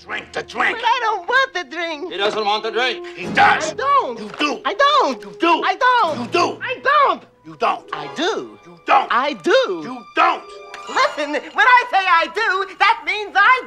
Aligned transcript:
Drink 0.00 0.32
the 0.32 0.42
drink. 0.42 0.78
But 0.78 0.84
I 0.84 0.98
don't 1.02 1.28
want 1.28 1.52
the 1.52 1.64
drink. 1.64 2.10
He 2.10 2.16
doesn't 2.16 2.44
want 2.44 2.62
the 2.62 2.70
drink. 2.70 3.06
He 3.18 3.26
does. 3.26 3.70
I 3.70 3.74
don't. 3.74 4.18
You 4.18 4.30
do. 4.38 4.62
I 4.64 4.72
don't. 4.74 5.20
You 5.22 5.30
do. 5.38 5.62
I 5.62 5.74
don't. 5.76 6.20
You 6.20 6.26
do. 6.32 6.58
I 6.62 6.80
don't. 6.82 7.22
You 7.44 7.56
don't. 7.56 7.88
I 7.92 8.14
do. 8.14 8.58
You 8.64 8.80
don't. 8.86 9.08
I 9.12 9.34
do. 9.34 9.82
You 9.84 10.02
don't. 10.16 10.42
Listen, 10.88 11.32
when 11.32 11.66
I 11.66 11.84
say 11.90 12.06
I 12.08 12.26
do, 12.34 12.66
that 12.78 13.02
means 13.04 13.36
I 13.36 13.62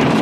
do. 0.00 0.13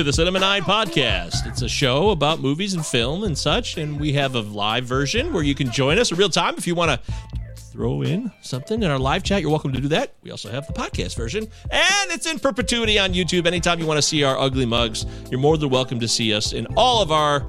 To 0.00 0.04
the 0.04 0.12
Cinema 0.14 0.38
9 0.38 0.62
podcast. 0.62 1.46
It's 1.46 1.60
a 1.60 1.68
show 1.68 2.08
about 2.08 2.40
movies 2.40 2.72
and 2.72 2.86
film 2.86 3.22
and 3.22 3.36
such, 3.36 3.76
and 3.76 4.00
we 4.00 4.14
have 4.14 4.34
a 4.34 4.40
live 4.40 4.86
version 4.86 5.30
where 5.30 5.42
you 5.42 5.54
can 5.54 5.70
join 5.70 5.98
us 5.98 6.10
in 6.10 6.16
real 6.16 6.30
time 6.30 6.54
if 6.56 6.66
you 6.66 6.74
want 6.74 6.90
to 6.90 7.12
throw 7.54 8.00
in 8.00 8.32
something 8.40 8.82
in 8.82 8.90
our 8.90 8.98
live 8.98 9.22
chat. 9.22 9.42
You're 9.42 9.50
welcome 9.50 9.74
to 9.74 9.80
do 9.80 9.88
that. 9.88 10.14
We 10.22 10.30
also 10.30 10.50
have 10.50 10.66
the 10.66 10.72
podcast 10.72 11.16
version, 11.16 11.46
and 11.70 12.10
it's 12.10 12.24
in 12.24 12.38
perpetuity 12.38 12.98
on 12.98 13.12
YouTube. 13.12 13.46
Anytime 13.46 13.78
you 13.78 13.84
want 13.84 13.98
to 13.98 14.02
see 14.02 14.24
our 14.24 14.38
ugly 14.38 14.64
mugs, 14.64 15.04
you're 15.30 15.38
more 15.38 15.58
than 15.58 15.68
welcome 15.68 16.00
to 16.00 16.08
see 16.08 16.32
us 16.32 16.54
in 16.54 16.66
all 16.78 17.02
of 17.02 17.12
our 17.12 17.46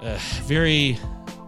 uh, 0.00 0.18
very 0.46 0.98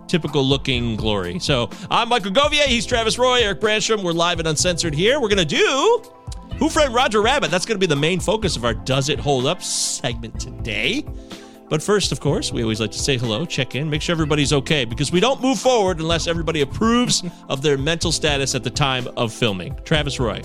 typical 0.07 0.45
looking 0.45 0.95
glory. 0.95 1.41
So 1.41 1.69
I'm 1.91 2.09
Michael 2.11 2.31
Govier. 2.31 2.67
He's 2.67 2.87
Travis 2.87 3.19
Roy, 3.19 3.41
Eric 3.41 3.61
Branstrom. 3.61 4.05
We're 4.05 4.13
live 4.13 4.39
and 4.39 4.47
uncensored 4.47 4.95
here. 4.95 5.19
We're 5.19 5.31
going 5.31 5.45
to 5.49 5.57
do 5.57 6.05
Who 6.63 6.69
Framed 6.69 6.95
Roger 6.95 7.21
Rabbit. 7.21 7.51
That's 7.51 7.67
going 7.67 7.75
to 7.75 7.85
be 7.85 7.93
the 7.93 8.01
main 8.01 8.21
focus 8.21 8.55
of 8.55 8.65
our 8.65 8.73
Does 8.73 9.09
It 9.09 9.19
Hold 9.19 9.47
Up 9.47 9.65
segment 9.65 10.39
today. 10.39 11.05
But 11.69 11.83
first, 11.83 12.13
of 12.13 12.21
course, 12.21 12.53
we 12.53 12.63
always 12.63 12.81
like 12.81 12.93
to 12.93 13.01
say 13.01 13.17
hello, 13.17 13.45
check 13.45 13.75
in, 13.75 13.91
make 13.91 14.01
sure 14.01 14.13
everybody's 14.13 14.53
okay, 14.53 14.85
because 14.85 15.11
we 15.11 15.19
don't 15.19 15.43
move 15.43 15.59
forward 15.59 15.99
unless 15.99 16.29
everybody 16.29 16.61
approves 16.61 17.25
of 17.49 17.63
their 17.63 17.77
mental 17.77 18.13
status 18.13 18.55
at 18.55 18.63
the 18.63 18.71
time 18.71 19.09
of 19.17 19.33
filming. 19.33 19.77
Travis 19.83 20.21
Roy, 20.21 20.41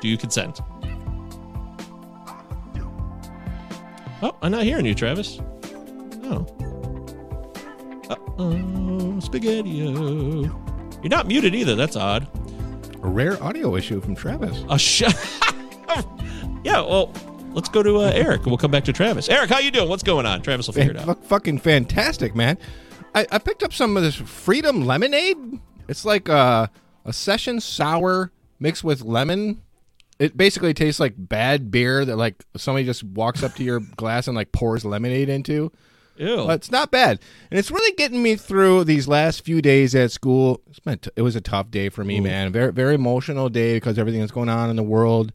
do 0.00 0.06
you 0.06 0.16
consent? 0.16 0.60
Oh, 4.22 4.36
I'm 4.40 4.52
not 4.52 4.62
hearing 4.62 4.86
you, 4.86 4.94
Travis. 4.94 5.40
Oh. 6.22 6.46
Uh-oh, 8.08 9.18
spaghetti 9.18 9.70
You're 9.70 10.50
not 11.02 11.26
muted 11.26 11.56
either. 11.56 11.74
That's 11.74 11.96
odd. 11.96 12.28
A 13.02 13.08
rare 13.08 13.42
audio 13.42 13.76
issue 13.76 14.00
from 14.00 14.14
Travis. 14.14 14.64
A 14.68 14.78
sh- 14.78 15.02
Yeah, 16.64 16.80
well, 16.80 17.12
let's 17.52 17.68
go 17.68 17.82
to 17.82 17.98
uh, 17.98 18.10
Eric 18.12 18.38
and 18.42 18.46
we'll 18.48 18.58
come 18.58 18.70
back 18.72 18.84
to 18.84 18.92
Travis. 18.92 19.28
Eric, 19.28 19.48
how 19.48 19.58
you 19.60 19.70
doing? 19.70 19.88
What's 19.88 20.02
going 20.02 20.26
on? 20.26 20.42
Travis 20.42 20.66
will 20.66 20.74
figure 20.74 20.90
it 20.92 20.98
out. 20.98 21.06
fu- 21.22 21.28
fucking 21.28 21.58
fantastic, 21.58 22.34
man. 22.34 22.58
I, 23.14 23.26
I 23.30 23.38
picked 23.38 23.62
up 23.62 23.72
some 23.72 23.96
of 23.96 24.02
this 24.02 24.16
Freedom 24.16 24.84
Lemonade. 24.84 25.36
It's 25.88 26.04
like 26.04 26.28
a, 26.28 26.70
a 27.04 27.12
session 27.12 27.60
sour 27.60 28.32
mixed 28.58 28.82
with 28.84 29.02
lemon. 29.02 29.62
It 30.18 30.36
basically 30.36 30.74
tastes 30.74 30.98
like 31.00 31.14
bad 31.16 31.70
beer 31.70 32.04
that 32.04 32.16
like 32.16 32.44
somebody 32.56 32.84
just 32.84 33.04
walks 33.04 33.42
up 33.44 33.54
to 33.54 33.64
your 33.64 33.80
glass 33.96 34.26
and 34.26 34.36
like 34.36 34.50
pours 34.52 34.84
lemonade 34.84 35.28
into. 35.28 35.70
Ew. 36.18 36.46
But 36.46 36.56
it's 36.56 36.70
not 36.70 36.90
bad, 36.90 37.20
and 37.50 37.58
it's 37.58 37.70
really 37.70 37.94
getting 37.96 38.22
me 38.22 38.34
through 38.36 38.84
these 38.84 39.06
last 39.06 39.44
few 39.44 39.62
days 39.62 39.94
at 39.94 40.10
school. 40.10 40.60
It's 40.68 40.80
been 40.80 40.98
t- 40.98 41.10
it 41.16 41.22
was 41.22 41.36
a 41.36 41.40
tough 41.40 41.70
day 41.70 41.88
for 41.90 42.02
me, 42.04 42.18
man. 42.20 42.50
Very 42.52 42.72
very 42.72 42.94
emotional 42.96 43.48
day 43.48 43.74
because 43.76 43.98
everything 43.98 44.20
that's 44.20 44.32
going 44.32 44.48
on 44.48 44.68
in 44.68 44.76
the 44.76 44.82
world 44.82 45.32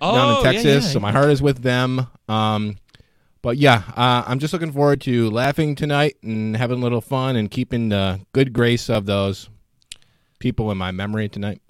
down 0.00 0.14
Oh, 0.14 0.38
in 0.40 0.44
yeah, 0.44 0.52
Texas. 0.52 0.84
yeah, 0.84 0.90
so 0.92 1.00
my 1.00 1.10
heart 1.12 1.30
is 1.30 1.40
with 1.40 1.62
them. 1.62 2.06
Um, 2.28 2.76
but 3.40 3.56
yeah, 3.56 3.82
uh, 3.96 4.24
I'm 4.26 4.38
just 4.38 4.52
looking 4.52 4.72
forward 4.72 5.00
to 5.02 5.30
laughing 5.30 5.74
tonight 5.74 6.16
and 6.22 6.54
having 6.56 6.78
a 6.80 6.82
little 6.82 7.00
fun 7.00 7.36
and 7.36 7.50
keeping 7.50 7.88
the 7.88 8.20
good 8.32 8.52
grace 8.52 8.90
of 8.90 9.06
those 9.06 9.48
people 10.38 10.70
in 10.70 10.76
my 10.76 10.90
memory 10.90 11.28
tonight. 11.30 11.62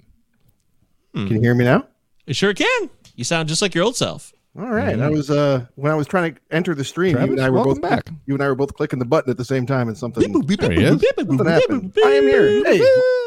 Can 1.13 1.27
you 1.27 1.39
hear 1.39 1.55
me 1.55 1.63
now? 1.63 1.87
You 2.25 2.33
sure 2.33 2.53
can. 2.53 2.89
You 3.15 3.23
sound 3.23 3.47
just 3.49 3.61
like 3.61 3.73
your 3.73 3.83
old 3.85 3.95
self. 3.95 4.33
All 4.57 4.71
right. 4.71 4.99
I 4.99 5.09
was 5.09 5.29
uh 5.29 5.65
when 5.75 5.91
I 5.91 5.95
was 5.95 6.07
trying 6.07 6.33
to 6.33 6.41
enter 6.49 6.73
the 6.73 6.83
stream, 6.83 7.15
you 7.17 7.23
and 7.33 7.39
I 7.39 7.49
were 7.49 7.63
both 7.63 7.79
back. 7.81 8.09
You 8.25 8.33
and 8.33 8.43
I 8.43 8.47
were 8.47 8.55
both 8.55 8.73
clicking 8.73 8.97
the 8.97 9.05
button 9.05 9.29
at 9.29 9.37
the 9.37 9.45
same 9.45 9.65
time, 9.67 9.87
and 9.87 9.95
something, 9.97 10.31
There 10.47 10.71
he 10.71 10.83
is. 10.83 11.01
something 11.15 11.45
happened. 11.45 11.93
I 12.03 12.09
am 12.09 12.23
here. 12.23 12.63
Hey, 12.65 12.79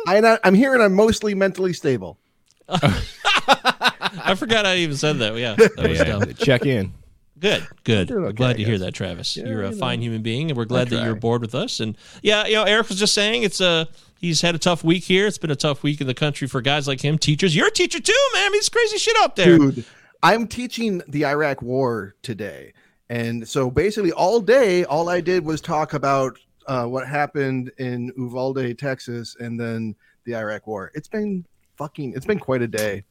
I, 0.09 0.39
I'm 0.43 0.55
here, 0.55 0.75
and 0.75 0.83
I'm 0.83 0.93
mostly 0.95 1.35
mentally 1.35 1.73
stable. 1.73 2.19
I 2.69 4.35
forgot 4.37 4.67
I 4.67 4.77
even 4.77 4.97
said 4.97 5.19
that. 5.19 5.37
Yeah, 5.37 5.55
that 5.55 5.89
was 5.89 5.99
Yeah, 5.99 6.05
dumb. 6.05 6.35
check 6.35 6.67
in. 6.67 6.95
Good, 7.39 7.67
good. 7.85 8.11
We're 8.11 8.27
okay, 8.27 8.33
glad 8.35 8.57
to 8.59 8.65
hear 8.65 8.79
that, 8.79 8.93
Travis. 8.93 9.37
Yeah, 9.37 9.47
you're 9.47 9.63
a 9.63 9.67
you 9.67 9.71
know. 9.73 9.79
fine 9.79 10.03
human 10.03 10.23
being, 10.23 10.51
and 10.51 10.57
we're 10.59 10.67
glad 10.67 10.89
that 10.91 11.05
you're 11.05 11.15
bored 11.15 11.41
with 11.41 11.55
us. 11.55 11.81
And 11.81 11.97
yeah, 12.23 12.47
you 12.47 12.55
know, 12.55 12.65
Eric 12.65 12.89
was 12.91 12.99
just 12.99 13.15
saying 13.15 13.45
it's 13.45 13.61
a 13.63 13.89
he's 14.19 14.43
had 14.43 14.55
a 14.55 14.59
tough 14.59 14.85
week 14.85 15.05
here. 15.05 15.27
It's 15.27 15.39
been 15.39 15.51
a 15.51 15.57
tough 15.57 15.83
week 15.83 16.01
in 16.03 16.07
the 16.07 16.15
country 16.15 16.47
for 16.49 16.61
guys 16.61 16.87
like 16.87 17.01
him, 17.01 17.17
teachers. 17.19 17.57
You're 17.57 17.69
a 17.69 17.73
teacher 17.73 17.99
too, 18.01 18.13
man. 18.35 18.47
I 18.47 18.49
mean, 18.51 18.59
it's 18.59 18.69
crazy 18.69 18.99
shit 18.99 19.17
out 19.21 19.37
there. 19.37 19.57
Dude, 19.57 19.85
I'm 20.23 20.47
teaching 20.47 21.03
the 21.09 21.25
Iraq 21.27 21.63
War 21.63 22.15
today, 22.23 22.73
and 23.09 23.47
so 23.49 23.71
basically 23.71 24.13
all 24.13 24.41
day, 24.41 24.85
all 24.85 25.09
I 25.09 25.21
did 25.21 25.45
was 25.45 25.61
talk 25.61 25.95
about 25.95 26.39
uh, 26.67 26.85
what 26.85 27.07
happened 27.09 27.73
in 27.79 28.13
Uvalde, 28.17 28.79
Texas, 28.79 29.37
and 29.41 29.59
then 29.59 29.95
the 30.25 30.37
Iraq 30.37 30.67
War. 30.67 30.93
It's 30.95 31.09
been 31.09 31.45
fucking. 31.77 32.13
It's 32.15 32.27
been 32.27 32.39
quite 32.39 32.63
a 32.63 32.69
day. 32.69 33.05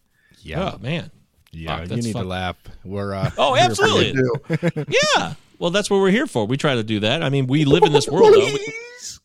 Oh 0.56 0.78
man. 0.80 1.12
Yeah, 1.52 1.80
Fuck, 1.80 1.90
you 1.90 1.96
need 2.04 2.14
fun. 2.14 2.24
to 2.24 2.30
laugh. 2.30 2.56
We're 2.86 3.14
uh, 3.16 3.32
Oh, 3.38 3.56
absolutely. 3.56 4.14
you. 4.14 4.36
Too. 4.48 4.86
Yeah. 5.18 5.34
Well, 5.58 5.72
that's 5.72 5.90
what 5.90 6.00
we're 6.00 6.12
here 6.12 6.28
for. 6.28 6.46
We 6.46 6.56
try 6.58 6.76
to 6.76 6.84
do 6.84 7.00
that. 7.02 7.24
I 7.24 7.30
mean, 7.30 7.48
we 7.48 7.66
live 7.66 7.82
in 7.84 7.92
this 7.92 8.08
world, 8.12 8.34
though. 8.36 8.40
Please. 8.40 9.20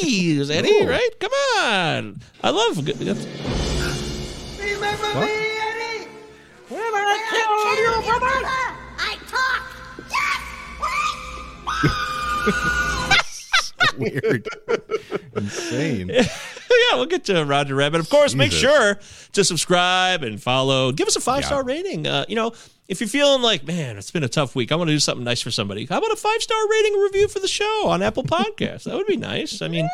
Please, 0.00 0.50
Eddie, 0.50 0.84
right? 0.84 1.08
Come 1.20 1.30
on. 1.60 2.20
I 2.42 2.50
love. 2.50 2.84
good- 2.84 2.98
Remember 2.98 3.22
What? 5.14 5.26
me, 5.26 5.32
Eddie? 5.32 5.41
I 7.44 8.18
brother? 8.18 8.48
I 8.98 9.16
talk. 9.26 9.62
Yes. 13.24 13.52
Weird. 13.98 14.48
Insane. 15.36 16.08
yeah, 16.92 16.94
we'll 16.94 17.06
get 17.06 17.24
to 17.24 17.44
Roger 17.44 17.74
Rabbit. 17.74 18.00
Of 18.00 18.08
course, 18.08 18.34
make 18.34 18.52
sure 18.52 18.98
to 19.32 19.44
subscribe 19.44 20.22
and 20.22 20.42
follow. 20.42 20.92
Give 20.92 21.08
us 21.08 21.16
a 21.16 21.20
five 21.20 21.44
star 21.44 21.64
rating. 21.64 22.06
Uh, 22.06 22.24
you 22.28 22.36
know, 22.36 22.52
if 22.88 23.00
you're 23.00 23.08
feeling 23.08 23.42
like, 23.42 23.64
man, 23.66 23.96
it's 23.96 24.10
been 24.10 24.24
a 24.24 24.28
tough 24.28 24.54
week, 24.54 24.72
I 24.72 24.76
want 24.76 24.88
to 24.88 24.94
do 24.94 24.98
something 24.98 25.24
nice 25.24 25.40
for 25.40 25.50
somebody. 25.50 25.86
How 25.86 25.98
about 25.98 26.12
a 26.12 26.16
five 26.16 26.42
star 26.42 26.58
rating 26.68 27.00
review 27.00 27.28
for 27.28 27.40
the 27.40 27.48
show 27.48 27.88
on 27.88 28.02
Apple 28.02 28.24
Podcasts? 28.24 28.84
that 28.84 28.94
would 28.94 29.06
be 29.06 29.16
nice. 29.16 29.62
I 29.62 29.68
mean, 29.68 29.88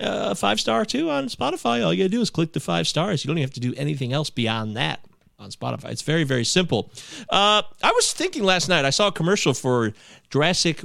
uh, 0.00 0.34
five 0.34 0.60
star 0.60 0.84
too 0.84 1.10
on 1.10 1.26
Spotify. 1.28 1.84
All 1.84 1.92
you 1.92 2.04
gotta 2.04 2.08
do 2.10 2.20
is 2.20 2.30
click 2.30 2.52
the 2.52 2.60
five 2.60 2.86
stars. 2.86 3.24
You 3.24 3.28
don't 3.28 3.38
even 3.38 3.48
have 3.48 3.54
to 3.54 3.60
do 3.60 3.74
anything 3.76 4.12
else 4.12 4.30
beyond 4.30 4.76
that 4.76 5.00
on 5.38 5.50
Spotify. 5.50 5.90
It's 5.90 6.02
very, 6.02 6.24
very 6.24 6.44
simple. 6.44 6.90
Uh, 7.28 7.62
I 7.82 7.92
was 7.92 8.12
thinking 8.12 8.42
last 8.42 8.68
night. 8.68 8.84
I 8.84 8.90
saw 8.90 9.08
a 9.08 9.12
commercial 9.12 9.54
for 9.54 9.92
Jurassic 10.30 10.82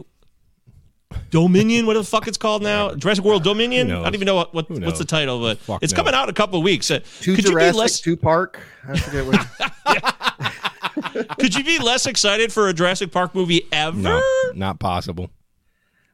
Dominion, 1.30 1.86
whatever 1.86 2.04
the 2.04 2.10
fuck 2.10 2.28
it's 2.28 2.38
called 2.38 2.64
now, 2.64 2.94
Jurassic 2.96 3.24
World 3.24 3.44
Dominion. 3.44 3.92
I 3.92 4.04
don't 4.04 4.16
even 4.16 4.26
know 4.26 4.36
what, 4.36 4.54
what 4.54 4.70
what's 4.70 4.98
the 5.00 5.06
title, 5.06 5.40
but 5.40 5.60
Fuck 5.60 5.84
it's 5.84 5.94
knows. 5.94 5.98
coming 5.98 6.14
out 6.14 6.24
in 6.24 6.30
a 6.30 6.34
couple 6.34 6.58
of 6.60 6.64
weeks. 6.64 6.90
Uh, 6.90 7.00
Two 7.22 7.36
could 7.36 7.46
you 7.48 7.56
be 7.56 7.72
less? 7.72 8.00
two 8.00 8.18
Park. 8.18 8.60
I 8.88 8.98
forget 8.98 9.26
what. 9.26 9.48
Could 11.40 11.56
you 11.56 11.64
be 11.64 11.80
less 11.80 12.06
excited 12.06 12.52
for 12.54 12.70
a 12.70 12.74
Jurassic 12.74 13.12
Park 13.12 13.36
movie 13.36 13.68
ever? 13.72 13.98
No, 13.98 14.22
not 14.56 14.80
possible. 14.80 15.30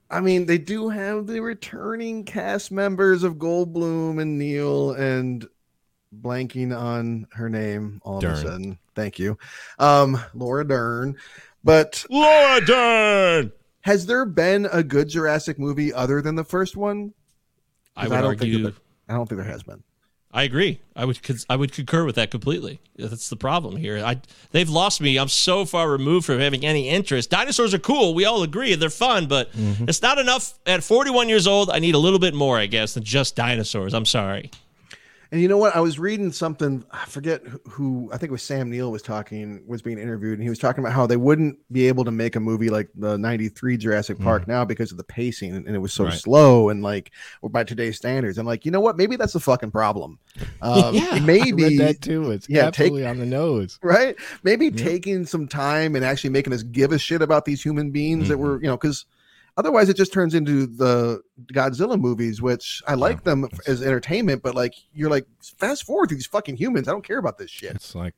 I 0.09 0.19
mean, 0.19 0.45
they 0.45 0.57
do 0.57 0.89
have 0.89 1.27
the 1.27 1.39
returning 1.41 2.23
cast 2.25 2.71
members 2.71 3.23
of 3.23 3.35
Goldblum 3.35 4.21
and 4.21 4.37
Neill 4.37 4.91
and 4.93 5.47
blanking 6.15 6.77
on 6.77 7.27
her 7.31 7.49
name 7.49 8.01
all 8.03 8.17
of 8.17 8.23
a 8.23 8.37
sudden. 8.37 8.79
Thank 8.95 9.19
you. 9.19 9.37
Um, 9.77 10.19
Laura 10.33 10.67
Dern. 10.67 11.15
But 11.63 12.05
Laura 12.09 12.65
Dern. 12.65 13.51
has 13.81 14.05
there 14.05 14.25
been 14.25 14.67
a 14.71 14.83
good 14.83 15.09
Jurassic 15.09 15.59
movie 15.59 15.93
other 15.93 16.21
than 16.21 16.35
the 16.35 16.43
first 16.43 16.75
one? 16.77 17.13
I 17.95 18.07
would 18.07 18.15
don't 18.15 18.25
argue. 18.25 18.63
think 18.63 18.75
I 19.07 19.13
don't 19.13 19.27
think 19.27 19.41
there 19.41 19.51
has 19.51 19.63
been. 19.63 19.83
I 20.31 20.43
agree. 20.43 20.79
I 20.95 21.05
would 21.05 21.19
I 21.49 21.55
would 21.55 21.71
concur 21.73 22.05
with 22.05 22.15
that 22.15 22.29
completely. 22.29 22.79
That's 22.95 23.29
the 23.29 23.35
problem 23.35 23.77
here. 23.77 23.97
I 24.05 24.21
they've 24.51 24.69
lost 24.69 25.01
me. 25.01 25.17
I'm 25.17 25.27
so 25.27 25.65
far 25.65 25.89
removed 25.89 26.27
from 26.27 26.39
having 26.39 26.63
any 26.63 26.87
interest. 26.87 27.31
Dinosaurs 27.31 27.73
are 27.73 27.79
cool. 27.79 28.13
We 28.13 28.25
all 28.25 28.43
agree 28.43 28.75
they're 28.75 28.91
fun, 28.91 29.25
but 29.27 29.49
it's 29.55 30.03
not 30.03 30.19
enough. 30.19 30.53
At 30.67 30.83
41 30.83 31.29
years 31.29 31.47
old, 31.47 31.71
I 31.71 31.79
need 31.79 31.95
a 31.95 31.99
little 31.99 32.19
bit 32.19 32.35
more, 32.35 32.59
I 32.59 32.67
guess, 32.67 32.93
than 32.93 33.03
just 33.03 33.35
dinosaurs. 33.35 33.93
I'm 33.95 34.05
sorry. 34.05 34.51
And 35.31 35.39
you 35.39 35.47
know 35.47 35.57
what? 35.57 35.75
I 35.75 35.79
was 35.79 35.99
reading 35.99 36.31
something. 36.31 36.83
I 36.91 37.05
forget 37.05 37.43
who-. 37.69 38.09
I 38.11 38.17
think 38.17 38.29
it 38.29 38.31
was 38.31 38.41
Sam 38.41 38.69
Neill 38.71 38.91
was 38.91 39.03
talking, 39.03 39.63
was 39.67 39.83
being 39.83 39.99
interviewed, 39.99 40.33
and 40.39 40.41
he 40.43 40.49
was 40.49 40.57
talking 40.57 40.83
about 40.83 40.93
how 40.93 41.05
they 41.05 41.17
wouldn't 41.17 41.59
be 41.71 41.87
able 41.87 42.03
to 42.05 42.11
make 42.11 42.35
a 42.35 42.39
movie 42.39 42.69
like 42.71 42.89
the 42.95 43.15
'93 43.17 43.77
Jurassic 43.77 44.19
Park 44.19 44.47
now 44.47 44.65
because 44.65 44.91
of 44.91 44.97
the 44.97 45.03
pacing, 45.03 45.53
and 45.53 45.67
it 45.67 45.77
was 45.77 45.93
so 45.93 46.05
Right. 46.05 46.13
slow 46.13 46.69
and 46.69 46.81
like 46.81 47.11
or 47.43 47.49
by 47.51 47.63
today's 47.63 47.95
standards. 47.97 48.39
I'm 48.39 48.47
like, 48.47 48.65
you 48.65 48.71
know 48.71 48.79
what? 48.81 48.97
Maybe 48.97 49.17
that's 49.17 49.33
the 49.33 49.39
fucking 49.39 49.69
problem. 49.71 50.17
Um, 50.61 50.95
Yeah, 50.95 51.19
maybe 51.19 51.77
that 51.77 52.01
too. 52.01 52.31
It's 52.31 52.49
yeah, 52.49 52.71
take- 52.71 52.91
on 52.91 53.19
the 53.19 53.25
nose. 53.25 53.77
right? 53.83 54.15
Maybe 54.43 54.71
taking 54.71 55.25
some 55.25 55.47
time 55.47 55.95
and 55.95 56.03
actually 56.03 56.31
making 56.31 56.53
us 56.53 56.63
give 56.63 56.91
a 56.91 56.97
shit 56.99 57.21
about 57.21 57.45
these 57.45 57.61
human 57.63 57.91
beings 57.91 58.27
that 58.29 58.33
Mm-hmm. 58.35 58.43
were, 58.43 58.61
you 58.61 58.67
know, 58.67 58.77
because 58.77 59.05
otherwise 59.59 59.89
it 59.89 59.97
just 59.97 60.13
turns 60.13 60.33
into 60.33 60.65
the 60.65 61.21
Godzilla 61.53 61.99
movies, 61.99 62.41
which 62.41 62.81
I 62.87 62.93
like 62.93 63.23
them 63.25 63.47
as 63.67 63.81
entertainment, 63.81 64.41
but 64.41 64.55
like 64.55 64.73
you're 64.93 65.09
like 65.09 65.27
fast 65.57 65.83
forward 65.83 66.09
these 66.09 66.25
fucking 66.25 66.55
humans. 66.55 66.87
I 66.87 66.91
don't 66.91 67.03
care 67.03 67.17
about 67.17 67.37
this 67.37 67.51
shit. 67.51 67.75
It's 67.75 67.93
like, 67.93 68.13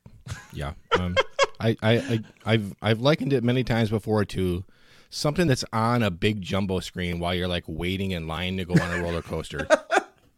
yeah. 0.54 0.74
Um, 1.00 1.16
I, 1.60 1.76
I, 1.82 1.98
I, 1.98 2.20
I've, 2.46 2.76
I've 2.82 3.02
likened 3.02 3.34
it 3.34 3.44
many 3.44 3.64
times 3.64 3.90
before 3.90 4.24
to 4.26 4.64
something 5.10 5.48
that's 5.48 5.66
on 5.74 6.04
a 6.04 6.12
big 6.12 6.42
jumbo 6.42 6.80
screen 6.80 7.20
while 7.20 7.34
you're 7.34 7.48
like 7.48 7.64
waiting 7.68 8.12
in 8.12 8.28
line 8.28 8.58
to 8.58 8.66
go 8.66 8.76
on 8.76 9.00
a 9.00 9.02
roller 9.02 9.24
coaster. 9.24 9.68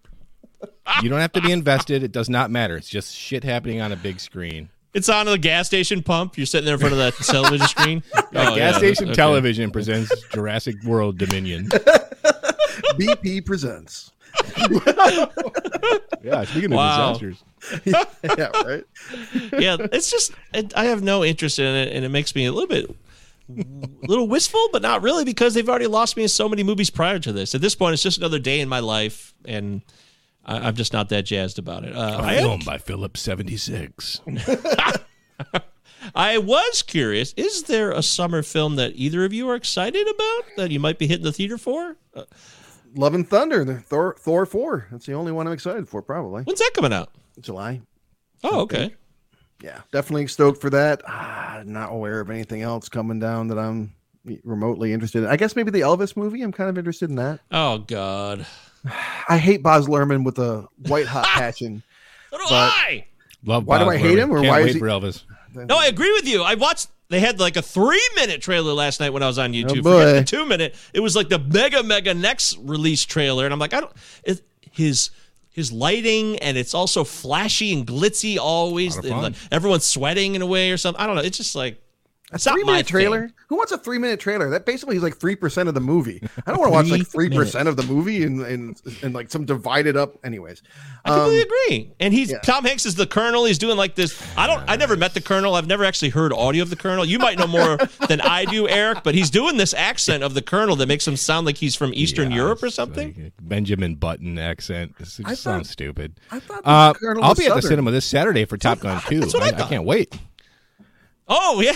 you 1.02 1.10
don't 1.10 1.20
have 1.20 1.34
to 1.34 1.42
be 1.42 1.52
invested. 1.52 2.02
It 2.02 2.14
does 2.14 2.30
not 2.30 2.50
matter. 2.50 2.78
It's 2.78 2.90
just 2.90 3.14
shit 3.14 3.44
happening 3.44 3.82
on 3.82 3.92
a 3.92 3.98
big 3.98 4.22
screen. 4.22 4.70
It's 4.94 5.10
on 5.10 5.26
the 5.26 5.38
gas 5.38 5.66
station 5.68 6.04
pump. 6.04 6.38
You're 6.38 6.46
sitting 6.46 6.66
there 6.66 6.76
in 6.76 6.80
front 6.80 6.94
of 6.94 7.00
that 7.00 7.16
television 7.16 7.68
screen. 7.68 8.04
Oh, 8.36 8.56
Gas 8.56 8.58
yeah, 8.58 8.78
Station 8.80 9.06
okay. 9.10 9.14
Television 9.16 9.70
presents 9.72 10.12
Jurassic 10.32 10.82
World 10.84 11.18
Dominion. 11.20 11.68
BP 11.70 13.46
presents. 13.46 14.12
Yeah, 16.24 16.46
speaking 16.46 16.72
of 16.72 16.78
Wow. 16.78 17.14
disasters. 17.14 17.44
yeah, 18.24 18.48
right. 18.64 18.84
yeah, 19.60 19.76
it's 19.92 20.10
just 20.10 20.32
it, 20.54 20.74
I 20.76 20.86
have 20.86 21.04
no 21.04 21.24
interest 21.24 21.60
in 21.60 21.66
it, 21.66 21.94
and 21.94 22.06
it 22.06 22.10
makes 22.10 22.34
me 22.34 22.46
a 22.46 22.52
little 22.52 22.68
bit, 22.68 22.90
a 23.50 24.08
little 24.08 24.28
wistful, 24.28 24.70
but 24.72 24.82
not 24.82 25.02
really 25.04 25.26
because 25.26 25.54
they've 25.54 25.68
already 25.68 25.88
lost 25.88 26.16
me 26.16 26.24
in 26.24 26.30
so 26.30 26.48
many 26.48 26.64
movies 26.64 26.90
prior 26.90 27.20
to 27.20 27.34
this. 27.34 27.54
At 27.54 27.60
this 27.62 27.76
point, 27.76 27.94
it's 27.94 28.02
just 28.04 28.18
another 28.18 28.40
day 28.40 28.62
in 28.62 28.70
my 28.70 28.80
life, 28.80 29.34
and 29.46 29.82
I, 30.46 30.58
I'm 30.68 30.76
just 30.76 30.94
not 30.94 31.10
that 31.10 31.24
jazzed 31.26 31.58
about 31.60 31.84
it. 31.86 31.96
Uh, 31.96 32.18
I, 32.22 32.34
am- 32.36 32.60
by 32.66 32.78
Phillips 32.78 33.22
76. 33.22 34.22
I 36.16 36.38
was 36.38 36.82
curious: 36.82 37.34
is 37.38 37.64
there 37.64 37.92
a 37.92 38.04
summer 38.04 38.44
film 38.44 38.76
that 38.76 38.92
either 38.96 39.24
of 39.24 39.32
you 39.34 39.50
are 39.50 39.56
excited 39.56 40.08
about 40.08 40.44
that 40.58 40.72
you 40.72 40.80
might 40.80 41.00
be 41.00 41.08
hitting 41.08 41.24
the 41.24 41.32
theater 41.32 41.58
for? 41.58 41.96
Uh, 42.14 42.24
Love 42.96 43.14
and 43.16 43.28
Thunder, 43.28 43.64
the 43.66 43.80
Thor, 43.80 44.16
Thor 44.20 44.46
4. 44.46 44.88
That's 44.92 45.06
the 45.06 45.14
only 45.14 45.32
one 45.32 45.48
I'm 45.48 45.54
excited 45.54 45.88
for, 45.90 46.02
probably. 46.04 46.44
when's 46.44 46.60
that 46.60 46.72
coming 46.76 46.94
out? 46.94 47.10
July. 47.42 47.82
Oh, 48.44 48.62
okay. 48.62 48.94
Yeah, 49.64 49.80
definitely 49.92 50.28
stoked 50.28 50.62
for 50.62 50.70
that. 50.72 51.02
Ah, 51.08 51.64
not 51.66 51.92
aware 51.92 52.20
of 52.20 52.30
anything 52.30 52.62
else 52.62 52.90
coming 52.90 53.18
down 53.20 53.48
that 53.48 53.58
I'm 53.58 53.96
remotely 54.44 54.94
interested 54.94 55.24
in. 55.24 55.30
I 55.30 55.38
guess 55.38 55.56
maybe 55.56 55.72
the 55.72 55.80
Elvis 55.82 56.16
movie. 56.18 56.42
I'm 56.44 56.52
kind 56.52 56.70
of 56.70 56.78
interested 56.78 57.10
in 57.10 57.16
that. 57.16 57.40
Oh 57.50 57.80
God, 57.80 58.46
I 59.30 59.38
hate 59.38 59.64
Baz 59.64 59.88
Luhrmann 59.88 60.24
with 60.24 60.40
a 60.40 60.68
white 60.88 61.08
hot 61.08 61.26
passion. 61.28 61.84
so 62.32 62.38
do 62.38 62.44
I. 62.50 63.06
Love 63.46 63.66
Why 63.66 63.80
do 63.80 63.90
I 63.90 63.98
hate 63.98 64.18
Luhrmann. 64.18 64.20
him, 64.20 64.32
or 64.32 64.42
Can't 64.42 64.48
why 64.48 64.60
is 64.62 64.74
he- 64.74 64.80
for 64.80 64.88
Elvis? 64.88 65.24
No, 65.56 65.78
I 65.78 65.86
agree 65.86 66.12
with 66.14 66.28
you. 66.28 66.42
I 66.42 66.56
watched. 66.56 66.88
They 67.10 67.20
had 67.20 67.40
like 67.40 67.58
a 67.58 67.62
three-minute 67.62 68.42
trailer 68.42 68.74
last 68.74 69.00
night 69.00 69.12
when 69.12 69.22
I 69.22 69.28
was 69.28 69.38
on 69.38 69.52
oh, 69.52 69.54
YouTube. 69.54 69.80
Oh, 69.80 69.84
boy. 69.84 70.00
Forget 70.00 70.16
the 70.16 70.38
two-minute. 70.38 70.76
It 70.94 71.00
was 71.00 71.16
like 71.16 71.30
the 71.30 71.38
mega 71.38 71.84
mega 71.84 72.14
next 72.16 72.58
release 72.58 73.06
trailer, 73.06 73.46
and 73.46 73.54
I'm 73.54 73.60
like, 73.60 73.74
I 73.74 73.82
don't. 73.82 73.92
It, 74.24 74.42
his 74.72 75.12
his 75.52 75.72
lighting 75.72 76.40
and 76.40 76.58
it's 76.58 76.74
also 76.74 77.04
flashy 77.04 77.72
and 77.72 77.86
glitzy 77.86 78.38
always. 78.40 78.96
Lot 78.96 79.06
of 79.06 79.12
and, 79.12 79.22
like, 79.22 79.34
everyone's 79.52 79.86
sweating 79.86 80.34
in 80.34 80.42
a 80.42 80.48
way 80.48 80.72
or 80.72 80.78
something. 80.78 81.00
I 81.00 81.06
don't 81.06 81.16
know. 81.16 81.22
It's 81.22 81.38
just 81.38 81.56
like 81.56 81.80
it's 82.34 82.46
not 82.46 82.54
three 82.56 82.64
minute 82.64 82.88
trailer. 82.88 83.22
thing. 83.28 83.34
Who 83.50 83.56
wants 83.58 83.72
a 83.72 83.78
three 83.78 83.98
minute 84.00 84.20
trailer? 84.20 84.50
That 84.50 84.66
basically 84.66 84.96
is 84.98 85.04
like 85.04 85.18
three 85.18 85.36
percent 85.36 85.70
of 85.70 85.76
the 85.76 85.82
movie. 85.82 86.22
I 86.46 86.52
don't 86.52 86.60
want 86.60 86.70
to 86.70 86.74
watch 86.74 86.88
like 86.90 87.08
three 87.08 87.28
Three 87.28 87.38
percent 87.38 87.68
of 87.68 87.78
the 87.78 87.84
movie 87.84 88.24
and, 88.24 88.42
and 88.42 88.82
and 89.04 89.14
like 89.14 89.30
some 89.32 89.46
divided 89.46 89.96
up. 89.98 90.18
Anyways, 90.26 90.62
I 91.06 91.10
completely 91.10 91.42
Um, 91.42 91.48
agree. 91.48 91.94
And 92.00 92.14
he's 92.14 92.32
yeah. 92.32 92.40
Tom 92.40 92.66
Hanks 92.66 92.86
is 92.86 92.96
the 92.96 93.06
Colonel. 93.08 93.46
He's 93.46 93.58
doing 93.58 93.78
like 93.78 93.96
this. 93.96 94.22
I 94.38 94.48
don't. 94.48 94.64
I 94.70 94.76
never 94.76 94.96
met 94.98 95.14
the 95.14 95.22
Colonel. 95.22 95.56
I've 95.56 95.68
never 95.68 95.84
actually 95.86 96.10
heard 96.10 96.34
audio 96.34 96.64
of 96.64 96.70
the 96.70 96.76
Colonel. 96.76 97.06
You 97.06 97.20
might 97.20 97.38
know 97.38 97.48
more 97.48 97.78
than 98.08 98.22
I 98.22 98.46
do, 98.46 98.68
Eric. 98.68 99.04
But 99.04 99.16
he's 99.16 99.30
doing 99.30 99.58
this 99.58 99.74
accent 99.74 100.24
of 100.24 100.34
the 100.34 100.42
Colonel 100.42 100.76
that 100.78 100.88
makes 100.88 101.08
him 101.08 101.16
sound 101.18 101.46
like 101.46 101.58
he's 101.58 101.76
from 101.76 101.94
Eastern 101.94 102.32
Yeah, 102.32 102.38
Europe 102.38 102.64
or 102.64 102.70
something. 102.70 103.14
like 103.18 103.34
Benjamin 103.42 103.96
Button 103.96 104.38
accent. 104.40 104.98
This 104.98 105.18
just 105.18 105.22
I 105.28 105.30
thought- 105.32 105.38
sounds 105.38 105.70
stupid. 105.70 106.20
I 106.32 106.40
thought 106.40 106.62
Uh, 106.66 106.94
Colonel 106.94 107.24
I'll 107.24 107.30
was 107.32 107.40
be 107.40 107.46
at 107.48 107.56
the 107.56 107.62
cinema 107.62 107.92
this 107.92 108.06
Saturday 108.06 108.46
for 108.46 108.58
Top 108.58 108.80
Gun 108.80 109.02
2. 109.08 109.22
what 109.22 109.36
I 109.44 109.56
I, 109.58 109.66
I 109.66 109.70
can't 109.70 109.86
wait. 109.86 110.18
Oh 111.28 111.62
yeah, 111.62 111.76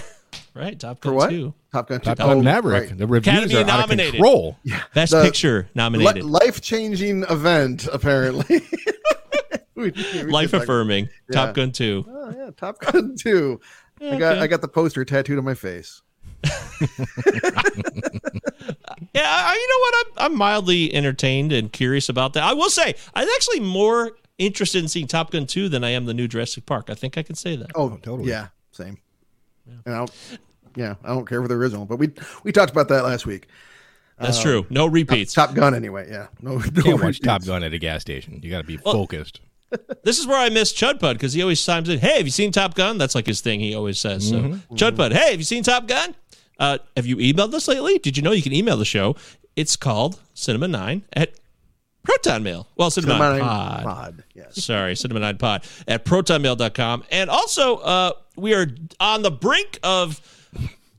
right. 0.54 0.80
Top 0.80 1.00
Gun 1.02 1.12
For 1.12 1.16
what? 1.16 1.30
two, 1.30 1.54
Top 1.72 1.88
Gun. 1.90 2.00
Top 2.02 2.18
two. 2.18 2.24
Gun 2.24 2.38
Oh, 2.38 2.42
Maverick. 2.42 2.90
right. 2.90 2.98
The 2.98 3.08
reviews 3.08 3.36
Academy 3.36 3.56
are 3.56 3.60
out 3.62 3.70
of 3.70 3.90
nominated. 3.90 4.14
control. 4.16 4.58
Best 4.94 5.12
The- 5.12 5.24
Picture 5.24 5.70
nominated. 5.76 6.24
Life 6.24 6.62
changing 6.62 7.24
event, 7.30 7.88
apparently. 7.92 8.62
We- 9.76 9.92
we 9.92 10.24
Life 10.24 10.46
just 10.50 10.54
like- 10.54 10.64
affirming. 10.64 11.10
Yeah. 11.30 11.34
Top 11.46 11.54
Gun 11.56 11.72
two. 11.72 12.04
Oh 12.10 12.34
yeah, 12.36 12.50
Top 12.58 12.80
Gun 12.80 13.16
two. 13.20 13.62
I 14.02 14.18
got 14.18 14.34
Okay. 14.34 14.42
I 14.42 14.48
got 14.48 14.62
the 14.62 14.68
poster 14.68 15.06
tattooed 15.06 15.38
on 15.38 15.46
my 15.46 15.54
face. 15.54 16.02
Yeah, 19.14 19.24
I, 19.26 19.54
you 19.54 19.68
know 19.68 19.80
what? 19.80 19.96
I'm, 20.26 20.32
I'm 20.32 20.38
mildly 20.38 20.94
entertained 20.94 21.52
and 21.52 21.72
curious 21.72 22.10
about 22.10 22.34
that. 22.34 22.44
I 22.44 22.54
will 22.54 22.70
say 22.70 22.94
I'm 23.16 23.28
actually 23.36 23.60
more 23.62 24.12
interested 24.38 24.82
in 24.84 24.88
seeing 24.88 25.08
Top 25.08 25.32
Gun 25.32 25.46
two 25.48 25.70
than 25.70 25.84
I 25.84 25.90
am 25.92 26.06
the 26.06 26.14
new 26.14 26.28
Jurassic 26.28 26.66
Park. 26.66 26.90
I 26.90 26.94
think 26.94 27.18
I 27.18 27.24
can 27.24 27.36
say 27.36 27.56
that. 27.56 27.68
Oh, 27.76 27.84
oh 27.94 27.98
totally. 28.02 28.30
Yeah, 28.30 28.48
same. 28.72 28.98
And 29.86 29.96
I 29.96 29.98
don't, 30.00 30.12
yeah, 30.76 30.96
I 31.04 31.10
don't 31.10 31.28
care 31.28 31.42
for 31.42 31.48
the 31.48 31.56
original, 31.56 31.86
but 31.86 31.98
we 31.98 32.12
we 32.44 32.52
talked 32.52 32.72
about 32.72 32.88
that 32.90 33.04
last 33.04 33.26
week. 33.26 33.48
That's 34.20 34.42
true. 34.42 34.66
No 34.70 34.88
repeats. 34.88 35.34
Top 35.34 35.54
Gun, 35.54 35.76
anyway. 35.76 36.08
Yeah, 36.10 36.28
no, 36.42 36.58
no 36.74 36.82
Can't 36.82 37.04
watch. 37.04 37.20
Top 37.22 37.46
Gun 37.46 37.64
at 37.64 37.74
a 37.74 37.78
gas 37.78 38.02
station. 38.02 38.40
You 38.42 38.50
got 38.50 38.62
to 38.62 38.68
be 38.68 38.78
focused. 38.78 39.42
This 40.04 40.18
is 40.18 40.26
where 40.26 40.40
I 40.40 40.48
miss 40.48 40.72
Chudpud 40.72 41.14
because 41.16 41.34
he 41.34 41.42
always 41.42 41.62
chimes 41.62 41.90
in, 41.90 42.00
"Hey, 42.00 42.16
have 42.16 42.26
you 42.26 42.32
seen 42.32 42.54
Top 42.54 42.74
Gun?" 42.74 42.98
That's 42.98 43.16
like 43.16 43.26
his 43.26 43.42
thing. 43.42 43.60
He 43.60 43.76
always 43.76 44.00
says. 44.00 44.30
So, 44.30 44.58
Chudpud, 44.72 45.12
hey, 45.12 45.32
have 45.32 45.40
you 45.40 45.44
seen 45.44 45.62
Top 45.62 45.88
Gun? 45.90 46.16
Uh, 46.58 46.78
have 46.96 47.06
you 47.06 47.18
emailed 47.18 47.54
us 47.54 47.68
lately? 47.68 47.98
Did 48.00 48.16
you 48.16 48.24
know 48.24 48.32
you 48.32 48.42
can 48.42 48.54
email 48.54 48.78
the 48.78 48.86
show? 48.86 49.18
It's 49.58 49.76
called 49.76 50.22
Cinema 50.34 50.70
Nine 50.70 51.04
at 51.12 51.34
Proton 52.04 52.44
Mail. 52.44 52.68
Well, 52.78 52.90
Cinema, 52.90 53.16
Cinema 53.16 53.30
Nine 53.32 53.40
Nine 53.40 53.50
Pod. 53.50 53.84
Pod, 53.84 54.24
yes. 54.34 54.64
Sorry, 54.64 54.96
Cinema 54.96 55.20
Nine 55.20 55.38
Pod 55.38 55.66
at 55.86 56.06
protonmail.com. 56.06 57.04
And 57.12 57.30
also, 57.30 57.76
uh, 57.78 58.12
we 58.38 58.54
are 58.54 58.68
on 59.00 59.22
the 59.24 59.32
brink 59.32 59.80
of 59.84 60.22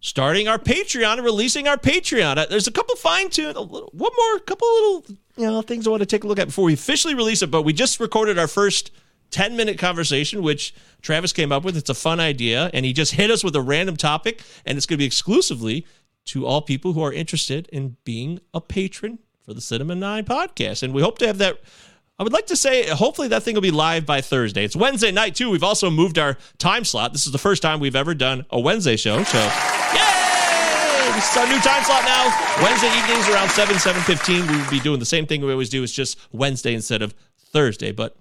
starting 0.01 0.49
our 0.49 0.59
Patreon 0.59 1.15
and 1.15 1.25
releasing 1.25 1.69
our 1.69 1.77
Patreon. 1.77 2.39
Uh, 2.39 2.47
There's 2.47 2.67
a 2.67 2.73
couple 2.73 2.97
fine 2.97 3.31
tuned, 3.31 3.57
one 3.57 3.91
more, 3.93 4.39
couple 4.41 4.69
little 4.69 5.05
you 5.37 5.47
know 5.47 5.63
things 5.63 5.87
I 5.87 5.91
want 5.91 6.01
to 6.01 6.07
take 6.07 6.25
a 6.25 6.27
look 6.27 6.39
at 6.39 6.49
before 6.49 6.65
we 6.65 6.75
officially 6.75 7.15
release 7.15 7.43
it. 7.43 7.51
But 7.51 7.63
we 7.63 7.73
just 7.73 8.01
recorded 8.01 8.39
our 8.39 8.49
first 8.49 8.91
10 9.31 9.57
minute 9.57 9.79
conversation, 9.79 10.43
which 10.43 10.75
Travis 11.03 11.33
came 11.33 11.53
up 11.53 11.65
with. 11.65 11.77
It's 11.77 11.91
a 11.91 11.95
fun 11.95 12.21
idea, 12.21 12.71
and 12.75 12.85
he 12.85 12.93
just 12.93 13.13
hit 13.15 13.31
us 13.31 13.45
with 13.45 13.55
a 13.57 13.63
random 13.63 13.97
topic, 13.97 14.43
and 14.67 14.77
it's 14.77 14.87
going 14.87 14.97
to 14.97 15.03
be 15.03 15.07
exclusively 15.07 15.87
to 16.27 16.47
all 16.47 16.61
people 16.61 16.93
who 16.93 17.03
are 17.03 17.13
interested 17.13 17.69
in 17.69 17.97
being 18.05 18.41
a 18.53 18.61
patron 18.61 19.19
for 19.45 19.55
the 19.55 19.61
Cinema 19.61 19.95
9 19.95 20.25
podcast. 20.25 20.83
And 20.83 20.93
we 20.93 21.03
hope 21.03 21.19
to 21.19 21.27
have 21.27 21.39
that. 21.39 21.61
I 22.19 22.25
would 22.25 22.33
like 22.33 22.47
to 22.47 22.57
say, 22.57 22.89
hopefully, 22.89 23.29
that 23.29 23.45
thing 23.45 23.55
will 23.55 23.61
be 23.61 23.71
live 23.71 24.05
by 24.05 24.21
Thursday. 24.21 24.65
It's 24.65 24.75
Wednesday 24.75 25.13
night, 25.13 25.37
too. 25.37 25.51
We've 25.51 25.63
also 25.63 25.89
moved 25.89 26.19
our 26.19 26.37
time 26.59 26.85
slot. 26.85 27.13
This 27.13 27.27
is 27.27 27.33
the 27.33 27.39
first 27.39 27.63
time 27.63 27.79
we've 27.79 27.95
ever 27.95 28.13
done 28.13 28.45
a 28.51 28.59
Wednesday 28.59 28.97
show. 28.97 29.23
So, 29.23 29.39
yay! 29.39 31.13
This 31.15 31.31
is 31.31 31.37
our 31.37 31.47
new 31.47 31.61
time 31.61 31.85
slot 31.85 32.03
now. 32.05 32.27
Wednesday 32.61 32.89
evenings 32.99 33.29
around 33.29 33.51
7, 33.51 33.77
7.15. 33.77 34.51
We 34.51 34.57
will 34.57 34.71
be 34.71 34.81
doing 34.81 34.99
the 34.99 35.07
same 35.07 35.27
thing 35.27 35.45
we 35.45 35.53
always 35.53 35.69
do. 35.69 35.85
It's 35.85 35.93
just 35.93 36.19
Wednesday 36.33 36.75
instead 36.75 37.03
of 37.03 37.15
Thursday. 37.53 37.93
But 37.93 38.17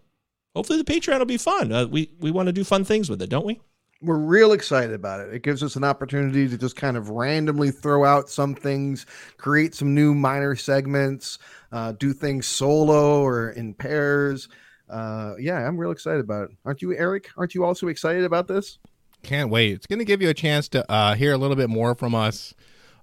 hopefully, 0.56 0.80
the 0.80 0.86
Patreon 0.86 1.18
will 1.18 1.26
be 1.26 1.38
fun. 1.38 1.72
Uh, 1.72 1.88
we, 1.88 2.12
we 2.20 2.30
want 2.30 2.46
to 2.46 2.54
do 2.54 2.64
fun 2.64 2.84
things 2.84 3.10
with 3.10 3.20
it, 3.24 3.32
don't 3.32 3.48
we? 3.48 3.60
We're 4.02 4.18
real 4.18 4.52
excited 4.52 4.94
about 4.94 5.22
it. 5.22 5.34
It 5.34 5.42
gives 5.42 5.64
us 5.64 5.76
an 5.76 5.84
opportunity 5.84 6.48
to 6.48 6.58
just 6.58 6.76
kind 6.76 6.98
of 6.98 7.10
randomly 7.10 7.72
throw 7.72 8.06
out 8.06 8.30
some 8.30 8.54
things, 8.54 9.06
create 9.38 9.74
some 9.74 9.96
new 9.96 10.14
minor 10.14 10.56
segments, 10.56 11.40
uh, 11.72 11.94
do 11.94 12.14
things 12.14 12.46
solo 12.46 13.22
or 13.22 13.52
in 13.52 13.74
pairs. 13.74 14.50
Uh, 14.90 15.34
yeah, 15.40 15.68
I'm 15.68 15.78
real 15.78 15.92
excited 15.92 16.22
about 16.22 16.50
it. 16.50 16.58
Aren't 16.64 16.82
you, 16.82 16.96
Eric? 16.96 17.30
Aren't 17.38 17.56
you 17.56 17.64
also 17.64 17.88
excited 17.88 18.24
about 18.24 18.48
this? 18.48 18.78
Can't 19.24 19.50
wait. 19.50 19.74
It's 19.74 19.88
going 19.88 20.00
to 20.00 20.06
give 20.06 20.22
you 20.22 20.30
a 20.30 20.34
chance 20.34 20.70
to 20.70 20.90
uh, 20.92 21.16
hear 21.16 21.34
a 21.34 21.38
little 21.38 21.56
bit 21.56 21.70
more 21.70 21.96
from 21.96 22.16
us, 22.16 22.54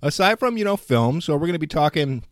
aside 0.01 0.39
from 0.39 0.57
you 0.57 0.65
know 0.65 0.77
film. 0.77 1.21
So 1.21 1.35
we're 1.35 1.41
going 1.41 1.53
to 1.55 1.59
be 1.59 1.67
talking, 1.67 2.23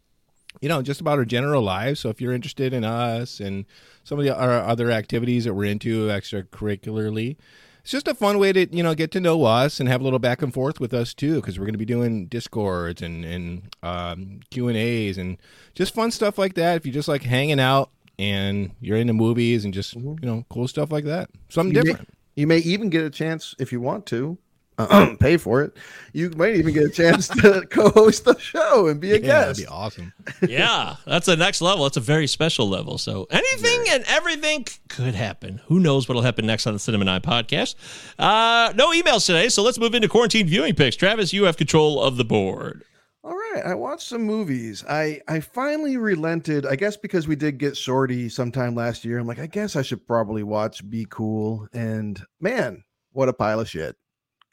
you 0.61 0.69
know, 0.69 0.83
just 0.83 1.01
about 1.01 1.19
our 1.19 1.25
general 1.25 1.63
lives. 1.63 2.01
So 2.01 2.09
if 2.09 2.21
you're 2.21 2.33
interested 2.33 2.73
in 2.73 2.85
us 2.85 3.41
and 3.41 3.67
some 4.05 4.19
of 4.19 4.25
the 4.25 4.35
our 4.35 4.61
other 4.61 4.91
activities 4.91 5.45
that 5.45 5.55
we're 5.55 5.65
into 5.71 6.07
extracurricularly, 6.07 7.37
it's 7.83 7.91
just 7.91 8.09
a 8.09 8.15
fun 8.15 8.39
way 8.39 8.53
to 8.53 8.67
you 8.75 8.83
know 8.83 8.95
get 8.95 9.11
to 9.13 9.21
know 9.21 9.45
us 9.45 9.79
and 9.81 9.89
have 9.89 10.01
a 10.01 10.05
little 10.05 10.19
back 10.19 10.41
and 10.43 10.53
forth 10.55 10.81
with 10.81 10.95
us 10.95 11.13
too. 11.15 11.37
Because 11.37 11.59
we're 11.59 11.67
going 11.67 11.75
to 11.75 11.79
be 11.79 11.85
doing 11.85 12.27
discords 12.27 13.03
and 13.03 13.25
and 13.25 13.75
um, 13.83 14.41
Q 14.51 14.69
and 14.69 14.77
A's 14.77 15.19
and 15.19 15.37
just 15.75 15.95
fun 15.95 16.11
stuff 16.11 16.39
like 16.39 16.55
that. 16.55 16.77
If 16.77 16.87
you 16.87 16.93
just 16.93 17.09
like 17.09 17.23
hanging 17.23 17.61
out 17.61 17.91
and 18.19 18.71
you're 18.81 18.97
into 18.99 19.13
movies 19.13 19.65
and 19.65 19.73
just 19.75 19.95
you 19.95 20.17
know 20.23 20.45
cool 20.51 20.69
stuff 20.69 20.91
like 20.93 21.05
that, 21.05 21.31
something 21.49 21.75
You 21.75 21.83
may- 21.83 21.91
different. 21.91 22.09
You 22.35 22.47
may 22.47 22.59
even 22.59 22.89
get 22.89 23.05
a 23.05 23.11
chance 23.11 23.55
if 23.59 23.73
you 23.73 23.81
want 23.83 24.07
to. 24.07 24.39
pay 25.21 25.37
for 25.37 25.63
it. 25.63 25.77
You 26.13 26.31
might 26.31 26.57
even 26.57 26.75
get 26.75 26.85
a 26.85 26.91
chance 26.91 27.29
to 27.29 27.67
co-host 27.71 28.25
the 28.25 28.39
show 28.39 28.89
and 28.89 29.01
be 29.01 29.13
a 29.13 29.19
Yeah, 29.19 29.41
that'd 29.47 29.57
be 29.57 29.67
awesome. 29.67 30.13
yeah, 30.47 30.97
that's 31.07 31.27
the 31.27 31.37
next 31.37 31.61
level. 31.63 31.87
It's 31.87 31.97
a 31.97 32.01
very 32.01 32.27
special 32.27 32.69
level. 32.69 32.99
So 32.99 33.27
anything 33.31 33.85
and 33.91 34.05
everything 34.09 34.67
could 34.89 35.15
happen. 35.15 35.61
Who 35.67 35.81
knows 35.81 36.09
what'll 36.09 36.23
happen 36.23 36.47
next 36.47 36.67
on 36.67 36.73
the 36.75 36.79
Cinema 36.79 37.05
9 37.07 37.21
podcast? 37.23 37.75
Uh, 38.19 38.73
no 38.77 38.93
emails 38.93 39.25
today, 39.27 39.49
so 39.49 39.63
let's 39.63 39.79
move 39.79 39.95
into 39.95 40.09
quarantine 40.09 40.47
viewing 40.47 40.75
picks. 40.75 40.97
Travis, 40.97 41.33
you 41.33 41.45
have 41.45 41.57
control 41.57 42.03
of 42.03 42.17
the 42.17 42.25
board. 42.25 42.85
All 43.25 43.37
right, 43.37 43.63
I 43.65 43.75
watched 43.77 44.09
some 44.09 44.23
movies. 44.25 44.85
I 44.89 45.21
I 45.29 45.39
finally 45.39 45.97
relented. 45.97 46.67
I 46.67 46.75
guess 46.75 46.97
because 46.97 47.29
we 47.29 47.37
did 47.37 47.57
get 47.57 47.77
Shorty 47.77 48.29
sometime 48.29 48.75
last 48.75 49.05
year. 49.05 49.19
I'm 49.19 49.29
like, 49.29 49.39
I 49.39 49.47
guess 49.47 49.77
I 49.77 49.83
should 49.83 50.05
probably 50.09 50.43
watch 50.43 50.89
Be 50.91 51.07
Cool. 51.09 51.69
And 51.73 52.21
man, 52.41 52.83
what 53.13 53.29
a 53.29 53.33
pile 53.33 53.61
of 53.61 53.69
shit. 53.69 53.95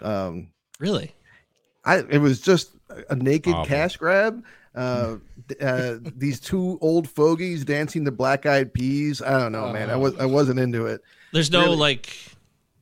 Um, 0.01 0.49
Really? 0.79 1.13
I 1.85 1.97
it 1.99 2.19
was 2.19 2.39
just 2.41 2.71
a 3.09 3.15
naked 3.15 3.53
Awful. 3.53 3.65
cash 3.65 3.97
grab. 3.97 4.43
Uh, 4.75 5.17
uh, 5.61 5.95
these 6.15 6.39
two 6.39 6.77
old 6.81 7.09
fogies 7.09 7.65
dancing 7.65 8.03
the 8.03 8.11
Black 8.11 8.45
Eyed 8.45 8.73
Peas. 8.73 9.21
I 9.21 9.39
don't 9.39 9.51
know, 9.51 9.71
man. 9.73 9.89
I 9.89 9.95
was 9.95 10.15
I 10.17 10.25
wasn't 10.25 10.59
into 10.59 10.85
it. 10.85 11.01
There's 11.33 11.51
no 11.51 11.61
Really? 11.63 11.75
like, 11.77 12.15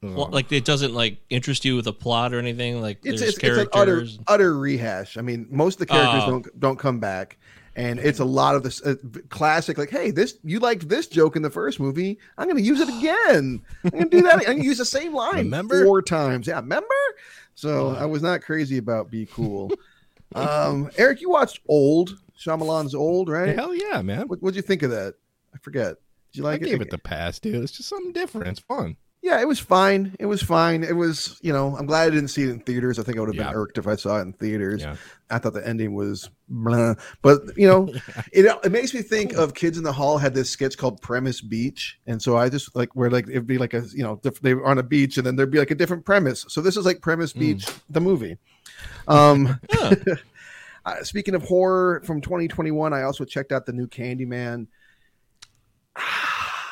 well, 0.01 0.29
like 0.31 0.51
it 0.51 0.65
doesn't 0.65 0.93
like 0.93 1.17
interest 1.29 1.65
you 1.65 1.75
with 1.75 1.88
a 1.88 1.93
plot 1.93 2.33
or 2.33 2.39
anything. 2.39 2.81
Like 2.81 2.97
It's 3.03 3.19
there's 3.21 3.36
it's, 3.36 3.38
it's 3.43 3.57
an 3.57 3.67
utter 3.74 3.95
characters. 3.95 4.19
utter 4.27 4.57
rehash. 4.57 5.17
I 5.17 5.21
mean, 5.21 5.47
most 5.50 5.75
of 5.75 5.79
the 5.79 5.86
characters 5.88 6.24
Oh. 6.25 6.29
don't 6.31 6.59
don't 6.59 6.79
come 6.79 7.00
back, 7.00 7.38
and 7.77 8.00
it's 8.00 8.19
a 8.19 8.25
lot 8.25 8.55
of 8.55 8.63
this 8.63 8.81
uh, 8.81 8.96
classic. 9.29 9.77
Like, 9.77 9.91
hey, 9.91 10.12
this 10.12 10.38
you 10.43 10.60
liked 10.60 10.89
this 10.89 11.07
joke 11.07 11.36
in 11.36 11.43
the 11.43 11.50
first 11.50 11.79
movie. 11.79 12.17
I'm 12.38 12.46
going 12.46 12.57
to 12.57 12.63
use 12.63 12.81
it 12.81 12.89
again. 12.89 13.62
I'm 13.84 13.89
going 13.91 14.03
to 14.03 14.10
do 14.10 14.22
that. 14.24 14.34
I'm 14.39 14.43
going 14.43 14.60
to 14.60 14.65
use 14.65 14.79
the 14.79 14.86
same 14.86 15.13
line 15.13 15.38
Remember? 15.38 15.86
four 15.86 16.01
times. 16.01 16.48
Yeah, 16.48 16.55
remember. 16.55 16.88
So 17.55 17.96
I 17.96 18.05
was 18.05 18.22
not 18.22 18.41
crazy 18.41 18.77
about 18.77 19.10
Be 19.10 19.27
Cool. 19.27 19.72
um, 20.36 20.89
Eric, 20.98 21.22
you 21.22 21.29
watched 21.29 21.62
Old 21.67 22.17
Shyamalan's 22.38 22.93
Old, 22.93 23.29
right? 23.29 23.55
Hell 23.55 23.74
yeah, 23.74 24.01
man. 24.01 24.27
What 24.27 24.41
what'd 24.41 24.55
you 24.55 24.62
think 24.62 24.84
of 24.84 24.91
that? 24.91 25.15
I 25.53 25.57
forget. 25.60 25.98
Did 26.31 26.39
you 26.39 26.43
like 26.43 26.62
it? 26.62 26.65
I 26.65 26.67
it? 26.67 26.72
gave 26.72 26.81
it 26.81 26.89
the 26.89 26.98
pass, 26.98 27.39
dude. 27.39 27.63
It's 27.63 27.72
just 27.72 27.89
something 27.89 28.12
different. 28.12 28.48
It's 28.48 28.60
fun. 28.60 28.98
Yeah, 29.24 29.41
it 29.41 29.47
was 29.47 29.59
fine. 29.59 30.15
It 30.19 30.27
was 30.27 30.41
fine. 30.41 30.83
It 30.83 30.95
was, 30.95 31.38
you 31.41 31.51
know, 31.51 31.75
I'm 31.75 31.86
glad 31.86 32.07
I 32.07 32.09
didn't 32.12 32.29
see 32.29 32.43
it 32.43 32.50
in 32.50 32.59
theaters. 32.59 32.97
I 32.97 33.03
think 33.03 33.17
I 33.17 33.19
would 33.19 33.29
have 33.29 33.36
Yeah. 33.36 33.47
been 33.51 33.55
irked 33.55 33.77
if 33.77 33.88
I 33.88 33.95
saw 33.95 34.19
it 34.19 34.21
in 34.21 34.33
theaters. 34.33 34.83
Yeah. 34.83 34.95
I 35.29 35.39
thought 35.39 35.53
the 35.53 35.67
ending 35.67 35.95
was 35.95 36.29
blah. 36.47 36.93
But, 37.21 37.57
you 37.57 37.67
know, 37.67 37.88
it, 38.31 38.45
it 38.63 38.71
makes 38.71 38.93
me 38.93 39.01
think 39.01 39.33
of 39.33 39.53
Kids 39.53 39.77
in 39.77 39.83
the 39.83 39.91
Hall 39.91 40.17
had 40.17 40.33
this 40.33 40.50
sketch 40.50 40.77
called 40.77 41.01
Premise 41.01 41.41
Beach. 41.41 42.00
And 42.05 42.21
so 42.21 42.38
I 42.38 42.47
just 42.47 42.74
like, 42.75 42.95
where 42.95 43.09
like, 43.09 43.27
it'd 43.27 43.47
be 43.47 43.57
like 43.57 43.74
a, 43.74 43.83
you 43.93 44.03
know, 44.03 44.21
they 44.41 44.53
were 44.53 44.65
on 44.65 44.77
a 44.77 44.83
beach 44.83 45.17
and 45.17 45.25
then 45.25 45.36
there'd 45.36 45.51
be 45.51 45.59
like 45.59 45.71
a 45.71 45.75
different 45.75 46.05
premise. 46.05 46.45
So 46.47 46.62
this 46.62 46.77
is 46.77 46.86
like 46.86 47.01
Premise 47.01 47.33
Beach, 47.33 47.67
the 47.89 48.00
movie. 48.00 48.38
Um, 49.07 49.59
uh, 50.86 51.03
speaking 51.03 51.36
of 51.36 51.43
horror 51.43 52.01
from 52.05 52.21
2021, 52.21 52.93
I 52.93 53.01
also 53.01 53.25
checked 53.25 53.51
out 53.51 53.65
the 53.65 53.74
new 53.74 53.88
Candyman. 53.88 54.67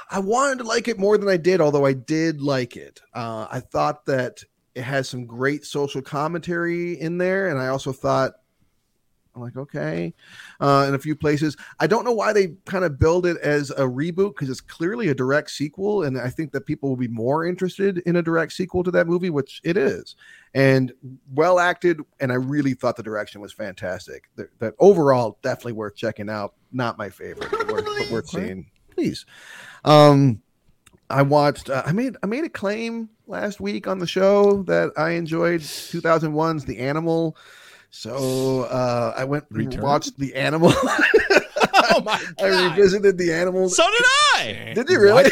I 0.09 0.19
wanted 0.19 0.59
to 0.59 0.63
like 0.65 0.87
it 0.87 0.99
more 0.99 1.17
than 1.17 1.29
I 1.29 1.37
did, 1.37 1.61
although 1.61 1.85
I 1.85 1.93
did 1.93 2.41
like 2.41 2.77
it. 2.77 3.01
Uh, 3.13 3.47
I 3.49 3.59
thought 3.59 4.05
that 4.05 4.43
it 4.75 4.83
has 4.83 5.09
some 5.09 5.25
great 5.25 5.65
social 5.65 6.01
commentary 6.01 6.99
in 6.99 7.17
there, 7.17 7.49
and 7.49 7.59
I 7.59 7.67
also 7.67 7.91
thought, 7.91 8.33
I'm 9.35 9.41
like, 9.41 9.57
okay, 9.57 10.13
uh, 10.61 10.85
in 10.87 10.95
a 10.95 10.99
few 10.99 11.13
places. 11.13 11.57
I 11.79 11.87
don't 11.87 12.05
know 12.05 12.13
why 12.13 12.31
they 12.31 12.53
kind 12.65 12.85
of 12.85 12.97
build 12.97 13.25
it 13.25 13.35
as 13.37 13.69
a 13.71 13.81
reboot 13.81 14.33
because 14.33 14.49
it's 14.49 14.61
clearly 14.61 15.09
a 15.09 15.15
direct 15.15 15.51
sequel, 15.51 16.03
and 16.03 16.17
I 16.17 16.29
think 16.29 16.53
that 16.53 16.65
people 16.65 16.87
will 16.87 16.95
be 16.95 17.09
more 17.09 17.45
interested 17.45 17.97
in 17.99 18.15
a 18.15 18.21
direct 18.21 18.53
sequel 18.53 18.83
to 18.83 18.91
that 18.91 19.07
movie, 19.07 19.29
which 19.29 19.59
it 19.65 19.75
is, 19.75 20.15
and 20.53 20.93
well 21.33 21.59
acted. 21.59 21.99
And 22.21 22.31
I 22.31 22.35
really 22.35 22.75
thought 22.75 22.95
the 22.95 23.03
direction 23.03 23.41
was 23.41 23.51
fantastic. 23.51 24.29
That, 24.37 24.73
overall, 24.79 25.37
definitely 25.41 25.73
worth 25.73 25.95
checking 25.95 26.29
out. 26.29 26.53
Not 26.71 26.97
my 26.97 27.09
favorite, 27.09 27.51
but 27.51 27.67
worth, 27.69 27.85
but 27.85 28.11
worth 28.11 28.29
seeing. 28.29 28.71
Please. 28.91 29.25
Um, 29.85 30.41
I 31.09 31.21
watched. 31.21 31.69
Uh, 31.69 31.83
I 31.85 31.91
made. 31.93 32.17
I 32.23 32.25
made 32.25 32.43
a 32.43 32.49
claim 32.49 33.09
last 33.27 33.59
week 33.61 33.87
on 33.87 33.99
the 33.99 34.07
show 34.07 34.63
that 34.63 34.91
I 34.97 35.11
enjoyed 35.11 35.61
2001's 35.61 36.65
The 36.65 36.79
Animal. 36.79 37.37
So 37.91 38.63
uh, 38.63 39.13
I 39.15 39.23
went 39.23 39.45
and 39.51 39.57
Return? 39.59 39.81
watched 39.81 40.17
The 40.19 40.35
Animal. 40.35 40.73
Oh 41.87 42.01
my 42.01 42.19
I 42.41 42.69
revisited 42.69 43.17
The 43.17 43.31
Animal. 43.33 43.69
So 43.69 43.83
did 43.83 44.05
I. 44.35 44.71
Did 44.73 44.89
you 44.89 44.99
really? 44.99 45.29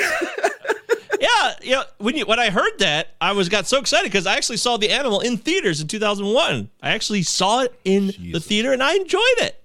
yeah, 1.19 1.53
yeah. 1.61 1.83
When 1.97 2.15
you 2.17 2.25
when 2.25 2.37
I 2.37 2.49
heard 2.49 2.77
that, 2.79 3.15
I 3.21 3.31
was 3.31 3.47
got 3.49 3.65
so 3.65 3.79
excited 3.79 4.11
because 4.11 4.27
I 4.27 4.35
actually 4.35 4.57
saw 4.57 4.75
the 4.77 4.91
animal 4.91 5.21
in 5.21 5.37
theaters 5.37 5.81
in 5.81 5.87
2001. 5.87 6.69
I 6.81 6.91
actually 6.91 7.23
saw 7.23 7.61
it 7.61 7.73
in 7.85 8.07
the 8.33 8.39
theater 8.41 8.73
and 8.73 8.83
I 8.83 8.93
enjoyed 8.95 9.21
it. 9.39 9.62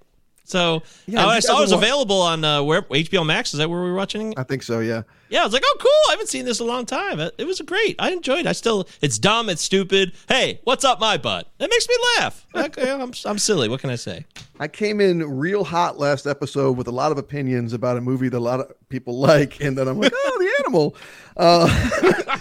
So 0.48 0.82
Yeah, 1.06 1.26
uh, 1.26 1.28
I 1.28 1.40
saw 1.40 1.58
it 1.58 1.60
was 1.60 1.70
2001 1.70 1.84
available 1.84 2.22
on 2.22 2.44
uh, 2.44 2.62
where 2.62 2.82
HBO 2.82 3.24
Max. 3.24 3.52
Is 3.52 3.58
that 3.58 3.68
where 3.68 3.82
we 3.82 3.90
were 3.90 3.94
watching? 3.94 4.32
I 4.38 4.44
think 4.44 4.62
so. 4.62 4.80
Yeah. 4.80 5.02
Yeah, 5.28 5.42
I 5.42 5.44
was 5.44 5.52
like, 5.52 5.62
oh, 5.62 5.76
cool. 5.78 5.90
I 6.08 6.12
haven't 6.12 6.28
seen 6.28 6.46
this 6.46 6.58
in 6.58 6.66
a 6.66 6.68
long 6.70 6.86
time. 6.86 7.20
It, 7.20 7.34
it 7.36 7.44
was 7.44 7.60
great. 7.60 7.96
I 7.98 8.12
enjoyed 8.12 8.40
it. 8.40 8.46
I 8.46 8.52
still, 8.52 8.88
it's 9.02 9.18
dumb. 9.18 9.50
It's 9.50 9.60
stupid. 9.60 10.12
Hey, 10.26 10.60
what's 10.64 10.86
up 10.86 11.00
my 11.00 11.18
butt? 11.18 11.50
That 11.58 11.68
makes 11.68 11.86
me 11.86 11.94
laugh. 12.16 12.46
Okay, 12.54 12.90
I'm, 12.90 13.12
I'm 13.26 13.38
silly. 13.38 13.68
What 13.68 13.80
can 13.80 13.90
I 13.90 13.96
say? 13.96 14.24
I 14.58 14.68
came 14.68 15.02
in 15.02 15.22
real 15.38 15.64
hot 15.64 15.98
last 15.98 16.26
episode 16.26 16.78
with 16.78 16.88
a 16.88 16.92
lot 16.92 17.12
of 17.12 17.18
opinions 17.18 17.74
about 17.74 17.98
a 17.98 18.00
movie 18.00 18.30
that 18.30 18.38
a 18.38 18.40
lot 18.40 18.60
of 18.60 18.72
people 18.88 19.18
like, 19.20 19.60
and 19.60 19.76
then 19.76 19.86
I'm 19.86 20.00
like, 20.00 20.12
oh, 20.14 20.36
the 20.40 20.64
animal. 20.64 20.96
Uh, 21.36 22.38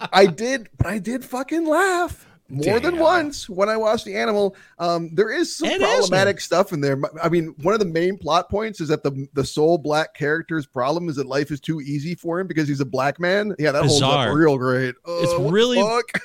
I 0.12 0.26
did, 0.26 0.68
but 0.76 0.88
I 0.88 0.98
did 0.98 1.24
fucking 1.24 1.66
laugh 1.66 2.25
more 2.48 2.78
than 2.80 2.98
once 2.98 3.48
when 3.48 3.68
I 3.68 3.76
watched 3.76 4.04
the 4.04 4.14
animal. 4.16 4.56
Um, 4.78 5.10
there 5.14 5.30
is 5.30 5.56
some 5.56 5.68
It 5.68 5.80
is, 5.80 5.88
problematic 5.88 6.40
stuff 6.40 6.72
in 6.72 6.80
there. 6.80 7.00
I 7.22 7.28
mean, 7.28 7.54
one 7.62 7.74
of 7.74 7.80
the 7.80 7.86
main 7.86 8.16
plot 8.18 8.48
points 8.48 8.80
is 8.80 8.88
that 8.88 9.02
the 9.02 9.28
the 9.34 9.44
sole 9.44 9.78
black 9.78 10.14
character's 10.14 10.66
problem 10.66 11.08
is 11.08 11.16
that 11.16 11.26
life 11.26 11.50
is 11.50 11.60
too 11.60 11.80
easy 11.80 12.14
for 12.14 12.38
him 12.40 12.46
because 12.46 12.68
he's 12.68 12.80
a 12.80 12.84
black 12.86 13.18
man. 13.18 13.54
Yeah, 13.58 13.72
that 13.72 13.84
holds 13.84 14.02
up 14.02 14.34
real 14.34 14.56
great. 14.58 14.94
It's 15.06 15.38
what 15.38 15.52
really- 15.52 15.80
fuck? 15.80 16.20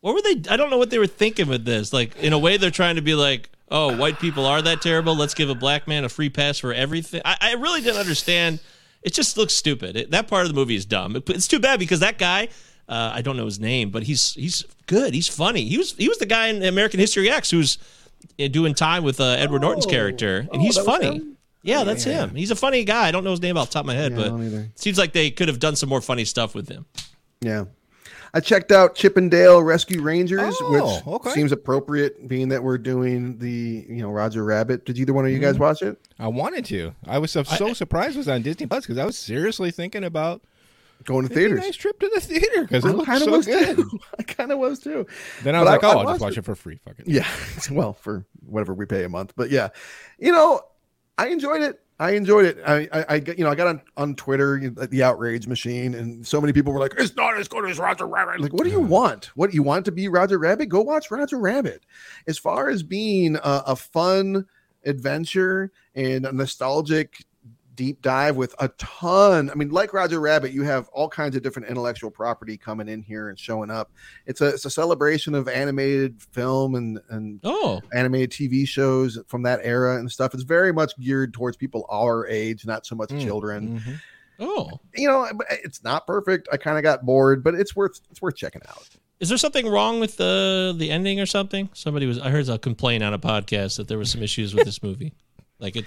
What 0.00 0.14
were 0.14 0.22
they? 0.22 0.50
I 0.50 0.56
don't 0.56 0.68
know 0.70 0.76
what 0.78 0.90
they 0.90 0.98
were 0.98 1.06
thinking 1.06 1.48
with 1.48 1.64
this. 1.64 1.92
Like, 1.92 2.16
in 2.18 2.32
a 2.34 2.38
way, 2.38 2.58
they're 2.58 2.70
trying 2.70 2.96
to 2.96 3.02
be 3.02 3.14
like, 3.14 3.50
oh, 3.70 3.96
white 3.96 4.18
people 4.18 4.44
are 4.44 4.60
that 4.60 4.82
terrible. 4.82 5.14
Let's 5.16 5.32
give 5.34 5.48
a 5.48 5.54
black 5.54 5.88
man 5.88 6.04
a 6.04 6.08
free 6.10 6.28
pass 6.28 6.58
for 6.58 6.74
everything. 6.74 7.22
I, 7.24 7.36
I 7.40 7.52
really 7.54 7.80
didn't 7.80 8.00
understand. 8.00 8.60
It 9.02 9.14
just 9.14 9.36
looks 9.38 9.54
stupid. 9.54 9.96
It, 9.96 10.10
that 10.10 10.28
part 10.28 10.42
of 10.42 10.48
the 10.48 10.54
movie 10.54 10.76
is 10.76 10.84
dumb. 10.84 11.16
It- 11.16 11.28
it's 11.30 11.48
too 11.48 11.58
bad 11.58 11.78
because 11.78 12.00
that 12.00 12.18
guy, 12.18 12.48
Uh, 12.88 13.12
I 13.14 13.22
don't 13.22 13.36
know 13.36 13.46
his 13.46 13.58
name, 13.60 13.90
but 13.90 14.02
he's 14.02 14.34
he's 14.34 14.64
good. 14.86 15.14
He's 15.14 15.28
funny. 15.28 15.64
He 15.64 15.78
was 15.78 15.92
he 15.92 16.08
was 16.08 16.18
the 16.18 16.26
guy 16.26 16.48
in 16.48 16.62
American 16.62 17.00
History 17.00 17.30
X 17.30 17.50
who's 17.50 17.78
uh, 18.38 18.48
doing 18.48 18.74
time 18.74 19.04
with 19.04 19.20
uh, 19.20 19.24
Edward 19.38 19.62
Norton's 19.62 19.86
character, 19.86 20.46
and 20.52 20.60
he's 20.60 20.76
Oh, 20.78 20.84
that 20.84 20.90
was 20.90 20.98
funny. 21.06 21.16
him? 21.16 21.36
Yeah, 21.62 21.84
that's 21.84 22.04
him. 22.04 22.34
He's 22.34 22.50
a 22.50 22.56
funny 22.56 22.84
guy. 22.84 23.08
I 23.08 23.10
don't 23.10 23.24
know 23.24 23.30
his 23.30 23.40
name 23.40 23.56
off 23.56 23.68
the 23.70 23.74
top 23.74 23.84
of 23.84 23.86
my 23.86 23.94
head, 23.94 24.12
Yeah, 24.12 24.18
but 24.18 24.24
don't 24.28 24.70
seems 24.74 24.98
like 24.98 25.14
they 25.14 25.30
could 25.30 25.48
have 25.48 25.58
done 25.60 25.76
some 25.76 25.88
more 25.88 26.02
funny 26.02 26.26
stuff 26.26 26.54
with 26.54 26.68
him. 26.68 26.84
Yeah. 27.40 27.64
I 28.34 28.40
checked 28.40 28.72
out 28.72 28.96
Chip 28.96 29.16
'n 29.16 29.28
Dale 29.30 29.62
Rescue 29.62 30.02
Rangers, 30.02 30.54
Oh, 30.60 30.72
which 30.72 31.06
okay. 31.20 31.30
seems 31.30 31.52
appropriate 31.52 32.26
being 32.28 32.48
that 32.48 32.62
we're 32.62 32.78
doing 32.78 33.38
the, 33.38 33.86
you 33.88 34.02
know, 34.02 34.10
Roger 34.10 34.44
Rabbit. 34.44 34.84
Did 34.84 34.98
either 34.98 35.12
one 35.14 35.24
of 35.24 35.30
you 35.30 35.38
Mm-hmm. 35.38 35.44
guys 35.52 35.58
watch 35.58 35.82
it? 35.82 35.96
I 36.18 36.26
wanted 36.28 36.64
to. 36.66 36.94
I 37.06 37.18
was 37.18 37.30
so, 37.30 37.44
so 37.44 37.72
surprised 37.72 38.16
it 38.16 38.18
was 38.18 38.28
on 38.28 38.42
Disney 38.42 38.66
Plus 38.66 38.84
because 38.84 38.98
I 38.98 39.04
was 39.06 39.16
seriously 39.16 39.70
thinking 39.70 40.02
about 40.04 40.42
Going 41.04 41.28
to 41.28 41.34
theaters. 41.34 41.60
nice 41.60 41.76
trip 41.76 41.98
to 42.00 42.10
the 42.14 42.20
theater 42.20 42.62
because 42.62 42.84
I 42.84 42.90
it 42.90 43.04
kind 43.04 43.18
of 43.22 43.24
so 43.24 43.30
was 43.32 43.46
good. 43.46 43.76
too. 43.76 43.98
I 44.18 44.22
kind 44.22 44.52
of 44.52 44.58
was 44.58 44.78
too. 44.78 45.06
Then 45.42 45.54
I 45.54 45.60
was 45.60 45.68
But 45.68 45.82
like, 45.82 45.84
I- 45.84 45.88
I 45.88 45.94
oh, 45.94 45.98
I'll 45.98 46.12
just 46.14 46.20
watch 46.22 46.32
it. 46.32 46.38
it 46.38 46.44
for 46.46 46.54
free. 46.54 46.78
Fuck 46.84 46.98
it. 47.00 47.08
Yeah. 47.08 47.28
well, 47.70 47.92
for 47.92 48.24
whatever 48.46 48.72
we 48.72 48.86
pay 48.86 49.04
a 49.04 49.08
month, 49.08 49.34
but 49.36 49.50
yeah, 49.50 49.68
you 50.18 50.32
know, 50.32 50.60
I 51.18 51.28
enjoyed 51.28 51.62
it. 51.62 51.80
I 52.00 52.12
enjoyed 52.12 52.46
it. 52.46 52.58
I, 52.66 52.88
I, 52.92 53.04
I 53.08 53.18
got- 53.20 53.38
you 53.38 53.44
know, 53.44 53.50
I 53.50 53.54
got 53.54 53.68
on, 53.68 53.80
on 53.96 54.14
Twitter, 54.16 54.56
you 54.58 54.70
know, 54.72 54.86
the 54.86 55.02
outrage 55.04 55.46
machine, 55.46 55.94
and 55.94 56.26
so 56.26 56.40
many 56.40 56.52
people 56.52 56.72
were 56.72 56.80
like, 56.80 56.94
"It's 56.98 57.14
not 57.14 57.36
as 57.38 57.46
good 57.48 57.68
as 57.70 57.78
Roger 57.78 58.06
Rabbit." 58.06 58.40
Like, 58.40 58.52
what 58.52 58.64
do 58.64 58.70
you 58.70 58.80
want? 58.80 59.26
What 59.36 59.52
you 59.54 59.62
want 59.62 59.84
to 59.84 59.92
be 59.92 60.08
Roger 60.08 60.38
Rabbit? 60.38 60.70
Go 60.70 60.80
watch 60.80 61.10
Roger 61.10 61.38
Rabbit. 61.38 61.84
As 62.26 62.36
far 62.38 62.68
as 62.70 62.82
being 62.82 63.36
a, 63.36 63.40
a 63.66 63.76
fun 63.76 64.46
adventure 64.84 65.70
and 65.94 66.26
a 66.26 66.32
nostalgic 66.32 67.24
deep 67.74 68.02
dive 68.02 68.36
with 68.36 68.54
a 68.58 68.68
ton. 68.78 69.50
I 69.50 69.54
mean, 69.54 69.70
like 69.70 69.92
Roger 69.92 70.20
Rabbit, 70.20 70.52
you 70.52 70.62
have 70.62 70.88
all 70.88 71.08
kinds 71.08 71.36
of 71.36 71.42
different 71.42 71.68
intellectual 71.68 72.10
property 72.10 72.56
coming 72.56 72.88
in 72.88 73.02
here 73.02 73.28
and 73.28 73.38
showing 73.38 73.70
up. 73.70 73.90
It's 74.26 74.40
a 74.40 74.48
it's 74.48 74.64
a 74.64 74.70
celebration 74.70 75.34
of 75.34 75.48
animated 75.48 76.22
film 76.32 76.74
and 76.74 77.00
and 77.10 77.40
Oh, 77.44 77.80
animated 77.94 78.30
TV 78.30 78.66
shows 78.66 79.18
from 79.26 79.42
that 79.42 79.60
era 79.62 79.98
and 79.98 80.10
stuff. 80.10 80.34
It's 80.34 80.42
very 80.42 80.72
much 80.72 80.92
geared 80.98 81.32
towards 81.34 81.56
people 81.56 81.86
our 81.90 82.26
age, 82.26 82.64
not 82.66 82.86
so 82.86 82.94
much 82.94 83.10
Mm, 83.10 83.20
children. 83.22 83.80
Mhm. 83.80 84.00
oh. 84.40 84.80
You 84.94 85.08
know, 85.08 85.28
it's 85.50 85.82
not 85.84 86.06
perfect. 86.06 86.48
I 86.52 86.56
kind 86.56 86.76
of 86.78 86.82
got 86.82 87.04
bored, 87.04 87.42
but 87.44 87.54
it's 87.54 87.74
worth 87.76 88.00
it's 88.10 88.22
worth 88.22 88.36
checking 88.36 88.62
out. 88.68 88.88
Is 89.20 89.28
there 89.28 89.38
something 89.38 89.66
wrong 89.68 90.00
with 90.00 90.16
the 90.16 90.74
the 90.76 90.90
ending 90.90 91.20
or 91.20 91.26
something? 91.26 91.68
Somebody 91.72 92.06
was 92.06 92.18
I 92.18 92.30
heard 92.30 92.48
a 92.48 92.58
complaint 92.58 93.02
on 93.04 93.14
a 93.14 93.18
podcast 93.18 93.76
that 93.76 93.88
there 93.88 93.98
was 93.98 94.10
some 94.10 94.22
issues 94.22 94.54
with 94.54 94.64
this 94.64 94.82
movie. 94.82 95.12
Like 95.60 95.76
it 95.76 95.84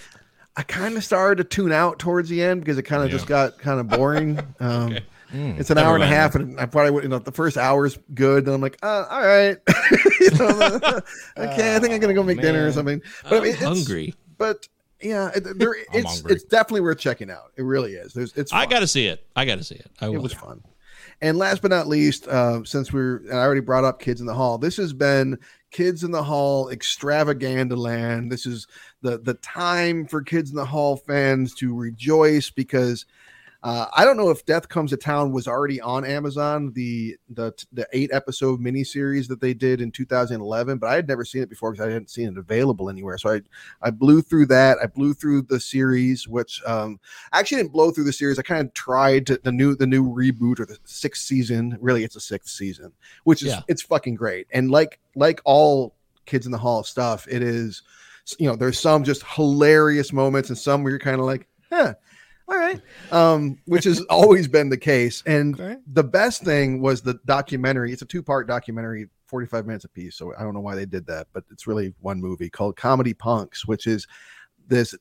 I 0.58 0.64
kind 0.64 0.98
of 0.98 1.04
started 1.04 1.38
to 1.38 1.44
tune 1.44 1.72
out 1.72 2.00
towards 2.00 2.28
the 2.30 2.42
end 2.44 2.62
because 2.62 2.78
it 2.78 2.84
kind 2.84 3.04
of 3.04 3.10
just 3.12 3.28
got 3.28 3.58
kind 3.60 3.80
of 3.80 3.88
boring. 3.98 4.40
Um, 4.60 4.98
Mm. 5.34 5.60
It's 5.60 5.70
an 5.70 5.78
hour 5.78 5.94
and 5.94 6.04
a 6.06 6.08
half, 6.08 6.36
and 6.36 6.58
I 6.58 6.66
probably 6.68 6.92
would, 6.92 7.04
you 7.04 7.10
know, 7.10 7.20
the 7.20 7.34
first 7.34 7.58
hour's 7.58 8.00
good. 8.14 8.46
Then 8.46 8.54
I'm 8.54 8.62
like, 8.62 8.78
uh, 8.82 9.08
all 9.10 9.20
right, 9.20 9.58
you 10.22 10.32
know, 10.40 10.80
okay, 11.38 11.76
I 11.76 11.80
think 11.80 11.94
I'm 11.94 12.00
gonna 12.00 12.14
go 12.14 12.24
make 12.24 12.40
dinner 12.40 12.66
or 12.66 12.72
something. 12.72 13.02
But 13.24 13.34
I 13.34 13.36
I'm 13.36 13.44
mean, 13.44 13.52
it's- 13.52 13.68
hungry. 13.68 14.14
But 14.38 14.70
yeah, 15.02 15.32
it, 15.36 15.60
there, 15.60 15.76
it's 15.94 16.06
hungry. 16.10 16.32
it's 16.32 16.46
definitely 16.46 16.80
worth 16.80 17.00
checking 17.00 17.30
out. 17.30 17.52
It 17.58 17.64
really 17.64 17.96
is. 17.96 18.14
There's 18.14 18.32
it's. 18.38 18.54
I 18.54 18.68
got 18.68 18.80
to 18.80 18.88
see 18.88 19.08
it. 19.08 19.28
I 19.36 19.44
got 19.44 19.58
to 19.58 19.66
see 19.66 19.76
it. 19.76 19.92
I 20.00 20.06
it 20.08 20.22
was 20.22 20.32
fun. 20.32 20.64
And 21.22 21.38
last 21.38 21.62
but 21.64 21.72
not 21.72 21.88
least, 21.88 22.28
uh, 22.28 22.64
since 22.64 22.94
we're 22.94 23.24
I 23.32 23.38
already 23.38 23.62
brought 23.62 23.84
up 23.84 24.00
Kids 24.00 24.22
in 24.22 24.28
the 24.28 24.36
Hall, 24.36 24.58
this 24.58 24.78
has 24.78 24.94
been 24.94 25.40
Kids 25.72 26.04
in 26.04 26.12
the 26.12 26.24
Hall 26.24 26.70
extravaganza 26.70 27.76
land. 27.76 28.32
This 28.32 28.46
is 28.46 28.68
the 29.02 29.18
the 29.18 29.34
time 29.36 30.06
for 30.06 30.22
Kids 30.22 30.52
in 30.52 30.56
the 30.56 30.66
Hall 30.66 30.96
fans 30.96 31.56
to 31.56 31.76
rejoice 31.76 32.52
because 32.52 33.06
uh, 33.68 33.86
I 33.98 34.06
don't 34.06 34.16
know 34.16 34.30
if 34.30 34.46
Death 34.46 34.70
Comes 34.70 34.92
to 34.92 34.98
Town 34.98 35.34
was 35.34 35.46
already 35.46 35.82
on 35.82 36.06
Amazon, 36.06 36.72
the 36.74 37.18
the 37.30 37.52
the 37.74 37.86
eight 37.92 38.10
episode 38.14 38.62
miniseries 38.62 39.28
that 39.28 39.42
they 39.42 39.54
did 39.54 39.82
in 39.82 39.92
2011, 39.92 40.78
but 40.78 40.88
I 40.90 40.96
had 40.96 41.06
never 41.06 41.26
seen 41.26 41.42
it 41.42 41.50
before 41.50 41.74
because 41.74 41.86
I 41.86 41.92
hadn't 41.92 42.10
seen 42.10 42.30
it 42.30 42.38
available 42.38 42.90
anywhere. 42.90 43.18
So 43.18 43.30
I 43.34 43.42
I 43.82 43.90
blew 43.92 44.22
through 44.22 44.46
that. 44.46 44.78
I 44.82 44.86
blew 44.86 45.14
through 45.14 45.42
the 45.42 45.60
series, 45.60 46.30
which 46.30 46.64
um, 46.66 46.98
I 47.34 47.40
actually 47.40 47.58
didn't 47.58 47.74
blow 47.74 47.92
through 47.92 48.06
the 48.06 48.14
series. 48.14 48.40
I 48.40 48.44
kind 48.44 48.66
of 48.66 48.74
tried 48.74 49.28
to, 49.28 49.40
the 49.44 49.52
new 49.52 49.76
the 49.76 49.86
new 49.88 50.06
reboot 50.06 50.62
or 50.62 50.66
the 50.66 50.78
sixth 50.86 51.24
season. 51.26 51.78
Really, 51.82 52.06
it's 52.06 52.16
a 52.16 52.22
sixth 52.22 52.56
season, 52.56 52.94
which 53.26 53.42
is 53.42 53.50
Yeah. 53.50 53.62
it's 53.68 53.82
fucking 53.82 54.16
great. 54.16 54.48
And 54.52 54.72
like 54.72 54.98
like 55.16 55.42
all 55.44 55.94
Kids 56.26 56.46
in 56.46 56.54
the 56.54 56.58
Hall 56.58 56.84
stuff, 56.84 57.28
it 57.30 57.44
is 57.44 57.84
you 58.40 58.48
know 58.48 58.56
there's 58.56 58.80
some 58.80 59.04
just 59.04 59.24
hilarious 59.26 60.14
moments 60.14 60.48
and 60.48 60.58
some 60.58 60.84
where 60.84 60.92
you're 60.92 61.00
kind 61.00 61.20
of 61.20 61.26
like, 61.26 61.48
huh, 61.70 61.96
all 62.48 62.58
right, 62.58 62.82
um, 63.12 63.58
which 63.66 63.84
has 63.84 64.02
always 64.10 64.48
been 64.48 64.70
the 64.70 64.78
case. 64.78 65.24
And 65.26 65.60
Okay. 65.60 65.78
the 65.94 66.04
best 66.04 66.44
thing 66.44 66.82
was 66.82 67.02
the 67.02 67.20
documentary. 67.26 67.92
It's 67.92 68.02
a 68.02 68.06
two 68.06 68.24
part 68.24 68.48
documentary, 68.48 69.10
45 69.26 69.66
minutes 69.66 69.86
a 69.86 69.90
piece. 69.90 70.16
So 70.16 70.34
I 70.38 70.44
don't 70.44 70.54
know 70.54 70.62
why 70.62 70.76
they 70.76 70.86
did 70.86 71.06
that, 71.08 71.28
but 71.34 71.44
it's 71.52 71.68
really 71.68 71.94
one 72.00 72.22
movie 72.22 72.50
called 72.50 72.76
Comedy 72.78 73.14
Punks, 73.14 73.66
which 73.68 73.88
is 73.88 74.08
this 74.68 74.96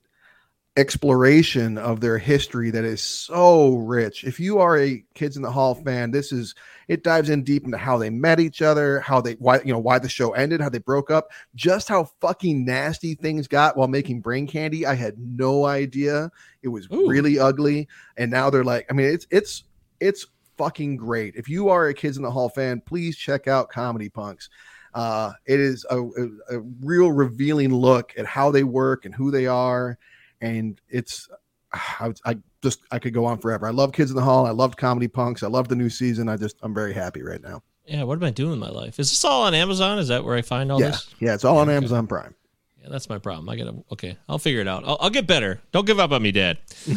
exploration 0.76 1.78
of 1.78 2.00
their 2.00 2.18
history 2.18 2.70
that 2.70 2.84
is 2.84 3.00
so 3.00 3.76
rich. 3.76 4.24
If 4.24 4.38
you 4.38 4.58
are 4.58 4.78
a 4.78 5.02
Kids 5.14 5.36
in 5.36 5.42
the 5.42 5.50
Hall 5.50 5.74
fan, 5.74 6.10
this 6.10 6.32
is 6.32 6.54
it 6.88 7.02
dives 7.02 7.30
in 7.30 7.42
deep 7.42 7.64
into 7.64 7.78
how 7.78 7.98
they 7.98 8.10
met 8.10 8.40
each 8.40 8.62
other, 8.62 9.00
how 9.00 9.20
they 9.20 9.34
why 9.34 9.60
you 9.64 9.72
know 9.72 9.78
why 9.78 9.98
the 9.98 10.08
show 10.08 10.32
ended, 10.32 10.60
how 10.60 10.68
they 10.68 10.78
broke 10.78 11.10
up, 11.10 11.28
just 11.54 11.88
how 11.88 12.10
fucking 12.20 12.64
nasty 12.64 13.14
things 13.14 13.48
got 13.48 13.76
while 13.76 13.88
making 13.88 14.20
brain 14.20 14.46
candy. 14.46 14.86
I 14.86 14.94
had 14.94 15.18
no 15.18 15.64
idea. 15.64 16.30
It 16.62 16.68
was 16.68 16.88
Ooh. 16.92 17.08
really 17.08 17.38
ugly 17.38 17.88
and 18.16 18.30
now 18.30 18.50
they're 18.50 18.64
like 18.64 18.86
I 18.90 18.92
mean 18.92 19.06
it's 19.06 19.26
it's 19.30 19.64
it's 20.00 20.26
fucking 20.56 20.96
great. 20.96 21.34
If 21.36 21.48
you 21.48 21.68
are 21.68 21.88
a 21.88 21.94
Kids 21.94 22.16
in 22.16 22.22
the 22.22 22.30
Hall 22.30 22.48
fan, 22.48 22.80
please 22.80 23.16
check 23.16 23.48
out 23.48 23.70
Comedy 23.70 24.08
Punks. 24.08 24.48
Uh, 24.94 25.32
it 25.44 25.60
is 25.60 25.84
a, 25.90 26.00
a, 26.00 26.56
a 26.56 26.60
real 26.80 27.12
revealing 27.12 27.74
look 27.74 28.14
at 28.16 28.24
how 28.24 28.50
they 28.50 28.64
work 28.64 29.04
and 29.04 29.14
who 29.14 29.30
they 29.30 29.46
are, 29.46 29.98
and 30.40 30.80
it's 30.88 31.28
I, 31.72 32.12
I 32.24 32.36
just 32.62 32.80
I 32.90 32.98
could 32.98 33.14
go 33.14 33.24
on 33.24 33.38
forever. 33.38 33.66
I 33.66 33.70
love 33.70 33.92
Kids 33.92 34.10
in 34.10 34.16
the 34.16 34.22
Hall. 34.22 34.46
I 34.46 34.50
loved 34.50 34.76
Comedy 34.76 35.08
Punks. 35.08 35.42
I 35.42 35.48
love 35.48 35.68
the 35.68 35.76
new 35.76 35.90
season. 35.90 36.28
I 36.28 36.36
just 36.36 36.56
I'm 36.62 36.74
very 36.74 36.92
happy 36.94 37.22
right 37.22 37.42
now. 37.42 37.62
Yeah, 37.86 38.02
what 38.02 38.18
am 38.18 38.24
I 38.24 38.30
doing 38.30 38.50
with 38.50 38.58
my 38.58 38.70
life? 38.70 38.98
Is 38.98 39.10
this 39.10 39.24
all 39.24 39.42
on 39.44 39.54
Amazon? 39.54 39.98
Is 39.98 40.08
that 40.08 40.24
where 40.24 40.36
I 40.36 40.42
find 40.42 40.72
all 40.72 40.80
yeah, 40.80 40.88
this? 40.88 41.14
yeah, 41.20 41.34
it's 41.34 41.44
all 41.44 41.58
on 41.58 41.68
Okay. 41.68 41.76
Amazon 41.76 42.06
Prime. 42.08 42.34
Yeah, 42.82 42.88
that's 42.90 43.08
my 43.08 43.18
problem. 43.18 43.48
I 43.48 43.56
gotta. 43.56 43.76
Okay, 43.92 44.16
I'll 44.28 44.38
figure 44.38 44.60
it 44.60 44.66
out. 44.68 44.82
I'll, 44.84 44.96
I'll 45.00 45.10
get 45.10 45.26
better. 45.26 45.60
Don't 45.72 45.86
give 45.86 46.00
up 46.00 46.10
on 46.10 46.20
me, 46.22 46.32
Dad. 46.32 46.58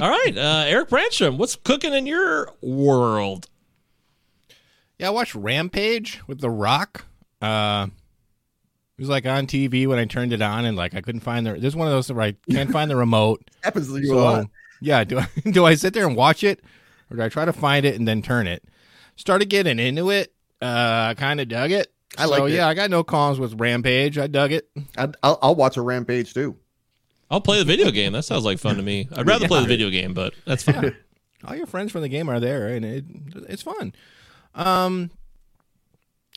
all 0.00 0.10
right, 0.10 0.32
uh, 0.36 0.64
Eric 0.66 0.88
Branstrom, 0.88 1.36
what's 1.36 1.56
cooking 1.56 1.92
in 1.92 2.06
your 2.06 2.52
world? 2.62 3.48
Yeah, 4.98 5.08
I 5.08 5.10
watched 5.10 5.34
Rampage 5.34 6.20
with 6.26 6.40
The 6.40 6.50
Rock. 6.50 7.04
Uh, 7.40 7.88
it 7.88 8.01
was 9.02 9.08
like 9.08 9.26
on 9.26 9.46
TV 9.46 9.86
when 9.86 9.98
I 9.98 10.04
turned 10.04 10.32
it 10.32 10.40
on, 10.40 10.64
and 10.64 10.76
like 10.76 10.94
I 10.94 11.00
couldn't 11.00 11.22
find 11.22 11.44
the. 11.46 11.54
This 11.54 11.64
is 11.64 11.76
one 11.76 11.88
of 11.88 11.92
those 11.92 12.10
where 12.10 12.24
I 12.24 12.36
can't 12.50 12.70
find 12.70 12.90
the 12.90 12.96
remote. 12.96 13.42
Happens 13.62 13.92
to 13.92 14.00
you 14.00 14.14
a 14.14 14.16
lot. 14.16 14.46
Yeah, 14.80 15.04
do 15.04 15.18
I 15.18 15.28
do 15.50 15.64
I 15.64 15.74
sit 15.74 15.94
there 15.94 16.06
and 16.06 16.16
watch 16.16 16.44
it, 16.44 16.60
or 17.10 17.16
do 17.16 17.22
I 17.22 17.28
try 17.28 17.44
to 17.44 17.52
find 17.52 17.84
it 17.84 17.96
and 17.96 18.06
then 18.06 18.22
turn 18.22 18.46
it? 18.46 18.64
Started 19.16 19.46
getting 19.46 19.78
into 19.78 20.10
it. 20.10 20.32
Uh, 20.60 21.14
kind 21.14 21.40
of 21.40 21.48
dug 21.48 21.72
it. 21.72 21.92
I 22.16 22.24
so, 22.24 22.30
liked 22.30 22.50
it. 22.50 22.54
yeah, 22.54 22.68
I 22.68 22.74
got 22.74 22.90
no 22.90 23.02
qualms 23.02 23.40
with 23.40 23.58
Rampage. 23.60 24.18
I 24.18 24.26
dug 24.28 24.52
it. 24.52 24.70
I'd, 24.96 25.16
I'll, 25.22 25.38
I'll 25.42 25.54
watch 25.54 25.76
a 25.76 25.82
Rampage 25.82 26.32
too. 26.32 26.56
I'll 27.30 27.40
play 27.40 27.58
the 27.58 27.64
video 27.64 27.90
game. 27.90 28.12
That 28.12 28.24
sounds 28.24 28.44
like 28.44 28.58
fun 28.58 28.76
to 28.76 28.82
me. 28.82 29.08
I'd 29.16 29.26
rather 29.26 29.48
play 29.48 29.62
the 29.62 29.66
video 29.66 29.90
game, 29.90 30.14
but 30.14 30.34
that's 30.46 30.62
fine. 30.62 30.94
all 31.44 31.56
your 31.56 31.66
friends 31.66 31.90
from 31.90 32.02
the 32.02 32.08
game 32.08 32.28
are 32.28 32.38
there, 32.38 32.68
and 32.68 32.84
it 32.84 33.04
it's 33.48 33.62
fun. 33.62 33.94
Um, 34.54 35.10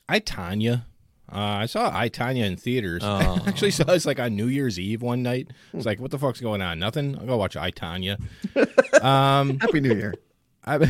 I 0.09 0.19
Tonya. 0.19 0.85
Uh, 1.31 1.39
I 1.39 1.65
saw 1.65 1.91
I 1.93 2.09
Tonya 2.09 2.45
in 2.45 2.55
theaters. 2.55 3.01
Oh. 3.03 3.41
I 3.45 3.49
actually 3.49 3.71
saw 3.71 3.85
this 3.85 4.05
like 4.05 4.19
on 4.19 4.35
New 4.35 4.47
Year's 4.47 4.79
Eve 4.79 5.01
one 5.01 5.23
night. 5.23 5.49
It's 5.73 5.85
like, 5.85 5.99
what 5.99 6.11
the 6.11 6.19
fuck's 6.19 6.39
going 6.39 6.61
on? 6.61 6.79
Nothing. 6.79 7.17
I'll 7.17 7.25
go 7.25 7.37
watch 7.37 7.55
I 7.57 7.71
Tonya. 7.71 8.21
Um, 9.03 9.59
Happy 9.59 9.81
New 9.81 9.93
Year. 9.93 10.15
I 10.65 10.89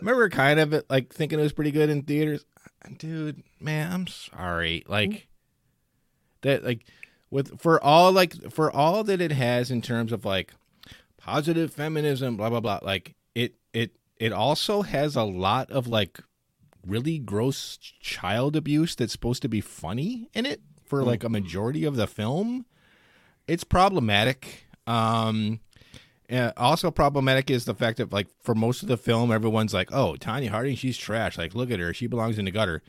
remember 0.00 0.28
kind 0.28 0.60
of 0.60 0.84
like 0.90 1.10
thinking 1.10 1.38
it 1.38 1.42
was 1.42 1.54
pretty 1.54 1.70
good 1.70 1.88
in 1.88 2.02
theaters. 2.02 2.44
Dude, 2.98 3.42
man, 3.60 3.90
I'm 3.90 4.06
sorry. 4.06 4.84
Like 4.86 5.28
that, 6.42 6.64
like 6.64 6.84
with 7.30 7.60
for 7.60 7.82
all 7.82 8.12
like 8.12 8.50
for 8.50 8.70
all 8.70 9.04
that 9.04 9.22
it 9.22 9.32
has 9.32 9.70
in 9.70 9.80
terms 9.80 10.12
of 10.12 10.26
like 10.26 10.52
positive 11.16 11.72
feminism, 11.72 12.36
blah 12.36 12.50
blah 12.50 12.60
blah. 12.60 12.80
Like 12.82 13.14
it, 13.34 13.54
it, 13.72 13.92
it 14.18 14.32
also 14.32 14.82
has 14.82 15.16
a 15.16 15.24
lot 15.24 15.70
of 15.70 15.86
like 15.86 16.20
really 16.88 17.18
gross 17.18 17.76
child 18.00 18.56
abuse 18.56 18.94
that's 18.94 19.12
supposed 19.12 19.42
to 19.42 19.48
be 19.48 19.60
funny 19.60 20.28
in 20.34 20.46
it 20.46 20.60
for 20.84 21.04
like 21.04 21.22
a 21.22 21.28
majority 21.28 21.84
of 21.84 21.96
the 21.96 22.06
film. 22.06 22.64
It's 23.46 23.64
problematic. 23.64 24.66
Um, 24.86 25.60
also 26.56 26.90
problematic 26.90 27.50
is 27.50 27.64
the 27.64 27.74
fact 27.74 27.98
that 27.98 28.12
like 28.12 28.28
for 28.42 28.54
most 28.54 28.82
of 28.82 28.88
the 28.88 28.96
film, 28.96 29.32
everyone's 29.32 29.74
like, 29.74 29.92
"Oh, 29.92 30.16
Tonya 30.18 30.48
Harding, 30.48 30.76
she's 30.76 30.98
trash. 30.98 31.38
Like, 31.38 31.54
look 31.54 31.70
at 31.70 31.78
her; 31.78 31.94
she 31.94 32.06
belongs 32.06 32.38
in 32.38 32.44
the 32.44 32.50
gutter." 32.50 32.82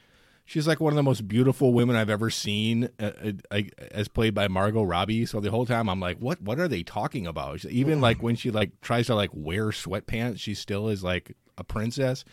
She's 0.46 0.68
like 0.68 0.80
one 0.80 0.92
of 0.92 0.98
the 0.98 1.04
most 1.04 1.28
beautiful 1.28 1.74
women 1.74 1.96
I've 1.96 2.10
ever 2.10 2.32
seen, 2.32 2.90
uh, 3.00 3.12
uh, 3.52 3.62
as 3.92 4.08
played 4.08 4.34
by 4.34 4.48
Margot 4.48 4.82
Robbie. 4.82 5.28
So 5.28 5.40
the 5.40 5.52
whole 5.52 5.68
time 5.68 5.88
I'm 5.88 6.00
like, 6.00 6.18
"What? 6.18 6.42
What 6.42 6.60
are 6.60 6.68
they 6.68 6.84
talking 6.84 7.28
about?" 7.28 7.64
Even 7.66 8.02
like 8.02 8.24
when 8.24 8.36
she 8.36 8.50
like 8.50 8.82
tries 8.82 9.08
to 9.08 9.16
like 9.16 9.30
wear 9.34 9.68
sweatpants, 9.68 10.40
she 10.40 10.56
still 10.56 10.90
is 10.90 11.04
like 11.04 11.36
a 11.60 11.64
princess. 11.64 12.24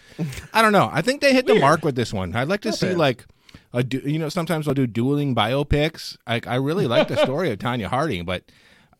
I 0.54 0.62
don't 0.62 0.72
know. 0.72 0.88
I 0.92 1.02
think 1.02 1.20
they 1.20 1.34
hit 1.34 1.46
the 1.46 1.56
mark 1.58 1.84
with 1.84 1.96
this 1.96 2.12
one. 2.12 2.34
I'd 2.34 2.48
like 2.48 2.62
to 2.62 2.72
see 2.72 2.94
like 2.94 3.26
a 3.72 3.82
du- 3.82 4.08
you 4.10 4.18
know 4.18 4.28
sometimes 4.28 4.66
I'll 4.68 4.74
do 4.74 4.86
dueling 4.86 5.34
biopics. 5.34 6.16
I 6.26 6.40
I 6.46 6.54
really 6.56 6.86
like 6.86 7.08
the 7.08 7.16
story 7.16 7.50
of 7.50 7.58
Tonya 7.58 7.86
Harding, 7.86 8.24
but 8.24 8.44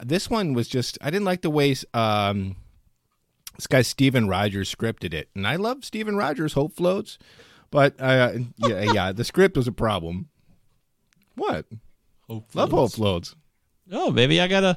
this 0.05 0.29
one 0.29 0.53
was 0.53 0.69
just 0.69 0.99
I 1.01 1.11
didn't 1.11 1.25
like 1.25 1.43
the 1.43 1.51
way 1.51 1.75
um 1.95 2.57
this 3.57 3.67
guy 3.67 3.83
Steven 3.83 4.29
Rogers 4.29 4.75
scripted 4.75 5.15
it, 5.15 5.31
and 5.35 5.47
I 5.47 5.57
love 5.57 5.85
Steven 5.85 6.17
Rogers. 6.17 6.53
Hope 6.53 6.75
floats, 6.75 7.17
but 7.71 7.95
uh, 7.99 8.33
yeah, 8.59 8.93
yeah, 8.93 9.13
the 9.13 9.25
script 9.25 9.57
was 9.57 9.67
a 9.67 9.73
problem. 9.73 10.29
What? 11.37 11.65
Hope 12.29 12.55
Love 12.55 12.71
floats. 12.71 12.93
hope 12.95 12.97
floats. 12.99 13.37
Oh, 13.93 14.11
maybe 14.11 14.41
I 14.41 14.49
gotta 14.49 14.77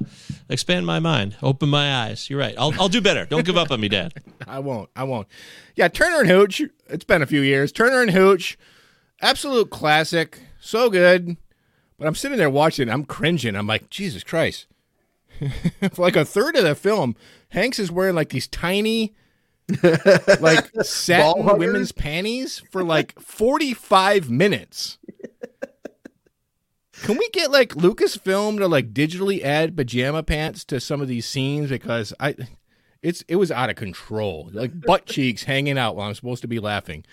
expand 0.50 0.86
my 0.86 1.00
mind, 1.00 1.36
open 1.42 1.70
my 1.70 2.06
eyes. 2.06 2.30
You're 2.30 2.40
right. 2.40 2.56
I'll 2.58 2.74
I'll 2.80 2.90
do 2.90 3.02
better. 3.02 3.26
Don't 3.26 3.46
give 3.46 3.58
up 3.58 3.72
on 3.72 3.82
me, 3.82 3.90
Dad. 3.90 4.14
I 4.48 4.60
won't. 4.60 4.90
I 4.96 5.04
won't. 5.04 5.28
Yeah, 5.76 5.88
Turner 5.88 6.20
and 6.20 6.30
Hooch. 6.30 6.62
It's 6.88 7.06
been 7.06 7.22
a 7.22 7.28
few 7.28 7.42
years. 7.42 7.72
Turner 7.72 8.02
and 8.02 8.12
Hooch, 8.12 8.58
absolute 9.22 9.70
classic. 9.70 10.40
So 10.60 10.90
good. 10.90 11.38
But 11.98 12.08
I'm 12.08 12.16
sitting 12.16 12.38
there 12.38 12.50
watching. 12.50 12.90
I'm 12.90 13.04
cringing. 13.04 13.56
I'm 13.56 13.68
like, 13.68 13.90
Jesus 13.90 14.24
Christ. 14.24 14.68
For 15.40 15.90
like 16.02 16.16
a 16.16 16.26
third 16.26 16.56
of 16.56 16.64
the 16.64 16.76
film, 16.76 17.16
Hanks 17.50 17.80
is 17.80 17.92
wearing 17.92 18.16
like 18.16 18.30
these 18.30 18.48
tiny, 18.48 19.16
like 20.40 20.70
satin 20.82 21.58
women's 21.58 21.92
panties 21.92 22.62
for 22.72 22.84
like 22.84 23.20
45 23.20 24.30
minutes. 24.30 24.99
Can 27.04 27.18
we 27.18 27.30
get 27.30 27.52
like 27.52 27.70
Lucasfilm 27.70 28.58
to 28.58 28.68
like 28.68 28.94
digitally 28.94 29.42
add 29.44 29.76
pajama 29.76 30.24
pants 30.24 30.64
to 30.66 30.80
some 30.80 31.02
of 31.02 31.08
these 31.08 31.26
scenes 31.26 31.70
because 31.70 32.14
I 32.20 32.36
it's 33.02 33.24
it 33.28 33.38
was 33.38 33.52
out 33.52 33.70
of 33.70 33.76
control. 33.76 34.50
Like 34.52 34.80
butt 34.82 35.06
cheeks 35.08 35.44
hanging 35.44 35.78
out 35.78 35.96
while 35.96 36.08
I'm 36.08 36.16
supposed 36.16 36.42
to 36.42 36.48
be 36.48 36.60
laughing. 36.60 37.06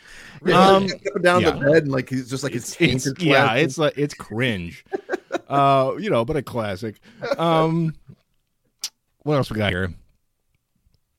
Um 0.53 0.87
Up 1.15 1.23
down 1.23 1.43
yeah. 1.43 1.51
the 1.51 1.61
bed 1.61 1.83
and 1.85 1.93
like 1.93 2.09
he's 2.09 2.29
just 2.29 2.43
like 2.43 2.53
his 2.53 2.65
it's, 2.65 2.77
tainted 2.77 3.23
yeah, 3.23 3.55
it's 3.55 3.79
like 3.79 3.97
it's 3.97 4.15
cringe. 4.15 4.85
uh, 5.49 5.93
you 5.99 6.11
know, 6.11 6.25
but 6.25 6.37
a 6.37 6.43
classic. 6.43 7.01
Um 7.39 7.95
what 9.23 9.37
else 9.37 9.51
we 9.51 9.57
got 9.57 9.71
here? 9.71 9.93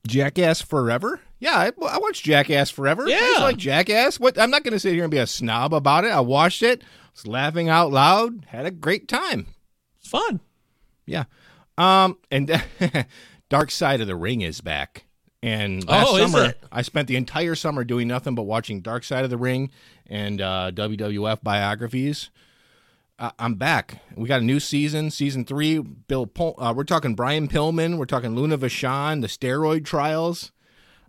Jackass 0.06 0.62
Forever? 0.62 1.20
Yeah, 1.40 1.56
I, 1.56 1.66
I 1.86 1.98
watched 1.98 2.24
Jackass 2.24 2.70
Forever. 2.70 3.04
I 3.04 3.08
Yeah. 3.08 3.44
like 3.44 3.56
Jackass. 3.56 4.18
What? 4.18 4.38
I'm 4.38 4.50
not 4.50 4.64
going 4.64 4.72
to 4.72 4.80
sit 4.80 4.94
here 4.94 5.04
and 5.04 5.10
be 5.10 5.18
a 5.18 5.26
snob 5.26 5.72
about 5.74 6.04
it. 6.04 6.10
I 6.10 6.20
watched 6.20 6.62
it, 6.62 6.82
was 7.18 7.26
laughing 7.26 7.68
out 7.68 7.90
loud, 7.90 8.44
had 8.48 8.66
a 8.66 8.70
great 8.70 9.08
time. 9.08 9.46
It's 9.98 10.08
fun. 10.08 10.40
Yeah. 11.06 11.24
Um, 11.76 12.18
and 12.30 12.62
Dark 13.48 13.70
Side 13.70 14.00
of 14.00 14.06
the 14.06 14.16
Ring 14.16 14.40
is 14.42 14.60
back. 14.60 15.04
And 15.42 15.86
last 15.88 16.08
Oh, 16.10 16.26
summer? 16.26 16.54
I 16.72 16.82
spent 16.82 17.06
the 17.08 17.16
entire 17.16 17.54
summer 17.54 17.84
doing 17.84 18.08
nothing 18.08 18.34
but 18.34 18.42
watching 18.42 18.80
Dark 18.80 19.04
Side 19.04 19.24
of 19.24 19.30
the 19.30 19.36
Ring 19.36 19.70
and 20.06 20.40
uh, 20.40 20.72
WWF 20.74 21.42
biographies. 21.42 22.30
Uh, 23.20 23.30
I'm 23.38 23.54
back. 23.54 24.00
We 24.16 24.28
got 24.28 24.40
a 24.40 24.44
new 24.44 24.60
season, 24.60 25.10
season 25.10 25.44
three. 25.44 25.78
Bill, 25.78 26.26
Pol- 26.26 26.54
uh, 26.58 26.72
we're 26.76 26.84
talking 26.84 27.14
Brian 27.14 27.48
Pillman. 27.48 27.98
We're 27.98 28.04
talking 28.06 28.34
Luna 28.34 28.58
Vachon, 28.58 29.20
the 29.22 29.26
steroid 29.28 29.84
trials. 29.84 30.52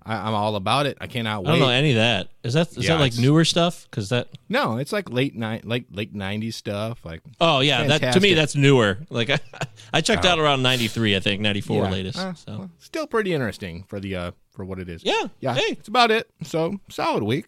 I, 0.06 0.16
I'm 0.16 0.34
all 0.34 0.56
about 0.56 0.86
it. 0.86 0.98
I 1.02 1.08
cannot 1.08 1.44
wait. 1.44 1.50
I 1.50 1.52
don't 1.54 1.60
know 1.62 1.70
any 1.70 1.92
of 1.92 1.96
that. 1.98 2.30
Is 2.44 2.54
that 2.54 2.70
is 2.76 2.78
Yeah, 2.86 2.96
that 2.96 3.00
like 3.02 3.18
newer 3.18 3.46
stuff? 3.46 3.88
Because 3.90 4.10
that. 4.10 4.28
no, 4.48 4.78
it's 4.78 4.92
like 4.92 5.10
late 5.10 5.36
night, 5.36 5.66
like 5.66 5.86
late 5.92 6.14
'90s 6.14 6.54
stuff. 6.54 7.04
Like 7.06 7.22
Oh 7.42 7.60
yeah, 7.60 7.86
that 7.88 8.14
to 8.14 8.20
me 8.20 8.34
that's 8.34 8.56
newer. 8.56 9.00
Like 9.10 9.30
I, 9.30 9.40
I 9.94 10.02
checked 10.02 10.26
out 10.26 10.40
around 10.40 10.64
'93, 10.64 11.16
I 11.16 11.20
think 11.20 11.42
'94 11.42 11.84
Yeah. 11.84 11.92
latest. 11.92 12.18
Uh, 12.20 12.34
so 12.34 12.58
well, 12.58 12.72
still 12.80 13.08
pretty 13.08 13.34
interesting 13.34 13.84
for 13.88 14.00
the 14.00 14.16
uh 14.16 14.32
for 14.52 14.66
what 14.66 14.80
it 14.80 14.90
is. 14.90 15.04
yeah, 15.04 15.28
Yeah, 15.40 15.54
Hey, 15.56 15.72
it's 15.72 15.88
about 15.88 16.12
it. 16.12 16.30
So 16.44 16.80
solid 16.90 17.24
week. 17.24 17.46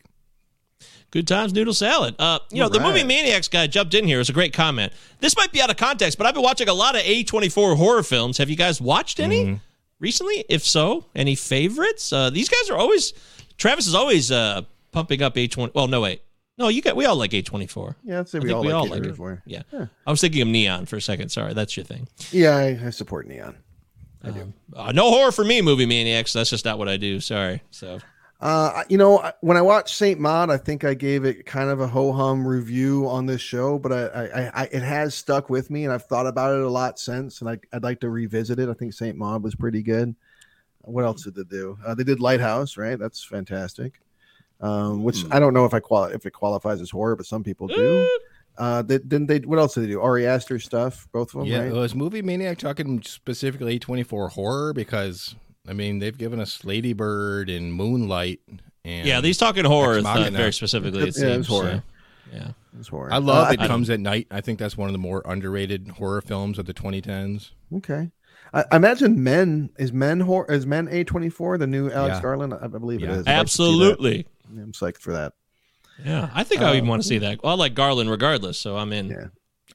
Good 1.11 1.27
times 1.27 1.51
noodle 1.53 1.73
salad. 1.73 2.15
Uh, 2.17 2.39
you 2.51 2.59
know, 2.61 2.69
the 2.69 2.79
movie. 2.79 3.03
Maniacs 3.03 3.49
guy 3.49 3.67
jumped 3.67 3.93
in 3.93 4.05
here. 4.05 4.15
It 4.17 4.19
was 4.21 4.29
a 4.29 4.33
great 4.33 4.53
comment. 4.53 4.93
This 5.19 5.35
might 5.35 5.51
be 5.51 5.61
out 5.61 5.69
of 5.69 5.75
context, 5.75 6.17
but 6.17 6.25
I've 6.25 6.33
been 6.33 6.41
watching 6.43 6.69
a 6.69 6.73
lot 6.73 6.95
of 6.95 7.01
A24 7.01 7.75
horror 7.75 8.01
films. 8.03 8.37
Have 8.37 8.49
you 8.49 8.55
guys 8.55 8.79
watched 8.79 9.19
any 9.19 9.43
Mm-hmm. 9.45 9.55
Recently? 10.01 10.43
If 10.49 10.65
so, 10.65 11.05
any 11.15 11.35
favorites? 11.35 12.11
Uh, 12.11 12.29
these 12.29 12.49
guys 12.49 12.69
are 12.69 12.77
always. 12.77 13.13
Travis 13.57 13.87
is 13.87 13.95
always 13.95 14.31
uh, 14.31 14.63
pumping 14.91 15.21
up 15.21 15.35
A20. 15.35 15.73
Well, 15.73 15.87
no 15.87 16.01
wait, 16.01 16.23
no, 16.57 16.67
you 16.67 16.81
got. 16.81 16.95
We 16.95 17.05
all 17.05 17.15
like 17.15 17.31
A24. 17.31 17.95
yeah, 18.03 18.19
I'd 18.19 18.29
say 18.29 18.37
I 18.37 18.41
we 18.41 18.51
all 18.51 18.61
we 18.61 18.67
like 18.67 18.75
all 18.75 18.87
like 18.87 18.99
it. 19.03 19.07
before. 19.07 19.41
Yeah. 19.45 19.63
I 19.73 20.11
was 20.11 20.21
thinking 20.21 20.41
of 20.41 20.47
Neon 20.47 20.85
for 20.85 20.97
a 20.97 21.01
second. 21.01 21.29
Sorry, 21.29 21.53
that's 21.53 21.75
your 21.77 21.85
thing. 21.85 22.07
Yeah, 22.31 22.55
I, 22.55 22.79
I 22.85 22.89
support 22.89 23.27
Neon. 23.27 23.55
I 24.23 24.27
um, 24.27 24.33
do. 24.33 24.53
Uh, 24.75 24.91
no 24.91 25.09
horror 25.09 25.31
for 25.31 25.43
me, 25.43 25.61
movie 25.61 25.85
maniacs. 25.85 26.33
That's 26.33 26.49
just 26.49 26.65
not 26.65 26.77
what 26.77 26.87
I 26.87 26.97
do. 26.97 27.19
Sorry. 27.19 27.61
So 27.71 27.99
Uh, 28.41 28.83
you 28.89 28.97
know, 28.97 29.31
when 29.41 29.55
I 29.55 29.61
watched 29.61 29.95
Saint 29.95 30.19
Maud, 30.19 30.49
I 30.49 30.57
think 30.57 30.83
I 30.83 30.95
gave 30.95 31.25
it 31.25 31.45
kind 31.45 31.69
of 31.69 31.79
a 31.79 31.87
ho 31.87 32.11
hum 32.11 32.47
review 32.47 33.07
on 33.07 33.27
this 33.27 33.39
show, 33.41 33.77
but 33.77 33.91
I, 33.91 34.05
I, 34.07 34.51
I, 34.63 34.69
it 34.71 34.81
has 34.81 35.13
stuck 35.13 35.49
with 35.49 35.69
me, 35.69 35.83
and 35.83 35.93
I've 35.93 36.05
thought 36.05 36.25
about 36.25 36.55
it 36.55 36.61
a 36.63 36.69
lot 36.69 36.97
since, 36.97 37.41
and 37.41 37.49
I, 37.49 37.59
I'd 37.71 37.83
like 37.83 37.99
to 37.99 38.09
revisit 38.09 38.57
it. 38.57 38.67
I 38.67 38.73
think 38.73 38.93
Saint 38.93 39.15
Maud 39.15 39.43
was 39.43 39.53
pretty 39.53 39.83
good. 39.83 40.15
What 40.81 41.05
else 41.05 41.23
did 41.23 41.35
they 41.35 41.43
do? 41.43 41.77
Uh, 41.85 41.93
they 41.93 42.03
did 42.03 42.19
Lighthouse, 42.19 42.77
right? 42.77 42.97
That's 42.97 43.23
fantastic. 43.23 44.01
Um, 44.59 45.03
which 45.03 45.23
I 45.31 45.39
don't 45.39 45.53
know 45.53 45.65
if 45.65 45.73
I 45.73 45.79
quali- 45.79 46.13
if 46.13 46.25
it 46.25 46.31
qualifies 46.31 46.81
as 46.81 46.89
horror, 46.89 47.15
but 47.15 47.25
some 47.27 47.43
people 47.43 47.67
do. 47.67 48.07
Uh, 48.57 48.81
they, 48.81 48.97
didn't 48.97 49.27
they? 49.27 49.39
What 49.39 49.59
else 49.59 49.75
did 49.75 49.81
they 49.83 49.87
do? 49.87 50.01
Ari 50.01 50.27
Aster 50.27 50.59
stuff, 50.59 51.07
both 51.11 51.33
of 51.33 51.39
them, 51.41 51.47
Yeah, 51.47 51.61
right? 51.63 51.71
was 51.71 51.95
Movie 51.95 52.21
Maniac 52.21 52.57
talking 52.57 53.01
specifically 53.03 53.79
A24 53.79 54.31
horror 54.31 54.73
because 54.73 55.35
I 55.67 55.73
mean 55.73 55.99
they've 55.99 56.17
given 56.17 56.39
us 56.39 56.63
Lady 56.63 56.93
Bird 56.93 57.49
and 57.49 57.73
Moonlight 57.73 58.39
and 58.83 59.07
yeah, 59.07 59.21
these 59.21 59.37
talking 59.37 59.63
horror 59.65 59.97
is 59.97 60.03
not 60.03 60.31
very 60.33 60.51
specifically. 60.53 61.01
It 61.01 61.17
Yeah, 61.17 61.25
it 61.27 61.33
seems, 61.33 61.47
horror. 61.47 61.83
so, 62.31 62.35
yeah. 62.35 62.47
It's 62.79 62.87
horror. 62.87 63.13
I 63.13 63.17
love 63.19 63.49
Uh, 63.49 63.53
It 63.53 63.67
Comes 63.67 63.89
at 63.91 63.99
Night. 63.99 64.25
I 64.31 64.41
think 64.41 64.57
that's 64.57 64.75
one 64.77 64.87
of 64.89 64.93
the 64.93 64.97
more 64.99 65.21
underrated 65.25 65.87
horror 65.97 66.21
films 66.21 66.57
of 66.57 66.65
the 66.65 66.73
2010s. 66.73 67.51
Okay. 67.75 68.09
I, 68.53 68.63
I 68.71 68.75
imagine 68.77 69.21
Men 69.23 69.69
is 69.77 69.93
Men 69.93 70.21
horror 70.21 70.51
is 70.51 70.65
Men 70.65 70.87
A 70.89 71.03
twenty 71.03 71.29
four 71.29 71.57
the 71.59 71.67
new 71.67 71.91
Alex 71.91 72.15
Yeah. 72.15 72.21
Garland. 72.21 72.53
I, 72.55 72.59
I 72.63 72.67
believe 72.67 73.01
Yeah. 73.01 73.09
it 73.09 73.11
is. 73.19 73.27
I'd 73.27 73.37
like 73.37 73.45
to 73.45 73.51
see 73.51 73.63
that. 73.63 73.71
Absolutely. 73.71 74.27
I'm 74.49 74.71
psyched 74.71 74.97
for 74.97 75.13
that. 75.13 75.33
Yeah, 76.03 76.29
I 76.33 76.43
think 76.43 76.61
I 76.61 76.75
even 76.75 76.89
want 76.89 77.03
to 77.03 77.07
see 77.07 77.19
that. 77.19 77.43
Well, 77.43 77.53
I 77.53 77.55
like 77.55 77.75
Garland 77.75 78.09
regardless, 78.09 78.57
so 78.57 78.77
I'm 78.77 78.91
in. 78.91 79.09
Yeah. 79.09 79.25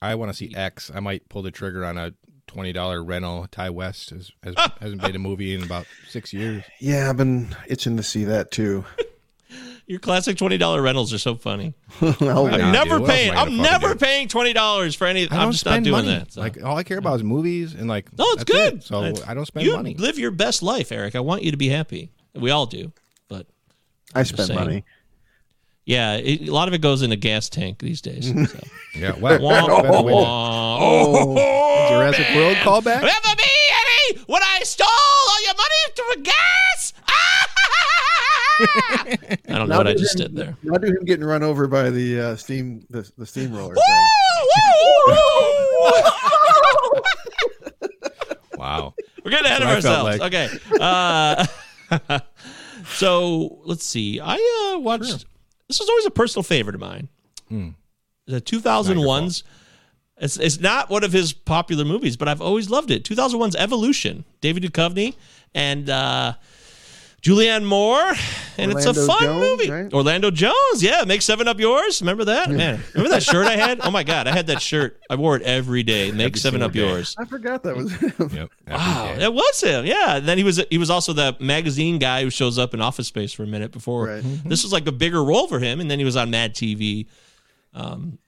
I 0.02 0.16
want 0.16 0.30
to 0.30 0.36
see 0.36 0.52
X. 0.54 0.90
I 0.92 0.98
might 1.00 1.28
pull 1.28 1.42
the 1.42 1.50
trigger 1.52 1.84
on 1.84 1.96
a 1.96 2.12
twenty 2.46 2.72
dollar 2.72 3.02
rental. 3.02 3.46
Ti 3.50 3.70
West 3.70 4.10
has, 4.10 4.30
has 4.42 4.54
hasn't 4.80 5.02
made 5.02 5.14
a 5.16 5.18
movie 5.18 5.54
in 5.54 5.62
about 5.62 5.86
six 6.08 6.32
years. 6.32 6.64
Yeah, 6.80 7.08
I've 7.10 7.16
been 7.16 7.54
itching 7.68 7.96
to 7.96 8.02
see 8.02 8.24
that 8.24 8.50
too. 8.50 8.84
Your 9.88 10.00
classic 10.00 10.36
twenty 10.36 10.58
dollar 10.58 10.82
rentals 10.82 11.12
are 11.12 11.18
so 11.18 11.36
funny. 11.36 11.72
I'll 12.00 12.46
I 12.46 12.50
wait. 12.50 12.58
know. 12.58 12.70
never 12.72 12.98
dude, 12.98 13.02
what 13.02 13.10
else 13.10 13.10
paying. 13.10 13.30
am 13.30 13.36
I 13.38 13.42
I'm 13.42 13.56
never 13.58 13.88
do? 13.94 13.98
paying 14.04 14.26
twenty 14.28 14.52
dollars 14.52 14.96
for 14.96 15.06
any. 15.06 15.22
I 15.24 15.26
don't 15.28 15.38
I'm 15.38 15.52
just 15.52 15.64
not 15.64 15.72
spend 15.72 15.84
doing 15.84 16.04
money. 16.06 16.18
that. 16.18 16.32
so. 16.32 16.40
Like 16.40 16.60
all 16.62 16.76
I 16.76 16.82
care 16.82 16.98
about 16.98 17.14
is 17.16 17.22
movies 17.22 17.72
and 17.74 17.86
like. 17.88 18.12
no, 18.18 18.24
it's 18.32 18.42
good. 18.42 18.74
it. 18.74 18.82
So 18.82 19.04
It's- 19.04 19.24
I 19.28 19.34
don't 19.34 19.46
spend 19.46 19.64
you 19.64 19.74
money. 19.76 19.94
Live 19.94 20.18
your 20.18 20.32
best 20.32 20.62
life, 20.62 20.90
Eric. 20.90 21.14
I 21.14 21.20
want 21.20 21.44
you 21.44 21.52
to 21.52 21.56
be 21.56 21.68
happy. 21.68 22.10
We 22.34 22.50
all 22.50 22.66
do, 22.66 22.92
but 23.28 23.46
I 24.14 24.24
spend 24.24 24.48
saying. 24.48 24.58
money. 24.58 24.84
Yeah, 25.86 26.16
it, 26.16 26.48
a 26.48 26.52
lot 26.52 26.68
of 26.68 26.74
it 26.74 26.80
goes 26.82 27.00
in 27.02 27.12
a 27.12 27.16
gas 27.16 27.48
tank 27.48 27.78
these 27.78 28.00
days. 28.02 28.28
So. 28.28 28.58
Yeah. 28.96 29.14
Well, 29.20 29.38
Wah, 29.42 29.82
better 29.82 30.02
way 30.04 30.10
to- 30.10 30.16
wah. 30.16 30.78
Oh, 30.80 31.34
Jurassic 31.90 32.28
man. 32.30 32.36
World 32.38 32.56
callback? 32.58 33.00
Remember 33.00 33.28
me, 33.36 33.44
Eddie, 34.10 34.20
when 34.26 34.42
I 34.42 34.60
stole 34.62 34.86
all 34.88 35.42
your 35.44 35.54
money 35.54 35.92
for 35.94 36.16
gas? 36.22 36.94
I 39.48 39.58
don't 39.58 39.68
know 39.68 39.76
what 39.76 39.86
I 39.86 39.92
just 39.92 40.18
him- 40.18 40.28
did 40.28 40.36
there. 40.36 40.56
Now 40.62 40.78
do 40.78 40.86
him 40.86 41.04
getting 41.04 41.26
run 41.26 41.42
over 41.42 41.66
by 41.68 41.90
the 41.90 42.18
uh, 42.20 42.36
steam 42.36 42.86
the, 42.88 43.06
the 43.18 43.26
steamroller 43.26 43.74
Woo, 43.74 43.82
woo, 45.06 45.14
woo. 45.82 45.92
Wow. 48.56 48.94
We're 49.22 49.30
getting 49.30 49.44
ahead 49.46 49.60
of 49.60 49.68
That's 49.68 49.84
what 49.84 49.94
I 49.94 50.18
ourselves. 50.18 50.24
Okay. 50.24 50.48
Uh, 52.10 52.20
so 52.94 53.60
let's 53.66 53.84
see. 53.84 54.20
I 54.20 54.72
uh, 54.74 54.78
watched. 54.80 55.26
This 55.68 55.80
was 55.80 55.88
always 55.88 56.06
a 56.06 56.10
personal 56.10 56.42
favorite 56.42 56.74
of 56.74 56.80
mine. 56.80 57.08
Hmm. 57.48 57.70
The 58.26 58.40
2001's. 58.40 59.44
It's, 60.18 60.38
it's 60.38 60.58
not 60.60 60.88
one 60.88 61.04
of 61.04 61.12
his 61.12 61.34
popular 61.34 61.84
movies, 61.84 62.16
but 62.16 62.26
I've 62.26 62.40
always 62.40 62.70
loved 62.70 62.90
it. 62.90 63.04
2001's 63.04 63.54
Evolution, 63.54 64.24
David 64.40 64.62
Duchovny 64.62 65.14
and 65.54 65.90
uh, 65.90 66.34
Julianne 67.26 67.64
Moore, 67.64 68.14
and 68.56 68.70
it's 68.70 68.84
a 68.86 68.94
fun 68.94 69.20
Jones, 69.20 69.40
movie. 69.40 69.70
right? 69.70 69.92
Orlando 69.92 70.30
Jones, 70.30 70.54
yeah, 70.80 71.02
make 71.04 71.22
seven 71.22 71.48
up 71.48 71.58
yours. 71.58 72.00
Remember 72.00 72.24
that, 72.26 72.48
man? 72.50 72.80
Remember 72.94 73.10
that 73.14 73.22
shirt 73.24 73.46
I 73.46 73.56
had? 73.56 73.80
Oh 73.80 73.90
my 73.90 74.04
god, 74.04 74.28
I 74.28 74.32
had 74.32 74.46
that 74.46 74.62
shirt. 74.62 75.00
I 75.10 75.16
wore 75.16 75.34
it 75.36 75.42
every 75.42 75.82
day. 75.82 76.12
Make 76.12 76.26
Every 76.28 76.38
seven 76.40 76.62
up 76.62 76.72
day. 76.72 76.86
yours. 76.86 77.16
I 77.18 77.24
forgot 77.24 77.64
that 77.64 77.74
was 77.76 77.92
him. 77.92 78.12
Yep. 78.32 78.50
Wow, 78.68 79.06
Every 79.08 79.18
day. 79.18 79.24
it 79.24 79.32
was 79.34 79.60
him. 79.60 79.86
Yeah. 79.86 80.16
And 80.16 80.28
then 80.28 80.38
he 80.38 80.44
was 80.44 80.62
he 80.70 80.78
was 80.78 80.88
also 80.90 81.12
the 81.12 81.36
magazine 81.40 81.98
guy 81.98 82.22
who 82.22 82.30
shows 82.30 82.58
up 82.58 82.74
in 82.74 82.80
Office 82.80 83.08
Space 83.08 83.32
for 83.32 83.42
a 83.42 83.46
minute 83.48 83.72
before. 83.72 84.06
Right. 84.06 84.22
This 84.44 84.62
was 84.62 84.72
like 84.72 84.86
a 84.86 84.92
bigger 84.92 85.24
role 85.24 85.48
for 85.48 85.58
him, 85.58 85.80
and 85.80 85.90
then 85.90 85.98
he 85.98 86.04
was 86.04 86.16
on 86.16 86.30
Mad 86.30 86.54
TV. 86.54 87.06
Um, 87.74 88.18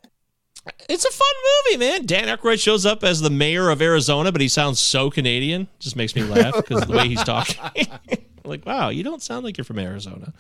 it's 0.89 1.05
a 1.05 1.11
fun 1.11 1.29
movie, 1.73 1.79
man. 1.79 2.07
Dan 2.07 2.29
Aykroyd 2.29 2.61
shows 2.61 2.85
up 2.87 3.05
as 3.05 3.21
the 3.21 3.31
mayor 3.31 3.71
of 3.71 3.81
Arizona, 3.83 4.33
but 4.33 4.41
he 4.41 4.49
sounds 4.49 4.79
so 4.79 5.11
Canadian. 5.11 5.69
Just 5.79 5.97
makes 5.97 6.15
me 6.15 6.23
laugh 6.23 6.55
because 6.57 6.87
the 6.87 6.97
way 6.97 7.09
he's 7.09 7.23
talking. 7.25 7.87
Like, 8.45 8.65
wow, 8.65 8.89
you 8.89 9.03
don't 9.03 9.23
sound 9.23 9.45
like 9.45 9.59
you're 9.59 9.65
from 9.67 9.79
Arizona. 9.79 10.33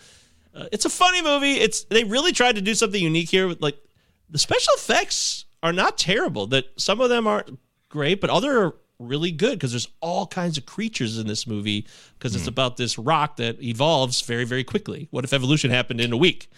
Uh, 0.54 0.64
it's 0.72 0.86
a 0.86 0.88
funny 0.88 1.20
movie. 1.20 1.52
It's 1.52 1.84
they 1.84 2.04
really 2.04 2.32
tried 2.32 2.54
to 2.56 2.62
do 2.62 2.74
something 2.74 3.02
unique 3.02 3.28
here. 3.28 3.46
With 3.46 3.60
like 3.60 3.76
the 4.30 4.38
special 4.38 4.72
effects 4.76 5.44
are 5.62 5.74
not 5.74 5.98
terrible. 5.98 6.46
That 6.46 6.66
some 6.80 7.02
of 7.02 7.10
them 7.10 7.26
aren't 7.26 7.58
great, 7.90 8.20
but 8.22 8.30
other 8.30 8.62
are 8.62 8.74
really 8.98 9.30
good 9.30 9.52
because 9.52 9.72
there's 9.72 9.88
all 10.00 10.26
kinds 10.26 10.58
of 10.58 10.66
creatures 10.66 11.18
in 11.18 11.26
this 11.26 11.46
movie 11.46 11.86
because 12.18 12.34
it's 12.34 12.48
about 12.48 12.76
this 12.78 12.98
rock 12.98 13.36
that 13.36 13.62
evolves 13.62 14.22
very 14.22 14.44
very 14.44 14.64
quickly. 14.64 15.06
What 15.10 15.24
if 15.24 15.32
evolution 15.32 15.70
happened 15.70 16.00
in 16.00 16.12
a 16.12 16.16
week? 16.16 16.50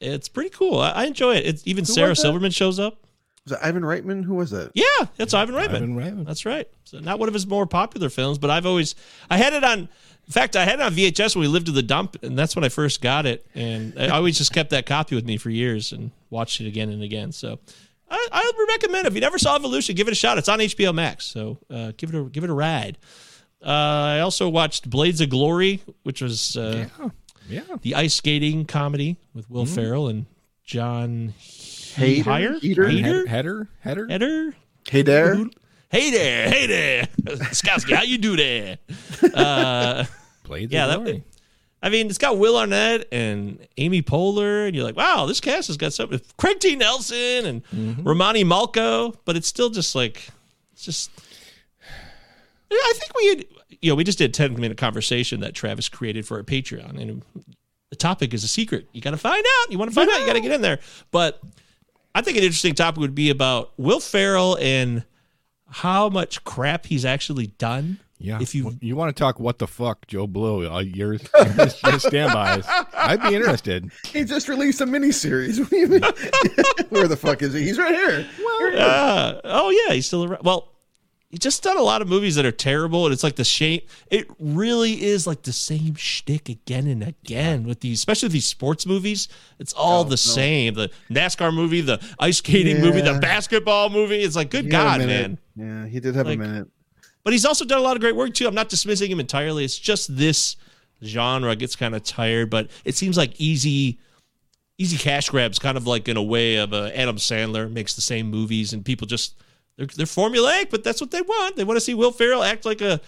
It's 0.00 0.28
pretty 0.28 0.50
cool. 0.50 0.78
I, 0.80 0.90
I 0.90 1.04
enjoy 1.06 1.34
it. 1.36 1.46
It's 1.46 1.66
even 1.66 1.84
Sarah 1.84 2.10
was 2.10 2.18
that? 2.18 2.22
Silverman 2.22 2.50
shows 2.50 2.78
up. 2.78 3.04
Was 3.44 3.52
it 3.52 3.58
Ivan 3.62 3.82
Reitman? 3.82 4.24
Who 4.24 4.34
was 4.34 4.50
that? 4.50 4.70
Yeah, 4.74 4.84
that's 5.16 5.32
Ivan 5.34 5.54
Reitman. 5.54 5.76
Ivan 5.76 5.96
Reitman. 5.96 6.26
That's 6.26 6.44
right. 6.44 6.68
So 6.84 6.98
not 7.00 7.18
one 7.18 7.28
of 7.28 7.34
his 7.34 7.46
more 7.46 7.66
popular 7.66 8.08
films, 8.10 8.38
but 8.38 8.50
I've 8.50 8.66
always 8.66 8.94
I 9.30 9.38
had 9.38 9.52
it 9.54 9.64
on. 9.64 9.80
In 10.26 10.32
fact, 10.32 10.56
I 10.56 10.64
had 10.66 10.74
it 10.78 10.82
on 10.82 10.92
VHS 10.92 11.34
when 11.34 11.40
we 11.40 11.48
lived 11.48 11.68
in 11.68 11.74
the 11.74 11.82
dump, 11.82 12.16
and 12.22 12.38
that's 12.38 12.54
when 12.54 12.62
I 12.62 12.68
first 12.68 13.00
got 13.00 13.24
it. 13.24 13.46
And 13.54 13.94
I 13.98 14.08
always 14.16 14.36
just 14.36 14.52
kept 14.52 14.70
that 14.70 14.84
copy 14.84 15.14
with 15.14 15.24
me 15.24 15.38
for 15.38 15.48
years 15.48 15.92
and 15.92 16.10
watched 16.28 16.60
it 16.60 16.66
again 16.68 16.90
and 16.90 17.02
again. 17.02 17.32
So 17.32 17.58
I, 18.10 18.28
I 18.30 18.52
would 18.54 18.68
recommend 18.68 19.06
it. 19.06 19.08
if 19.08 19.14
you 19.14 19.22
never 19.22 19.38
saw 19.38 19.56
Evolution, 19.56 19.94
give 19.94 20.06
it 20.06 20.12
a 20.12 20.14
shot. 20.14 20.36
It's 20.36 20.48
on 20.50 20.58
HBO 20.58 20.94
Max, 20.94 21.24
so 21.24 21.56
uh, 21.70 21.92
give 21.96 22.12
it 22.14 22.18
a 22.20 22.24
give 22.24 22.44
it 22.44 22.50
a 22.50 22.54
ride. 22.54 22.98
Uh, 23.64 23.68
I 23.70 24.20
also 24.20 24.48
watched 24.50 24.88
Blades 24.88 25.20
of 25.22 25.30
Glory, 25.30 25.80
which 26.02 26.20
was 26.20 26.56
uh, 26.58 26.86
Yeah. 27.00 27.08
The 27.48 27.94
ice 27.94 28.14
skating 28.14 28.64
comedy 28.66 29.16
with 29.34 29.50
Will 29.50 29.66
Ferrell 29.66 30.08
and 30.08 30.26
John 30.64 31.34
Hader? 31.40 32.22
Heyer? 32.24 32.60
Heater? 32.60 32.84
Hader? 32.84 33.26
Header? 33.26 33.68
Header? 33.82 34.06
Header? 34.08 34.54
Hey 34.90 35.02
there. 35.02 35.46
Hey 35.90 36.10
there, 36.10 36.50
hey 36.50 36.66
there, 36.66 37.08
Skowski, 37.52 37.94
how 37.94 38.02
you 38.02 38.18
do 38.18 38.36
there? 38.36 38.76
Uh, 39.34 40.04
Blades 40.44 40.70
yeah, 40.70 40.84
of 40.84 40.90
that. 40.90 40.96
Glory. 41.04 41.24
I 41.82 41.88
mean, 41.88 42.08
it's 42.08 42.18
got 42.18 42.36
Will 42.38 42.58
Arnett 42.58 43.06
and 43.10 43.66
Amy 43.78 44.02
Poehler, 44.02 44.66
and 44.66 44.74
you're 44.76 44.84
like, 44.84 44.96
wow, 44.96 45.24
this 45.24 45.40
cast 45.40 45.68
has 45.68 45.78
got 45.78 45.94
something. 45.94 46.20
Craig 46.36 46.60
T. 46.60 46.76
Nelson 46.76 47.46
and 47.46 47.64
Mm-hmm. 47.68 48.02
Romany 48.02 48.44
Malco, 48.44 49.14
but 49.24 49.36
it's 49.36 49.48
still 49.48 49.70
just 49.70 49.94
like, 49.94 50.28
it's 50.72 50.84
just. 50.84 51.10
Yeah, 52.70 52.76
I 52.78 52.92
think 52.96 53.16
we 53.16 53.26
had, 53.28 53.44
you 53.80 53.90
know, 53.90 53.94
we 53.94 54.04
just 54.04 54.18
did 54.18 54.30
a 54.30 54.32
10 54.32 54.54
minute 54.60 54.76
conversation 54.76 55.40
that 55.40 55.54
Travis 55.54 55.88
created 55.88 56.26
for 56.26 56.38
our 56.38 56.42
Patreon, 56.42 57.00
and 57.00 57.22
the 57.90 57.96
topic 57.96 58.34
is 58.34 58.44
a 58.44 58.48
secret. 58.48 58.88
You 58.92 59.00
got 59.00 59.12
to 59.12 59.16
find 59.16 59.44
out. 59.44 59.72
You 59.72 59.78
want 59.78 59.90
to 59.90 59.94
find 59.94 60.10
out, 60.10 60.20
you 60.20 60.26
got 60.26 60.34
to 60.34 60.40
get 60.40 60.52
in 60.52 60.62
there. 60.62 60.78
But 61.10 61.40
I 62.14 62.20
think 62.20 62.36
an 62.36 62.42
interesting 62.42 62.74
topic 62.74 63.00
would 63.00 63.14
be 63.14 63.30
about 63.30 63.72
Will 63.76 64.00
Ferrell 64.00 64.58
and 64.60 65.04
how 65.70 66.08
much 66.08 66.44
crap 66.44 66.86
he's 66.86 67.04
actually 67.04 67.48
done. 67.58 67.98
Yeah. 68.20 68.38
If 68.40 68.52
you 68.52 68.76
you 68.80 68.96
want 68.96 69.14
to 69.14 69.18
talk 69.18 69.38
what 69.38 69.58
the 69.60 69.68
fuck, 69.68 70.08
Joe 70.08 70.26
Blow, 70.26 70.68
uh, 70.68 70.80
your, 70.80 71.14
your 71.14 71.98
standbys, 72.00 72.64
I'd 72.92 73.22
be 73.22 73.36
interested. 73.36 73.92
He 74.04 74.24
just 74.24 74.48
released 74.48 74.80
a 74.80 74.86
miniseries. 74.86 75.60
What 75.60 75.70
do 75.70 75.76
you 75.76 75.86
mean? 75.86 76.02
Where 76.88 77.06
the 77.06 77.16
fuck 77.16 77.42
is 77.42 77.54
he? 77.54 77.62
He's 77.62 77.78
right 77.78 77.94
here. 77.94 78.26
Uh, 78.76 79.40
oh 79.44 79.70
yeah, 79.70 79.94
he's 79.94 80.06
still 80.06 80.24
around. 80.24 80.42
Well, 80.42 80.72
he's 81.30 81.40
just 81.40 81.62
done 81.62 81.76
a 81.76 81.82
lot 81.82 82.02
of 82.02 82.08
movies 82.08 82.34
that 82.36 82.46
are 82.46 82.52
terrible, 82.52 83.04
and 83.06 83.12
it's 83.12 83.22
like 83.22 83.36
the 83.36 83.44
shame. 83.44 83.80
It 84.10 84.28
really 84.38 85.02
is 85.02 85.26
like 85.26 85.42
the 85.42 85.52
same 85.52 85.94
shtick 85.94 86.48
again 86.48 86.86
and 86.86 87.02
again 87.02 87.64
with 87.64 87.80
these, 87.80 87.98
especially 87.98 88.28
these 88.30 88.46
sports 88.46 88.86
movies. 88.86 89.28
It's 89.58 89.72
all 89.72 90.04
the 90.04 90.16
same. 90.16 90.74
The 90.74 90.90
NASCAR 91.10 91.52
movie, 91.54 91.80
the 91.80 92.00
ice 92.18 92.38
skating 92.38 92.80
movie, 92.80 93.00
the 93.00 93.18
basketball 93.20 93.90
movie. 93.90 94.22
It's 94.22 94.36
like, 94.36 94.50
good 94.50 94.64
He 94.64 94.70
God, 94.70 95.00
man. 95.00 95.38
Yeah, 95.56 95.86
he 95.86 96.00
did 96.00 96.14
have 96.14 96.26
Like- 96.26 96.36
a 96.36 96.40
minute. 96.40 96.68
But 97.24 97.32
he's 97.34 97.44
also 97.44 97.66
done 97.66 97.78
a 97.78 97.82
lot 97.82 97.94
of 97.96 98.00
great 98.00 98.16
work 98.16 98.32
too. 98.32 98.46
I'm 98.48 98.54
not 98.54 98.70
dismissing 98.70 99.10
him 99.10 99.20
entirely. 99.20 99.62
It's 99.64 99.76
just 99.78 100.16
this 100.16 100.56
genre 101.04 101.54
gets 101.56 101.76
kind 101.76 101.94
of 101.94 102.02
tired, 102.02 102.48
but 102.48 102.70
it 102.86 102.94
seems 102.96 103.18
like 103.18 103.38
easy, 103.38 103.98
easy 104.78 104.96
cash 104.96 105.28
grabs, 105.28 105.58
kind 105.58 105.76
of 105.76 105.86
like 105.86 106.08
in 106.08 106.16
a 106.16 106.22
way 106.22 106.56
of 106.56 106.72
uh, 106.72 106.90
Adam 106.94 107.16
Sandler 107.16 107.70
makes 107.70 107.94
the 107.94 108.00
same 108.00 108.30
movies, 108.30 108.72
and 108.72 108.82
people 108.82 109.06
just 109.06 109.34
they're 109.78 109.86
they're 109.86 110.04
formulaic, 110.06 110.68
but 110.70 110.84
that's 110.84 111.00
what 111.00 111.10
they 111.10 111.22
want. 111.22 111.56
They 111.56 111.64
want 111.64 111.78
to 111.78 111.80
see 111.80 111.94
Will 111.94 112.12
Ferrell 112.12 112.42
act 112.42 112.66
like 112.66 112.82
a, 112.82 113.00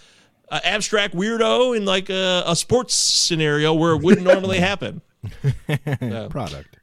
a 0.49 0.67
abstract 0.67 1.15
weirdo 1.15 1.77
in 1.77 1.85
like 1.85 2.09
a, 2.09 2.45
a 2.47 2.57
sports 2.57 2.95
scenario 2.95 3.75
where 3.75 3.93
it 3.93 4.03
wouldn't 4.03 4.27
normally 4.27 4.59
happen. 4.71 5.03
Product. 6.31 6.77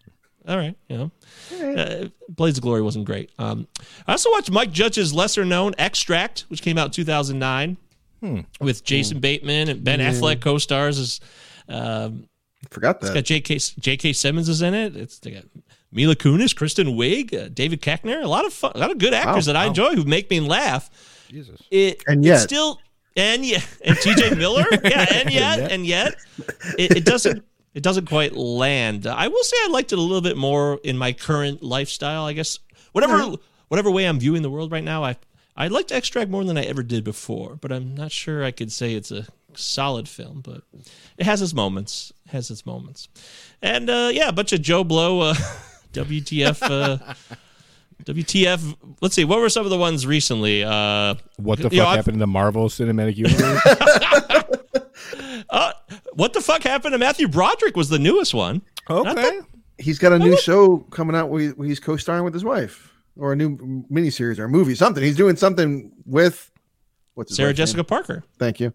All 0.48 0.58
right, 0.58 0.76
you 0.88 0.98
know. 0.98 1.12
Uh, 1.76 2.08
Blades 2.30 2.58
of 2.58 2.62
Glory 2.62 2.82
wasn't 2.82 3.06
great. 3.06 3.32
Um, 3.40 3.68
I 4.06 4.12
also 4.14 4.30
watched 4.32 4.52
Mike 4.52 4.72
Judge's 4.72 5.14
lesser 5.14 5.44
known 5.44 5.74
Extract, 5.78 6.46
which 6.50 6.62
came 6.62 6.78
out 6.78 6.86
in 6.88 6.92
2009 6.92 7.78
with 8.62 8.84
Jason 8.84 9.20
Bateman 9.20 9.70
and 9.70 9.84
Ben 9.84 10.00
Affleck 10.00 10.42
co 10.42 10.58
stars. 10.58 11.00
As 11.00 11.20
um, 11.70 12.28
Forgot 12.70 12.98
It's 12.98 13.08
that. 13.10 13.14
got 13.16 13.24
J.K. 13.24 13.58
J.K. 13.80 14.14
Simmons 14.14 14.50
is 14.50 14.62
in 14.62 14.74
it. 14.74 14.96
It's 14.96 15.20
they 15.20 15.32
got 15.32 15.44
Mila 15.92 16.16
Kunis, 16.16 16.56
Kristen 16.56 16.88
Wiig, 16.88 17.34
uh, 17.34 17.50
David 17.50 17.82
Koechner, 17.82 18.24
a 18.24 18.28
lot 18.28 18.46
of 18.46 18.54
fun, 18.54 18.72
a 18.76 18.78
lot 18.78 18.92
of 18.92 18.98
good 18.98 19.14
actors 19.14 19.46
that 19.46 19.56
I 19.56 19.66
enjoy 19.66 19.96
who 19.96 20.04
make 20.04 20.30
me 20.30 20.40
laugh. 20.40 20.90
Jesus. 21.30 21.62
It 21.72 22.04
And 22.08 22.20
it's 22.20 22.28
yet. 22.28 22.40
still 22.40 22.80
and 23.16 23.46
yeah, 23.46 23.62
and 23.84 23.98
T.J. 23.98 24.36
Miller, 24.36 24.66
yeah, 24.84 25.06
and 25.12 25.32
yet, 25.32 25.72
and 25.72 25.86
yet, 25.86 26.16
it, 26.78 26.98
it 26.98 27.06
doesn't. 27.06 27.44
It 27.74 27.84
doesn't 27.84 28.08
quite 28.08 28.36
land. 28.36 29.06
I 29.06 29.28
will 29.28 29.44
say 29.44 29.56
I 29.66 29.68
liked 29.68 29.94
it 29.94 30.00
a 30.00 30.02
little 30.02 30.22
bit 30.22 30.36
more 30.36 30.80
in 30.84 30.98
my 30.98 31.14
current 31.14 31.62
lifestyle. 31.62 32.26
I 32.26 32.34
guess 32.34 32.58
whatever 32.92 33.36
whatever 33.68 33.92
way 33.92 34.06
I'm 34.06 34.20
viewing 34.20 34.42
the 34.42 34.50
world 34.50 34.72
right 34.72 34.84
now, 34.84 35.04
I 35.04 35.16
I 35.56 35.68
like 35.68 35.88
to 35.90 35.96
extract 35.96 36.32
more 36.32 36.44
than 36.44 36.58
I 36.58 36.64
ever 36.64 36.82
did 36.82 37.04
before. 37.04 37.56
But 37.56 37.72
I'm 37.72 37.94
not 37.94 38.12
sure 38.12 38.44
I 38.44 38.50
could 38.50 38.72
say 38.72 38.96
it's 38.96 39.12
a 39.12 39.28
solid 39.54 40.10
film. 40.10 40.42
But 40.42 40.64
it 41.20 41.28
has 41.28 41.40
its 41.40 41.54
moments. 41.54 42.12
It 42.26 42.32
has 42.32 42.50
its 42.50 42.66
moments. 42.66 43.10
And 43.62 43.92
uh, 43.92 44.10
yeah, 44.12 44.30
a 44.30 44.34
bunch 44.34 44.54
of 44.54 44.62
Joe 44.64 44.84
Blow, 44.84 45.20
uh, 45.20 45.36
WTF, 46.06 46.62
uh, 46.64 47.14
WTF. 48.04 48.76
Let's 49.02 49.16
see, 49.16 49.26
what 49.26 49.40
were 49.40 49.50
some 49.50 49.66
of 49.66 49.70
the 49.72 49.78
ones 49.78 50.06
recently? 50.06 50.64
Uh, 50.64 51.16
What 51.38 51.58
the 51.58 51.64
You 51.64 51.70
fuck 51.70 51.74
know, 51.74 51.86
I've- 51.86 51.96
happened 51.98 52.16
in 52.16 52.20
the 52.20 52.28
Marvel 52.28 52.70
Cinematic 52.70 53.16
Universe? 53.18 53.62
uh, 55.50 55.74
what 56.14 56.34
the 56.34 56.42
fuck 56.42 56.64
happened 56.64 56.94
to 56.94 56.98
Matthew 56.98 57.28
Broderick 57.28 57.76
was 57.76 57.90
the 57.90 58.00
newest 58.00 58.34
one. 58.34 58.62
Okay. 58.90 59.14
that- 59.14 59.42
He's 59.80 60.00
got 60.00 60.12
a 60.12 60.18
new 60.18 60.36
show 60.38 60.78
coming 60.90 61.16
out 61.16 61.30
where 61.30 61.42
he- 61.42 61.48
where 61.50 61.68
he's 61.68 61.80
co-starring 61.80 62.24
with 62.24 62.34
his 62.34 62.44
wife, 62.44 62.92
or 63.16 63.34
a 63.34 63.36
new 63.36 63.58
miniseries 63.92 64.40
or 64.40 64.46
a 64.46 64.50
movie, 64.50 64.74
something. 64.74 65.04
He's 65.04 65.16
doing 65.16 65.36
something 65.36 65.92
with 66.06 66.50
what's 67.14 67.30
his 67.30 67.38
Sarah 67.38 67.50
wife's 67.50 67.60
name? 67.60 67.64
Jessica 67.68 67.84
Parker. 67.84 68.24
Thank 68.40 68.60
you. 68.60 68.74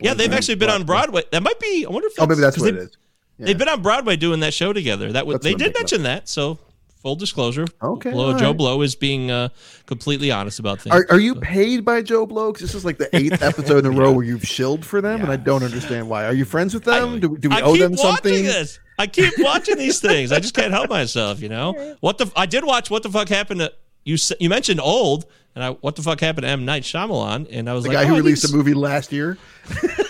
Yeah, 0.00 0.14
they've 0.14 0.26
Boyfriend, 0.28 0.34
actually 0.34 0.54
been 0.56 0.70
on 0.70 0.84
Broadway. 0.84 1.22
Broadway. 1.22 1.28
That 1.32 1.42
might 1.42 1.58
be. 1.58 1.84
I 1.86 1.90
wonder 1.90 2.06
if. 2.06 2.12
Oh, 2.20 2.26
maybe 2.26 2.40
that's 2.40 2.56
what 2.56 2.64
they- 2.72 2.78
it 2.78 2.82
is. 2.84 2.96
They've 3.38 3.56
been 3.58 3.68
on 3.68 3.82
Broadway 3.82 4.16
doing 4.16 4.40
that 4.40 4.52
show 4.54 4.72
together. 4.72 5.12
That 5.12 5.26
was, 5.26 5.40
they 5.40 5.54
did 5.54 5.74
mention 5.74 6.02
that. 6.04 6.28
So 6.28 6.58
full 7.02 7.14
disclosure. 7.14 7.64
Okay, 7.80 8.10
Blow, 8.10 8.36
Joe 8.36 8.48
right. 8.48 8.56
Blow 8.56 8.82
is 8.82 8.96
being 8.96 9.30
uh, 9.30 9.50
completely 9.86 10.30
honest 10.32 10.58
about 10.58 10.80
things. 10.80 10.94
Are, 10.94 11.06
are 11.10 11.20
you 11.20 11.36
paid 11.36 11.84
by 11.84 12.02
Joe 12.02 12.26
Blow? 12.26 12.52
'Cause 12.52 12.60
this 12.62 12.74
is 12.74 12.84
like 12.84 12.98
the 12.98 13.14
eighth 13.16 13.40
episode 13.42 13.86
in 13.86 13.94
a 13.94 13.96
row 13.98 14.10
where 14.12 14.24
you've 14.24 14.44
shilled 14.44 14.84
for 14.84 15.00
them, 15.00 15.22
and 15.22 15.30
I 15.30 15.36
don't 15.36 15.62
understand 15.62 16.08
why. 16.08 16.24
Are 16.24 16.32
you 16.34 16.44
friends 16.44 16.74
with 16.74 16.84
them? 16.84 17.20
do, 17.20 17.36
do 17.38 17.48
we 17.48 17.54
I 17.56 17.60
owe 17.60 17.72
keep 17.74 17.82
them 17.82 17.92
watching 17.92 18.04
something? 18.04 18.44
this. 18.44 18.80
I 18.98 19.06
keep 19.06 19.32
watching 19.38 19.76
these 19.78 20.00
things. 20.00 20.32
I 20.32 20.40
just 20.40 20.54
can't 20.54 20.72
help 20.72 20.90
myself. 20.90 21.40
You 21.40 21.48
know 21.50 21.94
what 22.00 22.18
the? 22.18 22.30
I 22.34 22.46
did 22.46 22.64
watch 22.64 22.90
what 22.90 23.04
the 23.04 23.10
fuck 23.10 23.28
happened 23.28 23.60
to 23.60 23.72
you. 24.04 24.16
You 24.40 24.48
mentioned 24.48 24.80
old, 24.80 25.26
and 25.54 25.62
I 25.62 25.70
what 25.70 25.94
the 25.94 26.02
fuck 26.02 26.18
happened 26.20 26.42
to 26.42 26.48
M 26.48 26.64
Night 26.64 26.82
Shyamalan, 26.82 27.46
and 27.52 27.70
I 27.70 27.74
was 27.74 27.84
like, 27.86 27.92
The 27.92 27.98
like, 27.98 28.06
guy 28.06 28.10
oh, 28.10 28.14
who 28.14 28.14
I 28.16 28.18
released 28.18 28.52
a 28.52 28.56
movie 28.56 28.74
last 28.74 29.12
year 29.12 29.38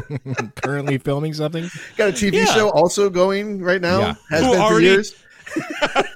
Currently 0.62 0.98
filming 0.98 1.34
something. 1.34 1.68
got 1.96 2.08
a 2.10 2.12
TV 2.12 2.34
Yeah. 2.34 2.44
show 2.46 2.70
also 2.70 3.08
going 3.10 3.62
right 3.62 3.80
now. 3.80 3.98
Yeah. 4.00 4.14
Has 4.30 4.44
Who 4.44 4.52
been 4.52 4.60
already- 4.60 4.86
for 4.86 4.92
years. 4.92 5.14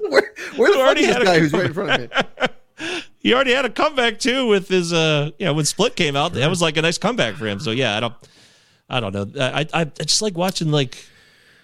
where 0.09 0.33
where 0.57 0.71
the 0.73 0.79
fuck 0.79 0.97
is 0.99 1.07
this 1.07 1.25
guy 1.25 1.38
who's 1.38 1.53
right 1.55 1.64
in 1.66 1.73
front 1.73 1.90
of 1.90 2.11
me? 2.81 2.99
he 3.18 3.33
already 3.33 3.53
had 3.53 3.64
a 3.64 3.71
comeback 3.71 4.18
too 4.18 4.47
with 4.47 4.68
his 4.68 4.92
uh 4.92 5.31
you 5.38 5.47
know 5.47 5.55
when 5.55 5.64
split 5.64 5.97
came 5.97 6.16
out 6.16 6.35
that 6.35 6.51
was 6.51 6.61
like 6.61 6.77
a 6.77 6.83
nice 6.83 6.99
comeback 6.99 7.35
for 7.37 7.47
him 7.47 7.59
so 7.61 7.71
yeah 7.71 7.97
i 7.97 8.01
don't 8.01 8.14
i 8.90 9.01
don't 9.01 9.14
know 9.14 9.27
i 9.42 9.66
i, 9.73 9.81
I 9.81 9.85
just 9.85 10.21
like 10.21 10.37
watching 10.37 10.71
like 10.71 10.99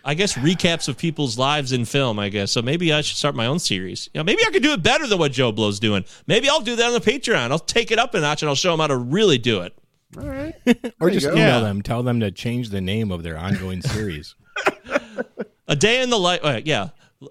i 0.05 0.15
guess 0.15 0.33
recaps 0.35 0.89
of 0.89 0.97
people's 0.97 1.37
lives 1.37 1.73
in 1.73 1.85
film 1.85 2.19
i 2.19 2.31
guess 2.31 2.53
so 2.53 2.63
maybe 2.63 2.91
i 2.93 3.03
should 3.03 3.19
start 3.19 3.35
my 3.35 3.45
own 3.47 3.59
series 3.59 4.09
you 4.15 4.19
know 4.21 4.25
maybe 4.25 4.41
i 4.47 4.51
could 4.51 4.63
do 4.63 4.73
it 4.73 4.83
better 4.83 5.07
than 5.07 5.19
what 5.19 5.33
joe 5.33 5.53
blow's 5.53 5.79
doing 5.79 6.05
maybe 6.27 6.49
i'll 6.49 6.61
do 6.61 6.75
that 6.77 6.87
on 6.87 6.93
the 6.95 7.01
patreon 7.01 7.51
i'll 7.51 7.59
take 7.59 7.91
it 7.91 7.99
up 7.99 8.15
a 8.15 8.21
notch 8.21 8.41
and 8.43 8.49
i'll 8.49 8.55
show 8.55 8.71
them 8.71 8.81
how 8.81 8.87
to 8.87 8.97
really 8.97 9.37
do 9.37 9.61
it 9.61 9.77
All 10.17 10.29
right. 10.29 10.55
Or 11.01 11.11
just 11.11 11.27
email 11.27 11.37
Yeah. 11.39 11.61
them, 11.61 11.83
tell 11.83 12.03
them 12.03 12.21
to 12.21 12.31
change 12.31 12.71
the 12.71 12.81
name 12.81 13.11
of 13.11 13.23
their 13.23 13.37
ongoing 13.39 13.83
series. 13.83 14.35
a 15.69 15.77
day 15.77 16.03
in 16.03 16.11
the 16.11 16.19
life 16.19 16.41
uh, 16.43 16.61
yeah 16.65 16.89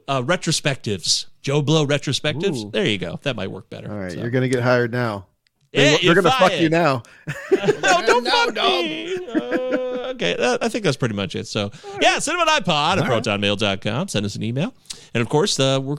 uh, 0.07 0.21
retrospectives 0.21 1.25
joe 1.41 1.61
blow 1.61 1.85
retrospectives 1.85 2.65
Ooh. 2.65 2.71
there 2.71 2.85
you 2.85 2.97
go 2.97 3.19
that 3.23 3.35
might 3.35 3.49
work 3.51 3.69
better 3.69 3.91
All 3.91 3.97
right, 3.97 4.11
So. 4.11 4.19
you're 4.19 4.29
gonna 4.29 4.47
get 4.47 4.61
hired 4.63 4.91
now. 4.91 5.25
Yeah, 5.73 5.97
They're, 6.01 6.15
gonna 6.15 6.31
fuck 6.31 6.57
you 6.59 6.69
now. 6.69 7.03
No, 7.51 8.01
don't 8.05 8.25
fuck 8.25 8.53
me. 8.55 9.15
Uh, 9.15 10.11
okay, 10.13 10.35
that, 10.37 10.59
I 10.63 10.69
think 10.69 10.85
that's 10.85 10.95
pretty 10.97 11.13
much 11.13 11.35
it. 11.35 11.45
So, 11.45 11.71
yeah, 12.01 12.19
send 12.19 12.39
them 12.39 12.47
an 12.47 12.63
iPod 12.63 12.97
at 12.99 13.03
protonmail.com. 13.03 14.07
Send 14.07 14.25
us 14.25 14.35
an 14.35 14.43
email. 14.43 14.73
And 15.13 15.21
of 15.21 15.27
course, 15.29 15.59
uh, 15.59 15.79
we're, 15.83 15.97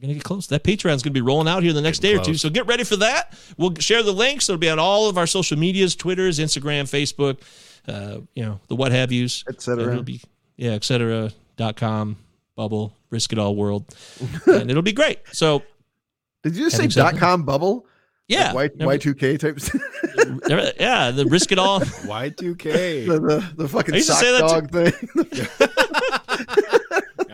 we're 0.00 0.06
going 0.06 0.14
to 0.14 0.18
get 0.20 0.24
close. 0.24 0.46
That 0.46 0.64
Patreon's 0.64 1.02
going 1.02 1.12
to 1.12 1.20
be 1.20 1.20
rolling 1.20 1.46
out 1.46 1.62
here 1.62 1.74
the 1.74 1.82
next 1.82 1.98
day 1.98 2.14
or 2.14 2.20
two. 2.24 2.34
So 2.34 2.48
get 2.48 2.66
ready 2.66 2.84
for 2.84 2.96
that. 2.96 3.38
We'll 3.58 3.74
share 3.74 4.02
the 4.02 4.12
links. 4.12 4.48
It'll 4.48 4.58
be 4.58 4.70
on 4.70 4.78
all 4.78 5.10
of 5.10 5.18
our 5.18 5.26
social 5.26 5.58
medias 5.58 5.94
Twitters, 5.94 6.38
Instagram, 6.38 6.84
Facebook. 6.84 7.40
uh, 7.86 8.20
you 8.34 8.42
know, 8.42 8.60
the 8.68 8.76
what 8.76 8.92
have 8.92 9.12
yous. 9.12 9.44
etc. 9.46 9.90
It'll 9.90 10.02
be, 10.02 10.22
yeah, 10.56 10.70
et 10.70 10.84
cetera, 10.84 11.32
dot 11.56 11.76
com, 11.76 12.16
bubble, 12.56 12.96
risk 13.10 13.32
it 13.34 13.38
all 13.38 13.54
world. 13.54 13.94
and 14.46 14.70
it'll 14.70 14.82
be 14.82 14.92
great. 14.92 15.18
So, 15.32 15.62
Did 16.44 16.56
you 16.56 16.64
just 16.64 16.78
say 16.78 16.86
dot 16.86 17.18
com 17.18 17.42
bubble? 17.42 17.84
yeah. 18.26 18.52
Like 18.52 18.72
Y 18.78 18.96
two 18.96 19.14
K 19.14 19.36
types. 19.36 19.70
yeah, 20.48 21.10
the 21.10 21.26
risk 21.28 21.52
it 21.52 21.58
all. 21.58 21.80
Y2K. 21.80 23.06
the, 23.06 23.20
the 23.20 23.52
the 23.56 23.68
fucking 23.68 23.92
I 23.94 23.96
used 23.98 24.08
to 24.08 24.14
sock 24.14 24.22
say 24.22 24.32
that 24.32 24.40
dog 24.40 24.70
thing. 24.70 25.89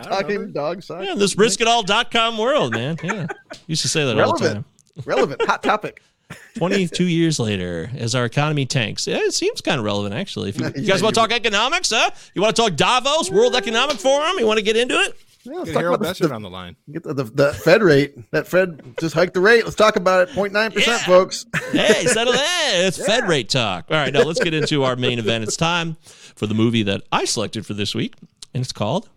I 0.06 0.10
don't 0.10 0.22
Talking 0.22 0.40
know. 0.42 0.46
dog 0.52 0.82
sock. 0.82 1.02
Yeah, 1.04 1.14
this 1.14 1.34
riskitall.com 1.34 2.38
world, 2.38 2.72
man. 2.72 2.96
Yeah. 3.02 3.26
Used 3.66 3.82
to 3.82 3.88
say 3.88 4.04
that 4.04 4.18
all 4.18 4.36
the 4.38 4.48
time. 4.54 4.64
Relevant. 5.04 5.06
Relevant. 5.38 5.42
Hot 5.46 5.62
topic. 5.62 6.02
22 6.56 7.04
years 7.04 7.38
later, 7.38 7.88
as 7.96 8.14
our 8.16 8.24
economy 8.24 8.66
tanks, 8.66 9.06
yeah, 9.06 9.18
it 9.18 9.32
seems 9.32 9.60
kind 9.60 9.78
of 9.78 9.84
relevant, 9.84 10.12
actually. 10.14 10.48
If 10.48 10.58
you, 10.58 10.66
you 10.74 10.86
guys 10.88 11.00
want 11.02 11.14
to 11.14 11.20
you- 11.20 11.26
talk 11.28 11.32
economics, 11.32 11.90
huh? 11.94 12.10
You 12.34 12.42
want 12.42 12.56
to 12.56 12.62
talk 12.62 12.74
Davos, 12.74 13.30
World 13.30 13.54
Economic 13.54 13.96
Forum? 13.98 14.36
You 14.38 14.46
want 14.46 14.58
to 14.58 14.64
get 14.64 14.76
into 14.76 14.96
it? 14.96 15.16
Yeah, 15.44 15.52
let's 15.58 15.66
Get 15.66 15.74
talk 15.74 15.80
Harold 15.82 16.00
about 16.00 16.08
Besser 16.08 16.26
the, 16.26 16.34
on 16.34 16.42
the 16.42 16.50
line. 16.50 16.74
get 16.90 17.04
the, 17.04 17.14
the, 17.14 17.22
the 17.24 17.52
Fed 17.52 17.80
rate. 17.80 18.28
That 18.32 18.48
Fed 18.48 18.82
just 18.98 19.14
hiked 19.14 19.34
the 19.34 19.40
rate. 19.40 19.62
Let's 19.64 19.76
talk 19.76 19.94
about 19.94 20.28
it. 20.28 20.34
0.9 20.34 20.74
percent, 20.74 20.86
Yeah. 21.02 21.06
folks. 21.06 21.46
Hey, 21.70 22.04
settle 22.06 22.32
in. 22.32 22.40
It's 22.40 22.98
Fed 23.06 23.28
rate 23.28 23.48
talk. 23.48 23.84
All 23.88 23.96
right, 23.96 24.12
now 24.12 24.22
let's 24.22 24.42
get 24.42 24.52
into 24.54 24.82
our 24.82 24.96
main 24.96 25.20
event. 25.20 25.44
It's 25.44 25.56
time 25.56 25.96
for 26.34 26.48
the 26.48 26.54
movie 26.54 26.82
that 26.82 27.02
I 27.12 27.26
selected 27.26 27.64
for 27.64 27.74
this 27.74 27.94
week, 27.94 28.14
and 28.54 28.60
it's 28.64 28.72
called 28.72 29.08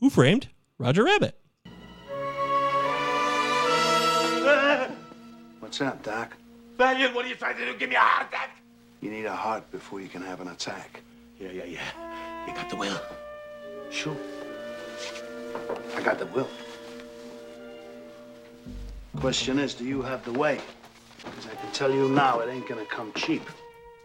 Who 0.00 0.10
Framed 0.10 0.48
Roger 0.78 1.04
Rabbit? 1.04 1.38
What's 5.60 5.80
up, 5.80 6.02
Doc? 6.02 6.36
Valiant, 6.76 7.14
what 7.14 7.24
are 7.24 7.28
you 7.28 7.34
trying 7.36 7.56
to 7.56 7.64
do? 7.64 7.76
Give 7.78 7.88
me 7.88 7.96
a 7.96 8.00
heart 8.00 8.28
attack? 8.28 8.50
You 9.00 9.10
need 9.10 9.24
a 9.24 9.34
heart 9.34 9.70
before 9.70 10.00
you 10.00 10.08
can 10.08 10.22
have 10.22 10.40
an 10.40 10.48
attack. 10.48 11.00
Yeah, 11.40 11.50
yeah, 11.50 11.64
yeah. 11.64 12.46
You 12.46 12.54
got 12.54 12.68
the 12.70 12.76
will. 12.76 13.00
Sure. 13.90 14.16
I 15.96 16.02
got 16.02 16.18
the 16.18 16.26
will. 16.26 16.48
Question 19.16 19.58
is, 19.58 19.74
do 19.74 19.84
you 19.84 20.02
have 20.02 20.24
the 20.24 20.32
way? 20.32 20.60
Because 21.18 21.46
I 21.46 21.54
can 21.54 21.72
tell 21.72 21.90
you 21.90 22.08
now, 22.08 22.40
it 22.40 22.48
ain't 22.50 22.68
gonna 22.68 22.84
come 22.84 23.12
cheap. 23.14 23.48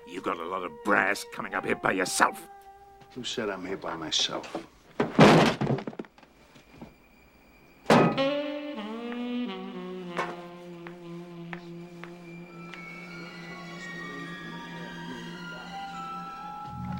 You 0.07 0.21
got 0.21 0.37
a 0.37 0.45
lot 0.45 0.63
of 0.63 0.71
brass 0.85 1.25
coming 1.33 1.53
up 1.53 1.65
here 1.65 1.75
by 1.75 1.91
yourself. 1.91 2.47
Who 3.15 3.23
said 3.23 3.49
I'm 3.49 3.65
here 3.65 3.77
by 3.77 3.95
myself? 3.95 4.55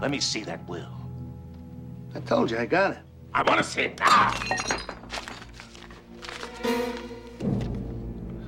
Let 0.02 0.12
me 0.12 0.20
see 0.20 0.44
that 0.44 0.68
will. 0.68 0.94
I 2.16 2.20
told 2.22 2.50
you, 2.52 2.58
I 2.58 2.66
got 2.66 2.92
it. 2.92 3.00
I 3.34 3.44
want 3.44 3.58
to 3.60 3.64
see 3.64 3.82
it 3.82 4.00
now. 4.00 4.32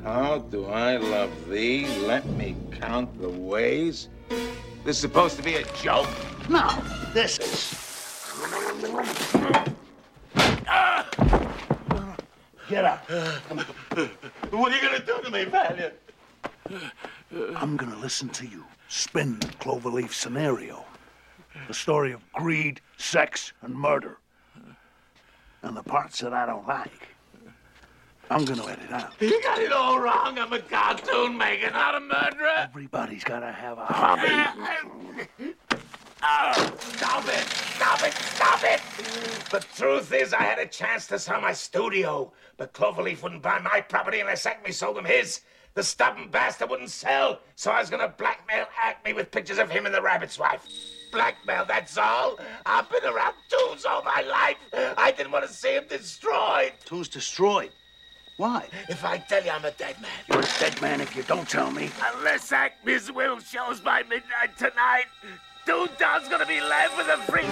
How 0.03 0.39
do 0.39 0.65
I 0.65 0.97
love 0.97 1.49
thee? 1.49 1.87
Let 1.99 2.25
me 2.25 2.55
count 2.71 3.21
the 3.21 3.29
ways. 3.29 4.09
This 4.83 4.95
is 4.95 5.01
supposed 5.01 5.37
to 5.37 5.43
be 5.43 5.55
a 5.55 5.63
joke? 5.75 6.09
No, 6.49 6.69
this 7.13 7.37
is. 7.39 7.77
Get 12.69 12.85
up. 12.85 13.09
What 14.49 14.71
are 14.71 14.75
you 14.75 14.81
gonna 14.81 15.05
do 15.05 15.21
to 15.21 15.29
me, 15.29 15.45
Valiant? 15.45 15.93
I'm 17.55 17.77
gonna 17.77 17.97
listen 17.97 18.29
to 18.29 18.47
you 18.47 18.65
spin 18.87 19.39
the 19.39 19.47
cloverleaf 19.47 20.11
scenario. 20.11 20.85
The 21.67 21.73
story 21.73 22.11
of 22.11 22.21
greed, 22.33 22.81
sex, 22.97 23.53
and 23.61 23.75
murder. 23.75 24.17
And 25.63 25.77
the 25.77 25.83
parts 25.83 26.19
that 26.19 26.33
I 26.33 26.45
don't 26.45 26.67
like, 26.67 27.09
I'm 28.29 28.45
gonna 28.45 28.65
edit 28.65 28.91
out. 28.91 29.13
You 29.19 29.41
got 29.43 29.59
it 29.59 29.73
all 29.73 29.99
wrong. 29.99 30.39
I'm 30.39 30.53
a 30.53 30.59
cartoon 30.59 31.37
maker, 31.37 31.69
not 31.69 31.95
a 31.95 31.99
murderer. 31.99 32.59
Everybody's 32.59 33.23
gotta 33.23 33.51
have 33.51 33.77
a 33.77 33.81
ah. 33.81 34.55
hobby. 35.37 35.53
Oh, 36.23 36.75
stop 36.79 37.25
it! 37.27 37.47
Stop 37.49 38.03
it! 38.03 38.13
Stop 38.13 38.63
it! 38.63 38.81
The 39.49 39.65
truth 39.75 40.13
is, 40.13 40.33
I 40.33 40.43
had 40.43 40.59
a 40.59 40.67
chance 40.67 41.07
to 41.07 41.19
sell 41.19 41.41
my 41.41 41.51
studio, 41.51 42.31
but 42.57 42.73
Cloverleaf 42.73 43.23
wouldn't 43.23 43.41
buy 43.41 43.59
my 43.59 43.81
property 43.81 44.19
unless 44.19 44.45
Acme 44.45 44.71
sold 44.71 44.97
him 44.97 45.05
his. 45.05 45.41
The 45.73 45.83
stubborn 45.83 46.29
bastard 46.29 46.69
wouldn't 46.69 46.91
sell, 46.91 47.39
so 47.55 47.71
I 47.71 47.79
was 47.79 47.89
gonna 47.89 48.13
blackmail 48.17 48.67
Acme 48.81 49.13
with 49.13 49.31
pictures 49.31 49.57
of 49.57 49.69
him 49.69 49.85
and 49.85 49.95
the 49.95 50.01
rabbit's 50.01 50.37
wife. 50.37 50.65
Blackmail, 51.11 51.65
that's 51.65 51.97
all. 51.97 52.39
I've 52.65 52.89
been 52.89 53.03
around 53.03 53.35
dudes 53.49 53.85
all 53.85 54.01
my 54.03 54.21
life. 54.21 54.57
I 54.97 55.11
didn't 55.11 55.31
want 55.31 55.45
to 55.45 55.53
see 55.53 55.75
him 55.75 55.85
destroyed. 55.89 56.71
Who's 56.89 57.09
destroyed? 57.09 57.71
Why? 58.37 58.67
If 58.89 59.03
I 59.05 59.17
tell 59.19 59.43
you 59.43 59.51
I'm 59.51 59.65
a 59.65 59.71
dead 59.71 60.01
man. 60.01 60.09
You're 60.29 60.39
a 60.39 60.59
dead 60.59 60.81
man 60.81 61.01
if 61.01 61.15
you 61.15 61.23
don't 61.23 61.47
tell 61.47 61.69
me. 61.69 61.91
Unless 62.15 62.51
Acme's 62.51 63.11
will 63.11 63.39
shows 63.39 63.79
by 63.79 64.03
midnight 64.03 64.57
tonight, 64.57 65.05
Dude 65.65 65.95
Don's 65.99 66.27
gonna 66.27 66.45
be 66.47 66.59
left 66.59 66.97
with 66.97 67.07
a 67.07 67.17
freak. 67.29 67.45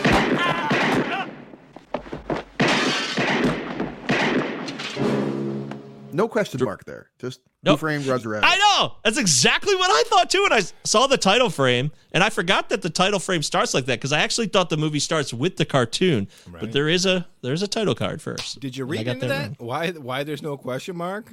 No 6.19 6.27
question 6.27 6.61
mark 6.63 6.83
there. 6.83 7.09
Just 7.17 7.39
who 7.63 7.71
Nope. 7.71 7.79
framed 7.79 8.05
Roger 8.05 8.29
Rabbit? 8.29 8.45
I 8.45 8.57
know. 8.57 8.95
That's 9.05 9.17
exactly 9.17 9.73
what 9.75 9.89
I 9.89 10.03
thought 10.09 10.29
too. 10.29 10.43
And 10.43 10.53
I 10.53 10.61
saw 10.83 11.07
the 11.07 11.17
title 11.17 11.49
frame, 11.49 11.91
and 12.11 12.23
I 12.23 12.29
forgot 12.29 12.67
that 12.69 12.81
the 12.81 12.89
title 12.89 13.19
frame 13.19 13.41
starts 13.41 13.73
like 13.73 13.85
that 13.85 13.99
because 13.99 14.11
I 14.11 14.19
actually 14.19 14.47
thought 14.47 14.69
the 14.69 14.77
movie 14.77 14.99
starts 14.99 15.33
with 15.33 15.55
the 15.55 15.65
cartoon. 15.65 16.27
But 16.51 16.73
there 16.73 16.89
is 16.89 17.05
a 17.05 17.25
there's 17.41 17.61
a 17.61 17.67
title 17.67 17.95
card 17.95 18.21
first. 18.21 18.59
Did 18.59 18.75
you 18.75 18.83
read 18.85 19.07
into 19.07 19.27
that 19.27 19.29
that? 19.29 19.59
wrong. 19.59 19.67
Why? 19.67 19.91
Why 19.91 20.23
there's 20.23 20.41
no 20.43 20.57
question 20.57 20.97
mark? 20.97 21.31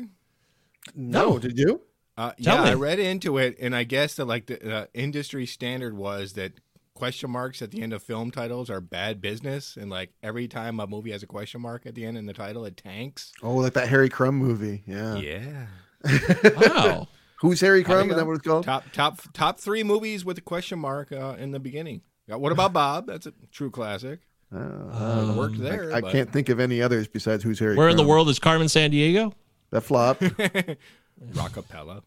no, 0.94 1.38
did 1.38 1.58
you? 1.58 1.82
Uh, 2.16 2.32
yeah, 2.38 2.62
me. 2.64 2.70
I 2.70 2.74
read 2.74 2.98
into 2.98 3.36
it, 3.38 3.56
and 3.60 3.74
I 3.76 3.84
guess 3.84 4.14
that 4.14 4.24
like 4.24 4.46
the 4.46 4.72
uh, 4.74 4.86
industry 4.94 5.44
standard 5.46 5.96
was 5.96 6.32
that 6.34 6.52
question 6.96 7.30
marks 7.30 7.62
at 7.62 7.70
the 7.70 7.82
end 7.82 7.92
of 7.92 8.02
film 8.02 8.30
titles 8.32 8.68
are 8.70 8.80
bad 8.80 9.20
business, 9.20 9.76
and 9.76 9.88
like 9.90 10.10
every 10.22 10.48
time 10.48 10.80
a 10.80 10.86
movie 10.86 11.12
has 11.12 11.22
a 11.22 11.26
question 11.26 11.60
mark 11.60 11.86
at 11.86 11.94
the 11.94 12.04
end 12.04 12.18
in 12.18 12.26
the 12.26 12.32
title, 12.32 12.64
it 12.64 12.76
tanks. 12.76 13.32
Oh, 13.42 13.54
like 13.54 13.74
that 13.74 13.88
Harry 13.88 14.08
Crumb 14.08 14.36
movie. 14.36 14.82
Yeah. 14.86 15.16
Yeah. 15.16 15.66
Wow. 16.56 17.08
Who's 17.40 17.60
Harry 17.60 17.82
There 17.82 17.96
Crumb? 17.96 18.06
you 18.06 18.12
Is 18.12 18.16
that 18.18 18.26
what 18.26 18.36
it's 18.36 18.46
called? 18.46 18.64
Top 18.64 18.84
top 18.92 19.20
top 19.34 19.60
three 19.60 19.82
movies 19.82 20.24
with 20.24 20.38
a 20.38 20.40
question 20.40 20.78
mark 20.78 21.12
uh, 21.12 21.36
in 21.38 21.50
the 21.52 21.60
beginning. 21.60 22.00
Yeah, 22.26 22.36
what 22.36 22.50
about 22.50 22.72
Bob? 22.72 23.06
That's 23.06 23.26
a 23.26 23.32
true 23.52 23.70
classic. 23.70 24.20
Uh, 24.54 25.34
worked 25.36 25.58
there. 25.58 25.92
I 25.92 26.00
but- 26.00 26.12
can't 26.12 26.32
think 26.32 26.48
of 26.48 26.58
any 26.60 26.80
others 26.80 27.08
besides 27.08 27.44
Who's 27.44 27.58
Harry 27.58 27.76
Where 27.76 27.88
in 27.88 27.96
the 27.96 28.06
world 28.06 28.28
is 28.30 28.38
Carmen 28.38 28.68
Sandiego? 28.68 29.32
That 29.70 29.82
flop. 29.82 30.18
Rockapella. 31.32 32.02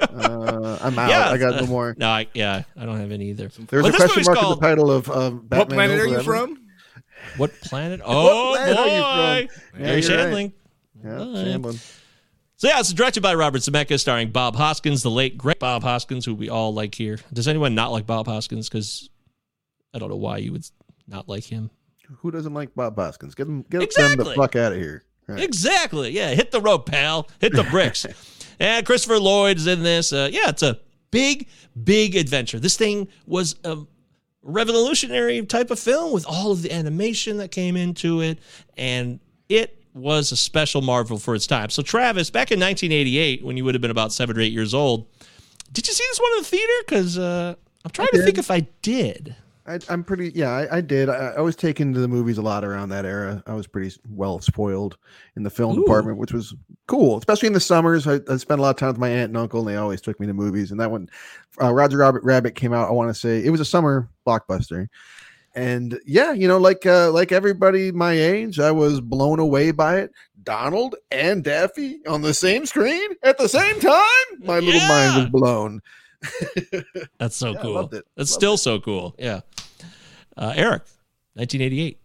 Uh, 0.00 0.78
I'm 0.80 0.98
out. 0.98 1.08
Yeah, 1.08 1.30
I 1.30 1.38
got 1.38 1.54
uh, 1.54 1.60
no 1.60 1.66
more. 1.66 1.94
No, 1.96 2.08
I, 2.08 2.26
yeah, 2.34 2.62
I 2.76 2.84
don't 2.84 2.98
have 2.98 3.12
any 3.12 3.30
either. 3.30 3.48
There's 3.48 3.82
Well, 3.84 3.92
a 3.92 3.96
question 3.96 4.22
mark 4.26 4.38
called- 4.38 4.56
at 4.58 4.60
the 4.60 4.66
title 4.66 4.90
of 4.90 5.08
um, 5.10 5.38
Batman 5.46 5.58
what 5.58 5.68
planet 5.68 5.96
Knows 5.98 6.06
are 6.06 6.08
you 6.18 6.22
from? 6.22 6.58
What 7.36 7.52
planet? 7.60 8.00
Oh 8.04 8.52
planet 8.56 8.78
are 8.78 8.86
you 8.86 9.46
boy, 9.46 9.52
from? 9.70 9.80
Yeah, 9.80 9.86
Garry 9.86 10.00
you're 10.02 10.16
right. 10.16 10.26
Shandling. 10.32 10.52
Yeah, 11.04 11.18
Alright. 11.20 11.46
Shambling. 11.46 11.78
So 12.56 12.68
yeah, 12.68 12.80
it's 12.80 12.92
directed 12.92 13.22
by 13.22 13.34
Robert 13.34 13.60
Zemeckis, 13.62 14.00
starring 14.00 14.30
Bob 14.30 14.54
Hoskins, 14.56 15.02
the 15.02 15.10
late 15.10 15.36
great 15.36 15.58
Bob 15.58 15.82
Hoskins, 15.82 16.24
who 16.24 16.34
we 16.34 16.48
all 16.48 16.72
like 16.74 16.94
here. 16.94 17.18
Does 17.32 17.48
anyone 17.48 17.74
not 17.74 17.90
like 17.92 18.06
Bob 18.06 18.26
Hoskins? 18.26 18.68
Because 18.68 19.08
I 19.94 19.98
don't 19.98 20.08
know 20.10 20.16
why 20.16 20.38
you 20.38 20.52
would 20.52 20.64
not 21.08 21.28
like 21.28 21.44
him. 21.44 21.70
Who 22.18 22.30
doesn't 22.30 22.54
like 22.54 22.74
Bob 22.74 22.96
Hoskins? 22.96 23.34
Get 23.34 23.46
them, 23.46 23.62
get 23.62 23.92
them 23.94 24.16
the 24.16 24.34
fuck 24.36 24.54
out 24.54 24.72
of 24.72 24.78
here. 24.78 25.04
Right. 25.26 25.40
Exactly. 25.42 26.10
Yeah, 26.10 26.34
hit 26.34 26.50
the 26.50 26.60
rope, 26.60 26.86
pal. 26.86 27.28
Hit 27.40 27.52
the 27.52 27.64
bricks. 27.64 28.06
and 28.62 28.86
Christopher 28.86 29.18
Lloyd 29.18 29.56
is 29.56 29.66
in 29.66 29.82
this. 29.82 30.12
Uh, 30.12 30.28
yeah, 30.30 30.48
it's 30.48 30.62
a 30.62 30.78
big, 31.10 31.48
big 31.82 32.14
adventure. 32.14 32.60
This 32.60 32.76
thing 32.76 33.08
was 33.26 33.56
a 33.64 33.78
revolutionary 34.42 35.44
type 35.44 35.72
of 35.72 35.80
film 35.80 36.12
with 36.12 36.24
all 36.28 36.52
of 36.52 36.62
the 36.62 36.72
animation 36.72 37.38
that 37.38 37.50
came 37.50 37.76
into 37.76 38.20
it, 38.20 38.38
and 38.76 39.18
it 39.48 39.84
was 39.94 40.30
a 40.30 40.36
special 40.36 40.80
marvel 40.80 41.18
for 41.18 41.34
its 41.34 41.46
time. 41.46 41.70
So, 41.70 41.82
Travis, 41.82 42.30
back 42.30 42.52
in 42.52 42.60
1988, 42.60 43.44
when 43.44 43.56
you 43.56 43.64
would 43.64 43.74
have 43.74 43.82
been 43.82 43.90
about 43.90 44.12
seven 44.12 44.36
or 44.36 44.40
eight 44.40 44.52
years 44.52 44.74
old, 44.74 45.08
did 45.72 45.88
you 45.88 45.92
see 45.92 46.04
this 46.10 46.20
one 46.20 46.30
in 46.36 46.42
the 46.42 46.48
theater? 46.48 46.72
Because 46.86 47.18
uh, 47.18 47.54
I'm 47.84 47.90
trying 47.90 48.08
to 48.12 48.22
think 48.22 48.38
if 48.38 48.50
I 48.50 48.60
did. 48.80 49.34
I, 49.66 49.78
I'm 49.88 50.02
pretty. 50.02 50.32
Yeah, 50.34 50.50
I, 50.50 50.78
I 50.78 50.80
did. 50.80 51.08
I, 51.08 51.34
I 51.36 51.40
was 51.40 51.54
taken 51.54 51.94
to 51.94 52.00
the 52.00 52.08
movies 52.08 52.38
a 52.38 52.42
lot 52.42 52.64
around 52.64 52.88
that 52.88 53.04
era. 53.04 53.42
I 53.46 53.54
was 53.54 53.66
pretty 53.66 53.94
well 54.08 54.40
spoiled 54.40 54.98
in 55.36 55.44
the 55.44 55.50
film 55.50 55.78
Ooh. 55.78 55.82
department, 55.82 56.18
which 56.18 56.32
was 56.32 56.54
cool, 56.88 57.18
especially 57.18 57.46
in 57.46 57.52
the 57.52 57.60
summers. 57.60 58.06
I, 58.06 58.20
I 58.28 58.36
spent 58.38 58.58
a 58.58 58.62
lot 58.62 58.70
of 58.70 58.76
time 58.76 58.88
with 58.88 58.98
my 58.98 59.08
aunt 59.08 59.28
and 59.28 59.36
uncle, 59.36 59.60
and 59.60 59.68
they 59.68 59.76
always 59.76 60.00
took 60.00 60.18
me 60.18 60.26
to 60.26 60.34
movies. 60.34 60.72
And 60.72 60.80
that 60.80 60.90
one, 60.90 61.08
uh, 61.60 61.72
Roger 61.72 61.98
Rabbit, 61.98 62.24
Rabbit 62.24 62.54
came 62.56 62.72
out. 62.72 62.88
I 62.88 62.92
want 62.92 63.10
to 63.10 63.18
say 63.18 63.44
it 63.44 63.50
was 63.50 63.60
a 63.60 63.64
summer 63.64 64.08
blockbuster. 64.26 64.88
And 65.54 66.00
yeah, 66.06 66.32
you 66.32 66.48
know, 66.48 66.58
like 66.58 66.84
uh, 66.84 67.12
like 67.12 67.30
everybody 67.30 67.92
my 67.92 68.12
age, 68.12 68.58
I 68.58 68.72
was 68.72 69.00
blown 69.00 69.38
away 69.38 69.70
by 69.70 69.98
it. 69.98 70.10
Donald 70.42 70.96
and 71.12 71.44
Daffy 71.44 72.04
on 72.06 72.22
the 72.22 72.34
same 72.34 72.66
screen 72.66 73.10
at 73.22 73.38
the 73.38 73.48
same 73.48 73.78
time. 73.78 74.40
My 74.40 74.58
little 74.58 74.80
mind 74.88 75.16
was 75.16 75.28
blown. 75.30 75.80
That's 77.18 77.36
so 77.36 77.52
Yeah, 77.52 77.60
cool. 77.62 77.80
it. 77.80 77.90
That's 77.90 78.06
Loved 78.16 78.28
still 78.30 78.56
so 78.56 78.80
cool. 78.80 79.14
Yeah. 79.18 79.40
Uh, 80.36 80.52
Eric, 80.56 80.82
1988, 81.34 81.98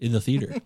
in 0.00 0.12
the 0.12 0.20
theater. 0.20 0.56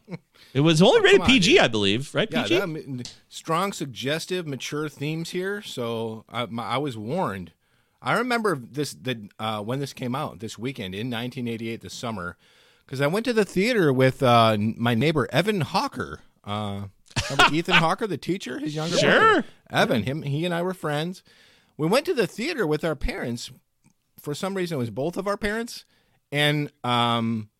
it 0.55 0.61
was 0.61 0.80
only 0.80 1.01
rated 1.01 1.20
Oh, 1.20 1.24
come 1.24 1.32
on, 1.32 1.38
PG, 1.40 1.59
I 1.59 1.68
believe, 1.68 2.14
right? 2.14 2.28
Yeah, 2.30 2.42
PG. 2.45 2.59
that- 2.59 3.12
strong, 3.28 3.72
suggestive, 3.72 4.47
mature 4.47 4.88
themes 4.88 5.30
here. 5.30 5.61
So 5.62 6.24
I, 6.28 6.47
my, 6.47 6.62
I 6.64 6.76
was 6.78 6.97
warned. 6.97 7.53
I 8.01 8.14
remember 8.18 8.57
this 8.57 8.92
the 8.92 9.28
uh, 9.38 9.61
when 9.62 9.80
this 9.80 9.92
came 9.95 10.14
out 10.14 10.40
this 10.40 10.59
weekend 10.59 10.95
in 10.95 11.09
1988, 11.11 11.80
the 11.80 11.88
summer, 11.90 12.36
because 12.84 13.01
I 13.01 13.07
went 13.07 13.24
to 13.24 13.32
the 13.32 13.47
theater 13.47 13.92
with 13.95 14.22
uh, 14.22 14.57
my 14.59 14.95
neighbor 14.95 15.26
Evan 15.32 15.62
Hawker. 15.62 16.20
Uh, 16.45 16.82
remember 17.30 17.55
Ethan 17.57 17.76
Hawker, 17.76 18.07
the 18.07 18.18
teacher, 18.18 18.59
his 18.59 18.74
younger 18.74 18.99
Sure. 18.99 19.11
brother? 19.11 19.45
Evan, 19.70 20.03
him, 20.03 20.20
he 20.22 20.45
and 20.45 20.53
I 20.53 20.61
were 20.62 20.74
friends. 20.74 21.22
We 21.77 21.87
went 21.87 22.07
to 22.07 22.14
the 22.14 22.27
theater 22.27 22.66
with 22.66 22.85
our 22.85 22.95
parents. 22.97 23.51
For 24.20 24.35
some 24.35 24.55
reason, 24.55 24.77
it 24.77 24.79
was 24.79 24.91
both 24.91 25.16
of 25.16 25.27
our 25.27 25.37
parents, 25.37 25.85
and 26.33 26.70
um, 26.83 27.51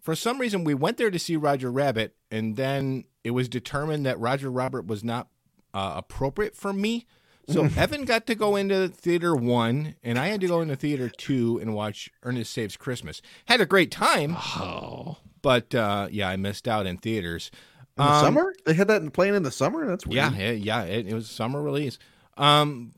for 0.00 0.14
some 0.14 0.38
reason 0.38 0.64
we 0.64 0.74
went 0.74 0.96
there 0.96 1.10
to 1.10 1.18
see 1.18 1.36
Roger 1.36 1.70
Rabbit, 1.70 2.14
and 2.30 2.56
then 2.56 3.04
it 3.22 3.32
was 3.32 3.48
determined 3.48 4.06
that 4.06 4.18
Roger 4.18 4.50
Rabbit 4.50 4.86
was 4.86 5.04
not 5.04 5.28
uh, 5.74 5.94
appropriate 5.96 6.54
for 6.56 6.72
me. 6.72 7.06
So 7.48 7.64
Evan 7.76 8.06
got 8.06 8.26
to 8.28 8.34
go 8.34 8.56
into 8.56 8.88
theater 8.88 9.34
one, 9.34 9.96
and 10.02 10.18
I 10.18 10.28
had 10.28 10.40
to 10.40 10.46
go 10.46 10.62
into 10.62 10.76
theater 10.76 11.10
two 11.10 11.58
and 11.60 11.74
watch 11.74 12.08
Ernest 12.22 12.52
Saves 12.52 12.76
Christmas. 12.78 13.20
Had 13.46 13.60
a 13.60 13.66
great 13.66 13.90
time, 13.90 14.36
oh, 14.38 15.18
but 15.42 15.74
uh, 15.74 16.08
yeah, 16.10 16.28
I 16.30 16.36
missed 16.36 16.66
out 16.66 16.86
in 16.86 16.96
theaters. 16.96 17.50
In 17.98 18.04
the 18.04 18.10
Um, 18.10 18.24
summer? 18.24 18.54
They 18.64 18.72
had 18.74 18.88
that 18.88 19.12
playing 19.12 19.34
in 19.34 19.42
the 19.42 19.50
summer? 19.50 19.86
That's 19.86 20.06
weird. 20.06 20.32
Yeah, 20.34 20.38
yeah, 20.38 20.50
yeah. 20.52 20.82
It, 20.84 21.06
it 21.08 21.14
was 21.14 21.28
a 21.30 21.34
summer 21.34 21.60
release. 21.60 21.98
Um, 22.38 22.92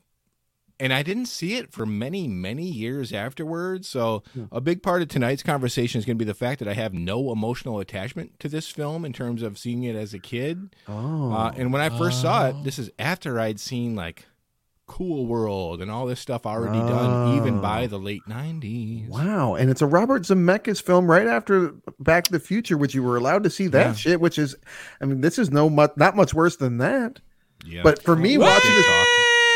and 0.79 0.93
I 0.93 1.01
didn't 1.03 1.25
see 1.25 1.55
it 1.55 1.71
for 1.71 1.85
many, 1.85 2.27
many 2.27 2.63
years 2.65 3.11
afterwards. 3.13 3.87
So 3.89 4.23
a 4.51 4.61
big 4.61 4.83
part 4.83 5.01
of 5.01 5.07
tonight's 5.07 5.43
conversation 5.43 5.99
is 5.99 6.05
going 6.05 6.17
to 6.17 6.23
be 6.23 6.27
the 6.29 6.33
fact 6.35 6.59
that 6.59 6.67
I 6.67 6.73
have 6.73 6.93
no 6.93 7.31
emotional 7.31 7.79
attachment 7.79 8.39
to 8.39 8.47
this 8.49 8.69
film 8.69 9.03
in 9.05 9.13
terms 9.13 9.41
of 9.41 9.57
seeing 9.57 9.83
it 9.83 9.95
as 9.95 10.13
a 10.13 10.19
kid. 10.19 10.75
Oh. 10.87 11.31
Uh, 11.31 11.51
and 11.57 11.73
when 11.73 11.81
I 11.81 11.89
first 11.97 12.21
saw 12.21 12.47
it, 12.49 12.63
this 12.63 12.77
is 12.79 12.89
after 12.99 13.39
I'd 13.39 13.59
seen 13.59 13.95
like 13.95 14.25
Cool 14.85 15.25
World 15.25 15.81
and 15.81 15.91
all 15.91 16.05
this 16.05 16.19
stuff 16.21 16.45
already 16.45 16.79
done, 16.79 17.35
even 17.35 17.59
by 17.59 17.87
the 17.87 17.97
late 17.99 18.21
'90s. 18.29 19.09
Wow, 19.09 19.55
and 19.55 19.69
it's 19.69 19.81
a 19.81 19.85
Robert 19.85 20.21
Zemeckis 20.21 20.81
film 20.81 21.11
right 21.11 21.27
after 21.27 21.73
Back 21.99 22.23
to 22.25 22.31
the 22.31 22.39
Future, 22.39 22.77
which 22.77 22.95
you 22.95 23.03
were 23.03 23.17
allowed 23.17 23.43
to 23.43 23.49
see 23.49 23.67
that 23.67 23.85
Yeah. 23.87 23.93
shit. 23.93 24.21
Which 24.21 24.39
is, 24.39 24.55
I 25.01 25.05
mean, 25.05 25.19
this 25.19 25.37
is 25.37 25.51
no 25.51 25.69
much, 25.69 25.91
not 25.97 26.15
much 26.15 26.33
worse 26.33 26.55
than 26.55 26.77
that. 26.77 27.19
Yeah. 27.65 27.81
But 27.83 28.01
for 28.01 28.15
me, 28.15 28.37
What? 28.37 28.45
watching 28.53 28.71
this, 28.75 28.85
talk. 28.85 29.07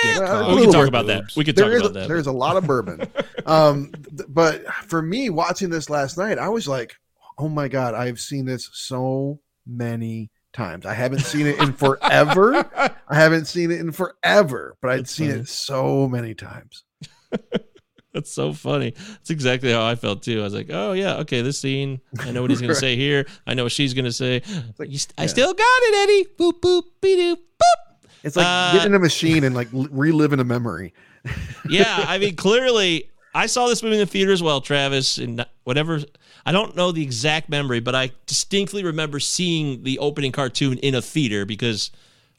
Dick 0.03 0.19
Well, 0.19 0.43
talk. 0.45 0.55
we 0.55 0.61
can 0.63 0.71
talk 0.71 0.87
about 0.87 1.07
that. 1.07 1.23
We 1.35 1.43
can 1.43 1.55
talk 1.55 1.71
about 1.71 1.85
a, 1.85 1.89
that. 1.89 2.07
there's 2.07 2.27
a 2.27 2.31
lot 2.31 2.57
of 2.57 2.65
bourbon. 2.67 3.07
um, 3.45 3.91
th- 3.91 4.29
but 4.29 4.65
for 4.87 5.01
me, 5.01 5.29
watching 5.29 5.69
this 5.69 5.89
last 5.89 6.17
night, 6.17 6.37
I 6.37 6.49
was 6.49 6.67
like, 6.67 6.95
oh 7.37 7.49
my 7.49 7.67
god, 7.67 7.93
I've 7.93 8.19
seen 8.19 8.45
this 8.45 8.69
so 8.73 9.39
many 9.65 10.29
times. 10.53 10.85
I 10.85 10.93
haven't 10.93 11.19
seen 11.21 11.47
it 11.47 11.59
in 11.59 11.73
forever. 11.77 12.65
I 13.07 13.15
haven't 13.15 13.45
seen 13.45 13.71
it 13.71 13.79
in 13.79 13.91
forever, 13.91 14.75
but 14.81 14.91
I'd 14.91 14.99
That's 15.01 15.11
seen 15.11 15.29
funny. 15.29 15.41
it 15.41 15.47
so 15.49 16.07
many 16.07 16.33
times. 16.33 16.83
That's 18.13 18.33
so 18.33 18.51
funny. 18.51 18.91
That's 18.91 19.29
exactly 19.29 19.71
how 19.71 19.85
I 19.85 19.95
felt 19.95 20.21
too. 20.23 20.41
I 20.41 20.43
was 20.43 20.53
like, 20.53 20.67
"Oh 20.69 20.91
yeah, 20.91 21.15
okay, 21.19 21.41
this 21.41 21.57
scene. 21.57 22.01
I 22.19 22.31
know 22.31 22.41
what 22.41 22.51
he's 22.51 22.59
going 22.59 22.73
to 22.73 22.79
say 22.79 22.97
here. 22.97 23.25
I 23.47 23.53
know 23.53 23.63
what 23.63 23.71
she's 23.71 23.93
going 23.93 24.03
to 24.03 24.11
say. 24.11 24.41
You 24.79 24.97
st- 24.97 25.13
I 25.17 25.21
yeah. 25.23 25.27
still 25.27 25.53
got 25.53 25.63
it, 25.63 25.95
Eddie. 26.03 26.29
Boop 26.37 26.59
boop 26.59 26.83
be 27.01 27.15
doop 27.15 27.37
boop." 27.37 27.90
It's 28.23 28.35
like 28.35 28.45
Uh, 28.45 28.73
getting 28.73 28.87
in 28.91 28.95
a 28.95 28.99
machine 28.99 29.43
and 29.43 29.55
like 29.55 29.67
reliving 29.71 30.39
a 30.39 30.43
memory. 30.43 30.93
Yeah, 31.69 32.05
I 32.07 32.17
mean, 32.17 32.35
clearly, 32.35 33.09
I 33.35 33.45
saw 33.45 33.67
this 33.67 33.83
movie 33.83 33.95
in 33.95 33.99
the 33.99 34.05
theater 34.07 34.31
as 34.31 34.41
well, 34.41 34.59
Travis, 34.59 35.19
and 35.19 35.45
whatever. 35.63 35.99
I 36.45 36.51
don't 36.51 36.75
know 36.75 36.91
the 36.91 37.03
exact 37.03 37.47
memory, 37.47 37.79
but 37.79 37.93
I 37.93 38.11
distinctly 38.25 38.83
remember 38.83 39.19
seeing 39.19 39.83
the 39.83 39.99
opening 39.99 40.31
cartoon 40.31 40.79
in 40.79 40.95
a 40.95 41.01
theater 41.01 41.45
because 41.45 41.91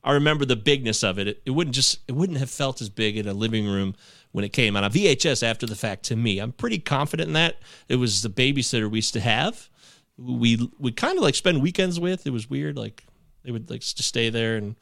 I 0.03 0.13
remember 0.13 0.45
the 0.45 0.57
bigness 0.57 1.05
of 1.05 1.19
it. 1.21 1.29
It, 1.29 1.43
it 1.47 1.51
wouldn't 1.53 1.75
just 1.77 2.01
it 2.09 2.13
wouldn't 2.13 2.39
have 2.41 2.51
felt 2.51 2.81
as 2.83 2.89
big 2.89 3.17
in 3.17 3.29
a 3.29 3.33
living 3.33 3.67
room 3.67 3.95
when 4.33 4.45
it 4.45 4.53
came 4.53 4.77
out 4.77 4.83
on 4.83 4.91
a 4.91 4.95
VHS 4.95 5.43
after 5.45 5.65
the 5.65 5.77
fact. 5.77 6.03
To 6.07 6.17
me, 6.17 6.41
I'm 6.41 6.51
pretty 6.53 6.81
confident 6.81 7.29
in 7.29 7.35
that. 7.35 7.57
It 7.89 7.97
was 7.97 8.23
the 8.23 8.29
babysitter 8.29 8.91
we 8.91 8.99
used 8.99 9.13
to 9.15 9.21
have. 9.21 9.69
We 10.19 10.69
would 10.81 10.97
kind 10.97 11.17
of 11.17 11.23
like 11.23 11.37
spend 11.37 11.63
weekends 11.63 12.01
with. 12.01 12.27
It 12.27 12.31
was 12.31 12.51
weird. 12.51 12.77
Like 12.77 13.05
they 13.45 13.53
would 13.53 13.71
like 13.71 13.81
just 13.83 14.03
stay 14.03 14.29
there 14.29 14.57
and. 14.57 14.75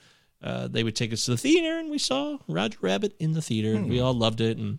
Uh, 0.43 0.69
they 0.69 0.83
would 0.83 0.97
take 0.97 1.13
us 1.13 1.25
to 1.27 1.33
the 1.33 1.37
theater, 1.37 1.79
and 1.79 1.91
we 1.91 1.99
saw 1.99 2.39
Roger 2.49 2.79
Rabbit 2.81 3.15
in 3.19 3.33
the 3.33 3.43
theater, 3.43 3.75
and 3.77 3.89
we 3.91 4.01
all 4.01 4.15
loved 4.15 4.41
it, 4.41 4.57
and 4.57 4.79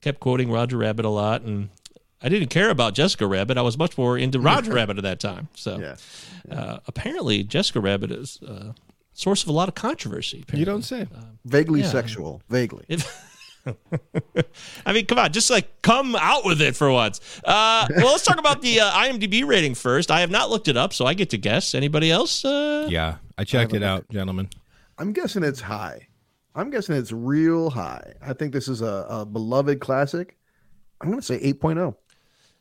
kept 0.00 0.18
quoting 0.20 0.50
Roger 0.50 0.76
Rabbit 0.78 1.04
a 1.04 1.10
lot. 1.10 1.42
And 1.42 1.68
I 2.22 2.28
didn't 2.30 2.48
care 2.48 2.70
about 2.70 2.94
Jessica 2.94 3.26
Rabbit; 3.26 3.58
I 3.58 3.62
was 3.62 3.76
much 3.76 3.98
more 3.98 4.16
into 4.16 4.40
Roger 4.50 4.72
Rabbit 4.72 4.96
at 4.96 5.02
that 5.04 5.20
time. 5.20 5.48
So, 5.54 5.78
Yeah. 5.78 5.96
uh, 6.56 6.78
apparently, 6.86 7.42
Jessica 7.44 7.80
Rabbit 7.80 8.10
is 8.10 8.40
a 8.42 8.74
source 9.12 9.42
of 9.42 9.48
a 9.50 9.52
lot 9.52 9.68
of 9.68 9.74
controversy. 9.74 10.44
You 10.54 10.64
don't 10.64 10.82
say. 10.82 11.06
Vaguely 11.44 11.80
Yeah. 11.82 11.88
sexual. 11.90 12.40
Vaguely. 12.48 12.84
If- 12.88 13.24
I 14.86 14.92
mean, 14.94 15.04
come 15.04 15.18
on, 15.18 15.32
just 15.32 15.50
like 15.50 15.82
come 15.82 16.16
out 16.16 16.44
with 16.46 16.62
it 16.62 16.74
for 16.76 16.90
once. 16.90 17.20
Uh, 17.44 17.86
well, 17.96 18.12
let's 18.12 18.24
talk 18.24 18.38
about 18.38 18.62
the 18.62 18.80
uh, 18.80 18.90
IMDb 18.92 19.46
rating 19.46 19.74
first. 19.74 20.10
I 20.10 20.20
have 20.20 20.30
not 20.30 20.48
looked 20.48 20.68
it 20.68 20.76
up, 20.78 20.94
so 20.94 21.04
I 21.04 21.12
get 21.12 21.28
to 21.30 21.36
guess. 21.38 21.74
Anybody 21.74 22.10
else? 22.10 22.44
Uh, 22.44 22.86
Yeah, 22.88 23.16
I 23.36 23.44
checked 23.44 23.74
it 23.74 23.82
out, 23.82 24.08
gentlemen. 24.10 24.48
I'm 24.98 25.12
guessing 25.12 25.42
it's 25.42 25.60
high. 25.60 26.08
I'm 26.54 26.70
guessing 26.70 26.96
it's 26.96 27.12
real 27.12 27.70
high. 27.70 28.14
I 28.20 28.32
think 28.32 28.52
this 28.52 28.68
is 28.68 28.82
a, 28.82 29.06
a 29.08 29.26
beloved 29.26 29.80
classic. 29.80 30.36
I'm 31.00 31.08
going 31.08 31.20
to 31.20 31.26
say 31.26 31.36
oh. 31.36 31.54
8.0. 31.54 31.94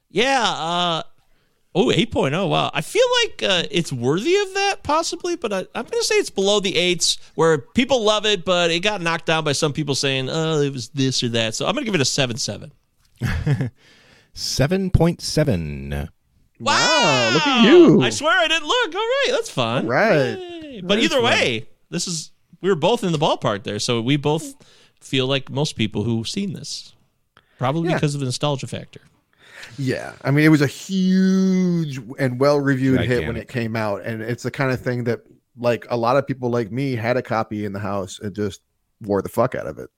Yeah. 0.09 0.43
Uh, 0.43 1.03
oh, 1.73 1.87
8.0. 1.87 2.49
Wow. 2.49 2.69
I 2.73 2.81
feel 2.81 3.05
like 3.23 3.43
uh, 3.43 3.67
it's 3.71 3.91
worthy 3.91 4.35
of 4.35 4.53
that, 4.53 4.83
possibly, 4.83 5.35
but 5.35 5.51
I, 5.51 5.59
I'm 5.73 5.85
going 5.85 6.01
to 6.01 6.03
say 6.03 6.15
it's 6.15 6.29
below 6.29 6.59
the 6.59 6.77
eights 6.77 7.17
where 7.35 7.57
people 7.57 8.03
love 8.03 8.25
it, 8.25 8.45
but 8.45 8.69
it 8.69 8.81
got 8.81 9.01
knocked 9.01 9.25
down 9.25 9.43
by 9.43 9.53
some 9.53 9.73
people 9.73 9.95
saying, 9.95 10.29
oh, 10.29 10.61
it 10.61 10.71
was 10.71 10.89
this 10.89 11.23
or 11.23 11.29
that. 11.29 11.55
So 11.55 11.65
I'm 11.65 11.73
going 11.73 11.85
to 11.85 11.91
give 11.91 11.95
it 11.95 12.01
a 12.01 12.05
7 12.05 12.37
7. 12.37 12.71
Seven 14.37 14.91
point 14.91 15.19
seven. 15.19 16.09
Wow, 16.59 17.31
look 17.33 17.47
at 17.47 17.65
you. 17.65 18.03
I 18.03 18.11
swear 18.11 18.37
I 18.37 18.47
didn't 18.47 18.67
look. 18.67 18.93
All 18.93 19.01
right. 19.01 19.27
That's 19.31 19.49
fun. 19.49 19.85
All 19.85 19.91
right. 19.91 20.37
Yay. 20.37 20.81
But 20.81 20.99
That's 20.99 21.05
either 21.05 21.21
fun. 21.23 21.67
Way, 21.89 21.95
this 21.95 22.07
is, 22.07 22.31
we 22.61 22.69
were 22.69 22.75
both 22.75 23.03
in 23.03 23.11
the 23.11 23.17
ballpark 23.17 23.63
there. 23.63 23.79
So 23.79 24.01
we 24.01 24.17
both 24.17 24.55
feel 25.01 25.27
like 25.27 25.49
most 25.49 25.75
people 25.75 26.03
who've 26.03 26.27
seen 26.27 26.53
this, 26.53 26.93
probably 27.57 27.89
Yeah. 27.89 27.95
because 27.95 28.13
of 28.15 28.19
the 28.19 28.25
nostalgia 28.25 28.67
factor. 28.67 29.01
Yeah, 29.77 30.13
I 30.23 30.31
mean, 30.31 30.45
it 30.45 30.49
was 30.49 30.61
a 30.61 30.67
huge 30.67 31.99
and 32.19 32.39
well 32.39 32.59
reviewed 32.59 33.01
hit 33.01 33.27
when 33.27 33.35
it 33.35 33.47
came 33.47 33.75
out, 33.75 34.01
and 34.03 34.21
it's 34.21 34.43
the 34.43 34.51
kind 34.51 34.71
of 34.71 34.79
thing 34.81 35.03
that, 35.05 35.21
like, 35.57 35.85
a 35.89 35.97
lot 35.97 36.15
of 36.17 36.25
people 36.25 36.49
like 36.49 36.71
me 36.71 36.95
had 36.95 37.17
a 37.17 37.21
copy 37.21 37.65
in 37.65 37.73
the 37.73 37.79
house 37.79 38.19
and 38.19 38.33
just 38.33 38.61
wore 39.01 39.21
the 39.21 39.29
fuck 39.29 39.55
out 39.55 39.67
of 39.67 39.77
it. 39.77 39.89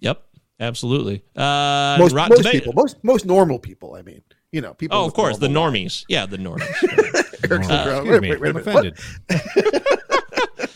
Yep. 0.00 0.22
Absolutely. 0.60 1.22
Uh, 1.36 1.96
Most, 2.00 2.14
most 2.14 2.50
people, 2.50 2.72
most 2.72 2.96
most 3.04 3.24
normal 3.26 3.60
people. 3.60 3.94
I 3.94 4.02
mean, 4.02 4.22
you 4.52 4.60
know, 4.60 4.74
people. 4.74 4.96
Oh, 4.98 5.04
of 5.06 5.14
course, 5.14 5.38
the 5.38 5.48
normal 5.48 5.80
normies. 5.80 6.04
Yeah, 6.08 6.26
the 6.26 6.38
normies. 6.38 6.60
lives. 6.82 7.34
Eric's 7.50 7.68
looking 7.68 7.70
around, 7.70 8.06
Excuse 8.06 8.08
wait, 8.08 8.20
me, 8.22 8.30
wait, 8.30 8.40
wait 8.40 8.48
a 8.48 8.50
I'm 8.50 8.56
offended. 8.56 8.98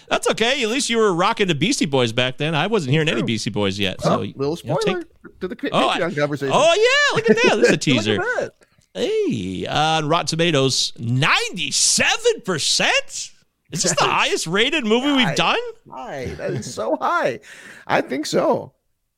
That's 0.08 0.28
okay. 0.30 0.62
At 0.62 0.68
least 0.68 0.90
you 0.90 0.98
were 0.98 1.12
rocking 1.14 1.48
the 1.48 1.54
Beastie 1.54 1.86
Boys 1.86 2.12
back 2.12 2.36
then. 2.36 2.54
I 2.54 2.66
wasn't 2.66 2.92
hearing 2.92 3.08
any 3.08 3.22
Beastie 3.22 3.50
Boys 3.50 3.78
yet. 3.78 4.00
So, 4.02 4.18
Oh, 4.18 4.22
you 4.22 4.34
little 4.36 4.52
know, 4.64 4.76
spoiler 4.78 5.02
take- 5.02 5.40
to 5.40 5.48
the 5.48 5.56
Patreon 5.56 5.70
Oh, 5.72 5.88
I- 5.88 5.98
conversation. 6.14 6.52
oh 6.54 6.74
yeah, 6.74 7.16
look 7.16 7.30
at 7.30 7.36
that. 7.36 7.56
This 7.56 7.64
is 7.64 7.68
a 7.68 7.72
Look 7.72 7.80
teaser. 7.80 8.20
at 8.20 8.20
that. 8.38 8.50
Hey, 8.94 9.64
uh, 9.66 9.74
on 9.98 10.08
Rotten 10.08 10.26
Tomatoes, 10.26 10.92
ninety-seven 10.98 12.42
percent. 12.44 13.30
Is 13.70 13.82
this 13.84 13.94
the 13.96 14.04
highest 14.04 14.46
rated 14.46 14.84
movie 14.84 15.10
we've 15.12 15.34
done? 15.34 15.58
high. 15.90 16.26
That 16.36 16.50
is 16.52 16.72
so 16.72 16.96
high. 17.00 17.40
I 17.86 18.02
think 18.02 18.26
so. 18.26 18.74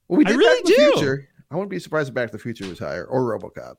Well, 0.07 0.19
we 0.19 0.25
I 0.25 0.29
did 0.29 0.37
really 0.37 0.61
Back 0.63 0.65
to 0.67 0.73
the 0.73 0.77
do. 0.77 0.93
Future. 0.93 1.29
I 1.51 1.57
wouldn't 1.57 1.71
be 1.71 1.81
surprised 1.81 2.09
if 2.09 2.15
Back 2.15 2.31
to 2.31 2.37
the 2.37 2.43
Future 2.43 2.69
was 2.69 2.79
higher 2.79 3.05
or 3.05 3.23
RoboCop. 3.23 3.75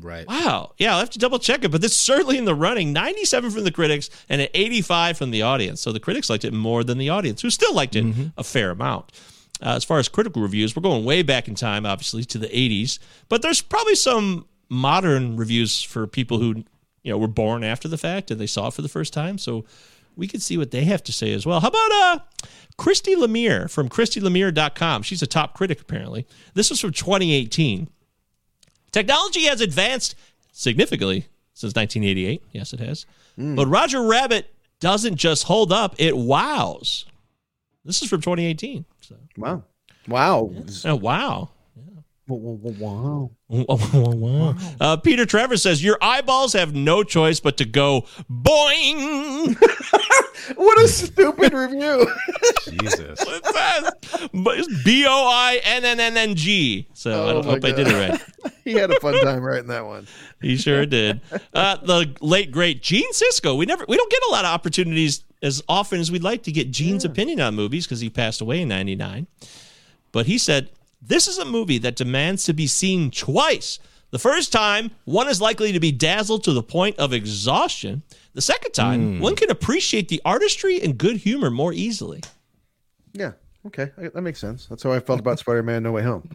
Right. 0.00 0.26
Wow. 0.26 0.72
Yeah, 0.78 0.94
I'll 0.94 1.00
have 1.00 1.10
to 1.10 1.18
double 1.18 1.38
check 1.38 1.64
it, 1.64 1.70
but 1.70 1.80
this 1.80 1.92
is 1.92 1.98
certainly 1.98 2.38
in 2.38 2.44
the 2.44 2.54
running. 2.54 2.92
97 2.92 3.50
from 3.50 3.64
the 3.64 3.70
critics 3.70 4.08
and 4.28 4.40
an 4.40 4.48
85 4.54 5.18
from 5.18 5.30
the 5.30 5.42
audience. 5.42 5.80
So 5.80 5.92
the 5.92 6.00
critics 6.00 6.30
liked 6.30 6.44
it 6.44 6.52
more 6.52 6.82
than 6.82 6.98
the 6.98 7.10
audience, 7.10 7.42
who 7.42 7.50
still 7.50 7.74
liked 7.74 7.94
it 7.96 8.04
a 8.36 8.44
fair 8.44 8.70
amount. 8.70 9.12
Uh, 9.60 9.74
as 9.76 9.84
far 9.84 9.98
as 9.98 10.08
critical 10.08 10.42
reviews, 10.42 10.74
we're 10.74 10.82
going 10.82 11.04
way 11.04 11.22
back 11.22 11.46
in 11.46 11.54
time, 11.54 11.86
obviously, 11.86 12.24
to 12.24 12.38
the 12.38 12.48
80s. 12.48 12.98
But 13.28 13.42
there's 13.42 13.60
probably 13.60 13.94
some 13.94 14.46
modern 14.68 15.36
reviews 15.36 15.82
for 15.82 16.06
people 16.06 16.38
who, 16.38 16.64
you 17.02 17.12
know, 17.12 17.18
were 17.18 17.28
born 17.28 17.62
after 17.62 17.86
the 17.86 17.98
fact 17.98 18.30
and 18.30 18.40
they 18.40 18.46
saw 18.46 18.68
it 18.68 18.74
for 18.74 18.82
the 18.82 18.88
first 18.88 19.12
time. 19.12 19.38
So 19.38 19.64
we 20.16 20.26
could 20.26 20.42
see 20.42 20.58
what 20.58 20.70
they 20.70 20.84
have 20.84 21.02
to 21.04 21.12
say 21.12 21.32
as 21.32 21.46
well. 21.46 21.60
How 21.60 21.68
about 21.68 21.92
uh, 21.92 22.18
Christy 22.76 23.14
Lemire 23.14 23.70
from 23.70 23.88
ChristyLemire.com? 23.88 25.02
She's 25.02 25.22
a 25.22 25.26
top 25.26 25.54
critic, 25.54 25.80
apparently. 25.80 26.26
This 26.54 26.70
was 26.70 26.80
from 26.80 26.92
2018. 26.92 27.88
Technology 28.92 29.44
has 29.44 29.60
advanced 29.60 30.14
significantly 30.52 31.26
since 31.54 31.74
1988. 31.74 32.42
Yes, 32.52 32.72
it 32.72 32.80
has. 32.80 33.06
Hmm. 33.36 33.54
But 33.56 33.66
Roger 33.66 34.02
Rabbit 34.06 34.54
doesn't 34.80 35.16
just 35.16 35.44
hold 35.44 35.72
up, 35.72 35.94
it 35.98 36.16
wows. 36.16 37.06
This 37.84 38.02
is 38.02 38.08
from 38.08 38.20
2018. 38.20 38.84
So, 39.00 39.16
Wow. 39.36 39.64
Wow. 40.08 40.52
oh, 40.84 40.94
wow. 40.96 41.50
Well, 42.38 43.30
Wow. 43.48 44.56
Uh, 44.80 44.96
Peter 44.96 45.26
Travers 45.26 45.62
says 45.62 45.84
your 45.84 45.98
eyeballs 46.00 46.54
have 46.54 46.74
no 46.74 47.02
choice 47.04 47.38
but 47.40 47.56
to 47.58 47.64
go 47.64 48.06
boing. 48.30 49.56
What 50.56 50.80
a 50.80 50.88
stupid 50.88 51.52
review. 51.52 52.06
Jesus. 52.64 53.20
It 53.20 53.46
says 53.46 54.68
B 54.84 55.04
O 55.06 55.28
I 55.32 55.60
N 55.62 55.84
N 55.84 56.00
N 56.00 56.16
N 56.16 56.34
G. 56.34 56.88
So 56.94 57.10
I 57.10 57.14
Oh 57.14 57.32
don't 57.34 57.46
my 57.46 57.52
hope 57.52 57.64
I 57.64 57.72
did 57.72 57.86
it 57.86 58.10
right. 58.10 58.52
he 58.64 58.72
had 58.72 58.90
a 58.90 58.98
fun 59.00 59.20
time 59.22 59.42
writing 59.42 59.68
that 59.68 59.86
one. 59.86 60.08
He 60.40 60.56
sure 60.56 60.84
did. 60.84 61.20
Uh, 61.54 61.76
the 61.76 62.14
late 62.20 62.50
great 62.50 62.82
Gene 62.82 63.12
Siskel. 63.12 63.56
We 63.56 63.66
never 63.66 63.84
we 63.88 63.96
don't 63.96 64.10
get 64.10 64.22
a 64.28 64.32
lot 64.32 64.44
of 64.44 64.50
opportunities 64.50 65.22
as 65.42 65.62
often 65.68 66.00
as 66.00 66.10
we'd 66.10 66.24
like 66.24 66.42
to 66.44 66.52
get 66.52 66.70
Gene's 66.70 67.04
opinion 67.04 67.40
on 67.40 67.54
movies 67.54 67.86
because 67.86 68.00
he 68.00 68.10
passed 68.10 68.40
away 68.40 68.62
in 68.62 68.68
'99. 68.68 69.28
But 70.10 70.26
he 70.26 70.38
said 70.38 70.70
this 71.02 71.26
is 71.26 71.38
a 71.38 71.44
movie 71.44 71.78
that 71.78 71.96
demands 71.96 72.44
to 72.44 72.52
be 72.54 72.66
seen 72.66 73.10
twice. 73.10 73.78
The 74.10 74.18
first 74.18 74.52
time, 74.52 74.90
one 75.04 75.28
is 75.28 75.40
likely 75.40 75.72
to 75.72 75.80
be 75.80 75.90
dazzled 75.90 76.44
to 76.44 76.52
the 76.52 76.62
point 76.62 76.98
of 76.98 77.12
exhaustion. 77.12 78.02
The 78.34 78.42
second 78.42 78.72
time, 78.72 79.20
one 79.20 79.36
can 79.36 79.50
appreciate 79.50 80.08
the 80.08 80.20
artistry 80.24 80.80
and 80.80 80.96
good 80.98 81.16
humor 81.16 81.50
more 81.50 81.72
easily. 81.72 82.20
Yeah. 83.12 83.32
Okay. 83.66 83.90
That 83.96 84.20
makes 84.22 84.38
sense. 84.38 84.66
That's 84.66 84.82
how 84.82 84.92
I 84.92 85.00
felt 85.00 85.20
about 85.20 85.38
Spider 85.40 85.62
Man 85.62 85.82
No 85.82 85.92
Way 85.92 86.02
Home. 86.02 86.28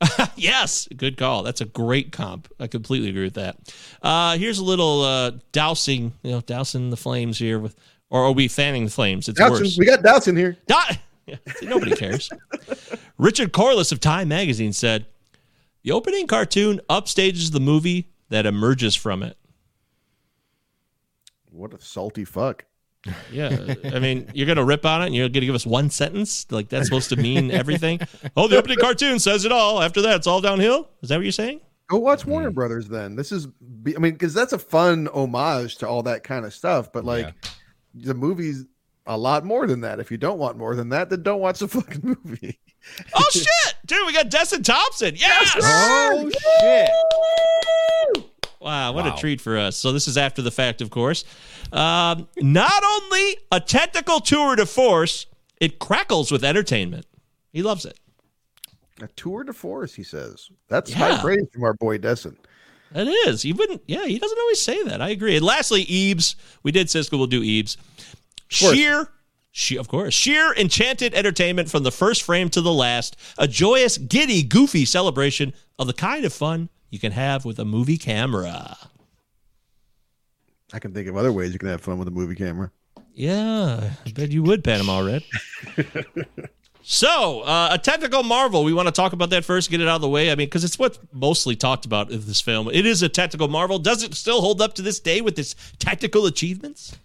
Yes, 0.36 0.88
good 0.96 1.18
call. 1.18 1.42
That's 1.42 1.60
a 1.60 1.66
great 1.66 2.12
comp. 2.12 2.50
I 2.58 2.66
completely 2.66 3.10
agree 3.10 3.24
with 3.24 3.34
that. 3.34 3.56
Uh, 4.02 4.38
here's 4.38 4.58
a 4.58 4.64
little 4.64 5.02
uh, 5.02 5.32
dousing, 5.52 6.14
you 6.22 6.30
know, 6.30 6.40
dousing 6.40 6.88
the 6.88 6.96
flames 6.96 7.38
here 7.38 7.58
with, 7.58 7.76
or 8.08 8.24
are 8.24 8.32
we 8.32 8.48
fanning 8.48 8.86
the 8.86 8.90
flames? 8.90 9.28
It's 9.28 9.38
Doubts 9.38 9.60
worse. 9.60 9.76
we 9.76 9.84
got 9.84 10.02
doubts 10.02 10.26
in 10.28 10.36
here. 10.36 10.56
Di- 10.66 10.98
Yeah, 11.26 11.36
see, 11.56 11.66
nobody 11.66 11.94
cares. 11.94 12.30
Richard 13.18 13.52
Corliss 13.52 13.92
of 13.92 14.00
Time 14.00 14.28
Magazine 14.28 14.72
said, 14.72 15.06
"The 15.82 15.92
opening 15.92 16.26
cartoon 16.26 16.80
upstages 16.88 17.52
the 17.52 17.60
movie 17.60 18.10
that 18.28 18.46
emerges 18.46 18.94
from 18.94 19.22
it." 19.22 19.36
What 21.50 21.74
a 21.74 21.80
salty 21.80 22.24
fuck. 22.24 22.64
Yeah, 23.32 23.74
I 23.84 23.98
mean, 23.98 24.30
you're 24.34 24.46
gonna 24.46 24.64
rip 24.64 24.84
on 24.84 25.02
it, 25.02 25.06
and 25.06 25.14
you're 25.14 25.28
gonna 25.28 25.46
give 25.46 25.54
us 25.54 25.66
one 25.66 25.88
sentence 25.90 26.46
like 26.50 26.68
that's 26.68 26.86
supposed 26.86 27.08
to 27.10 27.16
mean 27.16 27.50
everything. 27.50 28.00
Oh, 28.36 28.46
the 28.46 28.58
opening 28.58 28.78
cartoon 28.78 29.18
says 29.18 29.44
it 29.44 29.52
all. 29.52 29.82
After 29.82 30.02
that, 30.02 30.16
it's 30.16 30.26
all 30.26 30.40
downhill. 30.40 30.90
Is 31.02 31.08
that 31.08 31.16
what 31.16 31.24
you're 31.24 31.32
saying? 31.32 31.60
Go 31.90 31.98
watch 31.98 32.24
Warner 32.24 32.50
hmm. 32.50 32.54
Brothers 32.54 32.88
then. 32.88 33.16
This 33.16 33.32
is, 33.32 33.46
I 33.46 33.98
mean, 33.98 34.12
because 34.12 34.32
that's 34.32 34.52
a 34.52 34.58
fun 34.58 35.08
homage 35.08 35.78
to 35.78 35.88
all 35.88 36.04
that 36.04 36.22
kind 36.22 36.44
of 36.44 36.54
stuff. 36.54 36.92
But 36.92 37.04
like, 37.04 37.34
the 37.94 38.14
movie's 38.14 38.66
a 39.10 39.16
lot 39.18 39.44
more 39.44 39.66
than 39.66 39.80
that. 39.80 39.98
If 40.00 40.10
you 40.10 40.16
don't 40.16 40.38
want 40.38 40.56
more 40.56 40.74
than 40.76 40.88
that, 40.90 41.10
then 41.10 41.22
don't 41.22 41.40
watch 41.40 41.58
the 41.58 41.68
fucking 41.76 42.00
movie. 42.24 42.58
Oh 43.14 43.26
shit, 43.30 43.46
dude, 43.84 44.06
we 44.06 44.12
got 44.12 44.30
Desson 44.30 44.64
Thomson. 44.64 45.14
Yes. 45.16 45.54
Oh 45.60 46.30
shit. 46.60 46.90
Wow, 48.60 48.92
what 48.92 49.04
Wow. 49.06 49.14
a 49.14 49.18
treat 49.18 49.40
for 49.40 49.56
us. 49.56 49.76
So 49.76 49.92
this 49.92 50.06
is 50.06 50.18
after 50.18 50.42
the 50.42 50.50
fact, 50.50 50.80
of 50.82 50.90
course. 50.90 51.24
Um, 51.72 52.28
not 52.38 52.82
only 52.84 53.38
a 53.50 53.58
technical 53.60 54.20
tour 54.20 54.54
de 54.56 54.66
force, 54.66 55.26
it 55.60 55.78
crackles 55.78 56.30
with 56.30 56.44
entertainment. 56.44 57.06
He 57.52 57.62
loves 57.62 57.84
it. 57.86 57.98
A 59.02 59.08
tour 59.08 59.44
de 59.44 59.52
force, 59.54 59.94
he 59.94 60.02
says. 60.02 60.50
That's 60.68 60.90
Yeah. 60.90 60.98
high 60.98 61.20
praise 61.22 61.46
from 61.52 61.64
our 61.64 61.72
boy 61.74 61.98
Destin. 61.98 62.36
It 62.94 63.06
is. 63.28 63.40
He 63.42 63.52
wouldn't. 63.52 63.82
Yeah, 63.86 64.04
he 64.06 64.18
doesn't 64.18 64.38
always 64.38 64.60
say 64.60 64.82
that. 64.84 65.00
I 65.00 65.10
agree. 65.10 65.36
And 65.36 65.44
lastly, 65.46 65.86
Ebes. 65.88 66.34
We 66.62 66.72
did 66.72 66.88
Siskel. 66.88 67.18
We'll 67.18 67.28
do 67.28 67.40
Ebes. 67.42 67.76
Course. 68.58 68.74
Sheer, 68.74 69.08
she, 69.52 69.76
of 69.76 69.88
course, 69.88 70.14
sheer 70.14 70.54
enchanted 70.54 71.14
entertainment 71.14 71.70
from 71.70 71.82
the 71.82 71.90
first 71.90 72.22
frame 72.22 72.48
to 72.50 72.60
the 72.60 72.72
last. 72.72 73.16
A 73.38 73.48
joyous, 73.48 73.98
giddy, 73.98 74.42
goofy 74.42 74.84
celebration 74.84 75.52
of 75.78 75.86
the 75.86 75.92
kind 75.92 76.24
of 76.24 76.32
fun 76.32 76.68
you 76.90 76.98
can 76.98 77.12
have 77.12 77.44
with 77.44 77.58
a 77.58 77.64
movie 77.64 77.98
camera. 77.98 78.76
I 80.72 80.78
can 80.78 80.92
think 80.92 81.08
of 81.08 81.16
other 81.16 81.32
ways 81.32 81.52
you 81.52 81.58
can 81.58 81.68
have 81.68 81.80
fun 81.80 81.98
with 81.98 82.06
a 82.08 82.12
movie 82.12 82.36
camera. 82.36 82.70
Yeah, 83.12 83.90
I 84.06 84.10
bet 84.12 84.30
you 84.30 84.42
would, 84.44 84.62
Panama 84.62 85.00
Red. 85.00 85.24
so, 86.82 87.40
uh, 87.40 87.70
a 87.72 87.78
technical 87.78 88.22
marvel. 88.22 88.62
We 88.62 88.72
want 88.72 88.86
to 88.86 88.92
talk 88.92 89.12
about 89.12 89.30
that 89.30 89.44
first, 89.44 89.70
get 89.70 89.80
it 89.80 89.88
out 89.88 89.96
of 89.96 90.00
the 90.00 90.08
way. 90.08 90.30
I 90.30 90.36
mean, 90.36 90.46
because 90.46 90.62
it's 90.62 90.78
what's 90.78 90.98
mostly 91.12 91.56
talked 91.56 91.86
about 91.86 92.10
in 92.10 92.24
this 92.24 92.40
film. 92.40 92.68
It 92.72 92.86
is 92.86 93.02
a 93.02 93.08
technical 93.08 93.48
marvel. 93.48 93.80
Does 93.80 94.04
it 94.04 94.14
still 94.14 94.40
hold 94.40 94.62
up 94.62 94.74
to 94.74 94.82
this 94.82 95.00
day 95.00 95.20
with 95.20 95.38
its 95.38 95.56
technical 95.78 96.26
achievements? 96.26 96.96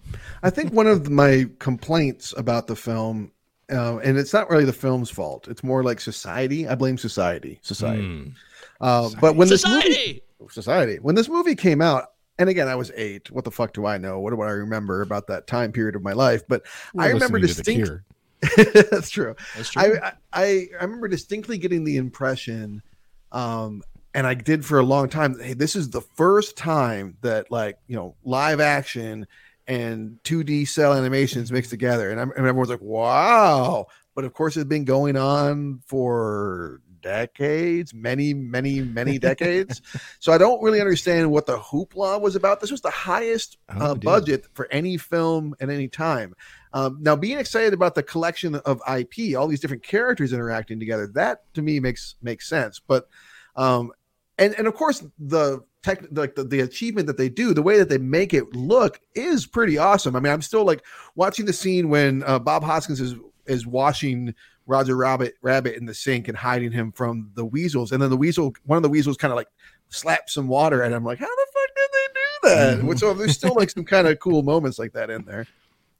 I 0.45 0.51
think 0.51 0.71
one 0.73 0.85
of 0.85 1.09
my 1.09 1.47
complaints 1.57 2.31
about 2.37 2.67
the 2.67 2.75
film, 2.75 3.31
uh, 3.71 3.97
and 3.97 4.15
it's 4.15 4.31
not 4.31 4.47
really 4.47 4.63
the 4.63 4.73
film's 4.73 5.09
fault. 5.09 5.47
It's 5.47 5.63
more 5.63 5.83
like 5.83 5.99
society. 5.99 6.67
I 6.67 6.75
blame 6.75 6.99
society. 6.99 7.57
Society. 7.63 8.31
Uh, 8.79 9.09
but 9.19 9.35
when 9.35 9.47
this 9.49 9.65
movie, 9.65 9.81
Society! 9.81 10.23
society, 10.51 10.99
when 11.01 11.15
this 11.15 11.29
movie 11.29 11.55
came 11.55 11.81
out, 11.81 12.11
and 12.37 12.47
again, 12.47 12.67
I 12.67 12.75
was 12.75 12.91
eight. 12.95 13.31
What 13.31 13.43
the 13.43 13.49
fuck 13.49 13.73
do 13.73 13.87
I 13.87 13.97
know? 13.97 14.19
What 14.19 14.35
do 14.35 14.41
I 14.41 14.51
remember 14.51 15.01
about 15.01 15.25
that 15.27 15.47
time 15.47 15.71
period 15.71 15.95
of 15.95 16.03
my 16.03 16.13
life? 16.13 16.43
But 16.47 16.63
I 16.95 17.07
We're 17.07 17.13
remember 17.15 17.39
listening 17.39 17.83
to 17.83 18.01
The 18.41 18.47
distinct. 18.47 18.67
Cure. 18.75 18.83
That's 18.91 19.09
true. 19.09 19.35
That's 19.55 19.71
true. 19.71 19.97
I, 20.03 20.11
I 20.31 20.67
I 20.79 20.83
remember 20.83 21.07
distinctly 21.07 21.57
getting 21.57 21.85
the 21.85 21.97
impression, 21.97 22.83
um, 23.31 23.81
and 24.13 24.27
I 24.27 24.35
did 24.35 24.63
for 24.63 24.77
a 24.77 24.83
long 24.83 25.09
time. 25.09 25.39
Hey, 25.39 25.53
this 25.53 25.75
is 25.75 25.89
the 25.89 26.01
first 26.01 26.55
time 26.55 27.17
that 27.21 27.49
like 27.49 27.79
you 27.87 27.95
know 27.95 28.13
live 28.23 28.59
action 28.59 29.25
and 29.67 30.19
2D 30.23 30.67
cell 30.67 30.93
animations 30.93 31.51
mixed 31.51 31.71
together, 31.71 32.11
and, 32.11 32.19
I'm, 32.19 32.31
and 32.31 32.39
everyone's 32.39 32.69
like, 32.69 32.81
"Wow!" 32.81 33.87
But 34.15 34.25
of 34.25 34.33
course, 34.33 34.55
it's 34.55 34.65
been 34.65 34.85
going 34.85 35.17
on 35.17 35.81
for 35.85 36.81
decades, 37.05 37.93
many, 37.93 38.33
many, 38.33 38.81
many 38.81 39.19
decades. 39.29 39.81
so 40.19 40.33
I 40.33 40.37
don't 40.37 40.61
really 40.61 40.81
understand 40.81 41.31
what 41.31 41.45
the 41.45 41.57
hoopla 41.57 42.19
was 42.19 42.35
about. 42.35 42.59
This 42.59 42.71
was 42.71 42.81
the 42.81 42.89
highest 42.89 43.57
Oh, 43.69 43.91
uh, 43.91 43.95
budget 43.95 44.45
for 44.53 44.67
any 44.71 44.97
film 44.97 45.55
at 45.59 45.69
any 45.69 45.87
time. 45.87 46.33
Um, 46.73 46.97
now, 46.99 47.15
being 47.15 47.37
excited 47.37 47.73
about 47.73 47.95
the 47.95 48.03
collection 48.03 48.55
of 48.55 48.81
IP, 48.91 49.37
all 49.37 49.47
these 49.47 49.59
different 49.59 49.83
characters 49.83 50.33
interacting 50.33 50.79
together, 50.79 51.07
that 51.13 51.53
to 51.53 51.61
me 51.61 51.79
makes 51.79 52.15
makes 52.21 52.49
sense. 52.49 52.81
But 52.85 53.07
um, 53.55 53.91
and 54.37 54.55
and 54.55 54.67
of 54.67 54.73
course 54.73 55.03
the 55.19 55.63
tech, 55.85 56.03
like 56.11 56.35
the, 56.35 56.43
the 56.43 56.61
achievement 56.61 57.05
that 57.07 57.17
they 57.17 57.29
do, 57.29 57.53
the 57.53 57.61
way 57.61 57.77
that 57.77 57.89
they 57.89 57.99
make 57.99 58.33
it 58.33 58.55
look 58.55 58.99
is 59.13 59.45
pretty 59.45 59.77
awesome. 59.77 60.15
I 60.15 60.19
mean, 60.19 60.33
I'm 60.33 60.41
still 60.41 60.65
like 60.65 60.83
watching 61.13 61.45
the 61.45 61.53
scene 61.53 61.89
when 61.89 62.23
uh, 62.23 62.39
Bob 62.39 62.63
Hoskins 62.63 62.99
is 62.99 63.15
is 63.45 63.67
washing 63.67 64.33
Roger 64.65 64.97
Rabbit 64.97 65.35
Rabbit 65.43 65.75
in 65.75 65.85
the 65.85 65.93
sink 65.93 66.27
and 66.27 66.35
hiding 66.35 66.71
him 66.71 66.91
from 66.91 67.29
the 67.35 67.45
weasels, 67.45 67.91
and 67.91 68.01
then 68.01 68.09
the 68.09 68.17
weasel, 68.17 68.53
one 68.65 68.77
of 68.77 68.83
the 68.83 68.89
weasels, 68.89 69.15
kind 69.15 69.31
of 69.31 69.35
like 69.35 69.49
slaps 69.89 70.33
some 70.33 70.47
water, 70.47 70.81
and 70.81 70.95
I'm 70.95 71.05
like, 71.05 71.19
how 71.19 71.27
the 71.27 71.47
fuck 71.53 71.75
did 71.75 71.89
they 71.93 72.13
do 72.13 72.79
that? 72.81 72.87
Which 72.87 72.99
so 72.99 73.13
there's 73.13 73.33
still 73.33 73.53
like 73.53 73.69
some 73.69 73.85
kind 73.85 74.07
of 74.07 74.19
cool 74.19 74.41
moments 74.41 74.79
like 74.79 74.93
that 74.93 75.11
in 75.11 75.23
there. 75.25 75.45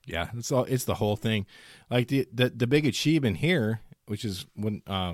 Yeah, 0.08 0.30
it's 0.36 0.52
all 0.52 0.64
it's 0.64 0.86
the 0.86 0.96
whole 0.96 1.16
thing. 1.16 1.46
Like 1.92 2.08
the 2.08 2.28
the, 2.34 2.50
the 2.50 2.68
big 2.68 2.88
achievement 2.88 3.38
here, 3.38 3.82
which 4.08 4.26
is 4.26 4.48
when 4.56 4.82
uh, 4.88 5.14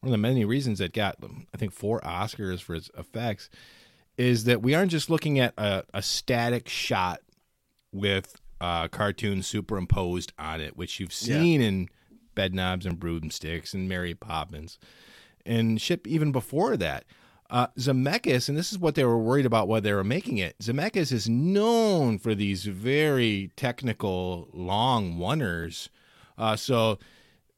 one 0.00 0.08
of 0.08 0.10
the 0.10 0.18
many 0.18 0.46
reasons 0.46 0.78
that 0.78 0.94
got 0.94 1.16
I 1.52 1.58
think 1.58 1.72
four 1.74 2.00
Oscars 2.00 2.62
for 2.62 2.74
its 2.74 2.90
effects 2.96 3.50
is 4.20 4.44
that 4.44 4.60
we 4.60 4.74
aren't 4.74 4.90
just 4.90 5.08
looking 5.08 5.38
at 5.38 5.54
a, 5.56 5.82
a 5.94 6.02
static 6.02 6.68
shot 6.68 7.20
with 7.90 8.38
uh, 8.60 8.86
cartoons 8.88 9.46
superimposed 9.46 10.30
on 10.38 10.60
it, 10.60 10.76
which 10.76 11.00
you've 11.00 11.12
seen 11.12 11.62
in 11.62 11.88
Bedknobs 12.36 12.84
and 12.84 13.00
Broomsticks 13.00 13.72
and 13.72 13.88
Mary 13.88 14.14
Poppins 14.14 14.78
and 15.46 15.80
shit 15.80 16.06
even 16.06 16.32
before 16.32 16.76
that. 16.76 17.04
Uh, 17.48 17.68
Zemeckis, 17.78 18.48
and 18.48 18.58
this 18.58 18.70
is 18.70 18.78
what 18.78 18.94
they 18.94 19.04
were 19.04 19.18
worried 19.18 19.46
about 19.46 19.66
while 19.66 19.80
they 19.80 19.92
were 19.94 20.04
making 20.04 20.36
it. 20.36 20.56
Zemeckis 20.60 21.10
is 21.12 21.26
known 21.26 22.18
for 22.18 22.34
these 22.34 22.66
very 22.66 23.50
technical, 23.56 24.48
long 24.52 25.16
oneers. 25.16 25.88
Uh, 26.36 26.56
so 26.56 26.98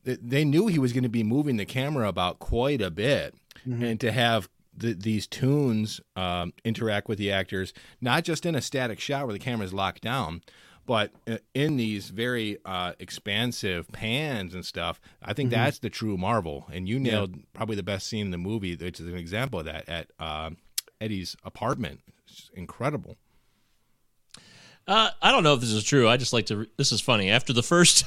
th- 0.04 0.20
they 0.22 0.44
knew 0.44 0.68
he 0.68 0.78
was 0.78 0.92
going 0.92 1.02
to 1.02 1.10
be 1.10 1.24
moving 1.24 1.56
the 1.56 1.66
camera 1.66 2.08
about 2.08 2.38
quite 2.38 2.80
a 2.80 2.90
bit, 2.90 3.34
and 3.66 4.00
to 4.00 4.12
have 4.12 4.48
th- 4.78 4.98
these 4.98 5.26
tunes 5.26 6.00
um, 6.16 6.52
interact 6.64 7.08
with 7.08 7.18
the 7.18 7.30
actors, 7.32 7.72
not 8.00 8.24
just 8.24 8.46
in 8.46 8.54
a 8.54 8.60
static 8.60 9.00
shot 9.00 9.26
where 9.26 9.32
the 9.32 9.38
camera 9.38 9.66
is 9.66 9.72
locked 9.72 10.02
down, 10.02 10.42
but 10.86 11.12
uh, 11.28 11.38
in 11.54 11.76
these 11.76 12.08
very 12.10 12.58
uh, 12.64 12.92
expansive 12.98 13.88
pans 13.92 14.54
and 14.54 14.64
stuff, 14.66 15.00
I 15.22 15.32
think 15.32 15.50
that's 15.50 15.78
the 15.78 15.90
true 15.90 16.16
marvel. 16.16 16.66
And 16.72 16.88
you 16.88 16.98
nailed 16.98 17.36
probably 17.52 17.76
the 17.76 17.82
best 17.82 18.08
scene 18.08 18.26
in 18.26 18.30
the 18.32 18.38
movie, 18.38 18.74
which 18.74 18.98
is 18.98 19.06
an 19.06 19.16
example 19.16 19.60
of 19.60 19.66
that 19.66 19.88
at 19.88 20.10
uh, 20.18 20.50
Eddie's 21.00 21.36
apartment. 21.44 22.00
It's 22.26 22.50
incredible. 22.54 23.16
Uh, 24.86 25.10
I 25.20 25.30
don't 25.30 25.44
know 25.44 25.54
if 25.54 25.60
this 25.60 25.70
is 25.70 25.84
true. 25.84 26.08
I 26.08 26.16
just 26.16 26.32
like 26.32 26.46
to. 26.46 26.66
This 26.76 26.90
is 26.90 27.00
funny. 27.00 27.30
After 27.30 27.52
the 27.52 27.62
first 27.62 28.04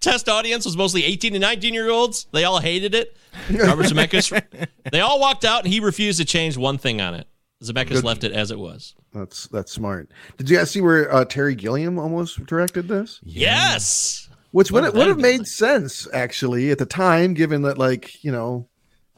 test 0.00 0.28
audience 0.28 0.64
was 0.64 0.76
mostly 0.76 1.04
18 1.04 1.34
and 1.34 1.42
19 1.42 1.74
year 1.74 1.90
olds, 1.90 2.26
they 2.32 2.44
all 2.44 2.60
hated 2.60 2.94
it. 2.94 3.16
Robert 3.50 3.86
Zemeckis, 3.86 4.68
they 4.92 5.00
all 5.00 5.20
walked 5.20 5.44
out, 5.44 5.64
and 5.64 5.72
he 5.72 5.80
refused 5.80 6.18
to 6.18 6.24
change 6.24 6.56
one 6.56 6.78
thing 6.78 7.00
on 7.00 7.14
it. 7.14 7.26
Zemeckis 7.62 8.02
left 8.02 8.24
it 8.24 8.32
as 8.32 8.50
it 8.50 8.58
was. 8.58 8.94
That's 9.12 9.46
that's 9.48 9.72
smart. 9.72 10.10
Did 10.36 10.50
you 10.50 10.56
guys 10.56 10.70
see 10.70 10.80
where 10.80 11.12
uh, 11.14 11.24
Terry 11.24 11.54
Gilliam 11.54 11.98
almost 11.98 12.44
directed 12.46 12.88
this? 12.88 13.20
Yes. 13.22 14.28
Which 14.50 14.70
would 14.70 14.82
would 14.82 14.94
have 14.94 14.94
have 14.94 15.06
that 15.06 15.22
been 15.22 15.38
made 15.38 15.46
sense 15.46 16.08
actually 16.12 16.70
at 16.70 16.78
the 16.78 16.86
time, 16.86 17.34
given 17.34 17.62
that 17.62 17.78
like 17.78 18.22
you 18.24 18.32
know 18.32 18.68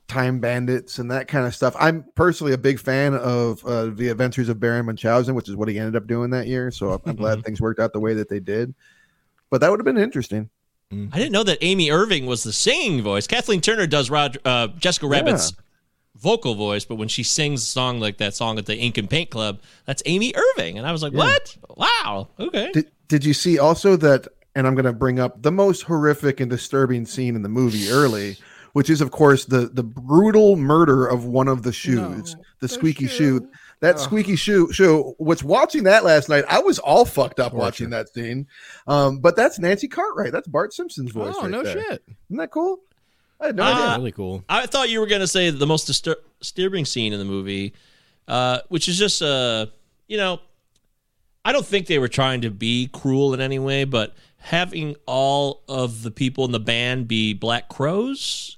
Time 0.09 0.39
Bandits 0.39 0.99
and 0.99 1.11
that 1.11 1.29
kind 1.29 1.47
of 1.47 1.55
stuff. 1.55 1.75
I'm 1.79 2.05
personally 2.15 2.53
a 2.53 2.59
big 2.59 2.79
fan 2.79 3.15
of 3.15 3.65
uh, 3.65 3.87
the 3.87 4.09
Adventures 4.09 4.49
of 4.49 4.61
Baron 4.61 4.87
Munchausen, 4.87 5.35
which 5.35 5.49
is 5.49 5.57
what 5.57 5.69
he 5.69 5.79
ended 5.79 5.97
up 5.97 6.07
doing 6.07 6.31
that 6.31 6.47
year. 6.47 6.71
So 6.71 6.93
I'm, 6.93 7.01
I'm 7.07 7.17
glad 7.17 7.43
things 7.43 7.61
worked 7.61 7.81
out 7.81 7.93
the 7.93 8.01
way 8.01 8.15
that 8.15 8.29
they 8.29 8.41
did. 8.41 8.75
But 9.51 9.61
that 9.61 9.71
would 9.71 9.81
have 9.81 9.85
been 9.85 9.99
interesting. 9.99 10.51
I 10.93 11.19
didn't 11.19 11.33
know 11.33 11.43
that 11.43 11.59
Amy 11.61 11.91
Irving 11.91 12.27
was 12.27 12.45
the 12.45 12.53
singing 12.53 13.03
voice. 13.03 13.27
Kathleen 13.27 13.61
Turner 13.61 13.87
does 13.87 14.11
Rod, 14.11 14.39
uh, 14.45 14.69
Jessica 14.69 15.09
Rabbit's 15.09 15.53
vocal 16.17 16.55
voice, 16.55 16.85
but 16.85 16.95
when 16.97 17.09
she 17.09 17.25
sings 17.25 17.63
a 17.65 17.67
song 17.67 17.99
like 17.99 18.19
that 18.19 18.35
song 18.35 18.59
at 18.59 18.67
the 18.67 18.77
Ink 18.77 18.97
and 18.97 19.11
Paint 19.11 19.31
Club, 19.31 19.61
that's 19.87 20.03
Amy 20.07 20.33
Irving. 20.37 20.79
And 20.79 20.87
I 20.87 20.93
was 20.93 21.03
like, 21.03 21.13
what? 21.13 21.57
Wow. 21.77 22.29
Okay. 22.39 22.71
Did, 22.73 22.91
did 23.09 23.25
you 23.25 23.35
see 23.35 23.59
also 23.59 23.97
that? 23.97 24.29
And 24.55 24.69
I'm 24.69 24.77
going 24.77 24.85
to 24.85 24.93
bring 24.93 25.19
up 25.19 25.43
the 25.43 25.51
most 25.51 25.83
horrific 25.83 26.39
and 26.39 26.49
disturbing 26.49 27.07
scene 27.07 27.35
in 27.35 27.43
the 27.43 27.49
movie 27.49 27.91
early, 27.91 28.37
which 28.73 28.89
is, 28.89 29.01
of 29.01 29.11
course, 29.11 29.47
the 29.47 29.67
the 29.67 29.83
brutal 29.83 30.55
murder 30.55 31.07
of 31.07 31.25
one 31.25 31.49
of 31.49 31.65
the 31.65 31.73
shoes, 31.73 32.37
the 32.61 32.69
squeaky 32.69 33.09
shoe. 33.09 33.49
That 33.85 34.01
squeaky 34.01 34.37
shoe 34.37 34.73
shoe. 34.73 35.15
Was 35.19 35.45
watching 35.45 35.85
that 35.85 36.05
last 36.05 36.29
night. 36.29 36.45
I 36.49 36.59
was 36.61 36.79
all 36.79 37.05
fucked 37.05 37.39
up 37.41 37.53
watching 37.53 37.91
that 37.91 38.09
scene. 38.13 38.47
Um, 38.87 39.19
but 39.19 39.37
that's 39.37 39.59
Nancy 39.59 39.89
Cartwright. 39.89 40.33
That's 40.33 40.49
Bart 40.49 40.73
Simpson's 40.73 41.13
voice. 41.13 41.35
Oh, 41.37 41.43
right 41.43 41.51
no 41.51 41.63
there. 41.63 41.75
shit. 41.83 42.03
Isn't 42.29 42.39
that 42.39 42.51
cool? 42.51 42.81
I 43.41 43.47
had 43.47 43.57
no 43.57 43.63
Uh, 43.65 43.73
idea. 43.73 43.97
Really 43.99 44.13
cool. 44.13 44.45
I 44.49 44.67
thought 44.67 44.89
you 44.91 45.01
were 45.01 45.07
going 45.07 45.21
to 45.21 45.27
say 45.29 45.51
the 45.51 45.67
most 45.67 45.89
distur- 45.89 46.17
disturbing 46.41 46.85
scene 46.85 47.13
in 47.13 47.19
the 47.19 47.25
movie, 47.25 47.75
uh, 48.29 48.61
which 48.69 48.89
is 48.89 48.99
just, 48.99 49.21
uh, 49.23 49.67
you 50.09 50.17
know, 50.17 50.41
I 51.45 51.53
don't 51.53 51.67
think 51.67 51.87
they 51.87 51.99
were 51.99 52.09
trying 52.09 52.41
to 52.43 52.51
be 52.51 52.89
cruel 52.93 53.35
in 53.35 53.41
any 53.41 53.59
way, 53.59 53.85
but 53.85 54.15
having 54.39 54.97
all 55.07 55.63
of 55.69 56.03
the 56.03 56.11
people 56.11 56.45
in 56.45 56.53
the 56.53 56.61
band 56.61 57.07
be 57.09 57.35
Black 57.35 57.69
Crows 57.69 58.57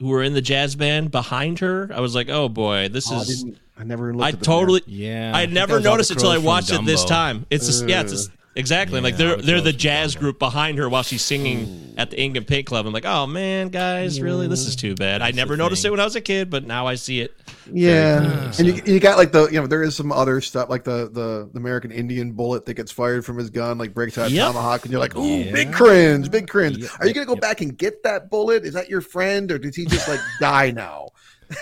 who 0.00 0.08
were 0.08 0.22
in 0.22 0.32
the 0.34 0.40
jazz 0.40 0.74
band 0.74 1.10
behind 1.10 1.58
her, 1.60 1.90
I 1.94 2.00
was 2.00 2.14
like, 2.14 2.28
oh 2.28 2.48
boy, 2.48 2.88
this 2.88 3.10
Oh, 3.12 3.20
is. 3.20 3.42
didn't, 3.42 3.58
I 3.78 3.84
never 3.84 4.12
looked 4.12 4.24
I 4.24 4.28
at 4.30 4.38
the 4.40 4.44
totally. 4.44 4.82
Yeah. 4.86 5.32
I 5.34 5.42
think 5.42 5.52
never 5.52 5.74
that 5.74 5.76
was 5.76 5.86
all 5.86 5.92
the 5.92 5.96
noticed 5.96 6.10
it 6.10 6.14
until 6.14 6.30
I 6.30 6.34
crows 6.34 6.42
from 6.42 6.46
watched 6.46 6.72
it 6.72 6.84
this 6.86 7.04
time. 7.04 7.46
It's 7.50 7.66
just, 7.66 7.86
yeah, 7.86 8.00
it's 8.00 8.12
just, 8.12 8.30
exactly 8.56 9.00
like 9.00 9.16
they're 9.16 9.36
the 9.36 9.42
they're 9.42 9.60
the 9.60 9.72
jazz 9.72 10.16
group 10.16 10.38
behind 10.38 10.78
her 10.78 10.88
while 10.88 11.02
she's 11.02 11.22
singing 11.22 11.94
at 11.96 12.10
the 12.10 12.20
Ink 12.20 12.36
and 12.36 12.46
Paint 12.46 12.66
Club. 12.66 12.86
I'm 12.86 12.92
like, 12.92 13.04
oh 13.04 13.26
man, 13.26 13.68
guys, 13.68 14.20
really, 14.20 14.48
this 14.48 14.66
is 14.66 14.74
too 14.76 14.94
bad. 14.94 15.22
I 15.22 15.30
never 15.30 15.56
noticed 15.56 15.82
thing. 15.82 15.90
it 15.90 15.92
when 15.92 16.00
I 16.00 16.04
was 16.04 16.16
a 16.16 16.20
kid, 16.20 16.50
but 16.50 16.66
now 16.66 16.86
I 16.86 16.94
see 16.96 17.20
it. 17.20 17.34
Yeah, 17.72 18.52
and 18.58 18.66
you, 18.66 18.82
you 18.84 19.00
got 19.00 19.16
like 19.18 19.32
the 19.32 19.46
you 19.48 19.60
know 19.60 19.66
there 19.66 19.82
is 19.82 19.94
some 19.94 20.10
other 20.12 20.40
stuff 20.40 20.68
like 20.68 20.84
the 20.84 21.08
the, 21.12 21.48
the 21.52 21.58
American 21.58 21.90
Indian 21.92 22.32
bullet 22.32 22.64
that 22.66 22.74
gets 22.74 22.90
fired 22.90 23.24
from 23.24 23.38
his 23.38 23.50
gun 23.50 23.78
like 23.78 23.94
breaks 23.94 24.18
out 24.18 24.28
a 24.30 24.32
Yep. 24.32 24.46
tomahawk 24.48 24.82
and 24.84 24.90
you're 24.92 25.00
like 25.00 25.16
ooh 25.16 25.24
Yeah. 25.44 25.52
big 25.52 25.72
cringe 25.72 26.30
big 26.30 26.48
cringe. 26.48 26.78
Yep, 26.78 26.90
Are 27.00 27.06
you 27.06 27.14
gonna 27.14 27.26
go 27.26 27.34
yep. 27.34 27.40
back 27.42 27.60
and 27.60 27.76
get 27.76 28.02
that 28.02 28.30
bullet? 28.30 28.64
Is 28.64 28.74
that 28.74 28.88
your 28.88 29.00
friend 29.00 29.50
or 29.52 29.58
did 29.58 29.74
he 29.74 29.84
just 29.86 30.08
like 30.08 30.20
die 30.40 30.70
now? 30.72 31.08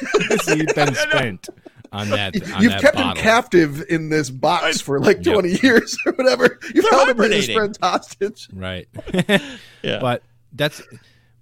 You've 0.49 0.75
been 0.75 0.95
spent 1.11 1.49
on 1.93 2.11
that. 2.11 2.35
On 2.55 2.63
You've 2.63 2.73
that 2.73 2.81
kept 2.81 2.97
bottle. 2.97 3.11
him 3.13 3.17
captive 3.17 3.85
in 3.89 4.09
this 4.09 4.31
box 4.31 4.81
for 4.81 5.01
like 5.01 5.25
Yep. 5.25 5.35
20 5.35 5.49
years 5.63 5.97
or 6.07 6.13
whatever. 6.13 6.59
You've 6.75 6.85
They're 6.85 6.91
held 6.91 7.09
him 7.11 7.21
as 7.21 7.27
his 7.33 7.47
hibernating. 7.47 7.57
friend's 7.57 7.79
hostage. 7.83 8.49
right? 8.53 8.89
Yeah. 9.83 10.01
But 10.01 10.23
that's 10.53 10.83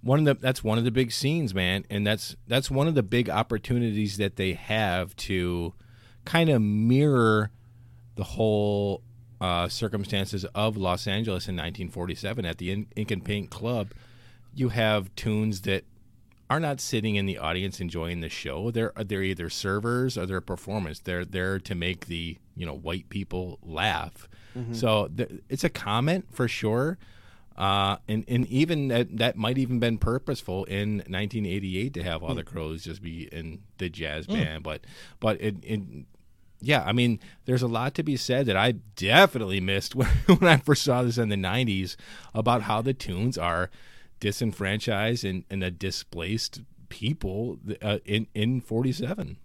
one 0.01 0.19
of 0.19 0.25
the 0.25 0.33
that's 0.35 0.63
one 0.63 0.77
of 0.77 0.83
the 0.83 0.91
big 0.91 1.11
scenes, 1.11 1.53
man, 1.55 1.83
and 1.89 2.05
that's 2.05 2.35
that's 2.47 2.69
one 2.69 2.87
of 2.87 2.93
the 2.95 3.03
big 3.03 3.29
opportunities 3.29 4.17
that 4.17 4.35
they 4.35 4.53
have 4.53 5.15
to 5.17 5.73
kind 6.25 6.49
of 6.49 6.61
mirror 6.61 7.49
the 8.15 8.23
whole 8.23 9.01
uh, 9.41 9.67
circumstances 9.67 10.45
of 10.55 10.77
Los 10.77 11.07
Angeles 11.07 11.47
in 11.47 11.55
1947 11.55 12.45
at 12.45 12.57
the 12.57 12.71
In- 12.71 12.87
Ink 12.95 13.11
and 13.11 13.23
Paint 13.25 13.49
Club. 13.49 13.91
You 14.53 14.69
have 14.69 15.13
tunes 15.15 15.61
that 15.61 15.83
are 16.49 16.59
not 16.59 16.79
sitting 16.79 17.15
in 17.15 17.25
the 17.25 17.37
audience 17.37 17.81
enjoying 17.81 18.21
the 18.21 18.29
show. 18.29 18.71
They're 18.71 18.93
they're 18.95 19.23
either 19.23 19.49
servers 19.49 20.17
or 20.17 20.25
they're 20.25 20.41
performance. 20.41 20.99
They're 20.99 21.25
there 21.25 21.59
to 21.59 21.75
make 21.75 22.07
the 22.07 22.37
you 22.55 22.65
know 22.65 22.75
white 22.75 23.09
people 23.09 23.59
laugh. 23.61 24.29
Mm-hmm. 24.57 24.73
So 24.73 25.09
th- 25.15 25.43
it's 25.49 25.63
a 25.63 25.69
comment 25.69 26.27
for 26.31 26.47
sure. 26.47 26.97
Uh, 27.57 27.97
and 28.07 28.23
and 28.27 28.45
even 28.47 28.87
that 28.89 29.17
that 29.17 29.35
might 29.35 29.57
even 29.57 29.79
been 29.79 29.97
purposeful 29.97 30.63
in 30.65 30.97
1988 30.97 31.93
to 31.95 32.03
have 32.03 32.23
all 32.23 32.35
the 32.35 32.43
mm. 32.43 32.47
crows 32.47 32.83
just 32.83 33.01
be 33.01 33.23
in 33.31 33.59
the 33.79 33.89
jazz 33.89 34.27
mm. 34.27 34.33
band, 34.33 34.63
but 34.63 34.81
but 35.19 35.41
it, 35.41 35.55
it 35.63 35.81
yeah, 36.59 36.83
I 36.83 36.91
mean, 36.91 37.19
there's 37.45 37.61
a 37.61 37.67
lot 37.67 37.93
to 37.95 38.03
be 38.03 38.15
said 38.15 38.45
that 38.47 38.57
I 38.57 38.73
definitely 38.95 39.59
missed 39.59 39.95
when, 39.95 40.07
when 40.27 40.49
I 40.49 40.57
first 40.57 40.83
saw 40.83 41.03
this 41.03 41.17
in 41.17 41.29
the 41.29 41.35
90s 41.35 41.95
about 42.33 42.63
how 42.63 42.81
the 42.81 42.93
tunes 42.93 43.37
are 43.37 43.69
disenfranchised 44.19 45.23
and, 45.23 45.43
and 45.49 45.63
a 45.63 45.71
displaced 45.71 46.61
people 46.89 47.59
uh, 47.81 47.99
in, 48.05 48.27
in 48.33 48.61
47. 48.61 49.37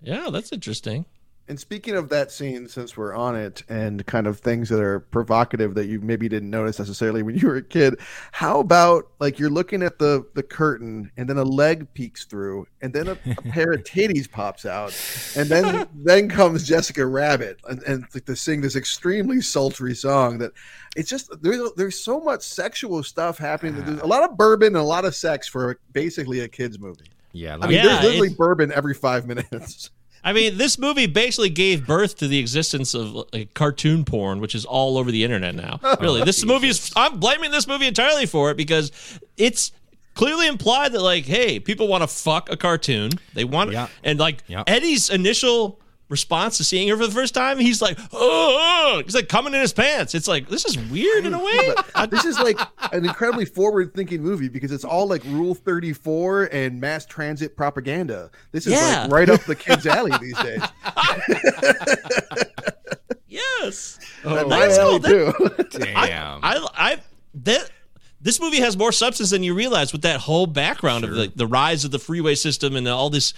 Yeah, 0.00 0.28
that's 0.30 0.52
interesting. 0.52 1.06
And 1.46 1.60
speaking 1.60 1.94
of 1.94 2.08
that 2.08 2.32
scene, 2.32 2.68
since 2.68 2.96
we're 2.96 3.14
on 3.14 3.36
it, 3.36 3.62
and 3.68 4.04
kind 4.06 4.26
of 4.26 4.38
things 4.38 4.70
that 4.70 4.80
are 4.80 5.00
provocative 5.00 5.74
that 5.74 5.86
you 5.86 6.00
maybe 6.00 6.26
didn't 6.26 6.48
notice 6.48 6.78
necessarily 6.78 7.22
when 7.22 7.34
you 7.38 7.48
were 7.48 7.56
a 7.56 7.62
kid, 7.62 7.98
how 8.32 8.60
about 8.60 9.08
like 9.18 9.38
you're 9.38 9.50
looking 9.50 9.82
at 9.82 9.98
the 9.98 10.26
the 10.34 10.42
curtain, 10.42 11.10
and 11.16 11.28
then 11.28 11.36
a 11.36 11.44
leg 11.44 11.92
peeks 11.92 12.24
through, 12.24 12.66
and 12.80 12.92
then 12.92 13.08
a, 13.08 13.18
a 13.26 13.42
pair 13.50 13.72
of 13.72 13.84
titties 13.84 14.30
pops 14.30 14.64
out, 14.64 14.98
and 15.36 15.48
then 15.48 15.86
then 15.94 16.28
comes 16.28 16.66
Jessica 16.66 17.04
Rabbit, 17.04 17.60
and, 17.68 17.82
and 17.82 18.04
like 18.14 18.24
to 18.24 18.36
sing 18.36 18.60
this 18.62 18.76
extremely 18.76 19.40
sultry 19.40 19.94
song 19.94 20.38
that 20.38 20.52
it's 20.96 21.10
just 21.10 21.30
there's 21.42 21.72
there's 21.76 22.02
so 22.02 22.20
much 22.20 22.42
sexual 22.42 23.02
stuff 23.02 23.36
happening. 23.36 23.74
There's 23.84 24.00
a 24.00 24.06
lot 24.06 24.28
of 24.28 24.36
bourbon 24.38 24.68
and 24.68 24.76
a 24.76 24.82
lot 24.82 25.04
of 25.04 25.14
sex 25.14 25.46
for 25.46 25.78
basically 25.92 26.40
a 26.40 26.48
kids 26.48 26.78
movie. 26.78 27.04
Yeah, 27.32 27.58
I 27.60 27.66
mean, 27.66 27.76
Yeah, 27.76 27.84
there's 27.84 28.04
literally 28.04 28.34
bourbon 28.34 28.72
every 28.72 28.94
five 28.94 29.26
minutes. 29.26 29.90
I 30.24 30.32
mean, 30.32 30.56
this 30.56 30.78
movie 30.78 31.06
basically 31.06 31.50
gave 31.50 31.86
birth 31.86 32.16
to 32.16 32.26
the 32.28 32.38
existence 32.38 32.94
of 32.94 33.14
like, 33.32 33.52
cartoon 33.54 34.04
porn, 34.06 34.40
which 34.40 34.54
is 34.54 34.64
all 34.64 34.96
over 34.98 35.10
the 35.10 35.22
internet 35.22 35.54
now. 35.54 35.78
Really, 36.00 36.24
this 36.24 36.44
movie 36.44 36.68
is. 36.68 36.90
I'm 36.96 37.20
blaming 37.20 37.50
this 37.50 37.66
movie 37.68 37.86
entirely 37.86 38.26
for 38.26 38.50
it 38.50 38.56
because 38.56 38.90
it's 39.36 39.70
clearly 40.14 40.46
implied 40.46 40.92
that 40.92 41.02
like, 41.02 41.24
hey, 41.26 41.60
people 41.60 41.88
want 41.88 42.02
to 42.02 42.08
fuck 42.08 42.50
a 42.50 42.56
cartoon. 42.56 43.10
They 43.34 43.44
want, 43.44 43.72
Yeah. 43.72 43.88
and 44.02 44.18
like 44.18 44.42
Yeah. 44.48 44.64
Eddie's 44.66 45.10
initial 45.10 45.78
response 46.08 46.56
to 46.58 46.64
seeing 46.64 46.88
her 46.88 46.96
for 46.96 47.06
the 47.06 47.12
first 47.12 47.34
time, 47.34 47.58
he's 47.58 47.80
like, 47.80 47.98
oh, 48.12 49.00
he's 49.04 49.14
like 49.14 49.28
coming 49.28 49.54
in 49.54 49.60
his 49.60 49.72
pants. 49.72 50.14
It's 50.14 50.28
like 50.28 50.48
this 50.48 50.64
is 50.64 50.78
weird 50.90 51.24
in 51.26 51.34
a 51.34 51.38
way. 51.38 51.44
I- 51.46 51.84
uh, 51.94 52.06
this 52.06 52.24
is 52.24 52.38
like 52.38 52.58
an 52.92 53.04
incredibly 53.04 53.44
forward-thinking 53.46 54.22
movie 54.22 54.48
because 54.48 54.72
it's 54.72 54.84
all 54.84 55.06
like 55.06 55.24
Rule 55.24 55.54
Thirty 55.54 55.92
Four 55.92 56.44
and 56.52 56.80
mass 56.80 57.06
transit 57.06 57.56
propaganda. 57.56 58.30
This 58.52 58.66
is 58.66 58.72
Yeah. 58.74 59.02
like 59.04 59.12
right 59.12 59.30
up 59.30 59.42
the 59.44 59.54
kids' 59.56 59.86
alley 59.86 60.12
these 60.20 60.36
days. 60.38 60.62
yes, 63.28 63.98
And 64.24 64.50
that's 64.50 64.78
cool. 64.78 64.98
That- 64.98 65.70
too. 65.70 65.78
Damn. 65.78 66.40
I, 66.42 66.66
I, 66.74 66.96
that 67.44 67.70
this 68.20 68.40
movie 68.40 68.60
has 68.60 68.76
more 68.76 68.92
substance 68.92 69.30
than 69.30 69.42
you 69.42 69.54
realize 69.54 69.92
with 69.92 70.02
that 70.02 70.20
whole 70.20 70.46
background 70.46 71.04
of 71.04 71.10
the, 71.14 71.32
the 71.34 71.46
rise 71.46 71.84
of 71.84 71.90
the 71.90 71.98
freeway 71.98 72.34
system 72.34 72.76
and 72.76 72.86
all 72.88 73.10
this 73.10 73.34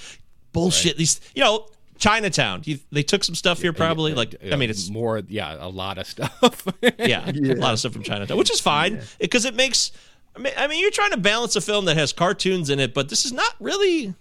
bullshit. 0.53 0.97
These, 0.97 1.21
you 1.35 1.43
know, 1.43 1.67
Chinatown. 1.99 2.63
You, 2.65 2.79
they 2.93 3.03
took 3.03 3.25
some 3.25 3.35
stuff 3.35 3.61
here, 3.61 3.73
probably. 3.73 4.15
Like, 4.15 4.35
I 4.51 4.57
mean, 4.57 4.71
it's 4.71 4.91
more, 4.91 5.23
yeah, 5.29 5.57
a 5.59 5.69
lot 5.69 5.99
of 5.99 6.07
stuff. 6.07 6.67
yeah, 6.99 7.29
a 7.29 7.55
lot 7.55 7.73
of 7.73 7.79
stuff 7.79 7.93
from 7.93 8.03
Chinatown, 8.03 8.37
which 8.37 8.51
is 8.51 8.61
fine 8.61 9.01
because 9.19 9.45
it 9.45 9.55
makes. 9.55 9.93
I 10.35 10.39
mean, 10.39 10.53
I 10.57 10.67
mean, 10.67 10.81
you're 10.81 10.91
trying 10.91 11.13
to 11.13 11.17
balance 11.17 11.57
a 11.57 11.61
film 11.61 11.87
that 11.87 11.97
has 11.97 12.13
cartoons 12.13 12.69
in 12.69 12.79
it, 12.79 12.93
but 12.93 13.09
this 13.09 13.25
is 13.25 13.33
not 13.33 13.55
really. 13.59 14.15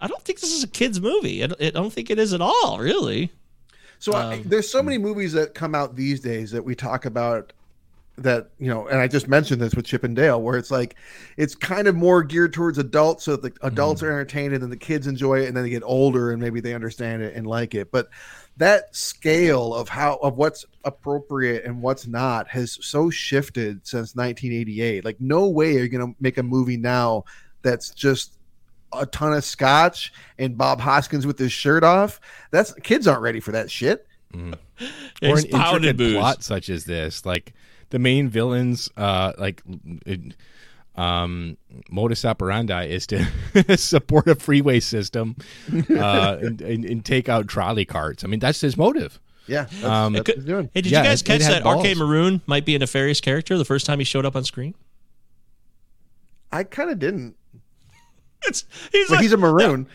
I 0.00 0.08
don't 0.08 0.22
think 0.22 0.40
this 0.40 0.52
is 0.52 0.64
a 0.64 0.68
kids' 0.68 1.00
movie. 1.00 1.44
I 1.44 1.46
don't, 1.46 1.62
I 1.62 1.70
don't 1.70 1.92
think 1.92 2.10
it 2.10 2.18
is 2.18 2.32
at 2.32 2.40
all, 2.40 2.78
really. 2.80 3.30
So 4.00 4.14
I, 4.14 4.34
um, 4.34 4.42
there's 4.44 4.68
so 4.68 4.80
hmm. 4.80 4.86
many 4.86 4.98
movies 4.98 5.32
that 5.34 5.54
come 5.54 5.76
out 5.76 5.94
these 5.94 6.18
days 6.20 6.50
that 6.50 6.64
we 6.64 6.74
talk 6.74 7.04
about 7.04 7.52
that 8.22 8.50
you 8.58 8.68
know, 8.68 8.86
and 8.86 8.98
I 8.98 9.08
just 9.08 9.28
mentioned 9.28 9.60
this 9.60 9.74
with 9.74 9.86
Chip 9.86 10.04
'n 10.04 10.14
Dale, 10.14 10.40
where 10.40 10.56
it's 10.56 10.70
like 10.70 10.96
it's 11.36 11.54
kind 11.54 11.88
of 11.88 11.94
more 11.94 12.22
geared 12.22 12.52
towards 12.52 12.78
adults, 12.78 13.24
so 13.24 13.36
the 13.36 13.52
adults 13.62 14.02
mm. 14.02 14.06
are 14.06 14.12
entertained 14.12 14.54
and 14.54 14.62
then 14.62 14.70
the 14.70 14.76
kids 14.76 15.06
enjoy 15.06 15.40
it, 15.40 15.48
and 15.48 15.56
then 15.56 15.64
they 15.64 15.70
get 15.70 15.82
older 15.84 16.32
and 16.32 16.40
maybe 16.40 16.60
they 16.60 16.74
understand 16.74 17.22
it 17.22 17.34
and 17.34 17.46
like 17.46 17.74
it. 17.74 17.90
But 17.90 18.08
that 18.56 18.94
scale 18.94 19.74
of 19.74 19.88
how 19.88 20.16
of 20.22 20.36
what's 20.36 20.64
appropriate 20.84 21.64
and 21.64 21.80
what's 21.80 22.06
not 22.06 22.48
has 22.48 22.78
so 22.80 23.10
shifted 23.10 23.86
since 23.86 24.14
1988. 24.14 25.04
Like, 25.04 25.20
no 25.20 25.48
way 25.48 25.76
are 25.76 25.82
you 25.82 25.88
going 25.88 26.12
to 26.12 26.16
make 26.20 26.38
a 26.38 26.42
movie 26.42 26.76
now 26.76 27.24
that's 27.62 27.90
just 27.90 28.38
a 28.92 29.06
ton 29.06 29.32
of 29.32 29.44
scotch 29.44 30.12
and 30.38 30.56
Bob 30.56 30.80
Hoskins 30.80 31.26
with 31.26 31.38
his 31.38 31.52
shirt 31.52 31.82
off. 31.82 32.20
That's 32.50 32.72
kids 32.74 33.06
aren't 33.06 33.22
ready 33.22 33.40
for 33.40 33.52
that 33.52 33.70
shit. 33.70 34.06
Mm. 34.32 34.56
or 35.22 35.38
an 35.38 35.48
pounded 35.50 35.50
intricate 35.50 35.96
booze. 35.96 36.14
plot 36.14 36.42
such 36.42 36.70
as 36.70 36.84
this 36.84 37.26
like 37.26 37.52
the 37.92 37.98
main 38.00 38.28
villains 38.28 38.90
uh 38.96 39.32
like 39.38 39.62
it, 40.04 40.34
um 40.96 41.56
modus 41.90 42.24
operandi 42.24 42.84
is 42.84 43.06
to 43.06 43.24
support 43.78 44.26
a 44.26 44.34
freeway 44.34 44.78
system 44.80 45.36
uh 45.72 46.36
and, 46.42 46.60
and, 46.60 46.84
and 46.84 47.04
take 47.04 47.28
out 47.30 47.46
trolley 47.46 47.84
carts 47.86 48.24
i 48.24 48.26
mean 48.26 48.40
that's 48.40 48.60
his 48.60 48.76
motive 48.76 49.18
Yeah, 49.46 49.66
Um, 49.84 50.12
that's 50.12 50.28
what 50.28 50.36
he's 50.36 50.44
doing. 50.44 50.70
Hey, 50.74 50.82
did 50.82 50.92
Yeah, 50.92 51.02
you 51.02 51.08
guys 51.08 51.20
it- 51.22 51.24
it 51.28 51.32
catch 51.38 51.42
had 51.42 51.64
that 51.64 51.68
RK 51.68 51.82
balls. 51.82 51.96
Maroon 51.96 52.42
might 52.46 52.64
be 52.64 52.74
a 52.76 52.78
nefarious 52.78 53.20
character 53.20 53.58
the 53.58 53.64
first 53.64 53.86
time 53.86 53.98
he 53.98 54.04
showed 54.04 54.24
up 54.26 54.36
on 54.36 54.44
screen? 54.44 54.74
I 56.52 56.62
kind 56.64 56.90
of 56.90 56.98
didn't. 57.00 57.34
It's, 58.48 58.64
he's 58.90 59.08
Like 59.08 59.16
like, 59.18 59.22
he's 59.22 59.32
a 59.32 59.36
maroon. 59.36 59.86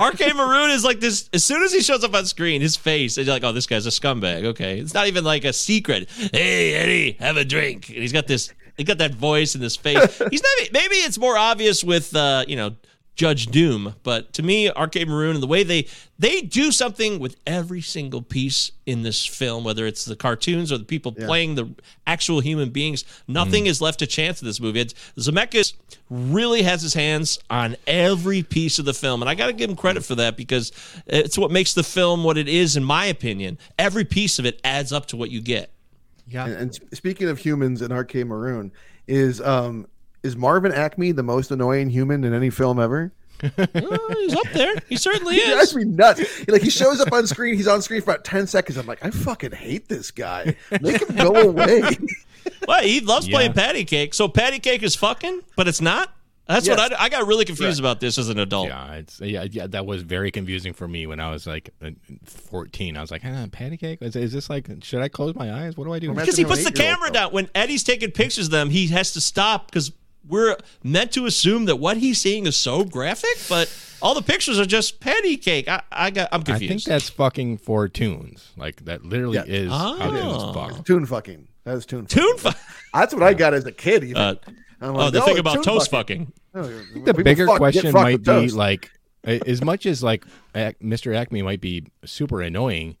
RK 0.00 0.34
Maroon 0.34 0.70
is 0.70 0.84
like 0.84 1.00
this. 1.00 1.28
As 1.32 1.44
soon 1.44 1.62
as 1.62 1.72
he 1.72 1.80
shows 1.82 2.02
up 2.04 2.14
on 2.14 2.24
screen, 2.24 2.60
his 2.62 2.76
face 2.76 3.18
is 3.18 3.28
like, 3.28 3.44
"Oh, 3.44 3.52
this 3.52 3.66
guy's 3.66 3.86
a 3.86 3.90
scumbag." 3.90 4.44
Okay, 4.46 4.78
it's 4.78 4.94
not 4.94 5.06
even 5.06 5.22
like 5.24 5.44
a 5.44 5.52
secret. 5.52 6.08
Hey, 6.32 6.74
Eddie, 6.74 7.12
have 7.20 7.36
a 7.36 7.44
drink. 7.44 7.88
And 7.88 7.98
he's 7.98 8.12
got 8.12 8.26
this. 8.26 8.52
He 8.76 8.84
got 8.84 8.98
that 8.98 9.14
voice 9.14 9.54
and 9.54 9.62
this 9.64 9.76
face. 9.76 10.18
He's 10.30 10.42
not. 10.42 10.72
Maybe 10.72 10.96
it's 10.96 11.18
more 11.18 11.36
obvious 11.36 11.82
with 11.82 12.14
uh, 12.14 12.44
you 12.46 12.56
know 12.56 12.76
Judge 13.16 13.46
Doom, 13.46 13.94
but 14.02 14.34
to 14.34 14.42
me, 14.42 14.68
RK 14.68 15.08
Maroon 15.08 15.34
and 15.34 15.42
the 15.42 15.46
way 15.46 15.62
they 15.62 15.88
they 16.18 16.42
do 16.42 16.70
something 16.70 17.18
with 17.18 17.36
every 17.46 17.80
single 17.80 18.20
piece 18.20 18.70
in 18.84 19.02
this 19.02 19.24
film, 19.24 19.64
whether 19.64 19.86
it's 19.86 20.04
the 20.04 20.16
cartoons 20.16 20.70
or 20.70 20.76
the 20.76 20.84
people 20.84 21.12
playing 21.12 21.54
the 21.54 21.68
actual 22.06 22.40
human 22.40 22.68
beings, 22.70 23.04
nothing 23.26 23.66
is 23.66 23.80
left 23.80 23.98
to 24.00 24.06
chance 24.06 24.40
in 24.40 24.46
this 24.46 24.60
movie. 24.60 24.80
It's, 24.80 24.94
Zemeckis 25.18 25.72
really 26.10 26.62
has 26.62 26.82
his 26.82 26.92
hands 26.92 27.38
on 27.48 27.76
every 27.86 28.42
piece 28.42 28.78
of 28.78 28.84
the 28.84 28.94
film, 28.94 29.22
and 29.22 29.30
I 29.30 29.34
got 29.34 29.46
to 29.46 29.54
give 29.54 29.70
him 29.70 29.76
credit 29.76 30.04
for 30.04 30.14
that 30.16 30.36
because 30.36 30.72
it's 31.06 31.38
what 31.38 31.50
makes 31.50 31.72
the 31.72 31.82
film 31.82 32.22
what 32.22 32.36
it 32.36 32.48
is, 32.48 32.76
in 32.76 32.84
my 32.84 33.06
opinion. 33.06 33.58
Every 33.78 34.04
piece 34.04 34.38
of 34.38 34.44
it 34.44 34.60
adds 34.62 34.92
up 34.92 35.06
to 35.06 35.16
what 35.16 35.30
you 35.30 35.40
get. 35.40 35.70
Yeah. 36.28 36.46
And, 36.46 36.54
and 36.54 36.80
speaking 36.92 37.28
of 37.28 37.38
humans 37.38 37.80
in 37.80 37.92
RK 37.92 38.14
Maroon, 38.26 38.72
is 39.08 39.40
um 39.40 39.86
is 40.26 40.36
Marvin 40.36 40.72
Acme 40.72 41.12
the 41.12 41.22
most 41.22 41.50
annoying 41.50 41.88
human 41.90 42.24
in 42.24 42.34
any 42.34 42.50
film 42.50 42.78
ever? 42.78 43.12
Oh, 43.42 44.14
he's 44.18 44.34
up 44.34 44.50
there. 44.54 44.74
He 44.88 44.96
certainly 44.96 45.34
He 45.40 45.46
drives 45.46 45.68
is. 45.70 45.76
me 45.76 45.84
nuts. 45.84 46.20
He, 46.38 46.50
like 46.50 46.62
he 46.62 46.70
shows 46.70 47.00
up 47.00 47.12
on 47.12 47.26
screen, 47.26 47.54
he's 47.56 47.68
on 47.68 47.82
screen 47.82 48.00
for 48.00 48.10
about 48.12 48.24
ten 48.24 48.46
seconds. 48.46 48.76
I'm 48.78 48.86
like, 48.86 49.04
I 49.04 49.10
fucking 49.10 49.52
hate 49.52 49.88
this 49.88 50.10
guy. 50.10 50.56
Make 50.80 51.02
him 51.08 51.16
go 51.16 51.34
away. 51.34 51.82
Well, 52.68 52.80
he 52.80 53.00
loves 53.00 53.26
Yeah. 53.26 53.34
playing 53.36 53.52
patty 53.54 53.84
cake. 53.84 54.14
So 54.14 54.28
patty 54.28 54.60
cake 54.60 54.84
is 54.84 54.94
fucking, 54.94 55.40
but 55.56 55.66
it's 55.66 55.80
not. 55.80 56.12
That's 56.46 56.68
what 56.68 56.78
I, 56.78 57.04
I 57.04 57.08
got 57.08 57.26
really 57.26 57.44
confused 57.44 57.80
about 57.80 57.98
this 57.98 58.18
as 58.18 58.28
an 58.28 58.38
adult. 58.38 58.68
Yeah, 58.68 58.92
it's 58.94 59.20
yeah, 59.20 59.46
yeah. 59.50 59.66
That 59.66 59.84
was 59.84 60.02
very 60.02 60.30
confusing 60.30 60.72
for 60.72 60.86
me 60.86 61.08
when 61.08 61.18
I 61.18 61.32
was 61.32 61.44
like 61.44 61.70
uh, 61.84 61.90
fourteen. 62.24 62.96
I 62.96 63.00
was 63.00 63.10
like, 63.10 63.22
ah, 63.24 63.46
patty 63.50 63.76
cake. 63.76 63.98
Is, 64.00 64.14
is 64.14 64.32
this 64.32 64.48
like? 64.48 64.68
Should 64.84 65.02
I 65.02 65.08
close 65.08 65.34
my 65.34 65.52
eyes? 65.52 65.76
What 65.76 65.86
do 65.86 65.92
I 65.92 65.98
do? 65.98 66.12
Because 66.14 66.36
he 66.36 66.44
puts 66.44 66.62
the 66.62 66.70
camera 66.70 67.10
down. 67.10 67.32
When 67.32 67.48
Eddie's 67.52 67.82
taking 67.82 68.12
pictures 68.12 68.46
of 68.46 68.52
them, 68.52 68.70
he 68.70 68.86
has 68.88 69.12
to 69.14 69.20
stop 69.20 69.66
because 69.66 69.90
we're 70.28 70.56
meant 70.82 71.12
to 71.12 71.26
assume 71.26 71.64
that 71.66 71.76
what 71.76 71.96
he's 71.98 72.18
seeing 72.20 72.46
is 72.46 72.56
so 72.56 72.84
graphic, 72.84 73.36
but 73.48 73.72
all 74.02 74.14
the 74.14 74.22
pictures 74.22 74.58
are 74.58 74.66
just 74.66 75.00
patty 75.00 75.36
cake. 75.36 75.68
I, 75.68 75.82
I 75.90 76.10
got. 76.10 76.28
I'm 76.32 76.42
confused. 76.42 76.64
I 76.64 76.68
think 76.68 76.84
that's 76.84 77.08
fucking 77.10 77.58
for 77.58 77.88
tunes. 77.88 78.52
Like 78.56 78.84
that 78.84 79.04
literally 79.04 79.36
Yeah. 79.36 79.44
is 79.46 79.70
how 79.70 79.96
Oh. 80.00 80.10
tunes 80.10 80.54
fuck. 80.76 80.86
Tune 80.86 81.06
fucking. 81.06 81.48
That 81.64 81.76
is 81.76 81.86
tune. 81.86 82.06
Fucking. 82.06 82.22
tune. 82.22 82.38
Fu- 82.38 82.58
That's 82.94 83.14
what 83.14 83.22
I 83.22 83.34
got 83.34 83.54
as 83.54 83.64
a 83.66 83.72
kid. 83.72 84.04
Even. 84.04 84.16
uh, 84.16 84.34
I'm 84.80 84.94
oh, 84.96 85.10
the 85.10 85.22
"Oh, 85.22 85.24
thing 85.26 85.38
about 85.38 85.64
toast 85.64 85.90
fucking. 85.90 86.32
The 86.52 87.14
bigger 87.24 87.46
question 87.46 87.92
might 87.92 88.22
be 88.22 88.48
like, 88.50 88.90
as 89.24 89.62
much 89.62 89.86
as 89.86 90.02
like 90.02 90.24
Mr. 90.54 91.14
Acme 91.16 91.42
might 91.42 91.60
be 91.60 91.84
super 92.04 92.42
annoying, 92.42 92.96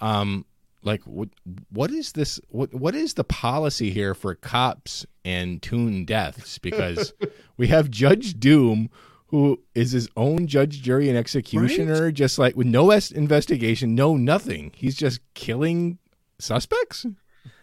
um, 0.00 0.44
like 0.84 1.02
what 1.04 1.28
what 1.70 1.90
is 1.90 2.12
this? 2.12 2.40
What 2.48 2.72
what 2.74 2.94
is 2.94 3.14
the 3.14 3.24
policy 3.24 3.90
here 3.90 4.14
for 4.14 4.34
cops 4.34 5.06
and 5.24 5.60
tune 5.62 6.04
deaths? 6.04 6.58
Because 6.58 7.12
we 7.56 7.68
have 7.68 7.90
Judge 7.90 8.38
Doom. 8.38 8.90
Who 9.28 9.60
is 9.74 9.90
his 9.90 10.08
own 10.16 10.46
judge, 10.46 10.80
jury, 10.80 11.08
and 11.08 11.18
executioner? 11.18 12.12
Just 12.12 12.38
like 12.38 12.54
with 12.54 12.68
no 12.68 12.92
investigation, 12.92 13.96
no 13.96 14.16
nothing. 14.16 14.70
He's 14.76 14.94
just 14.94 15.20
killing 15.34 15.98
suspects. 16.38 17.04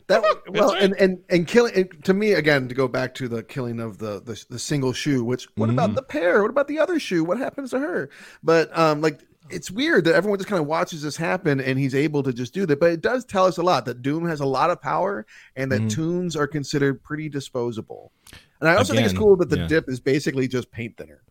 That 0.08 0.22
well, 0.50 0.74
right. 0.74 0.84
and 0.84 0.94
and 1.00 1.24
and 1.30 1.48
killing 1.48 1.74
and 1.74 2.04
to 2.04 2.14
me 2.14 2.34
again 2.34 2.68
to 2.68 2.76
go 2.76 2.90
back 2.90 3.14
to 3.16 3.30
the 3.30 3.44
killing 3.44 3.80
of 3.80 4.00
the 4.00 4.20
the, 4.22 4.44
the 4.50 4.60
single 4.60 4.92
shoe. 4.92 5.24
Which 5.24 5.48
what 5.56 5.70
Mm-hmm. 5.70 5.80
about 5.80 5.96
the 5.96 6.02
pair? 6.02 6.42
What 6.42 6.52
about 6.52 6.68
the 6.68 6.80
other 6.80 7.00
shoe? 7.00 7.24
What 7.24 7.38
happens 7.38 7.70
to 7.70 7.80
her? 7.80 8.10
But 8.44 8.78
um, 8.78 9.00
like 9.00 9.22
it's 9.52 9.70
weird 9.72 10.06
that 10.06 10.16
everyone 10.16 10.40
just 10.40 10.50
kind 10.50 10.62
of 10.62 10.68
watches 10.68 11.02
this 11.02 11.16
happen 11.18 11.60
and 11.60 11.78
he's 11.78 11.96
able 11.96 12.24
to 12.24 12.34
just 12.34 12.54
do 12.54 12.66
that. 12.66 12.80
But 12.80 12.92
it 12.92 13.02
does 13.02 13.26
tell 13.26 13.46
us 13.46 13.58
a 13.58 13.64
lot 13.64 13.86
that 13.86 14.02
Doom 14.02 14.28
has 14.28 14.40
a 14.40 14.46
lot 14.46 14.70
of 14.70 14.82
power 14.82 15.26
and 15.56 15.72
that 15.72 15.80
Mm-hmm. 15.82 15.88
tunes 15.90 16.36
are 16.36 16.48
considered 16.48 17.04
pretty 17.04 17.30
disposable. 17.30 18.12
And 18.60 18.70
I 18.70 18.76
also 18.76 18.94
think 18.94 19.06
it's 19.06 19.18
cool 19.18 19.36
that 19.38 19.50
the 19.50 19.60
yeah. 19.60 19.68
dip 19.68 19.90
is 19.90 20.00
basically 20.00 20.48
just 20.48 20.72
paint 20.72 20.98
thinner. 20.98 21.22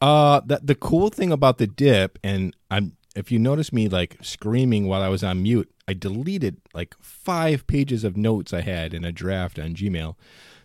Uh, 0.00 0.40
the 0.44 0.60
the 0.62 0.74
cool 0.74 1.10
thing 1.10 1.30
about 1.32 1.58
the 1.58 1.66
dip, 1.66 2.18
and 2.24 2.56
I'm 2.70 2.96
if 3.14 3.30
you 3.30 3.38
notice 3.38 3.72
me 3.72 3.88
like 3.88 4.16
screaming 4.20 4.86
while 4.88 5.02
I 5.02 5.08
was 5.08 5.22
on 5.22 5.42
mute, 5.42 5.70
I 5.86 5.94
deleted 5.94 6.60
like 6.74 6.94
five 7.00 7.66
pages 7.66 8.02
of 8.04 8.16
notes 8.16 8.52
I 8.52 8.62
had 8.62 8.94
in 8.94 9.04
a 9.04 9.12
draft 9.12 9.58
on 9.58 9.74
Gmail. 9.74 10.16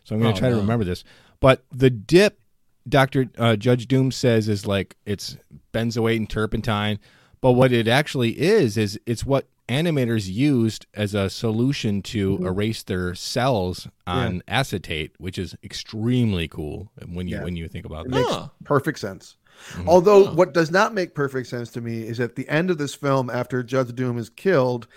So 0.03 0.15
I'm 0.15 0.21
gonna 0.21 0.33
Oh, 0.33 0.37
try 0.37 0.49
to 0.49 0.55
remember 0.55 0.85
this. 0.85 1.03
But 1.39 1.63
the 1.71 1.89
dip, 1.91 2.39
Doctor 2.87 3.29
uh, 3.37 3.55
Judge 3.55 3.87
Doom 3.87 4.11
says 4.11 4.47
is 4.47 4.65
like 4.65 4.95
it's 5.05 5.37
benzoate 5.73 6.17
and 6.17 6.29
turpentine, 6.29 6.99
but 7.41 7.51
what 7.53 7.71
it 7.71 7.87
actually 7.87 8.39
is 8.39 8.77
is 8.77 8.99
it's 9.05 9.25
what 9.25 9.47
animators 9.67 10.31
used 10.31 10.85
as 10.93 11.13
a 11.13 11.29
solution 11.29 12.01
to 12.01 12.37
erase 12.45 12.83
their 12.83 13.11
cels 13.13 13.87
on 14.05 14.41
acetate, 14.47 15.11
which 15.17 15.37
is 15.37 15.55
extremely 15.63 16.47
cool 16.47 16.89
when 17.11 17.27
you 17.27 17.35
Yeah. 17.35 17.43
when 17.43 17.55
you 17.57 17.67
think 17.67 17.85
about 17.85 18.05
It 18.05 18.11
that. 18.11 18.17
makes 18.19 18.31
Huh. 18.31 18.47
perfect 18.63 18.99
sense. 18.99 19.35
Mm-hmm. 19.73 19.89
Although 19.89 20.31
what 20.33 20.53
does 20.53 20.71
not 20.71 20.93
make 20.93 21.15
perfect 21.15 21.47
sense 21.49 21.69
to 21.71 21.81
me 21.81 22.03
is 22.03 22.19
at 22.19 22.35
the 22.35 22.47
end 22.47 22.69
of 22.69 22.77
this 22.77 22.93
film, 22.93 23.29
after 23.29 23.63
Judge 23.63 23.93
Doom 23.95 24.17
is 24.17 24.29
killed, 24.29 24.87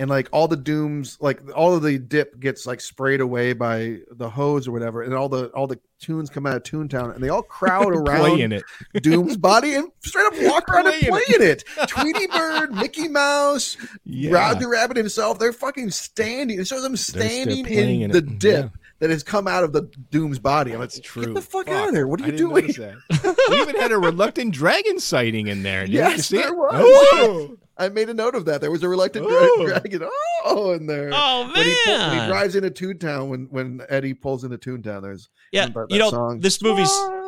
and 0.00 0.08
like 0.08 0.28
all 0.32 0.48
the 0.48 0.56
dooms, 0.56 1.18
like 1.20 1.40
all 1.54 1.74
of 1.74 1.82
the 1.82 1.98
dip 1.98 2.40
gets 2.40 2.66
like 2.66 2.80
sprayed 2.80 3.20
away 3.20 3.52
by 3.52 3.98
the 4.10 4.30
hose 4.30 4.66
or 4.66 4.72
whatever, 4.72 5.02
and 5.02 5.12
all 5.14 5.28
the 5.28 5.48
all 5.48 5.66
the 5.66 5.78
tunes 6.00 6.30
come 6.30 6.46
out 6.46 6.56
of 6.56 6.62
Toontown, 6.62 7.14
and 7.14 7.22
they 7.22 7.28
all 7.28 7.42
crowd 7.42 7.88
around 7.94 8.20
Playing 8.20 8.52
it. 8.52 8.62
Doom's 9.02 9.36
body 9.36 9.74
and 9.74 9.90
straight 10.02 10.26
up 10.26 10.32
walk 10.50 10.66
around 10.70 10.86
and 10.86 11.02
Playing 11.06 11.24
it. 11.28 11.62
it. 11.76 11.88
Tweety 11.88 12.26
Bird, 12.28 12.72
Mickey 12.74 13.06
Mouse, 13.08 13.76
Yeah. 14.04 14.30
Roger 14.32 14.68
Rabbit 14.70 14.96
himself, 14.96 15.38
they're 15.38 15.52
fucking 15.52 15.90
standing. 15.90 16.58
It 16.58 16.66
shows 16.66 16.82
them 16.82 16.96
standing 16.96 17.66
in 17.66 18.02
in 18.02 18.10
the 18.10 18.18
it. 18.18 18.38
dip 18.38 18.64
Yeah. 18.64 18.68
that 19.00 19.10
has 19.10 19.22
come 19.22 19.46
out 19.46 19.64
of 19.64 19.74
the 19.74 19.82
Doom's 20.10 20.38
body. 20.38 20.72
I'm 20.72 20.78
like, 20.80 20.88
That's 20.88 21.00
true. 21.00 21.26
get 21.26 21.34
the 21.34 21.42
fuck, 21.42 21.68
out 21.68 21.88
of 21.88 21.94
there. 21.94 22.08
What 22.08 22.22
are 22.22 22.26
you 22.26 22.36
doing? 22.38 22.64
we 22.68 23.60
even 23.60 23.76
had 23.76 23.92
a 23.92 23.98
reluctant 23.98 24.54
dragon 24.54 24.98
sighting 24.98 25.48
in 25.48 25.62
there. 25.62 25.82
Did 25.82 25.92
you 25.92 25.98
Yes, 25.98 26.26
see 26.28 26.38
there 26.38 26.48
it? 26.48 26.56
was. 26.56 26.70
Oh! 26.74 27.56
I 27.80 27.88
made 27.88 28.08
a 28.10 28.14
note 28.14 28.34
of 28.34 28.44
that. 28.44 28.60
There 28.60 28.70
was 28.70 28.82
a 28.82 28.88
reluctant 28.88 29.26
dra- 29.26 29.36
Oh. 29.40 29.66
dragon. 29.66 30.08
Oh, 30.44 30.72
in 30.72 30.86
there. 30.86 31.10
Oh, 31.12 31.50
When 31.54 31.66
he, 31.66 31.74
pull- 31.84 31.98
when 31.98 32.20
he 32.20 32.26
drives 32.26 32.54
into 32.56 32.70
Toontown, 32.70 33.28
when 33.28 33.46
when 33.50 33.80
Eddie 33.88 34.14
pulls 34.14 34.44
into 34.44 34.58
Toontown, 34.58 35.02
there's 35.02 35.28
Yeah, 35.52 35.64
something 35.64 35.82
about 35.82 35.90
you 35.90 35.98
know 35.98 36.10
song. 36.10 36.40
this 36.40 36.62
movie's. 36.62 36.88
Oh, 36.92 37.26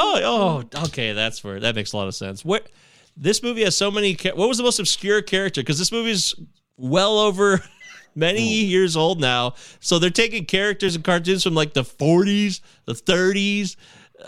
Oh, 0.00 0.84
okay, 0.84 1.12
that's 1.12 1.42
where 1.42 1.58
that 1.60 1.74
makes 1.74 1.92
a 1.92 1.96
lot 1.96 2.06
of 2.08 2.14
sense. 2.14 2.44
What 2.44 2.68
this 3.16 3.42
movie 3.42 3.64
has 3.64 3.76
so 3.76 3.90
many. 3.90 4.14
What 4.34 4.48
was 4.48 4.58
the 4.58 4.62
most 4.64 4.78
obscure 4.78 5.22
character? 5.22 5.60
Because 5.60 5.78
this 5.78 5.90
movie's 5.92 6.34
well 6.76 7.18
over 7.18 7.60
many 8.14 8.64
hmm. 8.64 8.70
years 8.70 8.96
old 8.96 9.20
now. 9.20 9.54
So 9.80 9.98
they're 9.98 10.10
taking 10.10 10.44
characters 10.44 10.94
and 10.94 11.04
cartoons 11.04 11.42
from 11.42 11.54
like 11.54 11.74
the 11.74 11.82
40s, 11.82 12.60
the 12.84 12.94
30s. 12.94 13.76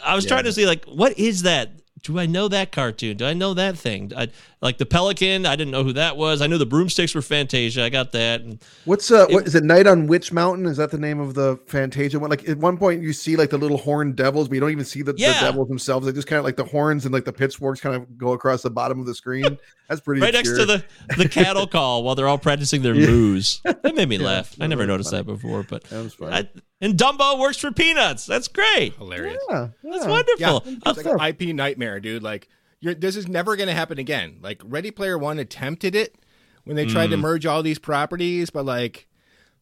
I 0.04 0.14
was 0.14 0.24
trying 0.26 0.44
to 0.44 0.52
see 0.52 0.66
like 0.66 0.84
what 0.86 1.18
is 1.18 1.42
that? 1.42 1.70
Do 2.02 2.18
I 2.18 2.26
know 2.26 2.48
that 2.48 2.72
cartoon? 2.72 3.16
Do 3.18 3.26
I 3.26 3.34
know 3.34 3.52
that 3.54 3.76
thing? 3.76 4.12
I, 4.16 4.28
like 4.62 4.78
the 4.78 4.86
Pelican, 4.86 5.44
I 5.44 5.54
didn't 5.56 5.70
know 5.70 5.84
who 5.84 5.92
that 5.94 6.16
was. 6.16 6.40
I 6.40 6.46
knew 6.46 6.56
the 6.58 6.66
broomsticks 6.66 7.14
were 7.14 7.22
Fantasia. 7.22 7.84
I 7.84 7.88
got 7.90 8.12
that. 8.12 8.40
And 8.40 8.62
What's 8.86 9.10
uh? 9.10 9.26
What 9.28 9.46
is 9.46 9.54
it? 9.54 9.64
Night 9.64 9.86
on 9.86 10.06
Witch 10.06 10.32
Mountain? 10.32 10.66
Is 10.66 10.76
that 10.78 10.90
the 10.90 10.98
name 10.98 11.20
of 11.20 11.34
the 11.34 11.58
Fantasia 11.66 12.18
one? 12.18 12.30
Like 12.30 12.48
at 12.48 12.58
one 12.58 12.76
point, 12.78 13.02
you 13.02 13.12
see 13.12 13.36
like 13.36 13.50
the 13.50 13.58
little 13.58 13.76
horned 13.76 14.16
devils, 14.16 14.48
but 14.48 14.54
you 14.54 14.60
don't 14.60 14.70
even 14.70 14.84
see 14.84 15.02
the, 15.02 15.14
Yeah. 15.16 15.34
the 15.34 15.40
devils 15.46 15.68
themselves. 15.68 16.06
They 16.06 16.12
just 16.12 16.26
kind 16.26 16.38
of 16.38 16.44
like 16.44 16.56
the 16.56 16.64
horns 16.64 17.04
and 17.04 17.12
like 17.12 17.24
the 17.24 17.32
pitchforks 17.32 17.80
kind 17.80 17.94
of 17.94 18.16
go 18.18 18.32
across 18.32 18.62
the 18.62 18.70
bottom 18.70 18.98
of 19.00 19.06
the 19.06 19.14
screen. 19.14 19.58
That's 19.88 20.00
pretty 20.00 20.20
right 20.22 20.32
next 20.34 20.50
to 20.56 20.64
the 20.66 20.84
the 21.16 21.28
cattle 21.28 21.66
call 21.68 22.02
while 22.04 22.14
they're 22.14 22.28
all 22.28 22.38
practicing 22.38 22.82
their 22.82 22.94
moves. 22.94 23.60
That 23.64 23.94
made 23.94 24.08
me 24.08 24.18
laugh. 24.18 24.54
I 24.60 24.66
never 24.68 24.86
noticed 24.86 25.10
that 25.10 25.26
before, 25.26 25.64
but 25.64 25.84
That 25.84 26.02
was 26.02 26.14
funny. 26.14 26.32
I, 26.36 26.48
and 26.80 26.94
Dumbo 26.96 27.38
works 27.38 27.58
for 27.58 27.72
peanuts. 27.72 28.26
That's 28.26 28.48
great. 28.48 28.94
Hilarious. 28.96 29.42
Yeah, 29.48 29.68
That's 29.82 30.06
wonderful. 30.06 30.36
Yeah, 30.38 30.58
it's 30.86 31.04
like 31.04 31.06
an 31.06 31.20
IP 31.48 31.54
nightmare, 31.54 32.00
dude. 32.00 32.22
Like, 32.22 32.48
you're, 32.80 32.94
this 32.94 33.16
is 33.16 33.28
never 33.28 33.56
going 33.56 33.68
to 33.68 33.74
happen 33.74 33.98
again. 33.98 34.38
Like, 34.40 34.62
Ready 34.64 34.90
Player 34.90 35.18
One 35.18 35.38
attempted 35.38 35.94
it 35.94 36.16
when 36.64 36.76
they 36.76 36.86
tried 36.86 37.10
to 37.10 37.16
Mm. 37.16 37.20
merge 37.20 37.46
all 37.46 37.62
these 37.62 37.78
properties, 37.78 38.50
but 38.50 38.64
like, 38.64 39.06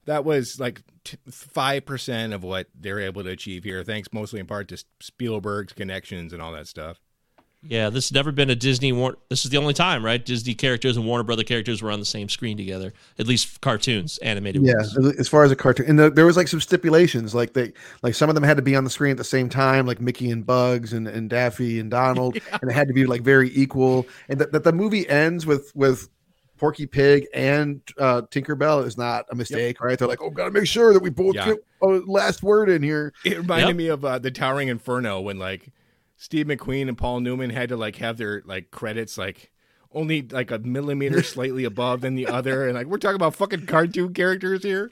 that 0.06 0.24
was 0.24 0.58
like 0.58 0.82
five 1.30 1.84
percent 1.86 2.32
of 2.32 2.42
what 2.42 2.68
they're 2.74 3.00
able 3.00 3.22
to 3.24 3.30
achieve 3.30 3.64
here, 3.64 3.82
thanks 3.84 4.08
mostly 4.12 4.40
in 4.40 4.46
part 4.46 4.68
to 4.68 4.82
Spielberg's 5.00 5.72
connections 5.72 6.32
and 6.32 6.40
all 6.42 6.52
that 6.52 6.66
stuff. 6.66 6.98
Yeah, 7.62 7.90
this 7.90 8.06
has 8.08 8.12
never 8.12 8.30
been 8.30 8.50
a 8.50 8.54
Disney. 8.54 8.92
War- 8.92 9.16
this 9.28 9.44
is 9.44 9.50
the 9.50 9.56
only 9.58 9.74
time, 9.74 10.04
right? 10.04 10.24
Disney 10.24 10.54
characters 10.54 10.96
and 10.96 11.06
Warner 11.06 11.24
Brother 11.24 11.42
characters 11.42 11.82
were 11.82 11.90
on 11.90 11.98
the 11.98 12.06
same 12.06 12.28
screen 12.28 12.56
together. 12.56 12.92
At 13.18 13.26
least 13.26 13.60
cartoons, 13.60 14.18
animated. 14.18 14.62
Yeah, 14.62 14.74
ones. 14.76 15.18
as 15.18 15.28
far 15.28 15.42
as 15.44 15.50
a 15.50 15.56
cartoon, 15.56 15.86
and 15.86 15.98
the, 15.98 16.10
there 16.10 16.24
was 16.26 16.36
like 16.36 16.46
some 16.48 16.60
stipulations, 16.60 17.34
like 17.34 17.54
they, 17.54 17.72
like 18.02 18.14
some 18.14 18.28
of 18.28 18.34
them 18.36 18.44
had 18.44 18.56
to 18.58 18.62
be 18.62 18.76
on 18.76 18.84
the 18.84 18.90
screen 18.90 19.10
at 19.10 19.16
the 19.16 19.24
same 19.24 19.48
time, 19.48 19.86
like 19.86 20.00
Mickey 20.00 20.30
and 20.30 20.46
Bugs 20.46 20.92
and, 20.92 21.08
and 21.08 21.28
Daffy 21.28 21.80
and 21.80 21.90
Donald, 21.90 22.38
and 22.62 22.70
it 22.70 22.74
had 22.74 22.86
to 22.88 22.94
be 22.94 23.06
like 23.06 23.22
very 23.22 23.50
equal. 23.56 24.06
And 24.28 24.40
that, 24.40 24.52
that 24.52 24.62
the 24.64 24.72
movie 24.72 25.08
ends 25.08 25.44
with 25.44 25.72
with 25.74 26.08
Porky 26.58 26.86
Pig 26.86 27.26
and 27.34 27.80
uh, 27.98 28.22
Tinkerbell 28.22 28.84
is 28.84 28.96
not 28.98 29.26
a 29.30 29.34
mistake, 29.34 29.80
right? 29.80 29.98
They're 29.98 30.08
like, 30.08 30.20
oh, 30.22 30.30
gotta 30.30 30.50
make 30.50 30.66
sure 30.66 30.92
that 30.92 31.00
we 31.02 31.10
both 31.10 31.34
Yeah. 31.36 31.46
get 31.46 31.58
a 31.82 31.86
last 31.86 32.42
word 32.42 32.68
in 32.68 32.82
here. 32.82 33.12
It 33.24 33.38
reminded 33.38 33.68
Yep. 33.68 33.76
me 33.76 33.86
of 33.88 34.04
uh, 34.04 34.18
the 34.18 34.30
Towering 34.32 34.66
Inferno 34.68 35.20
when 35.20 35.38
like 35.38 35.70
Steve 36.18 36.46
McQueen 36.46 36.88
and 36.88 36.98
Paul 36.98 37.20
Newman 37.20 37.50
had 37.50 37.68
to 37.70 37.76
like 37.76 37.96
have 37.96 38.18
their 38.18 38.42
like 38.44 38.70
credits 38.70 39.16
like 39.16 39.52
only 39.92 40.20
like 40.22 40.50
a 40.50 40.58
millimeter 40.58 41.22
slightly 41.22 41.64
above 41.64 42.02
than 42.02 42.14
the 42.14 42.26
other, 42.26 42.66
and 42.66 42.74
like 42.76 42.86
we're 42.88 42.98
talking 42.98 43.16
about 43.16 43.34
fucking 43.34 43.64
cartoon 43.66 44.12
characters 44.12 44.62
here. 44.62 44.90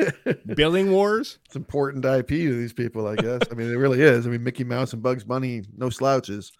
Billing 0.54 0.90
wars. 0.92 1.38
It's 1.46 1.56
important 1.56 2.04
IP 2.04 2.28
to 2.28 2.56
these 2.58 2.72
people, 2.72 3.06
I 3.06 3.16
guess. 3.16 3.40
I 3.50 3.54
mean, 3.54 3.70
it 3.70 3.76
really 3.76 4.02
is. 4.02 4.26
I 4.26 4.30
mean, 4.30 4.42
Mickey 4.42 4.64
Mouse 4.64 4.92
and 4.92 5.02
Bugs 5.02 5.24
Bunny, 5.24 5.62
no 5.76 5.88
slouches. 5.90 6.52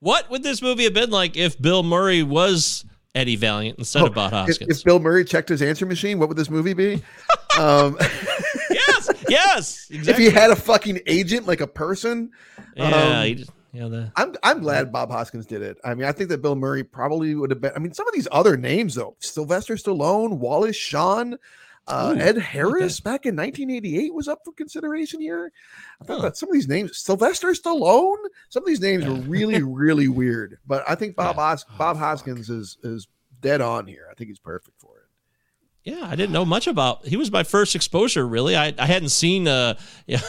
What 0.00 0.30
would 0.30 0.42
this 0.44 0.62
movie 0.62 0.84
have 0.84 0.94
been 0.94 1.10
like 1.10 1.36
if 1.36 1.60
Bill 1.60 1.82
Murray 1.82 2.22
was 2.22 2.84
Eddie 3.14 3.34
Valiant 3.36 3.78
instead 3.78 4.04
of 4.06 4.14
Bob 4.14 4.32
Oh, 4.32 4.42
If, 4.42 4.46
Hoskins? 4.48 4.78
if 4.78 4.84
Bill 4.84 5.00
Murray 5.00 5.24
checked 5.24 5.48
his 5.48 5.60
answer 5.60 5.86
machine, 5.86 6.20
what 6.20 6.28
would 6.28 6.38
this 6.38 6.50
movie 6.50 6.74
be? 6.74 7.02
um, 7.58 7.98
yes, 9.28 9.86
yes, 9.90 10.08
if 10.08 10.16
he 10.16 10.30
had 10.30 10.50
a 10.50 10.56
fucking 10.56 11.00
agent, 11.06 11.46
like 11.46 11.60
a 11.60 11.66
person. 11.66 12.30
yeah, 12.76 12.84
um, 13.20 13.26
he 13.26 13.34
just, 13.34 13.50
yeah, 13.72 13.88
the, 13.88 14.12
I'm 14.16 14.34
I'm 14.42 14.60
glad 14.60 14.92
Bob 14.92 15.10
Hoskins 15.10 15.46
did 15.46 15.62
it. 15.62 15.78
I 15.84 15.94
mean, 15.94 16.06
I 16.06 16.12
think 16.12 16.30
that 16.30 16.42
Bill 16.42 16.54
Murray 16.56 16.82
probably 16.84 17.34
would 17.34 17.50
have 17.50 17.60
been. 17.60 17.72
I 17.76 17.78
mean, 17.78 17.92
some 17.92 18.08
of 18.08 18.14
these 18.14 18.28
other 18.32 18.56
names 18.56 18.94
though: 18.94 19.16
Sylvester 19.20 19.74
Stallone, 19.74 20.38
Wallace 20.38 20.74
Shawn, 20.76 21.36
uh, 21.86 22.14
Ooh, 22.16 22.20
Ed 22.20 22.38
Harris 22.38 22.98
back 23.00 23.26
in 23.26 23.36
1988 23.36 24.14
was 24.14 24.26
up 24.28 24.40
for 24.44 24.52
consideration 24.52 25.20
here. 25.20 25.52
I 26.00 26.04
thought 26.04 26.22
that 26.22 26.36
some 26.36 26.48
of 26.48 26.54
these 26.54 26.68
names, 26.68 26.96
Sylvester 26.98 27.48
Stallone, 27.48 28.16
some 28.48 28.62
of 28.62 28.66
these 28.66 28.80
names 28.80 29.04
were 29.06 29.14
really 29.28 29.62
really 29.62 30.08
weird. 30.08 30.58
But 30.66 30.84
I 30.88 30.94
think 30.94 31.14
Bob 31.16 31.36
Hos- 31.36 31.64
Oh, 31.68 31.74
Bob 31.78 31.96
Hoskins 31.98 32.48
is 32.50 32.78
is 32.82 33.06
dead 33.40 33.60
on 33.60 33.86
here. 33.86 34.08
I 34.10 34.14
think 34.14 34.28
he's 34.28 34.38
perfect. 34.40 34.77
Yeah, 35.84 36.06
I 36.06 36.16
didn't 36.16 36.32
know 36.32 36.44
much 36.44 36.66
about. 36.66 37.06
He 37.06 37.16
was 37.16 37.30
my 37.30 37.42
first 37.42 37.74
exposure, 37.74 38.26
really. 38.26 38.56
I 38.56 38.74
I 38.78 38.86
hadn't 38.86 39.08
seen 39.10 39.48
uh 39.48 39.74
yeah, 40.06 40.20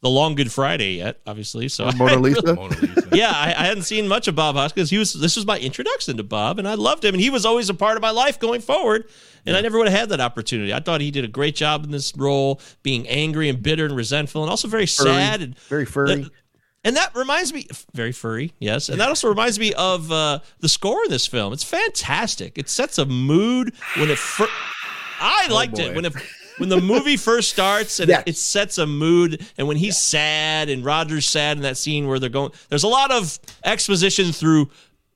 the 0.00 0.08
Long 0.10 0.34
Good 0.34 0.50
Friday 0.52 0.94
yet, 0.94 1.20
obviously. 1.26 1.68
So 1.68 1.84
I 1.86 1.94
Mona 1.94 2.10
hadn't 2.10 2.22
Lisa. 2.22 2.40
really- 2.42 2.54
Mona 2.56 2.76
Lisa. 2.80 3.08
yeah, 3.12 3.30
I, 3.34 3.48
I 3.56 3.64
hadn't 3.66 3.84
seen 3.84 4.08
much 4.08 4.28
of 4.28 4.34
Bob 4.34 4.54
Hoskins. 4.56 4.90
He 4.90 4.98
was 4.98 5.12
this 5.12 5.36
was 5.36 5.46
my 5.46 5.58
introduction 5.58 6.16
to 6.16 6.22
Bob, 6.22 6.58
and 6.58 6.66
I 6.68 6.74
loved 6.74 7.04
him, 7.04 7.14
and 7.14 7.20
he 7.20 7.30
was 7.30 7.44
always 7.44 7.68
a 7.68 7.74
part 7.74 7.96
of 7.96 8.02
my 8.02 8.10
life 8.10 8.38
going 8.38 8.60
forward. 8.60 9.08
And 9.46 9.54
I 9.54 9.60
never 9.60 9.76
would 9.76 9.88
have 9.88 9.98
had 9.98 10.08
that 10.08 10.20
opportunity. 10.22 10.72
I 10.72 10.80
thought 10.80 11.02
he 11.02 11.10
did 11.10 11.22
a 11.22 11.28
great 11.28 11.54
job 11.54 11.84
in 11.84 11.90
this 11.90 12.16
role, 12.16 12.62
being 12.82 13.06
angry 13.08 13.50
and 13.50 13.62
bitter 13.62 13.84
and 13.84 13.94
resentful, 13.94 14.42
and 14.42 14.48
also 14.48 14.68
very 14.68 14.86
Furry, 14.86 15.10
sad 15.10 15.42
and 15.42 15.58
very 15.68 15.84
furry. 15.84 16.30
and 16.82 16.96
that 16.96 17.14
reminds 17.14 17.52
me, 17.52 17.66
very 17.92 18.10
furry, 18.12 18.54
yes. 18.58 18.88
And 18.88 18.98
that 19.02 19.08
also 19.10 19.28
reminds 19.28 19.58
me 19.58 19.74
of 19.74 20.10
uh, 20.10 20.38
the 20.60 20.68
score 20.70 21.04
in 21.04 21.10
this 21.10 21.26
film. 21.26 21.52
It's 21.52 21.62
fantastic. 21.62 22.56
It 22.56 22.70
sets 22.70 22.96
a 22.96 23.04
mood 23.04 23.74
when 23.98 24.08
it. 24.10 24.16
Fir- 24.16 24.48
I 25.24 25.48
liked 25.48 25.78
it 25.78 25.94
when 25.94 26.04
it 26.04 26.14
when 26.58 26.68
the 26.68 26.80
movie 26.80 27.16
first 27.16 27.48
starts 27.50 27.98
and 27.98 28.08
Yes. 28.08 28.22
it, 28.26 28.30
it 28.30 28.36
sets 28.36 28.78
a 28.78 28.86
mood. 28.86 29.44
And 29.58 29.66
when 29.66 29.76
he's 29.76 29.96
sad 29.98 30.68
and 30.68 30.84
Roger's 30.84 31.26
sad 31.26 31.56
in 31.56 31.62
that 31.64 31.76
scene 31.76 32.06
where 32.06 32.18
they're 32.20 32.28
going, 32.30 32.52
there's 32.68 32.84
a 32.84 32.88
lot 32.88 33.10
of 33.10 33.38
exposition 33.64 34.30
through 34.32 34.70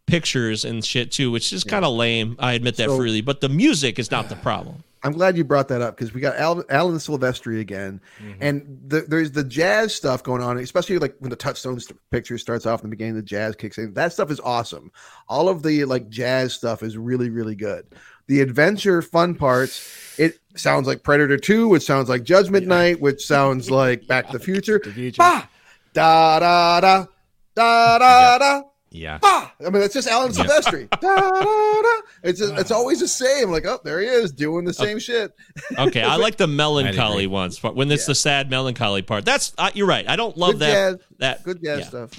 pictures 0.06 0.64
and 0.64 0.84
shit 0.84 1.12
too, 1.12 1.30
which 1.30 1.52
is 1.52 1.62
kind 1.64 1.84
of 1.84 1.92
lame. 1.94 2.34
I 2.38 2.54
admit 2.54 2.76
that 2.76 2.88
So- 2.88 2.96
freely, 2.96 3.20
but 3.20 3.40
the 3.40 3.48
music 3.48 3.98
is 3.98 4.10
not 4.10 4.28
the 4.28 4.36
problem. 4.36 4.82
I'm 5.04 5.12
glad 5.12 5.36
you 5.36 5.44
brought 5.44 5.68
that 5.68 5.80
up 5.80 5.96
because 5.96 6.12
we 6.12 6.20
got 6.20 6.36
Al- 6.38 6.64
Alan 6.70 6.96
Silvestri 6.96 7.60
again, 7.60 8.00
Mm-hmm. 8.20 8.42
and 8.42 8.80
the, 8.88 9.02
there's 9.02 9.30
the 9.30 9.44
jazz 9.44 9.94
stuff 9.94 10.24
going 10.24 10.42
on, 10.42 10.58
especially 10.58 10.98
like 10.98 11.14
when 11.20 11.30
the 11.30 11.36
Touchstone 11.36 11.78
picture 12.10 12.36
starts 12.36 12.66
off 12.66 12.82
in 12.82 12.90
the 12.90 12.96
beginning, 12.96 13.14
the 13.14 13.22
jazz 13.22 13.54
kicks 13.54 13.78
in. 13.78 13.94
That 13.94 14.12
stuff 14.12 14.28
is 14.32 14.40
awesome. 14.40 14.90
All 15.28 15.48
of 15.48 15.62
the 15.62 15.84
like 15.84 16.08
jazz 16.08 16.52
stuff 16.54 16.82
is 16.82 16.96
really, 16.98 17.30
really 17.30 17.54
good. 17.54 17.86
The 18.28 18.40
adventure 18.40 19.02
fun 19.02 19.34
parts, 19.34 20.16
it 20.18 20.38
sounds 20.54 20.86
like 20.86 21.02
Predator 21.02 21.36
2, 21.38 21.68
which 21.68 21.82
sounds 21.82 22.08
like 22.08 22.22
Judgment 22.24 22.66
Night, 22.66 23.00
which 23.00 23.26
sounds 23.26 23.70
like 23.82 24.06
Back 24.06 24.28
to 24.28 24.38
the 24.38 24.44
Future. 24.44 24.80
the 24.82 24.92
future. 24.92 25.18
Bah! 25.18 25.46
Da 25.94 26.38
da 26.38 26.80
da 26.80 27.06
da 27.54 27.98
da 27.98 28.38
da. 28.38 28.62
Yeah. 28.90 29.18
Ah, 29.22 29.52
I 29.64 29.70
mean, 29.70 29.82
it's 29.82 29.94
just 29.94 30.08
Alan 30.08 30.32
Silvestri. 30.32 30.88
da, 31.00 31.00
da, 31.00 31.30
da. 31.30 31.88
It's 32.22 32.38
just, 32.38 32.54
it's 32.54 32.70
always 32.70 33.00
the 33.00 33.08
same. 33.08 33.50
Like, 33.50 33.66
oh, 33.66 33.80
there 33.84 34.00
he 34.00 34.06
is 34.06 34.32
doing 34.32 34.64
the 34.64 34.72
same 34.72 34.98
shit. 34.98 35.32
Okay, 35.78 36.02
I 36.02 36.16
like 36.16 36.36
the 36.36 36.46
melancholy 36.46 37.26
ones 37.26 37.58
but 37.58 37.76
when 37.76 37.90
it's 37.90 38.06
the 38.06 38.14
sad 38.14 38.50
melancholy 38.50 39.02
part. 39.02 39.24
That's 39.24 39.52
uh, 39.58 39.70
you're 39.74 39.86
right. 39.86 40.08
I 40.08 40.16
don't 40.16 40.36
love 40.36 40.52
Good 40.52 40.60
that. 40.60 40.72
jazz. 40.72 40.96
That 41.18 41.42
Good 41.44 41.62
jazz 41.62 41.80
yeah. 41.80 41.86
stuff. 41.86 42.10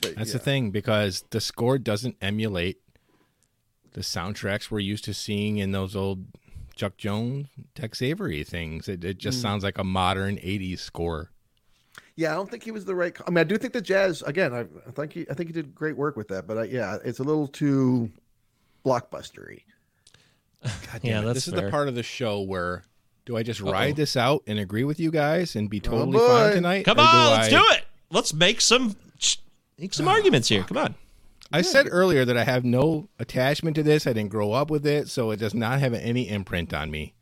But, 0.00 0.16
That's 0.16 0.30
yeah. 0.30 0.32
the 0.34 0.38
thing 0.38 0.70
because 0.70 1.24
the 1.30 1.40
score 1.40 1.78
doesn't 1.78 2.16
emulate 2.20 2.78
the 3.94 4.02
soundtracks 4.02 4.70
we're 4.70 4.78
used 4.80 5.04
to 5.06 5.14
seeing 5.14 5.56
in 5.58 5.72
those 5.72 5.96
old 5.96 6.26
Chuck 6.76 6.96
Jones, 6.96 7.46
Tex 7.74 8.02
Avery 8.02 8.44
things. 8.44 8.88
It, 8.88 9.02
it 9.04 9.16
Mm. 9.16 9.20
just 9.20 9.40
sounds 9.40 9.64
like 9.64 9.78
a 9.78 9.84
modern 9.84 10.36
'80s 10.36 10.78
score. 10.80 11.30
Yeah, 12.16 12.32
I 12.32 12.34
don't 12.34 12.48
think 12.50 12.62
he 12.62 12.70
was 12.70 12.84
the 12.84 12.94
right. 12.94 13.16
I 13.26 13.30
mean, 13.30 13.38
I 13.38 13.44
do 13.44 13.56
think 13.56 13.72
the 13.72 13.80
jazz. 13.80 14.22
Again, 14.22 14.52
I, 14.52 14.60
I 14.86 14.90
think 14.92 15.12
he, 15.12 15.26
I 15.30 15.34
think 15.34 15.48
he 15.48 15.52
did 15.52 15.74
great 15.74 15.96
work 15.96 16.16
with 16.16 16.28
that. 16.28 16.46
But 16.46 16.58
I, 16.58 16.64
yeah, 16.64 16.98
it's 17.04 17.18
a 17.18 17.24
little 17.24 17.48
too 17.48 18.10
blockbustery. 18.84 19.62
Yeah, 21.02 21.20
that's 21.20 21.34
this 21.34 21.48
is 21.48 21.54
the 21.54 21.68
part 21.70 21.88
of 21.88 21.94
the 21.94 22.02
show 22.02 22.40
where 22.40 22.84
do 23.26 23.36
I 23.36 23.42
just 23.42 23.60
ride 23.60 23.96
this 23.96 24.16
out 24.16 24.42
and 24.46 24.58
agree 24.58 24.84
with 24.84 24.98
you 24.98 25.10
guys 25.10 25.56
and 25.56 25.68
be 25.68 25.78
totally 25.80 26.12
boy. 26.18 26.26
fine 26.26 26.52
tonight? 26.54 26.84
Come 26.84 26.98
or 26.98 27.02
on, 27.02 27.30
let's 27.32 27.48
I- 27.48 27.50
do 27.50 27.64
it. 27.72 27.84
Let's 28.10 28.32
make 28.32 28.60
some 28.60 28.96
make 29.78 29.92
some 29.92 30.08
arguments 30.16 30.48
here. 30.48 30.62
Come 30.64 30.78
on. 30.78 30.94
I 31.54 31.62
said 31.62 31.86
earlier 31.90 32.24
that 32.24 32.36
I 32.36 32.42
have 32.42 32.64
no 32.64 33.08
attachment 33.18 33.76
to 33.76 33.84
this. 33.84 34.06
I 34.06 34.12
didn't 34.12 34.30
grow 34.30 34.52
up 34.52 34.70
with 34.70 34.84
it, 34.84 35.08
so 35.08 35.30
it 35.30 35.36
does 35.36 35.54
not 35.54 35.78
have 35.78 35.94
any 35.94 36.28
imprint 36.28 36.74
on 36.74 36.90
me. 36.90 37.14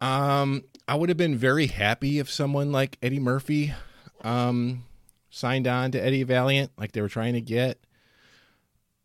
Um, 0.00 0.64
I 0.88 0.94
would 0.94 1.10
have 1.10 1.18
been 1.18 1.36
very 1.36 1.66
happy 1.66 2.18
if 2.18 2.30
someone 2.30 2.72
like 2.72 2.98
Eddie 3.02 3.20
Murphy 3.20 3.74
um 4.22 4.84
signed 5.28 5.66
on 5.66 5.90
to 5.90 6.02
Eddie 6.02 6.22
Valiant 6.22 6.72
like 6.78 6.92
they 6.92 7.02
were 7.02 7.08
trying 7.08 7.34
to 7.34 7.40
get. 7.42 7.78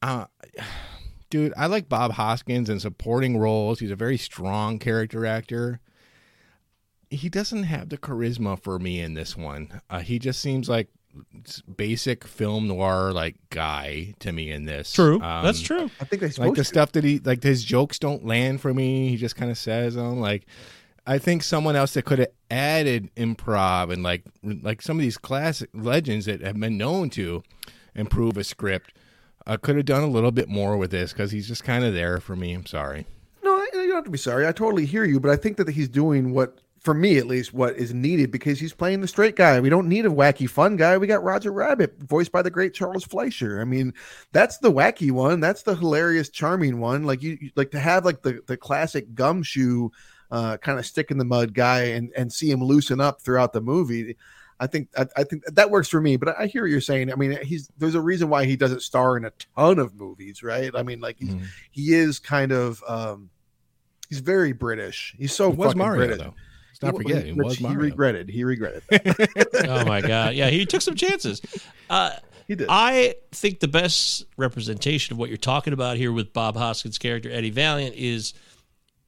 Uh 0.02 0.26
dude, 1.30 1.54
I 1.58 1.66
like 1.66 1.90
Bob 1.90 2.14
Hoskins 2.14 2.70
in 2.70 2.80
supporting 2.80 3.38
roles. 3.38 3.80
He's 3.80 3.92
a 3.92 3.96
very 3.96 4.18
strong 4.18 4.80
character 4.80 5.26
actor. 5.26 5.82
He 7.10 7.28
doesn't 7.28 7.64
have 7.64 7.90
the 7.90 7.98
charisma 7.98 8.58
for 8.62 8.80
me 8.80 9.02
in 9.02 9.16
this 9.16 9.36
one. 9.36 9.82
Uh, 9.90 10.00
he 10.00 10.18
just 10.18 10.40
seems 10.40 10.70
like 10.70 10.88
basic 11.76 12.26
film 12.26 12.68
noir 12.68 13.12
like 13.12 13.36
guy 13.50 14.14
to 14.20 14.32
me 14.32 14.52
in 14.52 14.66
this. 14.66 14.92
True. 14.94 15.22
Um, 15.22 15.44
That's 15.44 15.62
true. 15.62 15.90
I 16.00 16.06
think 16.06 16.22
they 16.22 16.28
like 16.44 16.52
the 16.56 16.62
to. 16.62 16.64
stuff 16.64 16.92
that 16.94 17.04
he 17.04 17.20
like 17.20 17.44
his 17.44 17.64
jokes 17.64 18.00
don't 18.00 18.26
land 18.26 18.62
for 18.62 18.74
me 18.74 19.10
he 19.10 19.18
just 19.18 19.36
kind 19.36 19.52
of 19.52 19.58
says 19.58 19.96
them 19.96 20.20
like 20.20 20.46
i 21.08 21.18
think 21.18 21.42
someone 21.44 21.76
else 21.76 21.94
that 21.96 22.06
could 22.06 22.20
have 22.20 22.28
added 22.50 23.10
improv 23.16 23.92
and 23.92 24.04
like 24.04 24.24
like 24.44 24.82
some 24.82 24.98
of 24.98 25.02
these 25.02 25.18
classic 25.18 25.70
legends 25.74 26.26
that 26.28 26.42
have 26.42 26.60
been 26.60 26.78
known 26.78 27.10
to 27.10 27.42
improve 27.96 28.38
a 28.38 28.44
script 28.44 28.94
uh, 29.48 29.58
could 29.58 29.76
have 29.76 29.86
done 29.86 30.04
a 30.04 30.08
little 30.08 30.32
bit 30.32 30.48
more 30.48 30.78
with 30.78 30.92
this 30.92 31.12
because 31.12 31.32
he's 31.32 31.48
just 31.48 31.64
kind 31.64 31.84
of 31.84 31.94
there 31.94 32.20
for 32.20 32.36
me 32.36 32.54
i'm 32.54 32.66
sorry 32.66 33.06
No, 33.44 33.58
you 33.58 33.88
don't 33.88 33.96
have 33.96 34.04
to 34.06 34.12
be 34.12 34.18
sorry. 34.20 34.46
I 34.48 34.52
totally 34.52 34.86
hear 34.86 35.04
you, 35.04 35.20
but 35.20 35.32
I 35.32 35.36
think 35.36 35.58
that 35.58 35.68
he's 35.70 35.90
doing 35.90 36.32
what, 36.34 36.60
for 36.82 36.94
me 36.96 37.18
at 37.20 37.28
least, 37.28 37.54
what 37.54 37.76
is 37.78 37.94
needed 37.94 38.32
because 38.32 38.60
he's 38.60 38.74
playing 38.74 39.02
the 39.02 39.08
straight 39.08 39.36
guy. 39.36 39.60
We 39.60 39.70
don't 39.70 39.88
need 39.88 40.06
a 40.06 40.10
wacky 40.10 40.50
fun 40.50 40.78
guy. 40.78 40.98
We 40.98 41.06
got 41.06 41.24
Roger 41.24 41.52
Rabbit, 41.52 41.96
voiced 42.00 42.32
by 42.32 42.42
the 42.42 42.50
great 42.50 42.74
Charles 42.74 43.04
Fleischer. 43.04 43.62
I 43.62 43.66
mean, 43.66 43.94
that's 44.32 44.58
the 44.58 44.72
wacky 44.72 45.12
one. 45.12 45.40
That's 45.40 45.62
the 45.62 45.76
hilarious, 45.76 46.30
charming 46.30 46.80
one. 46.80 47.04
Like 47.04 47.22
you, 47.22 47.38
you- 47.40 47.52
like 47.56 47.70
to 47.72 47.80
have 47.80 48.04
like 48.04 48.24
the 48.24 48.42
the 48.48 48.58
classic 48.58 49.14
gumshoe, 49.14 49.90
uh, 50.32 50.58
kind 50.58 50.80
of 50.80 50.86
stick 50.88 51.12
in 51.12 51.18
the 51.20 51.26
mud 51.26 51.54
guy 51.54 51.82
and 51.84 52.12
and 52.18 52.34
see 52.34 52.50
him 52.50 52.64
loosen 52.64 53.00
up 53.00 53.22
throughout 53.22 53.54
the 53.54 53.62
movie. 53.62 54.18
I 54.60 54.66
think 54.68 54.90
I, 54.98 55.06
I 55.18 55.24
think 55.24 55.44
that 55.54 55.70
works 55.70 55.88
for 55.88 56.02
me, 56.02 56.18
but 56.18 56.36
I 56.40 56.48
hear 56.48 56.64
what 56.64 56.72
you're 56.72 56.82
saying. 56.82 57.12
I 57.12 57.16
mean, 57.16 57.38
he's 57.44 57.70
there's 57.78 57.96
a 57.96 58.02
reason 58.02 58.28
why 58.30 58.46
he 58.46 58.56
doesn't 58.56 58.82
star 58.82 59.18
in 59.18 59.26
a 59.26 59.32
ton 59.56 59.78
of 59.78 59.94
movies, 59.96 60.42
right? 60.42 60.72
I 60.76 60.82
mean, 60.82 61.00
like 61.00 61.18
he's, 61.20 61.34
Mhm. 61.34 61.46
he 61.72 61.94
is 61.94 62.18
kind 62.18 62.52
of 62.52 62.84
um 62.88 63.30
he's 64.10 64.20
very 64.20 64.52
British. 64.52 65.14
He's 65.18 65.34
so 65.34 65.52
He 65.52 65.58
was 65.58 65.68
fucking 65.68 65.78
mario 65.80 65.98
British. 66.08 66.18
though 66.26 66.34
let's 66.82 66.94
not 66.94 66.96
forget 67.02 67.26
he 67.26 67.34
which 67.34 67.46
was 67.46 67.58
he 67.58 67.64
mario 67.64 67.80
regretted. 67.80 68.30
He 68.30 68.44
regretted. 68.44 68.84
Oh 69.68 69.86
my 69.86 70.02
god. 70.02 70.34
Yeah, 70.36 70.50
he 70.50 70.66
took 70.66 70.82
some 70.82 70.96
chances. 70.96 71.42
Uh, 71.90 72.12
He 72.48 72.56
did. 72.56 72.68
I 72.70 73.16
think 73.32 73.60
the 73.60 73.68
best 73.68 74.26
representation 74.38 75.14
of 75.14 75.18
what 75.20 75.30
you're 75.30 75.38
talking 75.38 75.74
about 75.74 75.98
here 75.98 76.12
with 76.12 76.34
Bob 76.34 76.56
Hoskins' 76.58 76.98
character 76.98 77.30
Eddie 77.32 77.50
Valiant 77.50 77.96
is 77.96 78.34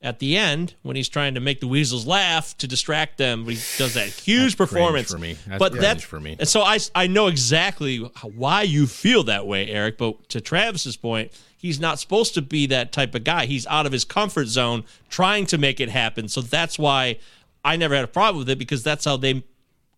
at 0.02 0.20
the 0.20 0.36
end 0.38 0.76
when 0.82 0.98
he's 0.98 1.08
trying 1.08 1.34
to 1.34 1.40
make 1.40 1.62
the 1.62 1.68
weasels 1.68 2.06
laugh 2.06 2.58
to 2.58 2.68
distract 2.68 3.18
them. 3.18 3.46
He 3.46 3.56
does 3.78 3.94
that 3.94 4.10
huge 4.10 4.56
That's 4.58 4.70
performance 4.70 5.12
for 5.12 5.18
me. 5.18 5.38
That's 5.48 5.60
but 5.60 5.74
that's 5.74 6.04
for 6.04 6.20
me. 6.20 6.36
And 6.38 6.48
so 6.48 6.62
I 6.62 6.78
I 6.94 7.08
know 7.08 7.28
exactly 7.28 8.00
why 8.36 8.64
you 8.64 8.86
feel 8.86 9.24
that 9.24 9.48
way, 9.48 9.68
Eric. 9.70 9.98
But 9.98 10.28
to 10.30 10.42
Travis's 10.42 10.98
point, 10.98 11.32
he's 11.58 11.80
not 11.80 12.00
supposed 12.00 12.34
to 12.34 12.42
be 12.42 12.66
that 12.68 12.92
type 12.92 13.16
of 13.16 13.24
guy. 13.24 13.46
He's 13.46 13.66
out 13.68 13.86
of 13.86 13.94
his 13.94 14.04
comfort 14.04 14.48
zone, 14.48 14.84
trying 15.10 15.46
to 15.48 15.58
make 15.58 15.80
it 15.80 15.90
happen. 15.90 16.28
So 16.28 16.42
that's 16.42 16.78
why 16.78 17.18
I 17.64 17.78
never 17.78 17.96
had 17.96 18.04
a 18.04 18.08
problem 18.10 18.40
with 18.40 18.50
it 18.50 18.60
because 18.60 18.84
that's 18.84 19.06
how 19.06 19.18
they 19.18 19.44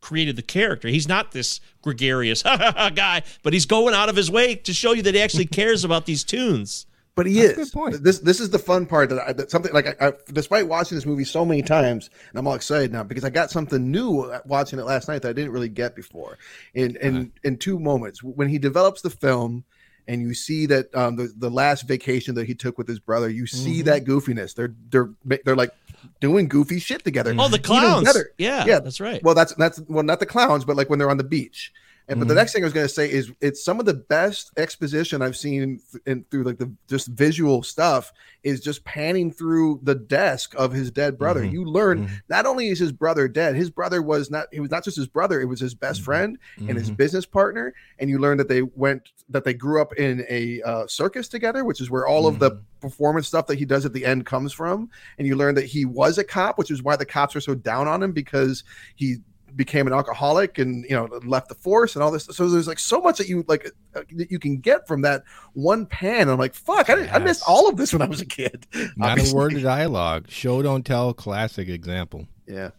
created 0.01 0.35
the 0.35 0.43
character. 0.43 0.87
He's 0.87 1.07
not 1.07 1.31
this 1.31 1.59
gregarious 1.81 2.43
guy, 2.43 3.23
but 3.43 3.53
he's 3.53 3.65
going 3.65 3.93
out 3.95 4.07
of 4.09 4.15
his 4.15 4.29
way 4.29 4.55
to 4.55 4.73
show 4.73 4.91
you 4.93 5.01
that 5.01 5.15
he 5.15 5.21
actually 5.21 5.45
cares 5.47 5.83
about 5.83 6.05
these 6.05 6.23
tunes. 6.23 6.85
But 7.15 7.27
he 7.27 7.35
That's 7.41 7.57
a 7.57 7.61
is. 7.61 7.71
good 7.71 7.73
point. 7.73 8.03
This 8.03 8.19
this 8.19 8.41
is 8.41 8.49
the 8.49 8.59
fun 8.59 8.85
part 8.85 9.09
that, 9.09 9.19
I, 9.25 9.31
that 9.33 9.49
something 9.49 9.71
like 9.73 9.87
I, 10.01 10.07
I, 10.09 10.13
despite 10.33 10.67
watching 10.67 10.97
this 10.97 11.05
movie 11.05 11.23
so 11.23 11.45
many 11.45 11.61
times, 11.61 12.09
and 12.29 12.37
I'm 12.37 12.45
all 12.45 12.55
excited 12.55 12.91
now 12.91 13.03
because 13.03 13.23
I 13.23 13.29
got 13.29 13.49
something 13.51 13.89
new 13.89 14.31
watching 14.45 14.79
it 14.79 14.83
last 14.85 15.07
night 15.07 15.21
that 15.21 15.29
I 15.29 15.33
didn't 15.33 15.51
really 15.51 15.69
get 15.69 15.95
before. 15.95 16.37
In 16.73 16.97
in 16.97 17.15
Uh-huh. 17.15 17.25
in 17.45 17.57
two 17.57 17.79
moments 17.79 18.21
when 18.21 18.49
he 18.49 18.57
develops 18.59 19.01
the 19.01 19.09
film. 19.09 19.63
And 20.07 20.21
you 20.21 20.35
see 20.35 20.67
that 20.67 20.93
um, 20.93 21.15
the 21.15 21.33
the 21.35 21.49
last 21.49 21.87
vacation 21.87 22.35
that 22.35 22.45
he 22.45 22.53
took 22.53 22.77
with 22.77 22.87
his 22.87 22.99
brother, 22.99 23.27
you 23.27 23.47
see 23.47 23.77
Mm-hmm. 23.79 23.85
that 23.85 24.05
goofiness. 24.05 24.53
They're 24.53 24.75
they're 24.91 25.09
they're 25.45 25.55
like 25.55 25.71
doing 26.19 26.47
goofy 26.47 26.79
shit 26.79 27.03
together. 27.03 27.35
Oh, 27.37 27.47
the 27.47 27.59
clowns. 27.59 28.07
Yeah, 28.37 28.65
yeah, 28.65 28.79
that's 28.79 28.99
right. 28.99 29.23
Well, 29.23 29.35
that's 29.35 29.53
that's 29.55 29.79
well, 29.87 30.03
not 30.03 30.19
the 30.19 30.25
clowns, 30.25 30.65
but 30.65 30.75
like 30.75 30.89
when 30.89 30.99
they're 30.99 31.09
on 31.09 31.17
the 31.17 31.23
beach. 31.23 31.71
And 32.07 32.19
but 32.19 32.27
the 32.27 32.33
Mhm. 32.33 32.37
next 32.37 32.53
thing 32.53 32.63
I 32.63 32.67
was 32.67 32.73
going 32.73 32.85
to 32.87 32.93
say 32.93 33.11
is 33.11 33.31
it's 33.41 33.63
some 33.65 33.79
of 33.79 33.87
the 33.87 33.93
best 33.95 34.51
exposition 34.57 35.23
I've 35.23 35.35
seen 35.35 35.79
th- 35.91 36.03
in 36.05 36.23
through 36.29 36.43
like 36.43 36.59
the 36.59 36.71
just 36.87 37.07
visual 37.07 37.63
stuff 37.63 38.13
is 38.43 38.59
just 38.59 38.83
panning 38.85 39.31
through 39.31 39.79
the 39.81 39.95
desk 39.95 40.53
of 40.55 40.71
his 40.71 40.91
dead 40.91 41.17
brother. 41.17 41.41
Mhm. 41.41 41.51
You 41.53 41.65
learn 41.65 42.05
Mhm. 42.05 42.09
not 42.29 42.45
only 42.45 42.67
is 42.69 42.77
his 42.77 42.91
brother 42.91 43.27
dead, 43.27 43.55
his 43.55 43.71
brother 43.71 44.03
was 44.03 44.29
not 44.29 44.47
he 44.51 44.59
was 44.59 44.69
not 44.69 44.83
just 44.83 44.97
his 44.97 45.07
brother, 45.07 45.41
it 45.41 45.45
was 45.45 45.59
his 45.59 45.73
best 45.73 46.01
friend 46.03 46.37
and 46.57 46.77
his 46.77 46.91
Mhm. 46.91 46.97
business 46.97 47.25
partner. 47.25 47.73
And 47.97 48.07
you 48.07 48.19
learn 48.19 48.37
that 48.37 48.49
they 48.49 48.61
went 48.61 49.09
that 49.29 49.43
they 49.43 49.55
grew 49.55 49.81
up 49.81 49.93
in 49.95 50.23
a 50.29 50.61
uh, 50.61 50.85
circus 50.85 51.27
together, 51.27 51.65
which 51.65 51.81
is 51.81 51.89
where 51.89 52.05
all 52.05 52.27
of 52.27 52.37
the 52.37 52.61
performance 52.81 53.27
stuff 53.27 53.47
that 53.47 53.57
he 53.57 53.65
does 53.65 53.83
at 53.83 53.93
the 53.93 54.05
end 54.05 54.27
comes 54.27 54.53
from. 54.53 54.89
And 55.17 55.27
you 55.27 55.35
learn 55.35 55.55
that 55.55 55.65
he 55.65 55.85
was 55.85 56.19
a 56.19 56.23
cop, 56.23 56.59
which 56.59 56.69
is 56.69 56.83
why 56.83 56.95
the 56.97 57.05
cops 57.05 57.35
are 57.35 57.41
so 57.41 57.55
down 57.55 57.87
on 57.87 58.03
him 58.03 58.11
because 58.11 58.63
he 58.95 59.17
became 59.55 59.87
an 59.87 59.93
alcoholic 59.93 60.57
and 60.57 60.83
you 60.89 60.95
know 60.95 61.05
left 61.23 61.47
the 61.49 61.55
force 61.55 61.95
and 61.95 62.03
all 62.03 62.11
this 62.11 62.25
so 62.31 62.49
there's 62.49 62.67
like 62.67 62.79
so 62.79 62.99
much 62.99 63.17
that 63.17 63.27
you 63.29 63.43
like 63.47 63.71
uh, 63.95 64.01
that 64.15 64.29
you 64.29 64.37
can 64.39 64.57
get 64.57 64.87
from 64.87 65.01
that 65.01 65.23
one 65.53 65.85
pan 65.85 66.27
i'm 66.29 66.37
like 66.37 66.53
fuck 66.53 66.89
i, 66.89 66.95
didn't, 66.95 67.13
I 67.13 67.19
missed 67.19 67.43
all 67.47 67.69
of 67.69 67.77
this 67.77 67.93
when 67.93 68.01
i 68.01 68.05
was 68.05 68.19
a 68.21 68.25
kid 68.25 68.65
Not 68.97 69.17
a 69.19 69.33
word 69.35 69.53
of 69.53 69.61
dialogue. 69.63 70.29
Show 70.29 70.61
don't 70.61 70.85
tell. 70.85 71.13
Classic 71.13 71.67
example. 71.69 72.27
yeah 72.47 72.71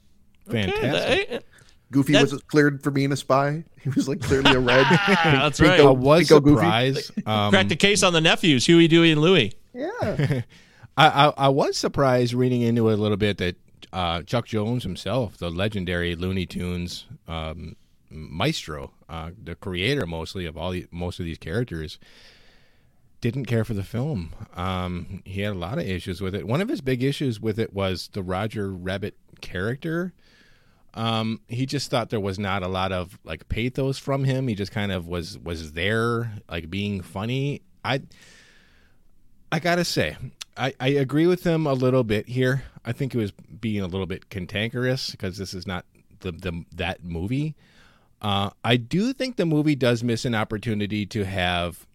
Fantastic. 0.51 1.29
Okay, 1.31 1.41
goofy 1.91 2.13
That- 2.13 2.31
was 2.31 2.43
cleared 2.45 2.83
for 2.83 2.91
being 2.91 3.13
a 3.13 3.17
spy 3.17 3.65
he 3.81 3.89
was 3.91 4.09
like 4.09 4.21
clearly 4.21 4.53
a 4.53 4.61
red 4.61 4.87
that's 5.25 5.61
Pinko- 5.61 5.69
right. 5.69 5.81
I 5.81 5.91
was 5.91 6.29
Pinko 6.29 6.43
Goofy. 6.43 6.57
surprised. 6.57 7.13
Um, 7.29 7.51
Cracked 7.51 7.69
the 7.71 7.77
case 7.77 8.03
on 8.03 8.13
the 8.13 8.21
nephews, 8.21 8.67
Huey, 8.67 8.89
Dewey, 8.89 9.13
and 9.13 9.21
Louie. 9.21 9.53
yeah 9.75 10.43
I, 10.99 11.09
I 11.29 11.33
I 11.37 11.49
was 11.49 11.77
surprised 11.77 12.33
reading 12.33 12.63
into 12.63 12.89
it 12.89 12.95
a 12.95 12.97
little 12.97 13.17
bit 13.19 13.39
that 13.39 13.57
uh, 13.93 14.23
Chuck 14.23 14.47
Jones 14.47 14.83
himself, 14.83 15.39
the 15.39 15.51
legendary 15.51 16.15
Looney 16.15 16.47
Tunes 16.47 17.07
um, 17.29 17.77
maestro, 18.11 18.93
uh, 19.09 19.31
the 19.43 19.55
creator 19.55 20.07
mostly 20.07 20.47
of 20.47 20.57
all 20.57 20.71
the, 20.71 20.87
most 20.91 21.19
of 21.19 21.25
these 21.25 21.39
characters, 21.39 21.99
didn't 23.21 23.47
care 23.47 23.65
for 23.65 23.75
the 23.75 23.83
film. 23.83 24.35
Um, 24.55 25.23
he 25.25 25.41
had 25.41 25.53
a 25.53 25.59
lot 25.59 25.79
of 25.79 25.87
issues 25.87 26.21
with 26.21 26.35
it. 26.35 26.47
One 26.47 26.61
of 26.61 26.69
his 26.69 26.81
big 26.81 27.03
issues 27.03 27.41
with 27.41 27.59
it 27.59 27.73
was 27.73 28.09
the 28.13 28.23
Roger 28.23 28.73
Rabbit 28.73 29.17
character. 29.41 30.13
Um, 30.95 31.41
he 31.49 31.67
just 31.67 31.91
thought 31.91 32.11
there 32.11 32.21
was 32.21 32.39
not 32.39 32.63
a 32.63 32.69
lot 32.69 32.93
of 32.93 33.19
like 33.25 33.49
pathos 33.49 33.99
from 33.99 34.25
him. 34.25 34.49
He 34.49 34.55
just 34.55 34.73
kind 34.73 34.93
of 34.93 35.07
was 35.07 35.39
was 35.39 35.73
there, 35.73 36.33
like 36.49 36.71
being 36.71 37.03
funny. 37.03 37.63
I 37.85 38.03
I 39.53 39.59
gotta 39.59 39.85
say, 39.85 40.17
I, 40.57 40.75
I 40.81 40.89
agree 40.89 41.27
with 41.27 41.45
him 41.45 41.67
a 41.67 41.75
little 41.75 42.03
bit 42.03 42.29
here. 42.29 42.65
I 42.87 42.93
think 42.93 43.15
it 43.15 43.19
was 43.19 43.33
being 43.33 43.83
a 43.83 43.87
little 43.87 44.07
bit 44.07 44.31
cantankerous 44.31 45.11
because 45.11 45.37
this 45.37 45.53
is 45.53 45.67
not 45.67 45.85
the, 46.21 46.33
the 46.33 46.65
that 46.75 47.05
movie. 47.05 47.55
Uh, 48.23 48.51
I 48.65 48.77
do 48.77 49.13
think 49.13 49.37
the 49.37 49.45
movie 49.45 49.75
does 49.75 50.03
miss 50.03 50.25
an 50.25 50.35
opportunity 50.35 51.05
to 51.07 51.25
have 51.25 51.87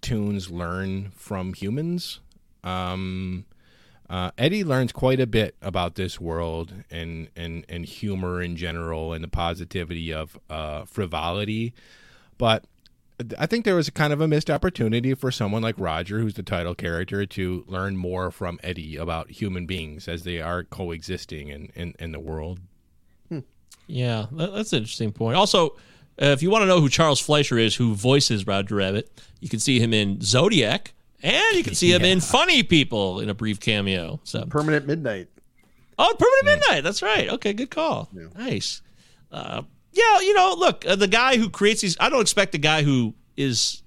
tunes 0.00 0.50
learn 0.50 1.10
from 1.10 1.52
humans. 1.52 2.20
Um, 2.64 3.44
uh, 4.08 4.30
Eddie 4.38 4.64
learns 4.64 4.92
quite 4.92 5.20
a 5.20 5.26
bit 5.26 5.56
about 5.62 5.94
this 5.94 6.20
world 6.20 6.72
and, 6.90 7.28
and, 7.36 7.64
and 7.68 7.84
humor 7.84 8.42
in 8.42 8.56
general 8.56 9.12
and 9.12 9.24
the 9.24 9.28
positivity 9.28 10.12
of 10.12 10.38
uh, 10.48 10.84
frivolity. 10.84 11.74
But 12.38 12.64
I 13.38 13.46
think 13.46 13.64
there 13.64 13.74
was 13.74 13.88
a 13.88 13.92
kind 13.92 14.12
of 14.12 14.20
a 14.20 14.28
missed 14.28 14.50
opportunity 14.50 15.14
for 15.14 15.30
someone 15.30 15.62
like 15.62 15.74
Roger, 15.78 16.20
who's 16.20 16.34
the 16.34 16.42
title 16.42 16.74
character, 16.74 17.26
to 17.26 17.64
learn 17.66 17.96
more 17.96 18.30
from 18.30 18.58
Eddie 18.62 18.96
about 18.96 19.30
human 19.30 19.66
beings 19.66 20.08
as 20.08 20.24
they 20.24 20.40
are 20.40 20.64
coexisting 20.64 21.48
in, 21.48 21.70
in, 21.74 21.94
in 21.98 22.12
the 22.12 22.20
world. 22.20 22.60
Yeah, 23.88 24.26
that, 24.32 24.54
that's 24.54 24.72
an 24.72 24.78
interesting 24.78 25.12
point. 25.12 25.36
Also, 25.36 25.70
uh, 26.20 26.26
if 26.26 26.42
you 26.42 26.50
want 26.50 26.62
to 26.62 26.66
know 26.66 26.80
who 26.80 26.88
Charles 26.88 27.20
Fleischer 27.20 27.58
is, 27.58 27.74
who 27.74 27.94
voices 27.94 28.46
Roger 28.46 28.76
Rabbit, 28.76 29.20
you 29.40 29.48
can 29.48 29.58
see 29.58 29.80
him 29.80 29.92
in 29.92 30.20
Zodiac, 30.22 30.94
and 31.22 31.56
you 31.56 31.64
can 31.64 31.74
see 31.74 31.92
him 31.92 32.02
in 32.02 32.20
Funny 32.20 32.62
People 32.62 33.20
in 33.20 33.28
a 33.28 33.34
brief 33.34 33.58
cameo. 33.60 34.20
So, 34.22 34.44
permanent 34.46 34.86
midnight 34.86 35.28
oh, 35.98 36.14
Permanent 36.18 36.60
Midnight. 36.60 36.84
That's 36.84 37.02
right. 37.02 37.28
Okay, 37.30 37.52
good 37.52 37.70
call. 37.70 38.08
Nice. 38.36 38.82
Uh, 39.30 39.62
yeah, 39.92 40.20
you 40.20 40.34
know, 40.34 40.54
look, 40.56 40.86
uh, 40.86 40.96
the 40.96 41.08
guy 41.08 41.36
who 41.36 41.50
creates 41.50 41.80
these. 41.82 41.96
I 42.00 42.08
don't 42.08 42.20
expect 42.20 42.52
the 42.52 42.58
guy 42.58 42.82
who 42.82 43.14
is, 43.36 43.82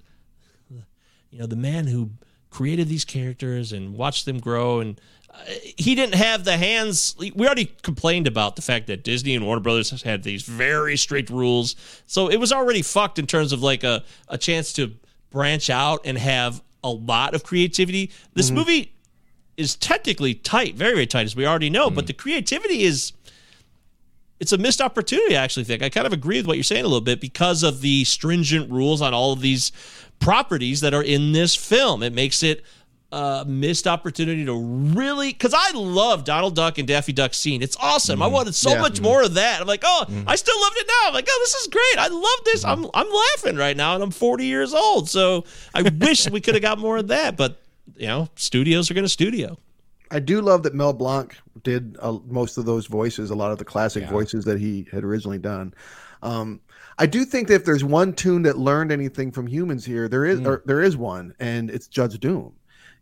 you 0.70 1.40
know, 1.40 1.48
the 1.48 1.56
man 1.56 1.88
who 1.88 2.12
created 2.50 2.88
these 2.88 3.04
characters 3.04 3.74
and 3.74 3.96
watched 3.96 4.26
them 4.26 4.40
grow 4.40 4.80
and 4.80 5.02
uh, 5.30 5.36
he 5.78 5.94
didn't 5.96 6.16
have 6.16 6.46
the 6.46 6.56
hands. 6.56 7.16
We 7.20 7.34
already 7.46 7.66
complained 7.82 8.28
about 8.28 8.56
the 8.56 8.62
fact 8.62 8.88
that 8.88 9.04
disney 9.04 9.36
and 9.36 9.46
warner 9.46 9.60
brothers 9.60 10.02
had 10.04 10.24
these 10.24 10.44
very 10.44 10.96
strict 10.96 11.30
rules. 11.30 11.76
So 12.06 12.30
it 12.30 12.38
was 12.38 12.54
already 12.54 12.82
fucked 12.82 13.20
in 13.20 13.28
terms 13.28 13.52
of 13.52 13.62
like 13.62 13.84
a, 13.84 14.04
a 14.30 14.38
chance 14.38 14.72
to 14.74 14.94
branch 15.32 15.70
out 15.70 16.02
and 16.06 16.18
have 16.18 16.64
a 16.84 16.90
lot 16.90 17.34
of 17.34 17.44
creativity. 17.44 18.12
This 18.34 18.52
movie 18.52 18.94
is 19.58 19.76
technically 19.76 20.34
tight 20.34 20.76
very 20.76 20.94
very 20.94 21.08
tight 21.08 21.24
as 21.24 21.36
we 21.36 21.46
already 21.46 21.70
know 21.70 21.90
but 21.90 22.08
the 22.08 22.14
creativity 22.14 22.84
is 22.84 23.14
it's 24.40 24.52
a 24.52 24.58
missed 24.58 24.82
opportunity. 24.82 25.38
I 25.38 25.44
actually 25.44 25.64
think 25.64 25.82
I 25.82 25.90
kind 25.90 26.08
of 26.08 26.14
agree 26.14 26.38
with 26.38 26.48
what 26.48 26.58
you're 26.58 26.64
saying 26.64 26.84
a 26.84 26.88
little 26.88 27.02
bit 27.02 27.22
because 27.22 27.64
of 27.64 27.82
the 27.82 28.04
stringent 28.04 28.72
rules 28.72 29.02
on 29.02 29.14
all 29.14 29.34
of 29.34 29.42
these 29.42 29.72
properties 30.20 30.82
that 30.82 30.94
are 30.94 31.04
in 31.04 31.32
this 31.32 31.56
film. 31.56 32.04
It 32.04 32.14
makes 32.14 32.44
it 32.44 32.64
a 33.12 33.46
missed 33.48 33.88
opportunity 33.88 34.44
to 34.46 34.54
really 34.54 35.32
because 35.32 35.54
I 35.56 35.72
love 35.72 36.26
Donald 36.26 36.56
Duck 36.56 36.78
and 36.78 36.88
Daffy 36.88 37.14
Duck 37.14 37.34
scene. 37.34 37.62
It's 37.62 37.78
awesome. 37.78 38.22
I 38.22 38.26
mm-hmm. 38.26 38.34
wanted 38.34 38.56
so 38.56 38.72
Yeah. 38.72 38.82
much 38.82 39.00
more 39.00 39.24
of 39.24 39.36
that. 39.36 39.62
I'm 39.62 39.68
like, 39.68 39.84
oh, 39.86 40.06
mm-hmm. 40.08 40.28
I 40.28 40.36
still 40.36 40.60
loved 40.60 40.78
it 40.78 40.88
now. 40.88 41.08
I'm 41.08 41.14
like, 41.14 41.28
oh, 41.30 41.40
this 41.44 41.54
is 41.56 41.68
great. 41.68 41.98
I 41.98 42.08
love 42.08 42.40
this. 42.44 42.66
Mm-hmm. 42.66 42.86
I'm 42.86 42.92
I'm 42.94 43.14
laughing 43.14 43.56
right 43.56 43.78
now, 43.78 43.94
and 43.96 44.04
I'm 44.04 44.12
40 44.12 44.46
years 44.46 44.74
old. 44.74 45.10
So 45.10 45.46
I 45.74 45.82
wish 45.84 46.30
we 46.30 46.42
could 46.42 46.56
have 46.56 46.62
got 46.62 46.78
more 46.78 46.98
of 46.98 47.08
that, 47.08 47.38
but 47.38 47.62
you 47.96 48.08
know, 48.08 48.28
studios 48.36 48.92
are 48.92 48.94
going 48.94 49.06
to 49.06 49.10
studio. 49.10 49.58
I 50.12 50.20
do 50.20 50.42
love 50.42 50.64
that 50.64 50.74
Mel 50.74 50.94
Blanc 50.94 51.36
did 51.64 51.98
uh, 52.00 52.18
most 52.28 52.58
of 52.58 52.66
those 52.66 52.88
voices, 52.88 53.30
a 53.30 53.36
lot 53.36 53.52
of 53.52 53.58
the 53.58 53.66
classic 53.66 54.04
voices 54.10 54.46
that 54.46 54.60
he 54.60 54.88
had 54.92 55.04
originally 55.04 55.40
done. 55.40 55.74
Um, 56.22 56.62
I 56.98 57.06
do 57.06 57.26
think 57.26 57.48
that 57.50 57.56
if 57.56 57.66
there's 57.66 57.84
one 57.84 58.14
tune 58.14 58.44
that 58.44 58.58
learned 58.58 58.92
anything 58.92 59.32
from 59.32 59.48
humans 59.48 59.86
here, 59.86 60.08
there 60.08 60.26
is 60.26 60.40
or 60.42 60.62
there 60.66 60.82
is 60.82 60.96
one, 60.96 61.34
and 61.40 61.70
it's 61.70 61.88
Judge 61.88 62.20
Doom. 62.20 62.54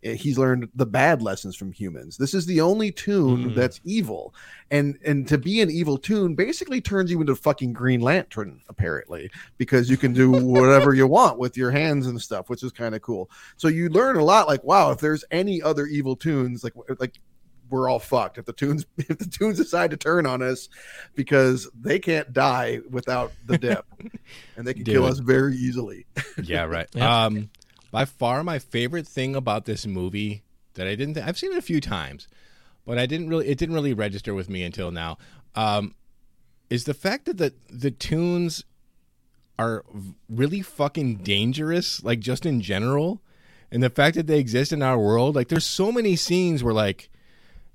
Eh, 0.03 0.15
He's 0.15 0.37
learned 0.37 0.69
the 0.75 0.85
bad 0.85 1.21
lessons 1.21 1.55
from 1.55 1.71
humans. 1.71 2.17
This 2.17 2.33
is 2.33 2.45
the 2.45 2.61
only 2.61 2.91
tune 2.91 3.53
that's 3.55 3.79
evil, 3.83 4.33
and 4.71 4.97
and 5.05 5.27
to 5.27 5.37
be 5.37 5.61
an 5.61 5.71
evil 5.71 5.97
tune 5.97 6.35
basically 6.35 6.81
turns 6.81 7.09
you 7.11 7.19
into 7.21 7.35
fucking 7.35 7.73
Green 7.73 8.01
Lantern, 8.01 8.61
apparently, 8.69 9.31
because 9.57 9.89
you 9.89 9.97
can 9.97 10.13
do 10.13 10.31
whatever 10.45 10.93
you 10.93 11.07
want 11.07 11.39
with 11.39 11.57
your 11.57 11.71
hands 11.71 12.07
and 12.07 12.21
stuff, 12.21 12.49
which 12.49 12.63
is 12.63 12.71
kind 12.71 12.95
of 12.95 13.01
cool. 13.01 13.29
So 13.57 13.67
you 13.67 13.89
learn 13.89 14.17
a 14.17 14.23
lot. 14.23 14.47
Like, 14.47 14.63
wow, 14.63 14.91
if 14.91 14.99
there's 14.99 15.23
any 15.31 15.61
other 15.61 15.85
evil 15.85 16.15
tunes, 16.15 16.63
like 16.63 16.73
like 16.99 17.19
we're 17.69 17.89
all 17.89 17.97
fucked 17.99 18.37
if 18.37 18.45
the 18.45 18.53
tunes 18.53 18.85
if 18.97 19.17
the 19.17 19.25
tunes 19.25 19.57
decide 19.57 19.89
to 19.89 19.97
turn 19.97 20.27
on 20.27 20.43
us 20.43 20.69
because 21.15 21.67
they 21.73 21.97
can't 21.97 22.31
die 22.31 22.79
without 22.89 23.31
the 23.47 23.57
dip 23.57 23.85
and 24.57 24.67
they 24.67 24.73
can 24.75 24.83
kill 24.83 25.05
us 25.05 25.17
very 25.19 25.55
easily 25.55 26.05
Yeah, 26.43 26.65
right. 26.65 26.87
Yeah. 26.93 27.25
Um, 27.25 27.49
by 27.93 28.05
far, 28.05 28.43
my 28.43 28.57
favorite 28.57 29.07
thing 29.07 29.35
about 29.35 29.65
this 29.65 29.85
movie 29.85 30.41
that 30.73 30.87
I 30.87 30.95
didn't, 30.95 31.13
th- 31.13 31.27
I've 31.27 31.37
seen 31.37 31.51
it 31.51 31.59
a 31.59 31.61
few 31.61 31.79
times, 31.79 32.27
but 32.87 32.97
I 32.97 33.05
didn't 33.05 33.29
really, 33.29 33.47
it 33.47 33.59
didn't 33.59 33.75
really 33.75 33.93
register 33.93 34.33
with 34.33 34.49
me 34.49 34.63
until 34.63 34.89
now, 34.89 35.19
um, 35.53 35.93
is 36.71 36.85
the 36.85 36.95
fact 36.95 37.25
that 37.25 37.37
the 37.37 37.53
the 37.69 37.91
tunes 37.91 38.63
are 39.59 39.85
really 40.27 40.63
fucking 40.63 41.17
dangerous, 41.17 42.03
like 42.03 42.19
just 42.19 42.47
in 42.47 42.61
general, 42.61 43.21
and 43.71 43.83
the 43.83 43.91
fact 43.91 44.15
that 44.15 44.25
they 44.25 44.39
exist 44.39 44.73
in 44.73 44.81
our 44.81 44.97
world. 44.97 45.35
Like, 45.35 45.49
there's 45.49 45.63
so 45.63 45.91
many 45.91 46.15
scenes 46.15 46.63
where 46.63 46.73
like 46.73 47.11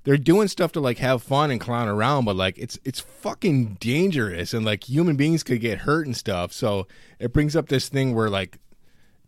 they're 0.03 0.17
doing 0.17 0.49
stuff 0.49 0.73
to 0.73 0.81
like 0.81 0.97
have 0.97 1.23
fun 1.23 1.49
and 1.49 1.61
clown 1.61 1.87
around, 1.87 2.25
but 2.25 2.35
like 2.35 2.57
it's 2.57 2.77
it's 2.83 2.99
fucking 2.99 3.77
dangerous 3.79 4.53
and 4.53 4.65
like 4.65 4.89
human 4.89 5.15
beings 5.15 5.43
could 5.43 5.61
get 5.61 5.79
hurt 5.79 6.05
and 6.05 6.17
stuff. 6.17 6.51
So 6.51 6.87
it 7.19 7.31
brings 7.31 7.55
up 7.55 7.69
this 7.69 7.87
thing 7.87 8.13
where 8.13 8.29
like 8.29 8.57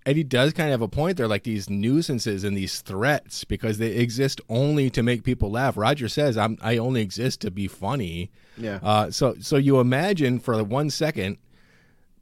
Eddie 0.05 0.23
does 0.23 0.53
kind 0.53 0.69
of 0.69 0.71
have 0.71 0.81
a 0.81 0.87
point. 0.87 1.17
They're 1.17 1.27
like 1.27 1.43
these 1.43 1.69
nuisances 1.69 2.43
and 2.43 2.57
these 2.57 2.81
threats 2.81 3.43
because 3.43 3.77
they 3.77 3.91
exist 3.91 4.41
only 4.49 4.89
to 4.89 5.03
make 5.03 5.23
people 5.23 5.51
laugh. 5.51 5.77
Roger 5.77 6.09
says, 6.09 6.37
"I'm 6.37 6.57
I 6.61 6.77
only 6.77 7.01
exist 7.01 7.41
to 7.41 7.51
be 7.51 7.67
funny." 7.67 8.31
Yeah. 8.57 8.79
Uh, 8.81 9.11
so 9.11 9.35
so 9.39 9.57
you 9.57 9.79
imagine 9.79 10.39
for 10.39 10.63
one 10.63 10.89
second, 10.89 11.37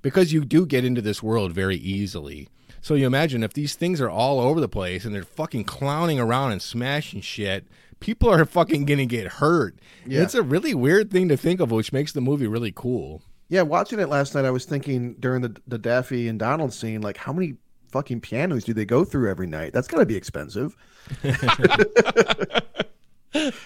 because 0.02 0.34
you 0.34 0.44
do 0.44 0.66
get 0.66 0.84
into 0.84 1.02
this 1.02 1.24
world 1.24 1.54
very 1.54 1.78
easily. 1.78 2.50
So 2.82 2.96
you 2.96 3.08
imagine 3.08 3.44
if 3.44 3.54
these 3.54 3.76
things 3.76 4.00
are 4.02 4.10
all 4.10 4.40
over 4.40 4.60
the 4.60 4.70
place 4.70 5.06
and 5.06 5.14
they're 5.14 5.24
fucking 5.24 5.66
clowning 5.66 6.20
around 6.20 6.52
and 6.54 6.62
smashing 6.62 7.22
shit, 7.22 7.68
people 8.00 8.30
are 8.30 8.46
fucking 8.46 8.86
gonna 8.86 9.06
get 9.06 9.28
hurt. 9.34 9.76
Yeah. 10.06 10.22
It's 10.22 10.36
a 10.36 10.44
really 10.44 10.74
weird 10.74 11.12
thing 11.12 11.30
to 11.30 11.38
think 11.38 11.60
of, 11.60 11.72
which 11.72 11.94
makes 11.94 12.12
the 12.12 12.22
movie 12.22 12.48
really 12.48 12.74
cool. 12.74 13.22
Yeah, 13.50 13.64
watching 13.64 14.00
it 14.00 14.10
last 14.10 14.36
night, 14.36 14.46
I 14.46 14.52
was 14.52 14.66
thinking 14.66 15.16
during 15.20 15.42
the 15.42 15.56
the 15.68 15.78
Daffy 15.78 16.28
and 16.28 16.38
Donald 16.38 16.74
scene, 16.74 17.02
like 17.02 17.18
how 17.18 17.34
many 17.34 17.56
fucking 17.92 18.22
pianos 18.22 18.64
do 18.64 18.74
they 18.74 18.86
go 18.86 19.04
through 19.06 19.30
every 19.30 19.48
night? 19.48 19.74
That's 19.74 19.88
gotta 19.88 20.06
be 20.06 20.16
expensive. 20.16 20.76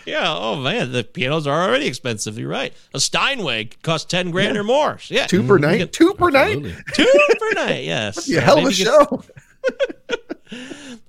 Yeah. 0.06 0.26
Oh 0.28 0.58
man, 0.58 0.92
the 0.92 1.06
pianos 1.06 1.48
are 1.48 1.64
already 1.64 1.88
expensive. 1.88 2.38
You're 2.38 2.50
right. 2.50 2.74
A 2.94 3.00
Steinway 3.00 3.70
costs 3.82 4.06
ten 4.06 4.30
grand 4.30 4.58
or 4.58 4.64
more. 4.64 5.00
Yeah. 5.08 5.26
Two 5.26 5.42
per 5.44 5.58
night, 5.58 5.94
two 5.94 6.14
per 6.16 6.30
night. 6.30 6.62
Two 6.94 7.08
per 7.40 7.52
night. 7.54 7.86
Yes. 7.86 8.28
Yeah, 8.34 8.40
Uh, 8.40 8.42
hell 8.42 8.58
of 8.58 8.64
a 8.66 8.68
maybe 8.68 8.76
get- 8.76 8.88
show. 8.88 9.24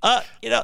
Uh, 0.02 0.20
you 0.40 0.50
know, 0.50 0.62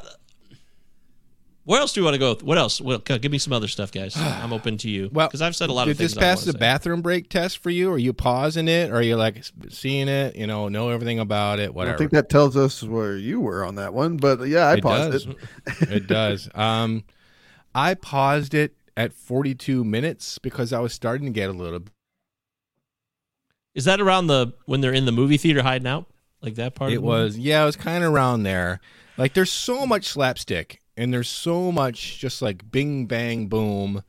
where 1.71 1.79
else 1.79 1.93
do 1.93 2.01
you 2.01 2.05
want 2.05 2.15
to 2.15 2.19
go? 2.19 2.35
What 2.43 2.59
else? 2.59 2.81
Well, 2.81 2.99
give 2.99 3.31
me 3.31 3.39
some 3.39 3.53
other 3.53 3.69
stuff, 3.69 3.93
guys. 3.93 4.17
I'm 4.17 4.53
open 4.53 4.77
to 4.79 4.91
you. 4.91 5.09
Well, 5.13 5.29
because 5.29 5.41
I've 5.41 5.55
said 5.55 5.71
a 5.71 5.73
lot 5.73 5.83
of 5.89 5.97
things. 5.97 6.15
Did 6.15 6.17
this 6.17 6.19
I 6.19 6.21
pass 6.21 6.45
the 6.45 6.51
say. 6.51 6.59
bathroom 6.59 7.01
break 7.01 7.29
test 7.29 7.59
for 7.59 7.71
you? 7.71 7.93
Are 7.93 7.99
you 7.99 8.13
pausing 8.13 8.67
it? 8.67 8.91
Or 8.91 8.97
are 8.97 9.03
you 9.03 9.15
like 9.15 9.45
seeing 9.69 10.09
it? 10.09 10.35
You 10.35 10.49
know, 10.49 10.69
know 10.69 10.89
everything 10.89 11.21
about 11.21 11.61
it? 11.61 11.73
Whatever. 11.73 11.95
I 11.95 11.99
think 11.99 12.11
that 12.11 12.29
tells 12.29 12.57
us 12.57 12.83
where 12.83 13.17
you 13.17 13.39
were 13.39 13.65
on 13.65 13.77
that 13.77 13.95
one, 13.95 14.17
but 14.17 14.49
yeah, 14.49 14.67
I 14.67 14.75
it 14.75 14.83
paused 14.83 15.13
does. 15.13 15.27
it. 15.27 15.37
it 15.93 16.07
does. 16.09 16.49
Um, 16.57 17.05
I 17.73 17.95
paused 17.95 18.53
it 18.53 18.75
at 18.97 19.13
42 19.13 19.85
minutes 19.85 20.39
because 20.39 20.73
I 20.73 20.81
was 20.81 20.93
starting 20.93 21.27
to 21.27 21.33
get 21.33 21.51
a 21.51 21.53
little. 21.53 21.85
Is 23.77 23.85
that 23.85 24.01
around 24.01 24.27
the 24.27 24.55
when 24.67 24.81
they're 24.81 24.93
in 24.93 25.05
the 25.05 25.13
movie 25.13 25.37
theater 25.37 25.63
hiding 25.63 25.87
out, 25.87 26.07
like 26.43 26.57
that 26.57 26.75
part? 26.75 26.91
It 26.91 26.97
of 26.97 27.05
was 27.05 27.39
yeah, 27.39 27.63
it 27.63 27.67
was 27.67 27.77
kind 27.77 28.03
of 28.03 28.13
around 28.13 28.43
there. 28.43 28.81
Like 29.17 29.35
there's 29.35 29.53
so 29.53 29.87
much 29.87 30.07
slapstick 30.07 30.80
and 31.01 31.15
there's 31.15 31.31
so 31.31 31.73
much 31.73 32.19
just 32.19 32.43
like 32.43 32.71
bing 32.71 33.07
bang 33.07 33.47
boom. 33.47 34.05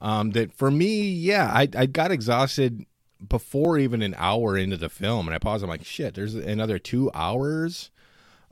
Um, 0.00 0.30
that 0.30 0.52
for 0.52 0.70
me, 0.70 1.10
yeah, 1.10 1.50
I 1.52 1.68
I 1.76 1.86
got 1.86 2.12
exhausted 2.12 2.86
before 3.26 3.76
even 3.78 4.02
an 4.02 4.14
hour 4.16 4.56
into 4.56 4.76
the 4.76 4.88
film, 4.88 5.26
and 5.26 5.34
I 5.34 5.38
paused. 5.38 5.64
I'm 5.64 5.68
like, 5.68 5.84
shit, 5.84 6.14
there's 6.14 6.36
another 6.36 6.78
two 6.78 7.10
hours. 7.12 7.90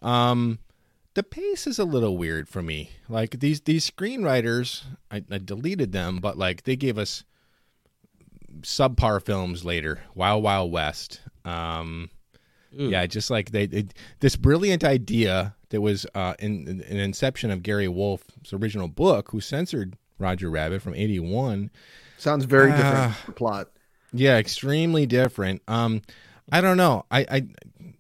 Um, 0.03 0.59
the 1.15 1.23
pace 1.23 1.69
is 1.69 1.79
a 1.79 1.85
little 1.85 2.19
weird 2.19 2.49
for 2.49 2.61
me. 2.61 2.91
Like 3.09 3.39
these 3.39 3.61
these 3.61 3.89
screenwriters, 3.89 4.83
I, 5.09 5.23
I 5.31 5.39
deleted 5.39 5.93
them, 5.93 6.19
but 6.19 6.37
like 6.37 6.65
they 6.65 6.75
gave 6.75 6.99
us 6.99 7.23
subpar 8.63 9.25
films 9.25 9.65
later. 9.65 10.01
Wild 10.17 10.43
Wild 10.43 10.73
West. 10.73 11.21
Um, 11.45 12.11
yeah, 12.91 13.07
just 13.07 13.31
like 13.31 13.53
they, 13.53 13.67
they 13.67 13.87
this 14.19 14.35
brilliant 14.35 14.83
idea 14.83 15.55
that 15.71 15.81
was 15.81 16.07
uh, 16.15 16.35
in, 16.39 16.67
in 16.69 16.81
an 16.83 16.99
inception 16.99 17.51
of 17.51 17.63
Gary 17.63 17.89
Wolf's 17.89 18.53
original 18.53 18.89
book, 18.89 19.31
who 19.31 19.41
censored 19.41 19.97
Roger 20.19 20.51
Rabbit 20.51 20.83
from 20.83 20.95
'81. 20.95 21.71
Sounds 22.19 22.45
very 22.45 22.71
Ah. 22.73 23.09
different 23.17 23.37
plot. 23.37 23.69
Yeah, 24.13 24.39
extremely 24.39 25.05
different. 25.07 25.61
Um, 25.69 26.03
I 26.51 26.61
don't 26.61 26.77
know. 26.77 27.05
I, 27.11 27.27
I 27.29 27.47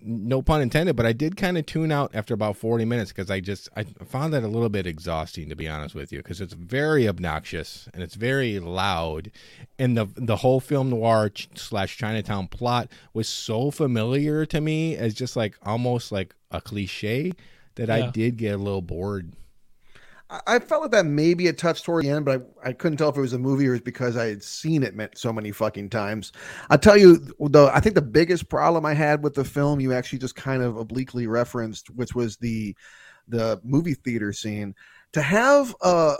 no 0.01 0.41
pun 0.41 0.63
intended, 0.63 0.95
but 0.95 1.05
I 1.05 1.13
did 1.13 1.37
kind 1.37 1.59
of 1.59 1.67
tune 1.67 1.91
out 1.91 2.15
after 2.15 2.33
about 2.33 2.57
40 2.57 2.85
minutes 2.85 3.11
because 3.11 3.29
I 3.29 3.41
just 3.41 3.69
I 3.77 3.83
found 3.83 4.33
that 4.33 4.45
a 4.45 4.49
little 4.49 4.69
bit 4.69 4.87
exhausting 4.87 5.49
to 5.49 5.57
be 5.57 5.67
honest 5.69 5.97
with 5.97 6.13
you 6.13 6.19
because 6.19 6.41
it's 6.41 6.53
very 6.55 7.09
obnoxious 7.09 7.89
and 7.93 8.05
it's 8.05 8.15
very 8.15 8.61
loud, 8.61 9.33
and 9.81 9.97
the 9.97 10.07
the 10.15 10.37
whole 10.37 10.61
film 10.61 10.91
noir 10.91 11.31
ch- 11.31 11.49
slash 11.57 11.97
Chinatown 11.99 12.47
plot 12.47 12.89
was 13.13 13.29
so 13.29 13.73
familiar 13.73 14.47
to 14.47 14.61
me 14.61 14.97
as 14.97 15.13
just 15.13 15.35
like 15.37 15.59
almost 15.65 16.13
like 16.13 16.35
a 16.53 16.61
cliche 16.61 17.33
that 17.77 17.91
I 17.91 18.11
did 18.11 18.37
get 18.37 18.55
a 18.55 18.59
little 18.59 18.83
bored. 18.83 19.33
I, 20.29 20.41
I 20.47 20.59
felt 20.59 20.83
like 20.83 20.91
that 20.93 21.07
maybe 21.07 21.47
a 21.47 21.53
touch 21.53 21.83
toward 21.83 22.05
the 22.05 22.11
end, 22.11 22.25
but 22.25 22.53
I, 22.65 22.71
I 22.71 22.73
couldn't 22.73 22.99
tell 22.99 23.09
if 23.09 23.17
it 23.17 23.21
was 23.21 23.33
a 23.33 23.39
movie 23.39 23.69
or 23.69 23.75
it's 23.75 23.85
because 23.85 24.17
I 24.17 24.27
had 24.27 24.43
seen 24.43 24.83
it 24.83 24.95
meant 24.95 25.17
so 25.19 25.33
many 25.33 25.53
fucking 25.53 25.91
times. 25.91 26.33
I'll 26.69 26.79
tell 26.79 26.97
you, 26.97 27.33
though, 27.39 27.69
I 27.69 27.81
think 27.81 27.95
the 27.95 28.03
biggest 28.03 28.49
problem 28.49 28.85
I 28.85 28.95
had 28.95 29.23
with 29.23 29.35
the 29.35 29.45
film, 29.45 29.81
you 29.81 29.93
actually 29.93 30.19
just 30.19 30.35
kind 30.35 30.63
of 30.63 30.77
obliquely 30.77 31.27
referenced, 31.27 31.91
which 31.91 32.15
was 32.15 32.37
the 32.37 32.75
the 33.29 33.61
movie 33.65 33.95
theater 33.95 34.33
scene. 34.33 34.75
To 35.13 35.23
have 35.23 35.75
a 35.81 36.15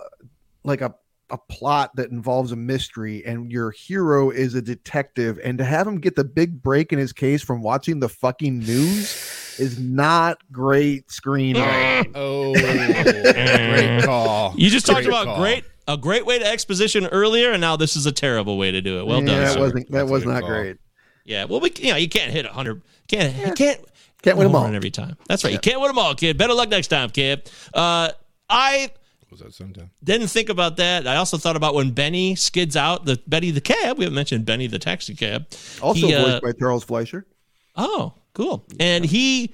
like 0.65 0.81
a 0.81 0.95
a 1.31 1.39
plot 1.39 1.91
that 1.97 2.11
involves 2.11 2.53
a 2.53 2.57
mystery 2.57 3.25
and 3.27 3.51
your 3.51 3.71
hero 3.73 4.31
is 4.31 4.55
a 4.55 4.63
detective 4.63 5.39
and 5.43 5.59
to 5.59 5.65
have 5.65 5.87
him 5.87 5.99
get 6.01 6.15
the 6.15 6.25
big 6.25 6.63
break 6.63 6.93
in 6.93 6.99
his 6.99 7.13
case 7.13 7.43
from 7.43 7.63
watching 7.63 7.99
the 7.99 8.09
fucking 8.09 8.59
news 8.61 9.57
is 9.59 9.79
not 9.81 10.39
great 10.53 11.09
screenwriting. 11.09 12.13
Oh, 12.15 12.55
great 12.55 14.05
call. 14.05 14.55
You 14.57 14.71
just 14.71 14.87
talked 14.87 15.07
about 15.07 15.27
call. 15.27 15.39
great 15.39 15.65
a 15.89 15.97
great 15.97 16.27
way 16.27 16.39
to 16.39 16.45
exposition 16.45 17.07
earlier, 17.07 17.53
and 17.53 17.61
now 17.61 17.77
this 17.77 17.97
is 17.97 18.07
a 18.07 18.13
terrible 18.13 18.59
way 18.59 18.71
to 18.73 18.81
do 18.81 18.99
it. 19.01 19.07
Well 19.07 19.21
yeah, 19.21 19.27
done. 19.27 19.41
that 19.43 19.53
sir. 19.55 19.61
wasn't 19.61 19.91
that 19.91 19.99
That's 19.99 20.11
was 20.11 20.25
not 20.25 20.41
call. 20.41 20.49
great. 20.51 20.77
Yeah, 21.25 21.45
well, 21.45 21.61
we 21.61 21.73
you 21.79 21.91
know 21.91 21.97
you 21.97 22.09
can't 22.09 22.33
hit 22.33 22.45
a 22.45 22.49
hundred. 22.51 22.83
Can't 23.09 23.35
you 23.47 23.53
can't 23.55 23.81
Can't 24.23 24.37
win 24.37 24.47
home 24.49 24.57
all. 24.57 24.75
every 24.75 24.91
time. 24.91 25.17
That's 25.29 25.43
right. 25.45 25.53
You 25.53 25.59
can't 25.59 25.81
win 25.81 25.89
them 25.89 25.99
all, 25.99 26.15
kid. 26.15 26.37
Better 26.39 26.55
luck 26.55 26.69
next 26.69 26.89
time, 26.89 27.11
kid. 27.11 27.51
Uh, 27.75 28.11
I 28.49 28.91
Was 29.31 29.41
that 29.41 29.55
sometime? 29.55 29.91
didn't 30.03 30.29
think 30.29 30.49
about 30.49 30.77
that. 30.77 31.07
I 31.07 31.17
also 31.17 31.37
thought 31.37 31.57
about 31.57 31.75
when 31.75 31.91
Benny 31.91 32.37
skids 32.37 32.77
out 32.77 33.05
the 33.05 33.21
Benny 33.27 33.51
the 33.51 33.61
cab. 33.61 33.99
We 33.99 34.05
haven't 34.05 34.15
mentioned 34.15 34.47
Benny 34.47 34.67
the 34.67 34.79
taxi 34.79 35.15
cab. 35.15 35.47
Also 35.83 36.07
He, 36.07 36.15
uh, 36.15 36.23
voiced 36.23 36.43
by 36.43 36.53
Charles 36.53 36.85
Fleischer. 36.85 37.27
Oh, 37.75 38.15
cool. 38.35 38.67
And 38.79 39.05
he 39.05 39.53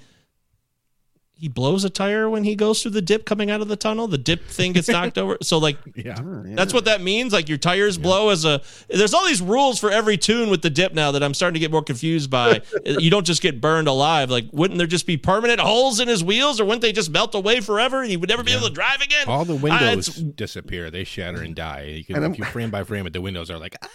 he 1.43 1.49
blows 1.49 1.83
a 1.85 1.91
tire 1.91 2.31
when 2.31 2.45
he 2.45 2.55
goes 2.55 2.81
through 2.83 2.93
the 2.93 3.03
dip 3.03 3.25
coming 3.25 3.51
out 3.51 3.61
of 3.61 3.67
the 3.67 3.75
tunnel. 3.75 4.07
The 4.07 4.17
dip 4.17 4.47
thing 4.47 4.73
gets 4.73 4.87
knocked 4.97 5.19
over. 5.19 5.39
So 5.43 5.59
like 5.59 5.77
Yeah. 5.97 6.15
that's 6.55 6.73
what 6.73 6.85
that 6.85 7.01
means. 7.01 7.33
Like 7.33 7.49
your 7.49 7.59
tires 7.59 7.99
blow 7.99 8.29
as 8.29 8.45
a. 8.45 8.63
There's 8.89 9.13
all 9.13 9.27
these 9.27 9.43
rules 9.43 9.81
for 9.81 9.91
every 9.91 10.17
tune 10.17 10.51
with 10.51 10.63
the 10.63 10.71
dip 10.71 10.95
now 10.95 11.11
that 11.11 11.23
I'm 11.25 11.35
starting 11.35 11.55
to 11.55 11.59
get 11.61 11.73
more 11.73 11.83
confused 11.83 12.31
by. 12.31 12.63
you 12.87 13.11
don't 13.11 13.27
just 13.27 13.43
get 13.43 13.61
burned 13.61 13.89
alive. 13.89 14.31
Like 14.31 14.45
wouldn't 14.53 14.79
there 14.79 14.87
just 14.87 15.05
be 15.09 15.17
permanent 15.17 15.59
holes 15.59 15.99
in 15.99 16.07
his 16.07 16.23
wheels, 16.23 16.61
or 16.61 16.65
wouldn't 16.65 16.83
they 16.83 16.93
just 16.93 17.11
melt 17.11 17.35
away 17.35 17.59
forever 17.61 18.03
and 18.03 18.09
he 18.11 18.17
would 18.17 18.29
never 18.29 18.45
be 18.45 18.53
able 18.53 18.69
to 18.69 18.73
drive 18.73 19.01
again? 19.01 19.27
All 19.27 19.45
the 19.45 19.55
Uh, 19.57 19.59
windows 19.59 20.09
it's- 20.11 20.25
disappear. 20.37 20.93
They 20.93 21.03
shatter 21.03 21.43
and 21.43 21.57
die. 21.57 21.95
You 21.99 22.05
can, 22.05 22.15
And 22.15 22.25
I'm- 22.25 22.33
if 22.35 22.39
you 22.39 22.45
frame 22.45 22.71
by 22.71 22.85
frame 22.85 23.05
it, 23.09 23.13
the 23.15 23.21
windows 23.21 23.51
are 23.51 23.59
like, 23.59 23.75
ah. 23.83 23.89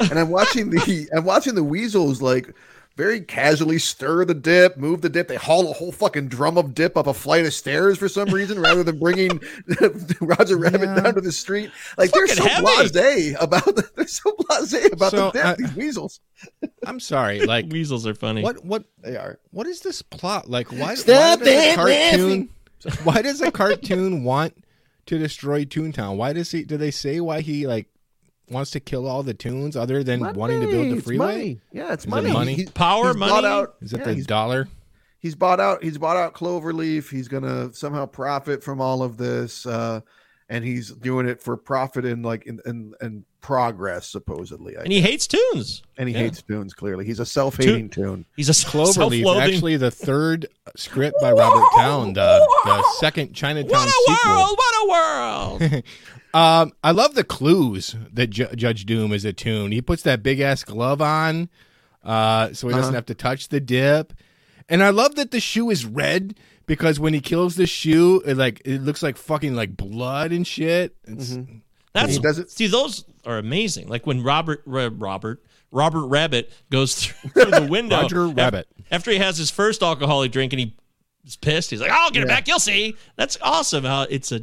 and 0.10 0.18
I'm 0.18 0.30
watching 0.30 0.70
the 0.70 1.08
I'm 1.12 1.24
watching 1.24 1.54
the 1.54 1.64
weasels 1.64 2.22
like 2.22 2.54
very 2.98 3.20
casually 3.20 3.78
stir 3.78 4.24
the 4.26 4.34
dip, 4.34 4.76
move 4.76 5.00
the 5.00 5.08
dip. 5.08 5.28
They 5.28 5.36
haul 5.36 5.70
a 5.70 5.72
whole 5.72 5.92
fucking 5.92 6.28
drum 6.28 6.58
of 6.58 6.74
dip 6.74 6.96
up 6.96 7.06
a 7.06 7.14
flight 7.14 7.46
of 7.46 7.54
stairs 7.54 7.96
for 7.96 8.08
some 8.08 8.28
reason, 8.30 8.58
rather 8.68 8.82
than 8.82 8.98
bringing 8.98 9.40
Roger 10.20 10.58
Rabbit 10.58 10.80
Yeah. 10.82 11.00
down 11.00 11.14
to 11.14 11.20
the 11.20 11.30
street. 11.32 11.70
Like 11.96 12.10
they're 12.10 12.26
so 12.26 12.44
heavy. 12.44 12.66
blasé 12.66 13.40
about 13.40 13.64
the, 13.64 13.88
they're 13.96 14.06
so 14.08 14.32
blasé 14.32 14.92
about 14.92 15.12
So, 15.12 15.30
the 15.30 15.32
dip. 15.32 15.44
I- 15.46 15.54
these 15.54 15.74
weasels, 15.76 16.20
I'm 16.84 16.98
sorry. 17.00 17.40
Like, 17.46 17.66
weasels 17.70 18.04
are 18.06 18.14
funny. 18.14 18.42
what, 18.42 18.64
what, 18.64 18.84
they 19.02 19.16
are. 19.16 19.38
what 19.52 19.66
is 19.68 19.80
this 19.80 20.02
plot? 20.02 20.50
Like, 20.50 20.72
why, 20.72 20.94
Stop 20.96 21.38
why 21.40 21.44
does 21.46 21.72
a 21.72 21.76
cartoon? 21.76 22.48
Why 23.04 23.22
does 23.22 23.40
a 23.40 23.50
cartoon 23.52 24.24
want 24.24 24.54
to 25.06 25.18
destroy 25.18 25.64
Toontown? 25.64 26.16
Why 26.16 26.32
does 26.32 26.50
he? 26.50 26.64
Do 26.64 26.76
they 26.76 26.90
say 26.90 27.20
why 27.20 27.40
he 27.42 27.66
like 27.66 27.86
wants 28.50 28.70
to 28.72 28.80
kill 28.80 29.06
all 29.06 29.22
the 29.22 29.34
tunes 29.34 29.76
other 29.76 30.02
than 30.02 30.20
wanting 30.34 30.60
to 30.60 30.66
build 30.66 30.78
Money, 30.78 30.88
the 30.90 30.96
it's 30.96 31.04
freeway? 31.06 31.26
money. 31.26 31.60
Yeah, 31.72 31.92
it's 31.92 32.04
Is 32.04 32.06
it 32.06 32.10
money. 32.10 32.32
money? 32.32 32.54
He- 32.54 32.66
Power, 32.66 33.08
he's 33.08 33.16
money? 33.16 33.32
bought 33.32 33.44
out- 33.44 33.74
Is 33.80 33.92
it 33.92 33.98
yeah, 33.98 34.04
the 34.04 34.14
he's 34.14 34.26
dollar? 34.26 34.68
he's 35.20 35.34
bought 35.34 35.58
out 35.58 35.82
he's 35.82 35.98
bought 35.98 36.16
out 36.16 36.32
cloverleaf 36.32 37.10
he's 37.10 37.26
gonna 37.26 37.74
somehow 37.74 38.06
profit 38.06 38.62
from 38.62 38.80
all 38.80 39.02
of 39.02 39.16
this 39.16 39.66
uh 39.66 39.98
and 40.48 40.64
he's 40.64 40.90
doing 40.92 41.26
it 41.26 41.42
for 41.42 41.56
profit 41.56 42.04
and 42.04 42.24
like 42.24 42.46
in 42.46 42.60
in, 42.66 42.94
in 43.02 43.24
progress 43.40 44.06
supposedly 44.08 44.76
I 44.76 44.82
and 44.84 44.92
he 44.92 45.00
hates 45.00 45.26
tunes. 45.26 45.82
and 45.96 46.08
he 46.08 46.14
Yeah. 46.14 46.20
hates 46.22 46.40
tunes 46.42 46.72
clearly 46.72 47.04
he's 47.04 47.18
a 47.18 47.26
self-hating 47.26 47.88
tune 47.90 48.26
He's 48.36 48.48
a 48.48 48.52
Cloverleaf, 48.52 49.40
actually 49.40 49.76
the 49.76 49.90
third 49.90 50.46
script 50.76 51.16
by 51.20 51.32
Robert 51.32 51.64
Towne, 51.76 52.12
the, 52.12 52.46
the 52.64 52.84
second 53.00 53.32
Chinatown 53.34 53.70
what 53.72 53.88
a 53.88 53.90
sequel. 53.90 54.32
world! 54.36 54.56
What 54.56 54.74
a 54.84 54.88
world! 55.72 55.82
Um, 56.34 56.72
I 56.84 56.90
love 56.90 57.14
the 57.14 57.24
clues 57.24 57.96
that 58.12 58.28
Ju- 58.28 58.48
Judge 58.54 58.84
Doom 58.84 59.12
is 59.12 59.24
attuned. 59.24 59.72
He 59.72 59.80
puts 59.80 60.02
that 60.02 60.22
big 60.22 60.40
ass 60.40 60.62
glove 60.64 61.00
on, 61.00 61.48
uh, 62.04 62.52
so 62.52 62.68
he 62.68 62.74
doesn't 62.74 62.88
Uh-huh. 62.90 62.94
have 62.96 63.06
to 63.06 63.14
touch 63.14 63.48
the 63.48 63.60
dip. 63.60 64.12
And 64.68 64.82
I 64.82 64.90
love 64.90 65.14
that 65.14 65.30
the 65.30 65.40
shoe 65.40 65.70
is 65.70 65.86
red 65.86 66.34
because 66.66 67.00
when 67.00 67.14
he 67.14 67.20
kills 67.20 67.56
the 67.56 67.66
shoe, 67.66 68.22
it 68.26 68.36
like 68.36 68.60
it 68.66 68.82
looks 68.82 69.02
like 69.02 69.16
fucking 69.16 69.54
like 69.54 69.76
blood 69.76 70.30
and 70.32 70.46
shit. 70.46 70.94
It's, 71.06 71.38
That's 71.94 72.14
He 72.16 72.18
does 72.20 72.38
it- 72.38 72.50
see 72.50 72.66
those 72.66 73.04
are 73.24 73.38
amazing. 73.38 73.88
Like 73.88 74.06
when 74.06 74.22
Robert 74.22 74.62
Ra- 74.66 74.90
Robert 74.92 75.42
Robert 75.72 76.06
Rabbit 76.06 76.52
goes 76.70 76.94
through, 76.94 77.30
through 77.44 77.50
the 77.52 77.66
window. 77.70 77.96
Roger 78.02 78.26
af- 78.26 78.36
Rabbit. 78.36 78.68
After 78.90 79.10
he 79.10 79.18
has 79.18 79.38
his 79.38 79.50
first 79.50 79.82
alcoholic 79.82 80.30
drink 80.32 80.52
and 80.52 80.72
he's 81.24 81.36
pissed, 81.36 81.70
he's 81.70 81.80
like, 81.80 81.90
"I'll 81.90 82.10
get 82.10 82.22
it 82.22 82.28
back. 82.28 82.46
You'll 82.46 82.58
see." 82.60 82.94
That's 83.16 83.38
awesome. 83.42 83.84
How 83.84 84.02
it's 84.02 84.30
a, 84.32 84.36
a 84.36 84.40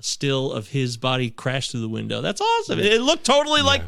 still 0.00 0.52
of 0.52 0.68
his 0.68 0.96
body 0.96 1.30
crash 1.30 1.70
through 1.70 1.80
the 1.80 1.88
window. 1.88 2.20
That's 2.20 2.40
awesome. 2.40 2.78
It, 2.78 2.86
it 2.86 3.00
looked 3.00 3.24
totally 3.24 3.62
like. 3.62 3.82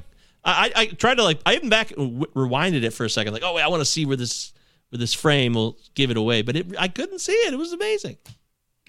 I, 0.44 0.72
I 0.74 0.80
I 0.82 0.86
tried 0.86 1.16
to 1.16 1.22
like 1.24 1.40
I 1.46 1.54
even 1.54 1.68
back 1.68 1.90
w- 1.90 2.26
rewinded 2.34 2.82
it 2.82 2.90
for 2.92 3.04
a 3.04 3.10
second. 3.10 3.32
Like, 3.32 3.42
oh 3.44 3.54
wait, 3.54 3.62
I 3.62 3.68
want 3.68 3.80
to 3.80 3.84
see 3.84 4.04
where 4.06 4.16
this 4.16 4.52
where 4.90 4.98
this 4.98 5.14
frame 5.14 5.54
will 5.54 5.78
give 5.94 6.10
it 6.10 6.16
away. 6.16 6.42
But 6.42 6.56
it, 6.56 6.66
I 6.78 6.88
couldn't 6.88 7.20
see 7.20 7.32
it. 7.32 7.54
It 7.54 7.56
was 7.58 7.72
amazing. 7.72 8.18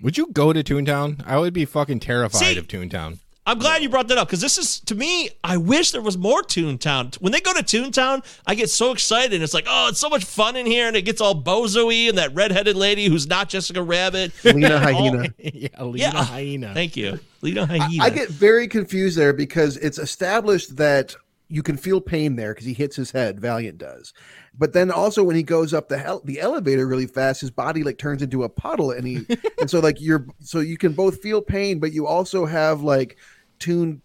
Would 0.02 0.18
you 0.18 0.32
go 0.32 0.52
to 0.52 0.64
Toontown? 0.64 1.24
I 1.26 1.38
would 1.38 1.54
be 1.54 1.66
fucking 1.66 2.00
terrified 2.00 2.40
See- 2.40 2.58
of 2.58 2.68
Toontown. 2.68 3.20
I'm 3.46 3.60
glad 3.60 3.82
you 3.84 3.90
brought 3.90 4.08
that 4.08 4.18
up 4.18 4.28
because 4.30 4.40
this 4.40 4.58
is 4.58 4.80
to 4.82 4.96
me. 4.96 5.30
I 5.44 5.58
wish 5.58 5.92
there 5.92 6.02
was 6.02 6.18
more 6.18 6.42
Toontown. 6.44 7.16
When 7.22 7.34
they 7.34 7.42
go 7.42 7.54
to 7.54 7.62
Toontown, 7.62 8.24
I 8.48 8.56
get 8.56 8.70
so 8.70 8.92
excited. 8.94 9.42
It's 9.42 9.54
like, 9.54 9.66
oh, 9.68 9.90
it's 9.90 10.00
so 10.00 10.08
much 10.08 10.24
fun 10.24 10.56
in 10.56 10.66
here, 10.66 10.88
and 10.88 10.96
it 10.96 11.02
gets 11.02 11.20
all 11.20 11.36
bozoey, 11.44 12.08
and 12.08 12.18
that 12.18 12.34
redheaded 12.34 12.78
lady 12.78 13.08
who's 13.08 13.28
not 13.28 13.50
Jessica 13.50 13.84
Rabbit. 13.84 14.32
Lena 14.46 14.76
All- 14.76 14.80
Hyena. 14.80 15.34
yeah, 15.38 15.68
Lena 15.84 15.98
Yeah. 15.98 16.24
Hyena. 16.24 16.74
Thank 16.74 16.96
you, 16.96 17.20
Lena 17.42 17.66
Hyena. 17.66 18.02
I 18.04 18.10
get 18.10 18.30
very 18.30 18.68
confused 18.70 19.18
there 19.18 19.34
because 19.34 19.76
it's 19.78 19.98
established 20.00 20.78
that 20.78 21.14
you 21.50 21.62
can 21.62 21.76
feel 21.76 22.00
pain 22.00 22.38
there 22.38 22.54
because 22.54 22.66
he 22.66 22.74
hits 22.74 22.96
his 22.96 23.12
head. 23.12 23.42
Valiant 23.42 23.78
does, 23.78 24.14
but 24.58 24.72
then 24.72 24.90
also 24.90 25.22
when 25.22 25.36
he 25.36 25.44
goes 25.44 25.74
up 25.74 25.90
the 25.90 25.98
hel- 25.98 26.22
the 26.24 26.40
elevator 26.40 26.88
really 26.88 27.08
fast, 27.08 27.42
his 27.42 27.52
body 27.52 27.84
like 27.84 27.98
turns 27.98 28.22
into 28.22 28.44
a 28.44 28.50
puddle, 28.50 28.92
and 28.92 29.06
he 29.06 29.26
and 29.60 29.70
so 29.70 29.82
like 29.82 30.00
you're 30.00 30.26
so 30.40 30.62
you 30.62 30.78
can 30.78 30.94
both 30.94 31.22
feel 31.22 31.42
pain, 31.42 31.80
but 31.80 31.92
you 31.92 32.08
also 32.08 32.46
have 32.46 32.82
like 32.82 33.18
Toon 33.60 34.02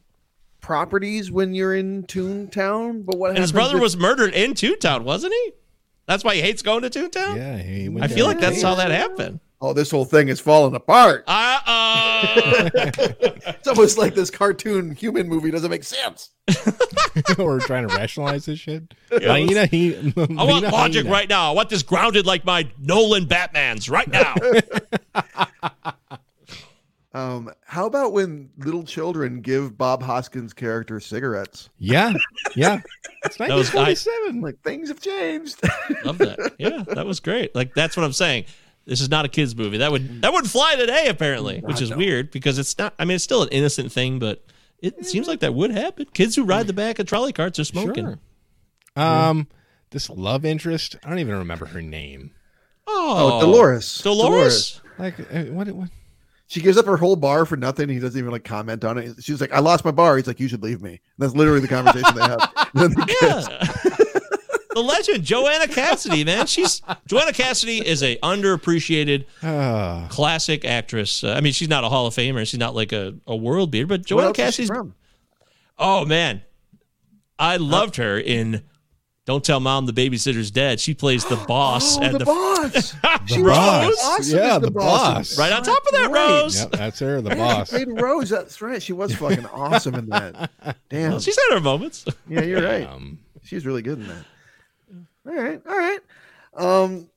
properties 0.60 1.30
when 1.30 1.54
you're 1.54 1.74
in 1.74 2.04
Toontown. 2.04 3.04
But 3.06 3.16
what 3.18 3.30
and 3.30 3.38
his 3.38 3.52
brother 3.52 3.76
if- 3.76 3.82
was 3.82 3.96
murdered 3.96 4.34
in 4.34 4.54
Toontown, 4.54 5.02
wasn't 5.02 5.32
he? 5.32 5.52
That's 6.06 6.24
why 6.24 6.34
he 6.36 6.40
hates 6.40 6.62
going 6.62 6.82
to 6.82 6.90
Toontown. 6.90 7.36
Yeah, 7.36 7.58
he 7.58 7.88
went 7.88 8.04
I 8.04 8.08
feel 8.08 8.26
like 8.26 8.40
that's 8.40 8.62
there. 8.62 8.70
how 8.70 8.74
that 8.76 8.90
happened. 8.90 9.40
Oh, 9.60 9.72
this 9.72 9.90
whole 9.90 10.04
thing 10.04 10.28
is 10.28 10.38
falling 10.40 10.74
apart. 10.74 11.24
Uh 11.26 11.58
oh. 11.66 12.68
It's 13.58 13.66
almost 13.66 13.98
like 13.98 14.14
this 14.14 14.30
cartoon 14.30 14.94
human 14.94 15.28
movie 15.28 15.50
doesn't 15.50 15.70
make 15.70 15.84
sense. 15.84 16.30
We're 17.38 17.60
trying 17.60 17.88
to 17.88 17.94
rationalize 17.94 18.46
this 18.46 18.58
shit. 18.58 18.94
Hyena, 19.10 19.66
he, 19.66 19.96
I 19.96 20.12
want 20.16 20.64
Lena 20.64 20.70
logic 20.70 21.02
Hyena. 21.04 21.10
right 21.10 21.28
now. 21.28 21.50
I 21.50 21.54
want 21.54 21.68
this 21.70 21.82
grounded 21.82 22.24
like 22.26 22.44
my 22.44 22.68
Nolan 22.78 23.26
Batman's 23.26 23.88
right 23.90 24.08
now. 24.08 24.34
Um, 27.18 27.50
how 27.64 27.86
about 27.86 28.12
when 28.12 28.50
little 28.58 28.84
children 28.84 29.40
give 29.40 29.76
Bob 29.76 30.02
Hoskins' 30.02 30.52
character 30.52 31.00
cigarettes? 31.00 31.68
Yeah, 31.78 32.14
yeah. 32.54 32.80
It's 33.24 33.36
That 33.38 33.50
was- 33.50 33.74
I- 33.74 33.96
Like 34.34 34.60
things 34.62 34.88
have 34.88 35.00
changed. 35.00 35.60
Love 36.04 36.18
that. 36.18 36.54
Yeah, 36.58 36.84
that 36.94 37.06
was 37.06 37.20
great. 37.20 37.54
Like 37.54 37.74
that's 37.74 37.96
what 37.96 38.04
I'm 38.04 38.12
saying. 38.12 38.44
This 38.86 39.00
is 39.00 39.10
not 39.10 39.24
a 39.24 39.28
kids 39.28 39.54
movie. 39.56 39.78
That 39.78 39.90
would 39.92 40.22
that 40.22 40.32
would 40.32 40.48
fly 40.48 40.76
today 40.76 41.08
apparently, 41.08 41.60
which 41.60 41.82
is 41.82 41.94
weird 41.94 42.30
because 42.30 42.58
it's 42.58 42.76
not. 42.78 42.94
I 42.98 43.04
mean, 43.04 43.16
it's 43.16 43.24
still 43.24 43.42
an 43.42 43.48
innocent 43.50 43.92
thing, 43.92 44.18
but 44.18 44.44
it 44.80 45.04
seems 45.04 45.26
like 45.28 45.40
that 45.40 45.52
would 45.54 45.70
happen. 45.72 46.06
Kids 46.14 46.36
who 46.36 46.44
ride 46.44 46.66
the 46.66 46.72
back 46.72 46.98
of 46.98 47.06
trolley 47.06 47.32
carts 47.32 47.58
are 47.58 47.64
smoking. 47.64 48.04
Sure. 48.06 48.18
Um, 48.96 49.46
this 49.90 50.08
love 50.08 50.44
interest. 50.44 50.96
I 51.04 51.10
don't 51.10 51.18
even 51.18 51.36
remember 51.36 51.66
her 51.66 51.82
name. 51.82 52.30
Oh, 52.86 53.36
Oh, 53.36 53.40
Dolores. 53.40 54.00
Dolores. 54.02 54.80
Like 54.98 55.20
uh, 55.20 55.42
what? 55.52 55.68
What? 55.68 55.90
She 56.48 56.60
gives 56.60 56.78
up 56.78 56.86
her 56.86 56.96
whole 56.96 57.14
bar 57.16 57.44
for 57.44 57.56
nothing. 57.56 57.88
He 57.90 57.98
doesn't 57.98 58.18
even 58.18 58.32
like 58.32 58.42
comment 58.42 58.82
on 58.84 58.96
it. 58.98 59.22
She's 59.22 59.40
like, 59.40 59.52
"I 59.52 59.60
lost 59.60 59.84
my 59.84 59.90
bar." 59.90 60.16
He's 60.16 60.26
like, 60.26 60.40
"You 60.40 60.48
should 60.48 60.62
leave 60.62 60.80
me." 60.82 61.00
That's 61.18 61.34
literally 61.34 61.60
the 61.60 61.68
conversation 61.68 62.14
they 62.16 62.22
have. 62.22 62.68
Then 62.74 62.94
they. 62.94 63.14
Yeah. 63.22 63.40
the 64.74 64.82
legend, 64.82 65.24
Joanna 65.24 65.68
Cassidy, 65.68 66.24
man. 66.24 66.46
She's 66.46 66.80
Joanna 67.06 67.32
Cassidy 67.32 67.86
is 67.86 68.02
a 68.02 68.16
underappreciated 68.18 69.26
Uh, 69.42 70.08
classic 70.10 70.64
actress. 70.64 71.22
Uh, 71.22 71.32
I 71.32 71.40
mean, 71.40 71.52
she's 71.52 71.68
not 71.68 71.84
a 71.84 71.88
Hall 71.88 72.06
of 72.06 72.14
Famer. 72.14 72.46
She's 72.48 72.58
not 72.58 72.74
like 72.74 72.92
a, 72.92 73.14
a 73.26 73.36
world 73.36 73.70
beater, 73.70 73.86
but 73.86 74.04
Joanna 74.06 74.28
else 74.28 74.38
is 74.38 74.44
Cassidy's 74.44 74.68
from? 74.68 74.94
Oh 75.78 76.04
man, 76.06 76.42
I 77.38 77.56
loved 77.58 77.96
her 77.96 78.18
in 78.18 78.62
"Don't 79.28 79.44
Tell 79.44 79.60
Mom 79.60 79.84
the 79.84 79.92
Babysitter's 79.92 80.50
Dead." 80.50 80.80
She 80.80 80.94
plays 80.94 81.22
the 81.26 81.36
boss 81.46 81.98
Oh, 81.98 82.02
and 82.02 82.14
the, 82.14 82.18
the, 82.20 82.24
boss. 82.24 82.94
she 83.26 83.42
Rose. 83.42 83.54
was 83.86 83.98
awesome 84.02 84.38
Yeah, 84.38 84.54
the, 84.58 84.66
the 84.66 84.70
boss. 84.70 85.36
boss. 85.36 85.38
right 85.38 85.52
on 85.52 85.62
top 85.62 85.84
of 85.86 85.92
that 85.92 86.10
Right. 86.10 86.40
Rose. 86.42 86.60
yep, 86.60 86.70
that's 86.72 86.98
her, 87.00 87.20
the 87.20 87.36
boss. 87.36 87.68
she 87.68 87.84
played 87.84 88.00
Rose. 88.00 88.30
That's 88.30 88.60
right. 88.62 88.82
She 88.82 88.94
was 88.94 89.14
fucking 89.14 89.44
awesome 89.52 89.94
in 89.96 90.08
that. 90.08 90.50
Damn. 90.88 91.20
She's 91.20 91.36
had 91.48 91.54
her 91.56 91.60
moments. 91.60 92.06
Yeah, 92.26 92.40
you're 92.40 92.62
right. 92.62 92.86
Um, 92.88 93.18
She's 93.44 93.64
really 93.66 93.82
good 93.82 93.98
in 94.00 94.06
that. 94.08 94.24
All 95.26 95.34
right, 95.34 95.60
all 95.68 95.76
right. 95.78 95.98
Um, 96.56 97.08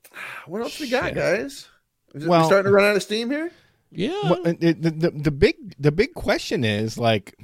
what 0.46 0.60
else 0.62 0.78
we 0.78 0.88
got, 0.90 1.06
Shit. 1.06 1.14
guys? 1.14 1.68
Is 2.14 2.24
it 2.24 2.28
Well- 2.28 2.42
we 2.42 2.46
starting 2.46 2.66
to 2.70 2.72
run 2.72 2.84
out 2.90 2.96
of 2.96 3.02
steam 3.02 3.30
here? 3.30 3.50
Yeah. 3.90 4.10
Well, 4.24 4.42
the, 4.44 4.72
the 4.72 5.10
the 5.10 5.30
big 5.30 5.56
the 5.78 5.92
big 5.92 6.14
question 6.14 6.64
is 6.64 6.96
like 6.96 7.34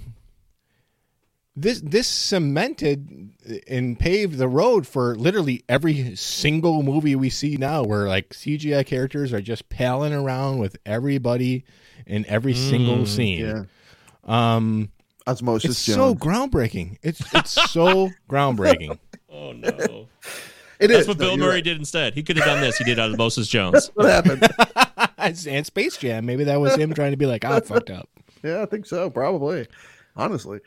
this 1.61 1.81
this 1.81 2.07
cemented 2.07 3.31
and 3.67 3.99
paved 3.99 4.39
the 4.39 4.49
road 4.49 4.87
for 4.87 5.15
literally 5.17 5.65
every 5.69 6.15
single 6.17 6.83
movie 6.83 7.17
we 7.17 7.31
see 7.31 7.57
now 7.57 7.83
where 7.83 8.07
like 8.09 8.31
CGI 8.31 8.85
characters 8.87 9.33
are 9.33 9.41
just 9.41 9.69
palling 9.69 10.13
around 10.13 10.59
with 10.59 10.77
everybody 10.87 11.65
in 12.07 12.25
every 12.27 12.55
single 12.55 13.07
scene. 13.07 13.41
Yeah. 13.41 13.65
Um 14.25 14.91
Osmosis 15.27 15.71
it's 15.73 15.95
so 15.95 16.15
groundbreaking. 16.15 16.99
It's 17.03 17.23
it's 17.35 17.51
so 17.71 18.11
groundbreaking. 18.31 18.99
oh 19.31 19.53
no. 19.53 20.09
It 20.81 20.89
That's 20.89 21.01
is, 21.01 21.09
what 21.09 21.19
though, 21.19 21.31
Bill 21.31 21.39
Murray 21.39 21.55
right. 21.55 21.65
did 21.65 21.77
instead. 21.77 22.15
He 22.15 22.23
could 22.23 22.37
have 22.37 22.47
done 22.47 22.61
this. 22.61 22.77
He 22.77 22.85
did 22.85 23.01
Osmosis 23.01 23.49
Jones. 23.49 23.91
What 23.95 24.07
happened? 24.07 24.47
and 25.19 25.67
Space 25.67 25.97
Jam, 25.97 26.25
maybe 26.25 26.45
that 26.45 26.61
was 26.61 26.77
him 26.77 26.95
trying 26.95 27.11
to 27.11 27.17
be 27.17 27.27
like, 27.27 27.45
ah, 27.45 27.57
I 27.57 27.61
fucked 27.61 27.91
up. 27.91 28.09
yeah, 28.45 28.63
I 28.63 28.67
think 28.67 28.87
so. 28.87 29.11
Probably. 29.11 29.67
Honestly. 30.17 30.61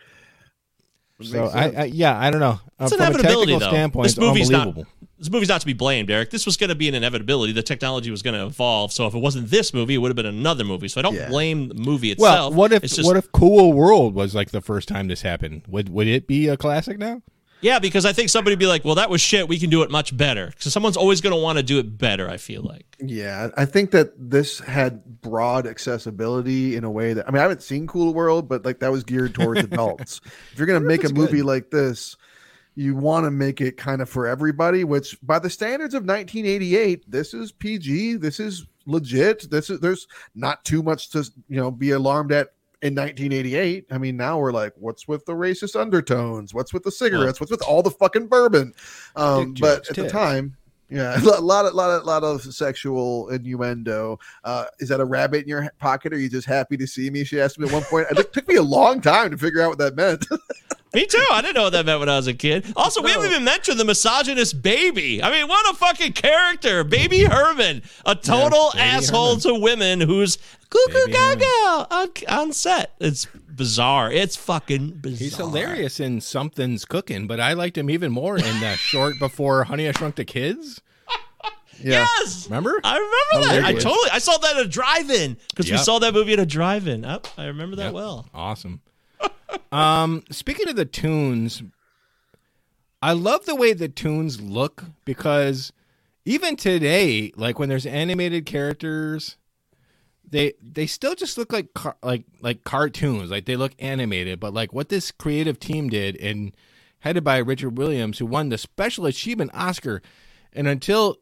Would 1.22 1.32
So 1.32 1.46
I. 1.54 1.70
I 1.70 1.84
yeah, 1.86 2.18
I 2.20 2.30
don't 2.32 2.40
know. 2.42 2.60
Uh, 2.80 2.86
It's 2.86 2.96
from 2.96 3.02
a 3.16 3.18
technical 3.22 3.60
though. 3.60 3.68
standpoint, 3.70 4.04
This 4.06 4.14
it's 4.14 4.20
movie's 4.20 4.50
not. 4.50 4.68
unbelievable. 4.68 4.92
This 5.20 5.30
movie's 5.30 5.50
not 5.50 5.62
to 5.62 5.68
be 5.68 5.74
blamed, 5.74 6.10
Eric. 6.10 6.32
This 6.32 6.48
was 6.48 6.58
going 6.58 6.70
to 6.70 6.76
be 6.76 6.88
an 6.90 6.96
inevitability. 6.96 7.54
The 7.54 7.62
technology 7.62 8.10
was 8.10 8.24
going 8.24 8.34
to 8.34 8.44
evolve. 8.48 8.92
So 8.92 9.06
if 9.06 9.14
it 9.14 9.20
wasn't 9.20 9.52
this 9.52 9.72
movie, 9.72 9.94
it 9.94 9.98
would 10.00 10.10
have 10.10 10.16
been 10.16 10.26
another 10.26 10.64
movie. 10.64 10.88
So 10.88 11.00
I 11.00 11.04
don't 11.04 11.14
Yeah. 11.14 11.30
blame 11.30 11.68
the 11.68 11.76
movie 11.76 12.12
itself. 12.12 12.50
Well, 12.50 12.54
what 12.54 12.72
if 12.74 12.84
It's 12.84 12.96
just- 12.96 13.06
what 13.08 13.18
if 13.18 13.32
Cool 13.32 13.72
World 13.72 14.16
was 14.16 14.34
like 14.34 14.50
the 14.50 14.62
first 14.62 14.88
time 14.88 15.08
this 15.10 15.22
happened? 15.22 15.62
Would 15.68 15.90
would 15.90 16.08
it 16.08 16.26
be 16.26 16.48
a 16.48 16.58
classic 16.58 16.98
now? 16.98 17.22
Yeah, 17.62 17.80
because 17.80 18.06
I 18.06 18.14
think 18.14 18.30
somebody 18.30 18.54
would 18.54 18.60
be 18.60 18.68
like, 18.68 18.84
"Well, 18.84 18.96
that 18.96 19.10
was 19.10 19.22
shit. 19.22 19.48
We 19.48 19.60
can 19.60 19.70
do 19.70 19.84
it 19.84 19.92
much 19.92 20.16
better." 20.16 20.48
Because 20.48 20.74
someone's 20.74 20.98
always 20.98 21.22
going 21.22 21.36
to 21.36 21.42
want 21.42 21.58
to 21.58 21.64
do 21.64 21.80
it 21.80 21.98
better. 21.98 22.30
I 22.30 22.38
feel 22.38 22.64
like. 22.64 22.86
Yeah, 23.00 23.50
I 23.56 23.66
think 23.66 23.92
that 23.92 24.14
this 24.18 24.60
had 24.60 25.22
broad 25.22 25.68
accessibility 25.68 26.76
in 26.76 26.84
a 26.84 26.92
way 26.92 27.14
that 27.14 27.28
I 27.28 27.32
mean 27.32 27.40
I 27.40 27.44
haven't 27.44 27.64
seen 27.64 27.88
Cool 27.88 28.14
World, 28.14 28.50
but 28.50 28.66
like 28.66 28.80
that 28.80 28.92
was 28.92 29.04
geared 29.04 29.34
towards 29.36 29.60
adults. 29.64 30.22
If 30.52 30.58
you're 30.58 30.68
gonna 30.68 30.80
make 30.80 31.04
a 31.04 31.14
movie 31.14 31.38
good. 31.38 31.46
like 31.46 31.70
this, 31.72 32.18
you 32.76 32.96
want 32.96 33.26
to 33.26 33.32
make 33.32 33.62
it 33.62 33.78
kind 33.78 34.02
of 34.02 34.10
for 34.10 34.28
everybody. 34.28 34.84
Which 34.84 35.18
by 35.22 35.40
the 35.40 35.50
standards 35.50 35.94
of 35.94 36.04
1988, 36.04 37.10
this 37.10 37.34
is 37.34 37.52
PG. 37.52 38.16
This 38.16 38.40
is 38.40 38.66
legit. 38.86 39.50
This 39.52 39.70
is 39.70 39.80
there's 39.80 40.08
not 40.36 40.66
too 40.66 40.82
much 40.82 41.12
to 41.12 41.30
you 41.48 41.58
know 41.58 41.72
be 41.72 41.92
alarmed 41.92 42.32
at. 42.32 42.54
In 42.82 42.96
1988, 42.96 43.86
I 43.92 43.98
mean, 44.00 44.18
now 44.18 44.40
we're 44.40 44.52
like, 44.52 44.74
what's 44.76 45.08
with 45.08 45.24
the 45.26 45.34
racist 45.34 45.80
undertones? 45.80 46.52
What's 46.52 46.74
with 46.74 46.82
the 46.82 46.92
cigarettes? 46.92 47.40
What's 47.40 47.52
with 47.52 47.62
all 47.62 47.84
the 47.84 47.92
fucking 47.92 48.28
bourbon? 48.28 48.74
Um, 49.16 49.54
but 49.60 49.88
at 49.88 49.96
the 49.96 50.10
time, 50.10 50.58
yeah, 50.92 51.18
a 51.22 51.42
lot, 51.42 51.66
of, 51.66 51.74
lot, 51.74 51.90
of, 51.90 52.06
lot 52.06 52.24
of 52.24 52.42
sexual 52.42 53.30
innuendo. 53.30 54.20
Uh, 54.44 54.66
is 54.80 54.90
that 54.90 55.00
a 55.00 55.06
rabbit 55.06 55.44
in 55.44 55.48
your 55.48 55.72
pocket? 55.80 56.12
Or 56.12 56.18
are 56.18 56.20
you 56.20 56.30
just 56.30 56.48
happy 56.48 56.76
to 56.78 56.86
see 56.86 57.10
me? 57.10 57.24
She 57.24 57.40
asked 57.40 57.58
me 57.58 57.68
at 57.68 57.74
one 57.74 57.84
point. 57.84 58.08
It 58.12 58.34
took 58.34 58.48
me 58.48 58.56
a 58.56 58.64
long 58.64 59.00
time 59.00 59.32
to 59.32 59.38
figure 59.38 59.62
out 59.62 59.70
what 59.70 59.78
that 59.78 59.96
meant. 59.96 60.26
Me 60.94 61.06
too. 61.06 61.24
I 61.32 61.42
didn't 61.42 61.56
know 61.56 61.64
what 61.64 61.70
that 61.70 61.86
meant 61.86 62.02
when 62.02 62.10
I 62.10 62.18
was 62.18 62.28
a 62.28 62.34
kid. 62.34 62.66
Also, 62.76 63.02
we 63.02 63.12
haven't 63.12 63.32
even 63.32 63.46
mentioned 63.46 63.80
the 63.80 63.86
misogynist 63.86 64.62
baby. 64.62 65.24
I 65.24 65.32
mean, 65.32 65.48
what 65.48 65.74
a 65.74 65.78
fucking 65.78 66.12
character, 66.12 66.84
Baby 66.84 67.24
Herman, 67.24 67.82
a 68.06 68.14
total 68.14 68.72
Baby 68.74 68.84
asshole 68.84 69.40
Herman. 69.40 69.42
to 69.42 69.54
women 69.62 70.02
who's 70.02 70.38
cuckoo 70.70 71.08
gaga 71.08 71.88
on, 71.90 72.10
on 72.28 72.52
set. 72.52 72.94
It's 73.00 73.26
bizarre. 73.62 74.12
It's 74.12 74.36
fucking 74.36 74.90
bizarre. 75.02 75.18
He's 75.20 75.36
hilarious 75.38 76.00
in 76.00 76.20
Something's 76.20 76.84
Cooking, 76.84 77.28
but 77.28 77.40
I 77.40 77.54
liked 77.54 77.78
him 77.78 77.90
even 77.92 78.12
more 78.12 78.38
in 78.38 78.60
the 78.60 78.76
short 78.78 79.20
before 79.20 79.66
Honey 79.66 79.88
I 79.88 79.92
Shrunk 79.92 80.16
the 80.16 80.26
Kids. 80.26 80.82
yeah. 81.80 82.08
Yes. 82.20 82.48
Remember? 82.48 82.80
I 82.84 82.96
remember 82.98 83.48
that. 83.54 83.64
I 83.66 83.74
totally. 83.74 84.10
I 84.12 84.18
saw 84.18 84.38
that 84.40 84.58
at 84.58 84.66
a 84.66 84.68
drive-in 84.68 85.38
because 85.50 85.70
we 85.70 85.78
saw 85.78 86.00
that 86.00 86.14
movie 86.14 86.34
at 86.34 86.40
a 86.40 86.46
drive-in. 86.46 87.04
Yep, 87.04 87.28
I 87.38 87.46
remember 87.46 87.76
that 87.76 87.86
Yep. 87.86 87.94
well. 87.94 88.26
Awesome. 88.34 88.82
um, 89.72 90.24
speaking 90.32 90.68
of 90.68 90.76
the 90.76 90.86
tunes, 90.86 91.62
I 93.02 93.14
love 93.14 93.46
the 93.46 93.56
way 93.56 93.74
the 93.74 93.90
tunes 93.90 94.42
look 94.42 94.86
because 95.06 95.72
even 96.26 96.56
today, 96.56 97.32
like 97.36 97.60
when 97.60 97.70
there's 97.70 97.86
animated 97.86 98.46
characters, 98.48 99.38
they 100.32 100.54
they 100.62 100.88
still 100.88 101.14
just 101.14 101.38
look 101.38 101.54
like 101.54 101.74
car- 101.74 101.98
like 102.02 102.24
like 102.42 102.64
cartoons. 102.64 103.30
Like 103.30 103.46
they 103.46 103.56
look 103.56 103.74
animated, 103.80 104.40
but 104.40 104.54
like 104.54 104.74
what 104.74 104.90
this 104.90 105.12
creative 105.12 105.60
team 105.60 105.90
did 105.90 106.16
and 106.18 106.54
headed 107.00 107.24
by 107.24 107.38
Richard 107.38 107.78
Williams, 107.78 108.18
who 108.20 108.26
won 108.26 108.50
the 108.50 108.58
Special 108.58 109.06
Achievement 109.06 109.52
Oscar, 109.54 110.02
and 110.54 110.68
until 110.68 111.18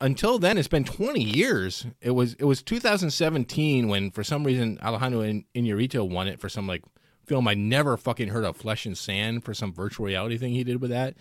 until 0.00 0.38
then 0.38 0.58
it's 0.58 0.68
been 0.68 0.84
20 0.84 1.22
years. 1.22 1.86
It 2.00 2.12
was 2.12 2.34
it 2.34 2.44
was 2.44 2.62
2017 2.62 3.88
when 3.88 4.10
for 4.10 4.22
some 4.22 4.44
reason 4.44 4.78
alejandro 4.82 5.20
In- 5.22 5.44
inarritu 5.54 6.08
won 6.08 6.28
it 6.28 6.38
for 6.38 6.48
some 6.48 6.66
like 6.66 6.82
film 7.26 7.48
i 7.48 7.54
never 7.54 7.96
fucking 7.96 8.28
heard 8.28 8.44
of 8.44 8.54
flesh 8.54 8.84
and 8.84 8.96
sand 8.98 9.42
for 9.44 9.54
some 9.54 9.72
virtual 9.72 10.06
reality 10.06 10.36
thing 10.36 10.52
he 10.52 10.64
did 10.64 10.80
with 10.80 10.90
that. 10.90 11.16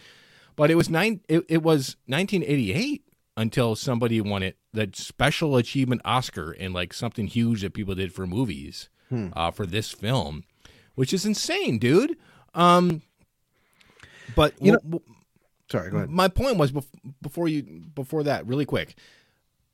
But 0.56 0.70
it 0.70 0.76
was 0.76 0.90
nine 0.90 1.22
it, 1.30 1.45
it 1.50 1.64
was 1.64 1.95
1988 2.08 3.04
until 3.36 3.76
somebody 3.76 4.22
won 4.22 4.44
it 4.44 4.58
that 4.74 4.96
special 4.96 5.58
achievement 5.58 6.02
Oscar 6.06 6.52
and 6.52 6.74
like 6.74 6.94
something 6.94 7.28
huge 7.28 7.62
that 7.62 7.74
people 7.74 7.96
did 7.96 8.14
for 8.14 8.26
movies 8.28 8.90
uh, 9.36 9.52
for 9.52 9.66
this 9.68 9.92
film, 9.92 10.44
which 10.96 11.14
is 11.14 11.24
insane, 11.26 11.78
dude. 11.78 12.18
Um, 12.56 13.04
but 14.36 14.54
You 14.60 14.72
know- 14.74 14.78
w- 14.80 15.00
w- 15.00 15.16
Sorry, 15.72 15.90
go 15.92 15.98
ahead. 15.98 16.10
my 16.10 16.28
point 16.28 16.58
was 16.58 16.72
bef- 16.72 16.86
before 17.22 17.48
you 17.48 17.64
before 17.96 18.24
that 18.24 18.46
really 18.46 18.66
quick 18.66 18.96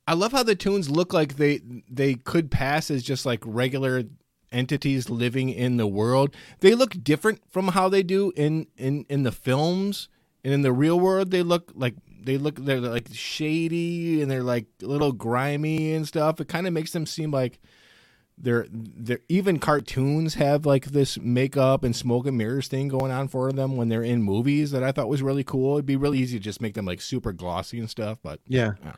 i 0.06 0.14
love 0.14 0.32
how 0.32 0.42
the 0.42 0.54
tunes 0.54 0.88
look 0.88 1.12
like 1.12 1.36
they 1.36 1.60
they 1.90 2.14
could 2.14 2.50
pass 2.50 2.90
as 2.90 3.02
just 3.02 3.26
like 3.26 3.40
regular 3.44 4.04
entities 4.50 5.10
living 5.10 5.50
in 5.50 5.76
the 5.76 5.86
world 5.86 6.34
they 6.60 6.74
look 6.74 6.94
different 7.04 7.40
from 7.50 7.68
how 7.68 7.88
they 7.88 8.02
do 8.02 8.32
in 8.34 8.66
in 8.78 9.04
in 9.10 9.24
the 9.24 9.32
films 9.32 10.08
and 10.42 10.54
in 10.54 10.62
the 10.62 10.72
real 10.72 10.98
world 10.98 11.30
they 11.32 11.42
look 11.42 11.70
like 11.74 11.94
they 12.22 12.38
look 12.38 12.56
they're 12.56 12.80
like 12.80 13.08
shady 13.12 14.22
and 14.22 14.30
they're 14.30 14.42
like 14.42 14.66
a 14.82 14.86
little 14.86 15.12
grimy 15.12 15.92
and 15.94 16.06
stuff 16.06 16.40
it 16.40 16.48
kind 16.48 16.66
of 16.66 16.72
makes 16.72 16.92
them 16.92 17.06
seem 17.06 17.30
like 17.30 17.60
they're 18.42 18.66
they're 18.70 19.20
even 19.28 19.58
cartoons 19.58 20.34
have 20.34 20.64
like 20.64 20.86
this 20.86 21.18
makeup 21.18 21.84
and 21.84 21.94
smoke 21.94 22.26
and 22.26 22.38
mirrors 22.38 22.68
thing 22.68 22.88
going 22.88 23.12
on 23.12 23.28
for 23.28 23.52
them 23.52 23.76
when 23.76 23.88
they're 23.88 24.02
in 24.02 24.22
movies 24.22 24.70
that 24.70 24.82
I 24.82 24.92
thought 24.92 25.08
was 25.08 25.22
really 25.22 25.44
cool. 25.44 25.74
It'd 25.74 25.86
be 25.86 25.96
really 25.96 26.18
easy 26.18 26.38
to 26.38 26.42
just 26.42 26.62
make 26.62 26.74
them 26.74 26.86
like 26.86 27.02
super 27.02 27.32
glossy 27.32 27.78
and 27.78 27.90
stuff, 27.90 28.18
but 28.22 28.40
Yeah. 28.46 28.72
Yeah. 28.82 28.94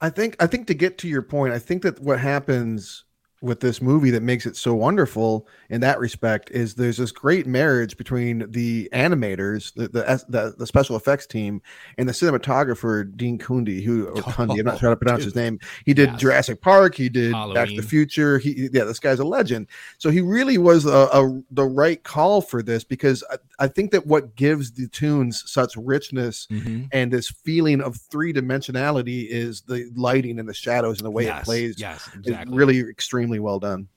I 0.00 0.10
think 0.10 0.36
I 0.38 0.46
think 0.46 0.66
to 0.68 0.74
get 0.74 0.98
to 0.98 1.08
your 1.08 1.22
point, 1.22 1.52
I 1.52 1.58
think 1.58 1.82
that 1.82 2.00
what 2.00 2.20
happens 2.20 3.04
with 3.42 3.60
this 3.60 3.82
movie 3.82 4.10
that 4.10 4.22
makes 4.22 4.46
it 4.46 4.56
so 4.56 4.74
wonderful 4.74 5.46
in 5.68 5.80
that 5.82 5.98
respect 5.98 6.50
is 6.50 6.74
there's 6.74 6.96
this 6.96 7.12
great 7.12 7.46
marriage 7.46 7.96
between 7.96 8.50
the 8.50 8.88
animators, 8.92 9.74
the 9.74 9.88
the 9.88 10.24
the, 10.28 10.54
the 10.56 10.66
special 10.66 10.96
effects 10.96 11.26
team, 11.26 11.60
and 11.98 12.08
the 12.08 12.12
cinematographer 12.12 13.14
Dean 13.16 13.38
Cundey, 13.38 13.82
who 13.82 14.06
or 14.06 14.14
Cundey, 14.22 14.58
I'm 14.58 14.64
not 14.64 14.74
oh, 14.74 14.78
sure 14.78 14.88
how 14.88 14.94
to 14.94 14.96
pronounce 14.96 15.24
his 15.24 15.34
name. 15.34 15.58
He 15.84 15.94
did 15.94 16.06
Yes. 16.06 16.20
Jurassic 16.20 16.60
Park, 16.60 16.94
he 16.94 17.08
did 17.08 17.32
Back 17.32 17.68
to 17.68 17.76
the 17.76 17.82
Future. 17.82 18.38
He 18.38 18.68
yeah, 18.72 18.84
this 18.84 19.00
guy's 19.00 19.18
a 19.18 19.24
legend. 19.24 19.66
So 19.98 20.10
he 20.10 20.20
really 20.20 20.58
was 20.58 20.86
a, 20.86 21.08
a 21.12 21.42
the 21.50 21.64
right 21.64 22.02
call 22.02 22.40
for 22.40 22.62
this 22.62 22.84
because 22.84 23.22
I, 23.30 23.36
I 23.58 23.68
think 23.68 23.90
that 23.90 24.06
what 24.06 24.36
gives 24.36 24.72
the 24.72 24.88
tunes 24.88 25.42
such 25.46 25.76
richness 25.76 26.46
mm-hmm. 26.50 26.84
and 26.92 27.12
this 27.12 27.28
feeling 27.30 27.80
of 27.80 27.96
three 27.96 28.32
dimensionality 28.32 29.26
is 29.28 29.62
the 29.62 29.90
lighting 29.96 30.38
and 30.38 30.48
the 30.48 30.54
shadows 30.54 30.98
and 30.98 31.06
the 31.06 31.10
way 31.10 31.24
yes, 31.24 31.42
it 31.42 31.44
plays. 31.44 31.80
yes, 31.80 32.06
It's 32.08 32.28
exactly. 32.28 32.56
really 32.56 32.78
extremely 33.26 33.40
well 33.40 33.58
done. 33.58 33.88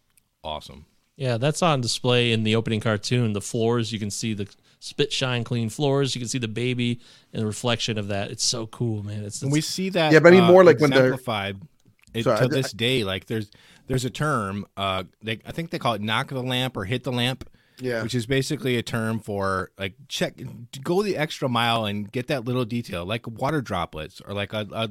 awesome. 0.43 0.85
Yeah, 1.15 1.38
that's 1.38 1.61
on 1.61 1.81
display 1.81 2.31
in 2.31 2.43
the 2.43 2.56
opening 2.56 2.80
cartoon. 2.80 3.34
The 3.34 3.41
floors, 3.41 3.91
you 3.91 3.99
can 3.99 4.10
see 4.10 4.34
the 4.34 4.47
spit 4.80 5.11
shine 5.11 5.43
clean 5.43 5.68
floors. 5.69 6.15
You 6.15 6.22
can 6.22 6.30
see 6.30 6.38
the 6.38 6.47
baby 6.47 7.01
and 7.34 7.41
the 7.41 7.45
reflection 7.45 7.97
of 7.97 8.07
that. 8.07 8.31
It's 8.31 8.45
so 8.45 8.68
cool, 8.68 9.03
man. 9.03 9.26
It's, 9.26 9.41
And 9.41 9.49
it's 9.49 9.53
we 9.53 9.60
see 9.60 9.89
that 9.89 10.14
Yeah, 10.14 10.19
but 10.19 10.31
any 10.31 10.41
uh, 10.41 10.47
more 10.47 10.64
like 10.64 10.80
when 10.80 10.91
they're- 10.91 11.07
exemplified 11.07 11.57
it, 12.14 12.23
Sorry, 12.23 12.38
I 12.38 12.41
to 12.43 12.47
this 12.47 12.72
day. 12.72 13.03
Like 13.03 13.26
there's 13.26 13.51
there's 13.88 14.06
a 14.06 14.10
term 14.10 14.65
uh 14.77 15.03
they 15.22 15.41
I 15.45 15.51
think 15.51 15.72
they 15.72 15.77
call 15.80 15.93
it 15.95 16.01
knock 16.01 16.30
the 16.30 16.41
lamp 16.41 16.77
or 16.77 16.85
hit 16.85 17.03
the 17.03 17.11
lamp. 17.11 17.49
Yeah. 17.81 18.03
which 18.03 18.14
is 18.14 18.26
basically 18.26 18.76
a 18.76 18.81
term 18.84 19.19
for 19.22 19.72
like 19.80 19.93
check 20.10 20.34
go 20.84 21.01
the 21.01 21.15
extra 21.15 21.47
mile 21.47 21.85
and 21.85 22.11
get 22.11 22.27
that 22.27 22.43
little 22.43 22.65
detail 22.65 23.06
like 23.06 23.26
water 23.26 23.61
droplets 23.61 24.19
or 24.22 24.34
like 24.34 24.51
a, 24.51 24.68
a 24.73 24.89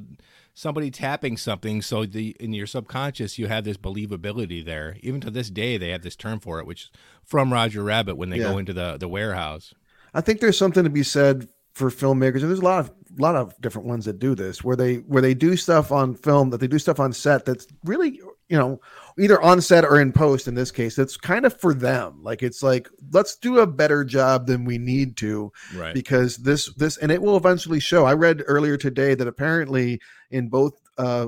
somebody 0.59 0.91
tapping 0.91 1.37
something 1.37 1.81
so 1.81 2.05
the 2.05 2.35
in 2.39 2.51
your 2.51 2.67
subconscious 2.67 3.39
you 3.39 3.47
have 3.47 3.63
this 3.63 3.77
believability 3.77 4.63
there 4.65 4.97
even 5.01 5.21
to 5.21 5.29
this 5.31 5.49
day 5.49 5.77
they 5.77 5.89
have 5.89 6.01
this 6.01 6.17
term 6.17 6.37
for 6.37 6.59
it 6.59 6.65
which 6.65 6.83
is 6.83 6.91
from 7.23 7.53
roger 7.53 7.81
rabbit 7.81 8.15
when 8.17 8.29
they 8.29 8.37
Yeah. 8.39 8.51
go 8.51 8.57
into 8.57 8.73
the 8.73 8.97
the 8.97 9.07
warehouse 9.07 9.73
I 10.13 10.21
think 10.21 10.39
there's 10.41 10.57
something 10.57 10.83
to 10.83 10.89
be 10.89 11.03
said 11.03 11.47
for 11.73 11.91
filmmakers, 11.91 12.41
and 12.41 12.49
there's 12.49 12.59
a 12.59 12.63
lot 12.63 12.79
of 12.79 12.91
lot 13.19 13.35
of 13.35 13.53
different 13.61 13.87
ones 13.87 14.05
that 14.05 14.17
do 14.17 14.33
this, 14.33 14.63
where 14.63 14.75
they 14.75 14.95
where 14.95 15.21
they 15.21 15.35
do 15.35 15.55
stuff 15.55 15.91
on 15.91 16.15
film, 16.15 16.49
that 16.49 16.57
they 16.59 16.67
do 16.67 16.79
stuff 16.79 16.99
on 16.99 17.13
set 17.13 17.45
that's 17.45 17.67
really 17.85 18.19
you 18.49 18.57
know 18.57 18.81
either 19.19 19.41
on 19.41 19.61
set 19.61 19.83
or 19.83 19.99
in 19.99 20.11
post. 20.11 20.47
In 20.47 20.55
this 20.55 20.71
case, 20.71 20.97
it's 20.97 21.17
kind 21.17 21.45
of 21.45 21.59
for 21.59 21.73
them. 21.73 22.23
Like 22.23 22.43
it's 22.43 22.63
like 22.63 22.89
let's 23.11 23.35
do 23.35 23.59
a 23.59 23.67
better 23.67 24.03
job 24.03 24.47
than 24.47 24.65
we 24.65 24.77
need 24.77 25.17
to, 25.17 25.51
right 25.75 25.93
because 25.93 26.37
this 26.37 26.73
this 26.75 26.97
and 26.97 27.11
it 27.11 27.21
will 27.21 27.37
eventually 27.37 27.79
show. 27.79 28.05
I 28.05 28.13
read 28.13 28.43
earlier 28.47 28.77
today 28.77 29.15
that 29.15 29.27
apparently 29.27 29.99
in 30.31 30.49
both 30.49 30.73
uh 30.97 31.27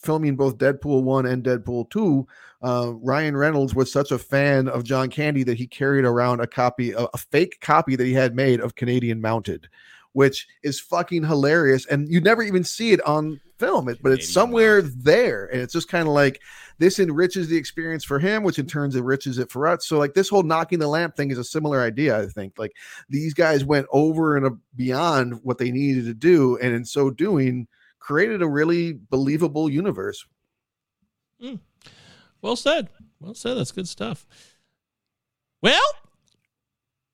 filming 0.00 0.36
both 0.36 0.58
Deadpool 0.58 1.02
1 1.02 1.26
and 1.26 1.44
Deadpool 1.44 1.90
2, 1.90 2.26
uh, 2.62 2.92
Ryan 3.02 3.36
Reynolds 3.36 3.74
was 3.74 3.92
such 3.92 4.10
a 4.10 4.18
fan 4.18 4.68
of 4.68 4.84
John 4.84 5.08
Candy 5.08 5.42
that 5.44 5.58
he 5.58 5.66
carried 5.66 6.04
around 6.04 6.40
a 6.40 6.46
copy, 6.46 6.92
a, 6.92 7.06
a 7.12 7.18
fake 7.18 7.58
copy 7.60 7.96
that 7.96 8.06
he 8.06 8.12
had 8.12 8.34
made 8.34 8.60
of 8.60 8.74
Canadian 8.74 9.20
Mounted, 9.20 9.68
which 10.12 10.46
is 10.62 10.80
fucking 10.80 11.24
hilarious. 11.24 11.86
And 11.86 12.08
you 12.08 12.20
never 12.20 12.42
even 12.42 12.64
see 12.64 12.92
it 12.92 13.06
on 13.06 13.40
film, 13.58 13.88
it, 13.88 13.98
but 14.02 14.12
it's 14.12 14.32
somewhere 14.32 14.82
there. 14.82 15.46
And 15.46 15.60
it's 15.60 15.72
just 15.72 15.88
kind 15.88 16.08
of 16.08 16.14
like 16.14 16.40
this 16.80 16.98
enriches 16.98 17.46
the 17.48 17.58
experience 17.58 18.04
for 18.04 18.18
him, 18.18 18.42
which 18.42 18.58
in 18.58 18.66
turn 18.66 18.90
enriches 18.96 19.36
it 19.38 19.50
for 19.50 19.66
us. 19.66 19.86
So, 19.86 19.98
like, 19.98 20.14
this 20.14 20.30
whole 20.30 20.42
knocking 20.42 20.78
the 20.78 20.88
lamp 20.88 21.14
thing 21.14 21.30
is 21.30 21.36
a 21.36 21.44
similar 21.44 21.82
idea, 21.82 22.18
I 22.18 22.26
think. 22.26 22.54
Like, 22.58 22.72
these 23.10 23.34
guys 23.34 23.66
went 23.66 23.86
over 23.92 24.34
and 24.34 24.58
beyond 24.74 25.40
what 25.42 25.58
they 25.58 25.70
needed 25.70 26.06
to 26.06 26.14
do. 26.14 26.56
And 26.56 26.74
in 26.74 26.86
so 26.86 27.10
doing, 27.10 27.68
created 27.98 28.40
a 28.40 28.48
really 28.48 28.94
believable 28.94 29.68
universe. 29.68 30.24
Hmm. 31.38 31.56
well 32.40 32.56
said. 32.56 32.88
Well 33.20 33.34
said. 33.34 33.58
That's 33.58 33.72
good 33.72 33.86
stuff. 33.86 34.26
Well, 35.60 35.92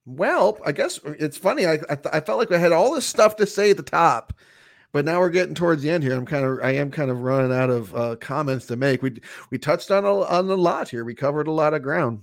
Well, 0.04 0.58
I 0.64 0.70
guess 0.70 1.04
uh, 1.04 1.14
it's 1.18 1.36
funny. 1.36 1.66
I 1.66 1.80
I, 1.90 1.98
I 2.12 2.20
felt 2.20 2.38
like 2.38 2.52
I 2.52 2.58
had 2.58 2.70
all 2.70 2.94
this 2.94 3.04
stuff 3.04 3.34
to 3.36 3.46
say 3.46 3.72
at 3.72 3.76
the 3.76 3.82
top, 3.82 4.32
but 4.96 5.04
now 5.04 5.20
we're 5.20 5.28
getting 5.28 5.54
towards 5.54 5.82
the 5.82 5.90
end 5.90 6.02
here. 6.02 6.14
I'm 6.14 6.24
kind 6.24 6.42
of 6.42 6.58
I 6.62 6.70
am 6.70 6.90
kind 6.90 7.10
of 7.10 7.20
running 7.20 7.54
out 7.54 7.68
of 7.68 7.94
uh, 7.94 8.16
comments 8.16 8.64
to 8.68 8.76
make. 8.76 9.02
We 9.02 9.20
we 9.50 9.58
touched 9.58 9.90
on 9.90 10.06
a, 10.06 10.22
on 10.22 10.48
a 10.48 10.54
lot 10.54 10.88
here. 10.88 11.04
We 11.04 11.14
covered 11.14 11.48
a 11.48 11.52
lot 11.52 11.74
of 11.74 11.82
ground. 11.82 12.22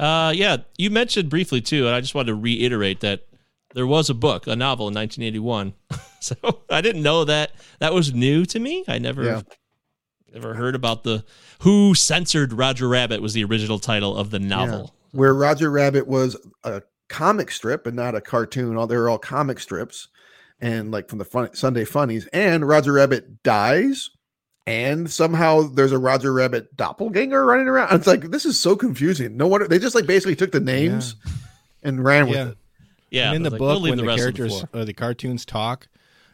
uh, 0.00 0.32
yeah, 0.34 0.56
you 0.76 0.90
mentioned 0.90 1.30
briefly 1.30 1.60
too, 1.60 1.86
and 1.86 1.94
I 1.94 2.00
just 2.00 2.16
wanted 2.16 2.32
to 2.32 2.34
reiterate 2.34 2.98
that 3.00 3.28
there 3.74 3.86
was 3.86 4.10
a 4.10 4.14
book, 4.14 4.48
a 4.48 4.56
novel 4.56 4.88
in 4.88 4.94
1981. 4.94 5.72
so 6.20 6.34
I 6.68 6.80
didn't 6.80 7.02
know 7.04 7.24
that 7.24 7.52
that 7.78 7.94
was 7.94 8.12
new 8.12 8.44
to 8.46 8.58
me. 8.58 8.84
I 8.88 8.98
never, 8.98 9.22
Yeah. 9.22 9.42
never 10.34 10.54
heard 10.54 10.74
about 10.74 11.04
the 11.04 11.24
who 11.60 11.94
censored 11.94 12.52
Roger 12.52 12.88
Rabbit 12.88 13.22
was 13.22 13.34
the 13.34 13.44
original 13.44 13.78
title 13.78 14.16
of 14.16 14.30
the 14.30 14.40
novel. 14.40 14.96
Where 15.12 15.32
Roger 15.32 15.70
Rabbit 15.70 16.08
was 16.08 16.36
a 16.64 16.82
comic 17.08 17.52
strip 17.52 17.86
and 17.86 17.94
not 17.94 18.16
a 18.16 18.20
cartoon. 18.20 18.76
All 18.76 18.88
they 18.88 18.96
were 18.96 19.08
all 19.08 19.18
comic 19.18 19.60
strips, 19.60 20.08
and 20.60 20.90
like 20.90 21.08
from 21.08 21.18
the 21.18 21.24
fun, 21.24 21.54
Sunday 21.54 21.84
Funnies. 21.84 22.26
And 22.32 22.66
Roger 22.66 22.92
Rabbit 22.92 23.42
dies, 23.42 24.10
and 24.66 25.10
somehow 25.10 25.62
there's 25.62 25.92
a 25.92 25.98
Roger 25.98 26.32
Rabbit 26.32 26.76
doppelganger 26.76 27.44
running 27.44 27.68
around. 27.68 27.94
It's 27.94 28.06
like 28.06 28.30
this 28.30 28.44
is 28.44 28.58
so 28.58 28.76
confusing. 28.76 29.36
No 29.36 29.46
wonder 29.46 29.68
they 29.68 29.78
just 29.78 29.94
like 29.94 30.06
basically 30.06 30.36
took 30.36 30.52
the 30.52 30.60
names 30.60 31.16
and 31.82 32.04
ran 32.04 32.26
with 32.26 32.36
yeah 32.36 32.48
it. 32.48 32.58
Yeah, 33.10 33.26
and 33.28 33.36
in 33.36 33.42
the 33.42 33.50
like, 33.50 33.60
we'll 33.60 33.74
book 33.80 33.82
when 33.88 33.96
the, 33.98 34.04
rest 34.04 34.12
on 34.14 34.18
characters 34.18 34.60
floor. 34.60 34.82
or 34.82 34.84
the 34.84 34.92
cartoons 34.92 35.44
talk 35.46 35.88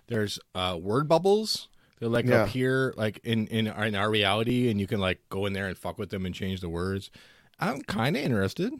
there's 0.09 0.39
uh 0.55 0.77
word 0.79 1.09
bubbles 1.09 1.69
they're 1.99 2.09
like 2.11 2.27
Yeah. 2.27 2.43
up 2.43 2.49
here 2.49 2.93
like 2.97 3.21
in 3.25 3.47
in 3.47 3.69
our, 3.69 3.87
in 3.87 3.95
our 3.95 4.11
reality 4.11 4.69
and 4.71 4.79
you 4.79 4.87
can 4.87 5.01
like 5.01 5.19
go 5.31 5.47
in 5.47 5.53
there 5.55 5.67
and 5.67 5.79
fuck 5.79 5.99
with 5.99 6.11
them 6.11 6.27
and 6.27 6.35
change 6.35 6.61
the 6.61 6.69
words 6.69 7.11
i'm 7.59 7.81
kind 7.83 8.17
of 8.17 8.23
interested 8.23 8.73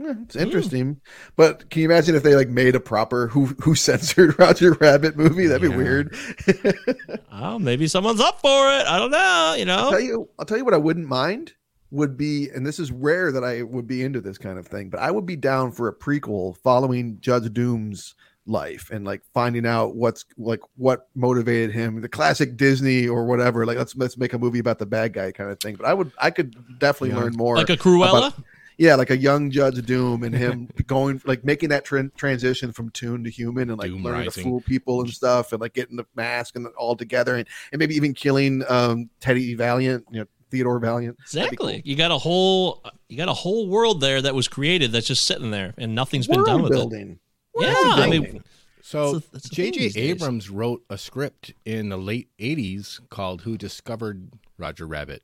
Yeah, 0.00 0.14
it's 0.22 0.34
hmm. 0.34 0.40
interesting. 0.40 1.00
But 1.36 1.68
can 1.68 1.82
you 1.82 1.88
imagine 1.90 2.14
if 2.14 2.22
they 2.22 2.34
like 2.34 2.48
made 2.48 2.74
a 2.74 2.80
proper 2.80 3.28
who 3.28 3.46
who 3.62 3.74
censored 3.86 4.38
Roger 4.38 4.72
Rabbit 4.72 5.16
movie? 5.16 5.46
That'd 5.46 5.70
be 5.70 5.76
weird. 5.76 6.16
Oh, 7.32 7.58
maybe 7.58 7.88
someone's 7.88 8.20
up 8.20 8.38
for 8.40 8.68
it. 8.70 8.86
I 8.86 8.98
don't 8.98 9.10
know. 9.10 9.54
You 9.56 9.70
I'll 9.72 9.84
know, 9.84 9.90
tell 9.90 10.00
you, 10.00 10.28
I'll 10.38 10.44
tell 10.44 10.58
you 10.58 10.64
what 10.64 10.74
I 10.74 10.78
wouldn't 10.78 11.08
mind 11.08 11.54
would 11.90 12.16
be, 12.18 12.50
and 12.50 12.66
this 12.66 12.78
is 12.78 12.92
rare 12.92 13.32
that 13.32 13.42
I 13.42 13.62
would 13.62 13.86
be 13.86 14.02
into 14.02 14.20
this 14.20 14.36
kind 14.36 14.58
of 14.58 14.66
thing, 14.66 14.90
but 14.90 15.00
I 15.00 15.10
would 15.10 15.24
be 15.24 15.36
down 15.36 15.72
for 15.72 15.88
a 15.88 15.94
prequel 15.94 16.58
following 16.58 17.16
Judge 17.20 17.50
Doom's 17.54 18.14
life 18.46 18.90
and 18.92 19.06
like 19.06 19.22
finding 19.32 19.64
out 19.64 19.94
what's 19.96 20.26
like 20.36 20.60
what 20.76 21.08
motivated 21.14 21.72
him, 21.72 22.00
the 22.02 22.08
classic 22.10 22.58
Disney 22.58 23.08
or 23.08 23.24
whatever. 23.24 23.64
Like 23.64 23.78
let's 23.78 23.96
let's 23.96 24.18
make 24.18 24.34
a 24.34 24.38
movie 24.38 24.58
about 24.58 24.78
the 24.78 24.86
bad 24.86 25.14
guy 25.14 25.32
kind 25.32 25.50
of 25.50 25.58
thing. 25.60 25.76
But 25.76 25.86
I 25.86 25.94
would 25.94 26.12
I 26.18 26.30
could 26.30 26.78
definitely 26.78 27.16
Yeah. 27.16 27.22
learn 27.22 27.36
more 27.36 27.56
like 27.56 27.70
a 27.70 27.76
Cruella. 27.76 28.18
about- 28.28 28.34
yeah, 28.80 28.94
like 28.94 29.10
a 29.10 29.16
young 29.16 29.50
Judge 29.50 29.84
Doom 29.84 30.22
and 30.22 30.34
him 30.34 30.68
going 30.86 31.20
like 31.26 31.44
making 31.44 31.68
that 31.68 31.84
tran 31.84 32.12
transition 32.16 32.72
from 32.72 32.88
tune 32.90 33.22
to 33.24 33.30
human 33.30 33.68
and 33.68 33.78
like 33.78 33.90
Doom 33.90 34.02
learning 34.02 34.22
rising. 34.26 34.42
to 34.44 34.48
fool 34.48 34.60
people 34.62 35.02
and 35.02 35.10
stuff 35.10 35.52
and 35.52 35.60
like 35.60 35.74
getting 35.74 35.96
the 35.96 36.06
mask 36.16 36.56
and 36.56 36.66
all 36.78 36.96
together 36.96 37.36
and, 37.36 37.46
and 37.72 37.78
maybe 37.78 37.94
even 37.94 38.14
killing 38.14 38.64
um 38.68 39.10
Teddy 39.20 39.54
Valiant, 39.54 40.06
you 40.10 40.20
know, 40.20 40.26
Theodore 40.50 40.78
Valiant. 40.78 41.18
That'd 41.32 41.50
be 41.50 41.54
Exactly. 41.56 41.82
You 41.84 41.94
got 41.94 42.10
a 42.10 42.16
whole 42.18 42.82
you 43.10 43.18
got 43.18 43.28
a 43.28 43.34
whole 43.34 43.68
world 43.68 44.00
there 44.00 44.22
that 44.22 44.34
was 44.34 44.48
created 44.48 44.92
that's 44.92 45.06
just 45.06 45.24
sitting 45.26 45.50
there 45.50 45.74
and 45.76 45.94
nothing's 45.94 46.26
been 46.26 46.42
done 46.44 46.62
with 46.62 46.72
building. 46.72 47.20
it. 47.56 47.62
Yeah, 47.62 47.74
World 47.74 48.00
I 48.00 48.08
mean, 48.08 48.44
so 48.82 49.12
That's 49.12 49.26
a- 49.26 49.30
that's 49.32 49.46
a 49.46 49.48
thing 49.54 49.72
jj 49.72 49.76
these 49.76 49.94
days. 49.94 50.10
abrams 50.10 50.48
wrote 50.48 50.82
a 50.88 50.96
script 50.96 51.52
in 51.66 51.90
the 51.90 51.98
late 51.98 52.28
80s 52.38 52.98
called 53.10 53.42
who 53.42 53.58
discovered 53.58 54.30
roger 54.56 54.86
rabbit 54.86 55.22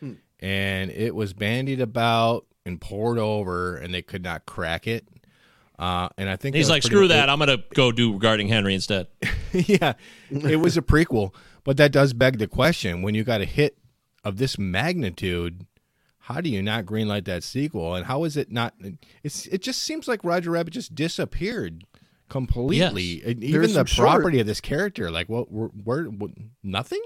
Hmm. 0.00 0.14
and 0.40 0.90
it 0.90 1.14
was 1.14 1.32
bandied 1.32 1.80
about 1.80 2.44
and 2.66 2.80
poured 2.80 3.18
over 3.18 3.76
and 3.76 3.94
they 3.94 4.02
could 4.02 4.22
not 4.22 4.44
crack 4.44 4.86
it 4.86 5.06
uh, 5.78 6.08
and 6.18 6.28
i 6.28 6.36
think 6.36 6.54
he's 6.56 6.68
like, 6.68 6.82
screw 6.82 7.02
much- 7.02 7.10
that. 7.10 7.30
I'm 7.30 7.38
gonna 7.38 7.62
go 7.74 7.92
do 7.92 8.12
regarding 8.12 8.48
Henry 8.48 8.74
instead. 8.74 9.06
yeah, 9.52 9.92
it 10.30 10.56
was 10.60 10.76
a 10.76 10.82
prequel, 10.82 11.34
but 11.64 11.76
that 11.78 11.92
does 11.92 12.12
beg 12.14 12.38
the 12.38 12.46
question: 12.46 13.02
when 13.02 13.14
you 13.14 13.24
got 13.24 13.40
a 13.40 13.44
hit 13.44 13.76
of 14.24 14.38
this 14.38 14.58
magnitude, 14.58 15.66
how 16.18 16.40
do 16.40 16.48
you 16.48 16.62
not 16.62 16.86
greenlight 16.86 17.26
that 17.26 17.42
sequel? 17.44 17.94
And 17.94 18.06
how 18.06 18.24
is 18.24 18.36
it 18.38 18.50
not? 18.50 18.74
It's 19.22 19.46
it 19.48 19.60
just 19.62 19.82
seems 19.82 20.08
like 20.08 20.24
Roger 20.24 20.50
Rabbit 20.52 20.72
just 20.72 20.94
disappeared 20.94 21.84
completely. 22.30 23.22
And 23.22 23.44
even 23.44 23.60
There's 23.60 23.68
the 23.74 23.80
some 23.80 23.86
short- 23.86 24.08
property 24.08 24.40
of 24.40 24.46
this 24.46 24.60
character, 24.62 25.10
like 25.10 25.28
what? 25.28 25.52
Where, 25.52 25.68
where, 25.68 26.04
what 26.04 26.30
nothing? 26.62 27.02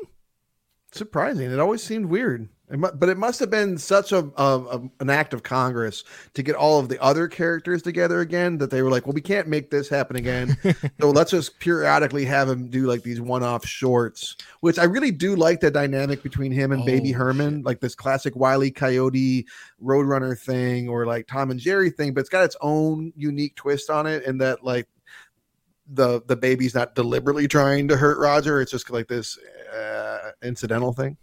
surprising. 0.93 1.51
It 1.51 1.59
always 1.61 1.83
seemed 1.83 2.07
weird. 2.07 2.49
But 2.71 3.09
it 3.09 3.19
must 3.19 3.41
have 3.41 3.51
been 3.51 3.79
such 3.79 4.13
a, 4.13 4.31
a, 4.37 4.81
an 5.01 5.11
act 5.11 5.35
of 5.35 5.43
Congress 5.43 6.05
to 6.35 6.43
get 6.43 6.55
all 6.55 6.79
of 6.79 6.89
the 6.89 7.03
other 7.03 7.27
characters 7.27 7.83
together 7.83 8.21
again 8.21 8.59
that 8.59 8.71
they 8.71 8.83
were 8.83 8.91
like, 8.91 9.07
well, 9.07 9.13
we 9.13 9.21
can't 9.21 9.49
make 9.49 9.71
this 9.71 9.89
happen 9.89 10.17
again. 10.17 10.57
so 11.01 11.11
let's 11.11 11.33
just 11.33 11.59
periodically 11.59 12.25
have 12.25 12.49
him 12.49 12.69
do 12.69 12.87
like 12.87 13.03
these 13.03 13.21
one-off 13.21 13.67
shorts, 13.67 14.37
which 14.61 14.79
I 14.79 14.85
really 14.85 15.11
do 15.11 15.35
like 15.35 15.61
the 15.61 15.71
dynamic 15.71 16.23
between 16.23 16.53
him 16.53 16.71
and 16.71 16.85
Baby 16.85 17.13
Oh, 17.15 17.19
Herman, 17.19 17.63
like 17.63 17.81
this 17.81 17.95
classic 17.95 18.37
Wiley 18.37 18.71
Coyote 18.71 19.47
Roadrunner 19.83 20.39
thing, 20.39 20.89
or 20.89 21.07
like 21.07 21.27
Tom 21.27 21.51
and 21.51 21.59
Jerry 21.59 21.91
thing. 21.91 22.15
But 22.15 22.21
it's 22.21 22.29
got 22.29 22.45
its 22.45 22.57
own 22.61 23.13
unique 23.17 23.57
twist 23.57 23.91
on 23.91 24.07
it, 24.07 24.25
in 24.25 24.39
that 24.39 24.63
like 24.65 24.87
the 25.93 26.23
the 26.27 26.37
baby's 26.37 26.75
not 26.75 26.95
deliberately 26.95 27.49
trying 27.49 27.89
to 27.89 27.97
hurt 27.97 28.19
Roger. 28.19 28.61
It's 28.61 28.71
just 28.71 28.91
like 28.91 29.09
this 29.09 29.39
uh, 29.75 30.31
incidental 30.43 30.93
thing. 30.93 31.17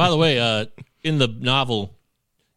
By 0.00 0.08
the 0.08 0.16
way, 0.16 0.38
uh, 0.38 0.64
in 1.02 1.18
the 1.18 1.28
novel, 1.28 1.94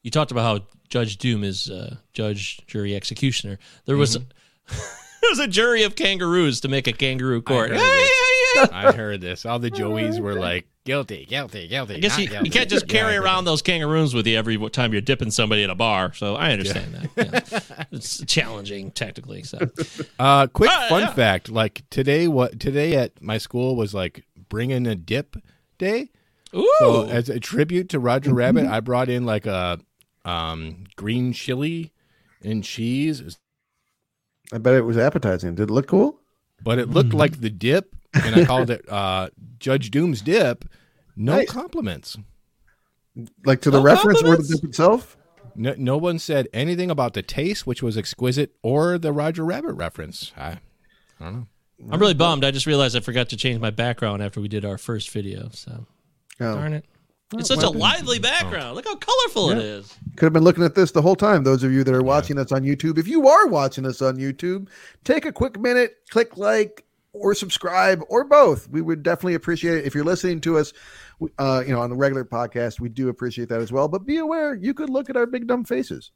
you 0.02 0.10
talked 0.12 0.32
about 0.32 0.44
how 0.44 0.66
Judge 0.88 1.18
Doom 1.18 1.44
is 1.44 1.70
uh, 1.70 1.98
judge, 2.14 2.66
jury, 2.68 2.96
executioner. 2.96 3.60
There 3.86 3.98
was 3.98 4.16
Mm-hmm. 4.16 4.78
there 5.22 5.30
was 5.30 5.40
a 5.40 5.48
jury 5.50 5.84
of 5.84 5.94
kangaroos 5.94 6.62
to 6.62 6.70
make 6.70 6.88
a 6.88 6.94
kangaroo 6.94 7.42
court. 7.42 7.72
heard 7.72 7.80
Yeah, 7.80 8.06
yeah, 8.56 8.62
yeah. 8.64 8.68
I 8.72 8.92
heard 8.94 9.20
this. 9.20 9.46
All 9.46 9.60
the 9.60 9.70
Joeys 9.70 10.22
were 10.22 10.36
like 10.36 10.68
guilty, 10.86 11.26
guilty, 11.26 11.68
guilty. 11.68 11.96
I 11.96 12.00
guess 12.00 12.18
you, 12.18 12.30
guilty. 12.30 12.46
you 12.48 12.52
can't 12.52 12.70
just 12.70 12.88
carry 12.88 13.18
around 13.18 13.44
those 13.44 13.62
kangaroos 13.62 14.14
with 14.14 14.26
you 14.26 14.38
every 14.38 14.58
time 14.70 14.94
you're 14.94 15.02
dipping 15.02 15.30
somebody 15.30 15.64
in 15.64 15.70
a 15.70 15.76
bar. 15.76 16.14
So 16.14 16.38
I 16.38 16.54
understand 16.54 16.94
that. 16.94 17.68
Yeah. 17.68 17.86
it's 17.92 18.24
challenging 18.26 18.92
technically. 18.92 19.44
So 19.44 19.60
Uh, 20.18 20.48
quick 20.48 20.70
Ah, 20.72 20.86
fun 20.88 21.14
fact: 21.14 21.50
like 21.50 21.84
today, 21.90 22.30
what 22.30 22.58
today 22.58 22.96
at 22.96 23.22
my 23.22 23.38
school 23.38 23.76
was 23.76 23.94
like 23.94 24.24
bringing 24.48 24.88
a 24.88 24.96
dip 24.96 25.36
day. 25.78 26.10
Ooh, 26.56 26.76
So 26.80 27.06
as 27.08 27.30
a 27.30 27.40
tribute 27.40 27.90
to 27.90 28.00
Roger 28.00 28.34
Rabbit, 28.34 28.66
I 28.68 28.80
brought 28.80 29.10
in 29.10 29.26
like 29.26 29.46
a 29.46 29.80
um, 30.26 30.86
green 30.96 31.34
chili 31.34 31.92
and 32.44 32.64
cheese, 32.64 33.38
I 34.52 34.58
bet 34.58 34.76
it 34.76 34.82
was 34.82 34.98
appetizing. 34.98 35.56
Did 35.56 35.70
it 35.70 35.74
look 35.74 35.88
cool? 35.88 36.20
but 36.64 36.80
it 36.80 36.90
looked 36.90 37.14
like 37.14 37.42
the 37.42 37.50
dip, 37.50 37.94
and 38.14 38.36
I 38.36 38.46
called 38.46 38.70
it 38.70 38.88
uh, 38.90 39.30
Judge 39.60 39.92
Doom's 39.92 40.22
dip. 40.22 40.64
No 41.16 41.38
Nice. 41.38 41.50
compliments. 41.50 42.16
Like 43.46 43.62
to 43.62 43.72
the 43.72 43.80
No 43.80 43.84
reference 43.84 44.24
or 44.24 44.38
the 44.38 44.44
dip 44.44 44.64
itself? 44.64 45.18
No, 45.56 45.76
no 45.78 45.98
one 45.98 46.20
said 46.20 46.48
anything 46.54 46.90
about 46.90 47.14
the 47.14 47.22
taste, 47.22 47.68
which 47.68 47.84
was 47.84 47.98
exquisite, 47.98 48.56
or 48.64 48.98
the 48.98 49.12
Roger 49.12 49.44
Rabbit 49.44 49.74
reference. 49.74 50.32
I, 50.38 50.52
I 50.52 50.60
don't 51.20 51.34
know. 51.34 51.48
I'm 51.92 52.00
really 52.00 52.14
bummed. 52.14 52.46
I 52.46 52.52
just 52.52 52.66
realized 52.66 52.96
I 52.96 53.02
forgot 53.02 53.28
to 53.30 53.38
change 53.38 53.60
my 53.60 53.70
background 53.70 54.24
after 54.24 54.40
we 54.40 54.48
did 54.48 54.64
our 54.64 54.78
first 54.78 55.10
video. 55.10 55.50
So 55.52 55.86
Oh. 56.40 56.56
darn 56.56 56.74
it. 56.74 56.86
It's 57.36 57.48
such 57.48 57.64
a 57.64 57.70
lively 57.70 58.20
background. 58.20 58.76
Look 58.76 58.86
how 58.86 58.96
colorful 58.96 59.50
it 59.50 59.58
is. 59.58 59.98
Could 60.18 60.28
have 60.28 60.34
been 60.34 60.44
looking 60.44 60.64
at 60.64 60.76
this 60.76 60.92
the 60.92 61.02
whole 61.02 61.16
time. 61.16 61.44
Those 61.44 61.64
of 61.64 61.72
you 61.72 61.84
that 61.84 61.94
are 61.94 62.04
watching 62.04 62.38
us 62.38 62.52
on 62.52 62.64
YouTube, 62.64 63.00
if 63.00 63.08
you 63.08 63.28
are 63.28 63.48
watching 63.48 63.86
us 63.88 64.02
on 64.02 64.18
YouTube, 64.18 64.68
take 65.04 65.26
a 65.26 65.32
quick 65.32 65.60
minute, 65.60 65.96
click 66.12 66.38
like 66.38 66.86
or 67.14 67.34
subscribe 67.34 68.04
or 68.08 68.24
both. 68.24 68.70
We 68.70 68.82
would 68.82 69.04
definitely 69.04 69.34
appreciate 69.34 69.80
it. 69.80 69.86
If 69.86 69.96
you're 69.96 70.04
listening 70.04 70.42
to 70.42 70.58
us, 70.58 70.74
uh, 71.40 71.64
you 71.66 71.74
know, 71.74 71.82
on 71.82 71.90
the 71.90 71.96
regular 71.96 72.26
podcast, 72.26 72.80
we 72.80 72.90
do 72.90 73.10
appreciate 73.10 73.50
that 73.50 73.62
as 73.62 73.72
well. 73.72 73.88
But 73.88 74.06
be 74.06 74.18
aware, 74.18 74.54
you 74.54 74.74
could 74.74 74.90
look 74.90 75.10
at 75.10 75.18
our 75.18 75.26
big 75.26 75.48
dumb 75.48 75.64
faces. 75.64 76.12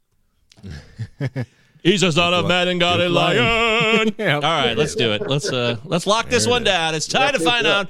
He's 1.84 2.04
a 2.04 2.12
son 2.12 2.34
of 2.34 2.48
man 2.48 2.68
and 2.68 2.80
God 2.80 3.00
a 3.00 3.10
lion. 3.10 3.76
Yeah. 4.18 4.36
All 4.36 4.42
right, 4.42 4.78
let's 4.78 4.94
do 4.94 5.14
it. 5.14 5.28
Let's 5.28 5.52
uh 5.52 5.78
let's 5.84 6.06
lock 6.06 6.30
this 6.30 6.46
one 6.46 6.64
down. 6.64 6.94
It's 6.94 7.08
time 7.08 7.34
to 7.34 7.40
find 7.40 7.66
out 7.66 7.90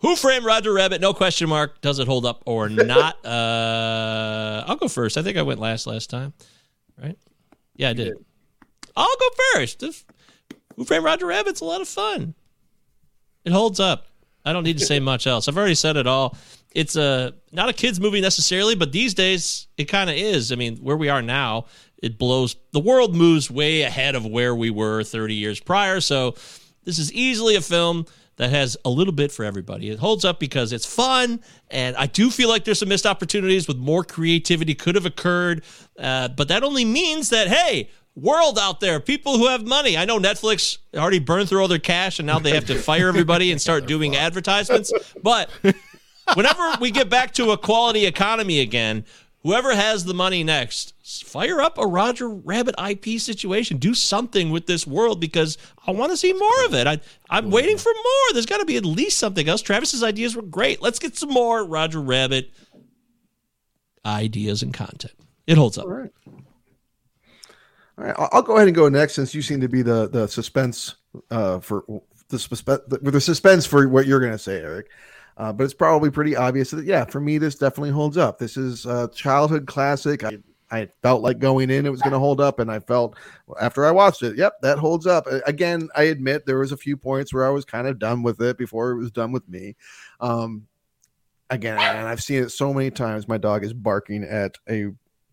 who 0.00 0.16
framed 0.16 0.44
Roger 0.44 0.72
Rabbit. 0.72 1.00
No 1.00 1.12
question 1.14 1.48
mark. 1.48 1.80
Does 1.80 1.98
it 1.98 2.06
hold 2.06 2.26
up 2.26 2.42
or 2.46 2.68
not? 2.68 3.24
Uh 3.24 4.64
I'll 4.66 4.76
go 4.76 4.88
first. 4.88 5.16
I 5.16 5.22
think 5.22 5.36
I 5.36 5.42
went 5.42 5.60
last 5.60 5.86
last 5.86 6.10
time. 6.10 6.32
Right? 7.00 7.16
Yeah, 7.76 7.90
I 7.90 7.92
did. 7.94 8.12
I'll 8.96 9.06
go 9.06 9.28
first. 9.54 9.80
This- 9.80 10.04
who 10.76 10.84
framed 10.84 11.04
Roger 11.04 11.26
Rabbit's 11.26 11.60
a 11.60 11.64
lot 11.64 11.80
of 11.82 11.88
fun. 11.88 12.34
It 13.44 13.52
holds 13.52 13.80
up. 13.80 14.06
I 14.44 14.52
don't 14.54 14.64
need 14.64 14.78
to 14.78 14.86
say 14.86 14.98
much 15.12 15.26
else. 15.26 15.46
I've 15.48 15.58
already 15.58 15.74
said 15.74 15.96
it 15.96 16.06
all. 16.06 16.36
It's 16.72 16.96
a 16.96 17.34
not 17.52 17.68
a 17.68 17.72
kids 17.72 18.00
movie 18.00 18.20
necessarily, 18.20 18.74
but 18.76 18.92
these 18.92 19.12
days 19.12 19.66
it 19.76 19.84
kind 19.86 20.08
of 20.08 20.16
is. 20.16 20.52
I 20.52 20.54
mean, 20.54 20.76
where 20.78 20.96
we 20.96 21.08
are 21.08 21.20
now, 21.20 21.66
it 22.02 22.16
blows. 22.16 22.56
The 22.72 22.80
world 22.80 23.14
moves 23.14 23.50
way 23.50 23.82
ahead 23.82 24.14
of 24.14 24.24
where 24.24 24.54
we 24.54 24.70
were 24.70 25.02
30 25.02 25.34
years 25.34 25.60
prior. 25.60 26.00
So 26.00 26.36
this 26.84 26.98
is 26.98 27.12
easily 27.12 27.56
a 27.56 27.60
film 27.60 28.06
that 28.40 28.48
has 28.48 28.74
a 28.86 28.88
little 28.88 29.12
bit 29.12 29.30
for 29.30 29.44
everybody. 29.44 29.90
It 29.90 29.98
holds 29.98 30.24
up 30.24 30.40
because 30.40 30.72
it's 30.72 30.86
fun, 30.86 31.42
and 31.70 31.94
I 31.96 32.06
do 32.06 32.30
feel 32.30 32.48
like 32.48 32.64
there's 32.64 32.78
some 32.78 32.88
missed 32.88 33.04
opportunities 33.04 33.68
with 33.68 33.76
more 33.76 34.02
creativity 34.02 34.74
could 34.74 34.94
have 34.94 35.04
occurred. 35.04 35.62
Uh, 35.98 36.28
but 36.28 36.48
that 36.48 36.64
only 36.64 36.86
means 36.86 37.28
that 37.28 37.48
hey, 37.48 37.90
world 38.16 38.58
out 38.58 38.80
there, 38.80 38.98
people 38.98 39.36
who 39.36 39.48
have 39.48 39.66
money. 39.66 39.98
I 39.98 40.06
know 40.06 40.18
Netflix 40.18 40.78
already 40.96 41.18
burned 41.18 41.50
through 41.50 41.60
all 41.60 41.68
their 41.68 41.78
cash, 41.78 42.18
and 42.18 42.26
now 42.26 42.38
they 42.38 42.52
have 42.52 42.64
to 42.68 42.76
fire 42.76 43.08
everybody 43.08 43.52
and 43.52 43.60
start 43.60 43.84
doing 43.86 44.16
advertisements. 44.16 44.90
But 45.22 45.50
whenever 46.32 46.76
we 46.80 46.92
get 46.92 47.10
back 47.10 47.34
to 47.34 47.50
a 47.50 47.58
quality 47.58 48.06
economy 48.06 48.60
again, 48.60 49.04
whoever 49.42 49.74
has 49.74 50.04
the 50.04 50.14
money 50.14 50.44
next, 50.44 50.94
fire 51.24 51.60
up 51.60 51.78
a 51.78 51.86
Roger 51.86 52.28
Rabbit 52.28 52.74
IP 52.78 53.20
situation. 53.20 53.78
Do 53.78 53.94
something 53.94 54.50
with 54.50 54.66
this 54.66 54.86
world 54.86 55.20
because 55.20 55.58
I 55.86 55.92
want 55.92 56.12
to 56.12 56.16
see 56.16 56.32
more 56.32 56.64
of 56.66 56.74
it. 56.74 56.86
I, 56.86 57.00
I'm 57.28 57.50
waiting 57.50 57.78
for 57.78 57.92
more. 57.92 58.32
There's 58.32 58.46
got 58.46 58.58
to 58.58 58.66
be 58.66 58.76
at 58.76 58.84
least 58.84 59.18
something 59.18 59.48
else. 59.48 59.62
Travis's 59.62 60.02
ideas 60.02 60.36
were 60.36 60.42
great. 60.42 60.82
Let's 60.82 60.98
get 60.98 61.16
some 61.16 61.30
more 61.30 61.64
Roger 61.64 62.00
Rabbit 62.00 62.50
ideas 64.04 64.62
and 64.62 64.72
content. 64.72 65.14
It 65.46 65.56
holds 65.56 65.78
up. 65.78 65.84
All 65.84 65.90
right. 65.90 66.12
All 67.98 68.06
right, 68.06 68.14
I'll, 68.32 68.42
go 68.42 68.56
ahead 68.56 68.66
and 68.66 68.74
go 68.74 68.88
next 68.88 69.14
since 69.14 69.34
you 69.34 69.42
seem 69.42 69.60
to 69.60 69.68
be 69.68 69.82
the 69.82 70.08
the 70.08 70.26
suspense 70.26 70.94
uh, 71.30 71.60
for 71.60 71.84
the 72.28 72.38
suspense 72.38 72.80
with 72.88 73.12
the 73.12 73.20
suspense 73.20 73.66
for 73.66 73.86
what 73.88 74.06
you're 74.06 74.20
going 74.20 74.32
to 74.32 74.38
say, 74.38 74.60
Eric. 74.60 74.88
Uh, 75.40 75.50
but 75.50 75.64
it's 75.64 75.72
probably 75.72 76.10
pretty 76.10 76.36
obvious 76.36 76.70
that 76.70 76.84
yeah, 76.84 77.02
for 77.02 77.18
me 77.18 77.38
this 77.38 77.54
definitely 77.54 77.90
holds 77.90 78.18
up. 78.18 78.38
This 78.38 78.58
is 78.58 78.84
a 78.84 79.08
childhood 79.14 79.66
classic. 79.66 80.22
I 80.22 80.36
I 80.70 80.86
felt 81.00 81.22
like 81.22 81.38
going 81.38 81.70
in 81.70 81.86
it 81.86 81.90
was 81.90 82.02
going 82.02 82.12
to 82.12 82.18
hold 82.18 82.42
up, 82.42 82.58
and 82.58 82.70
I 82.70 82.78
felt 82.78 83.16
after 83.58 83.86
I 83.86 83.90
watched 83.90 84.22
it, 84.22 84.36
yep, 84.36 84.60
that 84.60 84.78
holds 84.78 85.06
up. 85.06 85.26
Again, 85.46 85.88
I 85.96 86.04
admit 86.04 86.44
there 86.44 86.58
was 86.58 86.72
a 86.72 86.76
few 86.76 86.94
points 86.94 87.32
where 87.32 87.46
I 87.46 87.48
was 87.48 87.64
kind 87.64 87.86
of 87.86 87.98
done 87.98 88.22
with 88.22 88.38
it 88.42 88.58
before 88.58 88.90
it 88.90 88.98
was 88.98 89.10
done 89.10 89.32
with 89.32 89.48
me. 89.48 89.76
Um, 90.20 90.66
again, 91.48 91.78
and 91.78 92.06
I've 92.06 92.22
seen 92.22 92.42
it 92.42 92.50
so 92.50 92.74
many 92.74 92.90
times. 92.90 93.26
My 93.26 93.38
dog 93.38 93.64
is 93.64 93.72
barking 93.72 94.24
at 94.24 94.58
a 94.68 94.88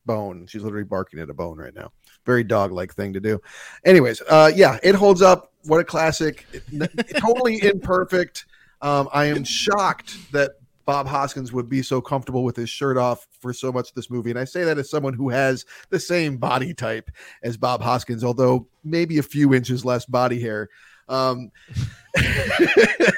bone. 0.05 0.47
She's 0.47 0.63
literally 0.63 0.85
barking 0.85 1.19
at 1.19 1.29
a 1.29 1.34
bone 1.34 1.57
right 1.57 1.75
now. 1.75 1.91
Very 2.25 2.45
dog 2.45 2.71
like 2.71 2.95
thing 2.95 3.11
to 3.11 3.19
do. 3.19 3.41
Anyways, 3.84 4.21
uh, 4.29 4.53
yeah, 4.55 4.79
it 4.84 4.95
holds 4.95 5.21
up. 5.21 5.51
What 5.65 5.81
a 5.81 5.84
classic. 5.84 6.45
Totally 7.19 7.61
imperfect. 7.61 8.45
Um, 8.82 9.10
I 9.12 9.26
am 9.26 9.44
shocked 9.44 10.32
that 10.32 10.52
Bob 10.86 11.08
Hoskins 11.08 11.52
would 11.52 11.68
be 11.68 11.82
so 11.82 11.99
comfortable 11.99 12.44
with 12.44 12.56
his 12.56 12.70
shirt 12.70 12.98
off 12.98 13.28
for 13.41 13.52
so 13.52 13.72
much 13.72 13.90
of 13.90 13.95
this 13.95 14.10
movie. 14.10 14.30
And 14.30 14.40
I 14.40 14.45
say 14.45 14.64
that 14.64 14.78
as 14.78 14.90
someone 14.90 15.14
who 15.14 15.30
has 15.30 15.66
the 15.90 15.99
same 15.99 16.38
body 16.38 16.74
type 16.74 17.10
as 17.44 17.58
Bob 17.58 17.82
Hoskins, 17.82 18.24
although 18.24 18.68
maybe 18.84 19.18
a 19.18 19.24
few 19.24 19.54
inches 19.54 19.84
less 19.84 20.06
body 20.06 20.40
hair. 20.40 20.70
Um, 21.10 21.52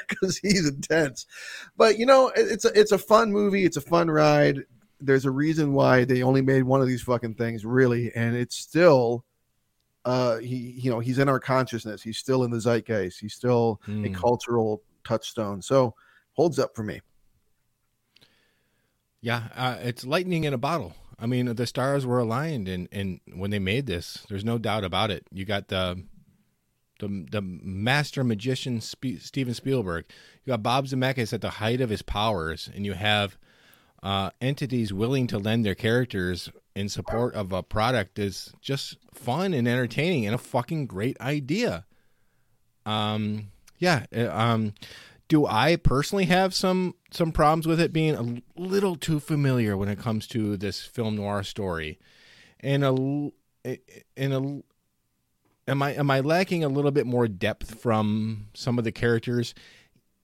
because 0.08 0.38
he's 0.38 0.66
intense. 0.68 1.26
But 1.76 1.98
you 1.98 2.06
know, 2.06 2.30
it's 2.36 2.64
a 2.64 2.78
it's 2.78 2.92
a 2.92 2.98
fun 2.98 3.32
movie. 3.32 3.64
It's 3.64 3.76
a 3.76 3.80
fun 3.80 4.10
ride. 4.10 4.64
There's 5.00 5.24
a 5.24 5.30
reason 5.30 5.72
why 5.72 6.04
they 6.04 6.22
only 6.22 6.42
made 6.42 6.62
one 6.62 6.80
of 6.80 6.86
these 6.86 7.02
fucking 7.02 7.34
things, 7.34 7.64
really, 7.64 8.12
and 8.14 8.36
it's 8.36 8.54
still, 8.56 9.24
uh, 10.04 10.38
he 10.38 10.56
you 10.80 10.90
know 10.90 11.00
he's 11.00 11.18
in 11.18 11.28
our 11.28 11.40
consciousness. 11.40 12.02
He's 12.02 12.18
still 12.18 12.44
in 12.44 12.50
the 12.50 12.60
zeitgeist. 12.60 13.18
He's 13.20 13.34
still 13.34 13.80
a 13.86 13.90
Hmm. 13.90 14.12
cultural 14.12 14.82
touchstone. 15.04 15.62
So 15.62 15.94
holds 16.32 16.58
up 16.58 16.74
for 16.74 16.82
me. 16.82 17.00
Yeah, 19.20 19.48
uh, 19.54 19.76
it's 19.82 20.04
lightning 20.04 20.44
in 20.44 20.54
a 20.54 20.58
bottle. 20.58 20.94
I 21.18 21.26
mean, 21.26 21.54
the 21.54 21.66
stars 21.66 22.06
were 22.06 22.18
aligned, 22.18 22.68
and, 22.68 22.88
and 22.90 23.20
when 23.34 23.50
they 23.50 23.58
made 23.58 23.86
this, 23.86 24.24
there's 24.30 24.44
no 24.44 24.56
doubt 24.56 24.84
about 24.84 25.10
it. 25.10 25.26
You 25.30 25.44
got 25.44 25.68
the 25.68 26.02
the 27.00 27.26
the 27.30 27.42
master 27.42 28.24
magician 28.24 28.80
Spe- 28.80 29.20
Steven 29.20 29.54
Spielberg. 29.54 30.06
You 30.44 30.52
got 30.52 30.62
Bob 30.62 30.86
Zemeckis 30.86 31.32
at 31.32 31.42
the 31.42 31.50
height 31.50 31.80
of 31.80 31.90
his 31.90 32.02
powers, 32.02 32.70
and 32.74 32.86
you 32.86 32.94
have 32.94 33.36
uh, 34.02 34.30
entities 34.40 34.92
willing 34.92 35.26
to 35.26 35.38
lend 35.38 35.64
their 35.64 35.74
characters 35.74 36.50
in 36.74 36.88
support 36.88 37.34
of 37.34 37.52
a 37.52 37.62
product 37.62 38.18
is 38.18 38.52
just 38.60 38.96
fun 39.12 39.52
and 39.52 39.66
entertaining 39.68 40.24
and 40.24 40.34
a 40.34 40.38
fucking 40.38 40.86
great 40.86 41.20
idea. 41.20 41.84
Um, 42.86 43.48
Yeah. 43.80 44.04
Um, 44.12 44.74
do 45.28 45.46
I 45.46 45.76
personally 45.76 46.26
have 46.26 46.54
some 46.54 46.94
some 47.12 47.32
problems 47.32 47.66
with 47.66 47.80
it 47.80 47.92
being 47.92 48.14
a 48.14 48.60
little 48.60 48.96
too 48.96 49.18
familiar 49.20 49.76
when 49.76 49.88
it 49.88 49.98
comes 49.98 50.26
to 50.28 50.56
this 50.56 50.82
film 50.82 51.16
noir 51.16 51.42
story, 51.42 51.98
and 52.58 52.84
a 52.84 53.30
and 54.16 54.34
a 54.34 54.62
am 55.70 55.82
I 55.82 55.94
am 55.94 56.10
I 56.10 56.20
lacking 56.20 56.64
a 56.64 56.68
little 56.68 56.90
bit 56.90 57.06
more 57.06 57.28
depth 57.28 57.80
from 57.80 58.48
some 58.54 58.76
of 58.76 58.84
the 58.84 58.92
characters? 58.92 59.54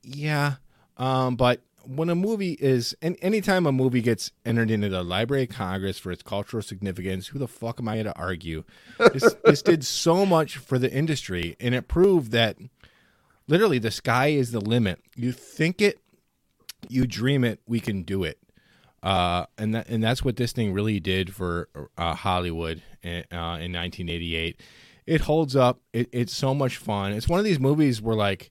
Yeah, 0.03 0.57
um, 0.97 1.37
but 1.37 1.63
when 1.85 2.11
a 2.11 2.17
movie 2.17 2.57
is 2.61 2.97
and 3.01 3.17
anytime 3.23 3.65
a 3.65 3.73
movie 3.73 4.03
gets 4.03 4.33
entered 4.45 4.71
into 4.71 4.89
the 4.89 5.05
Library 5.05 5.45
of 5.45 5.51
Congress 5.51 5.99
for 5.99 6.11
its 6.11 6.23
cultural 6.23 6.63
significance, 6.63 7.29
who 7.29 7.39
the 7.39 7.49
fuck 7.49 7.79
am 7.81 7.89
I 7.89 8.03
to 8.03 8.17
argue? 8.17 8.65
This, 8.99 9.37
this 9.45 9.63
did 9.63 9.85
so 9.85 10.27
much 10.27 10.57
for 10.57 10.79
the 10.79 10.93
industry, 10.93 11.57
and 11.61 11.75
it 11.75 11.87
proved 11.87 12.33
that 12.33 12.57
literally 13.49 13.79
the 13.79 13.91
sky 13.91 14.29
is 14.29 14.53
the 14.53 14.61
limit. 14.61 15.01
You 15.17 15.33
think 15.33 15.81
it, 15.81 15.99
you 16.89 17.07
dream 17.07 17.45
it, 17.45 17.61
we 17.67 17.81
can 17.81 18.03
do 18.03 18.25
it. 18.25 18.39
Uh, 19.03 19.47
and 19.57 19.75
that 19.75 19.89
and 19.89 20.03
that's 20.03 20.25
what 20.25 20.37
this 20.37 20.51
thing 20.51 20.73
really 20.73 20.99
did 20.99 21.33
for 21.33 21.69
uh, 21.97 22.15
Hollywood 22.15 22.83
in, 23.03 23.25
uh, 23.31 23.63
in 23.63 23.73
1988. 23.73 24.61
It 25.07 25.21
holds 25.21 25.55
up. 25.55 25.81
It, 25.93 26.09
it's 26.13 26.35
so 26.35 26.55
much 26.55 26.79
fun. 26.79 27.13
It's 27.13 27.29
one 27.29 27.39
of 27.39 27.45
these 27.45 27.61
movies 27.61 28.03
where 28.03 28.17
like 28.17 28.51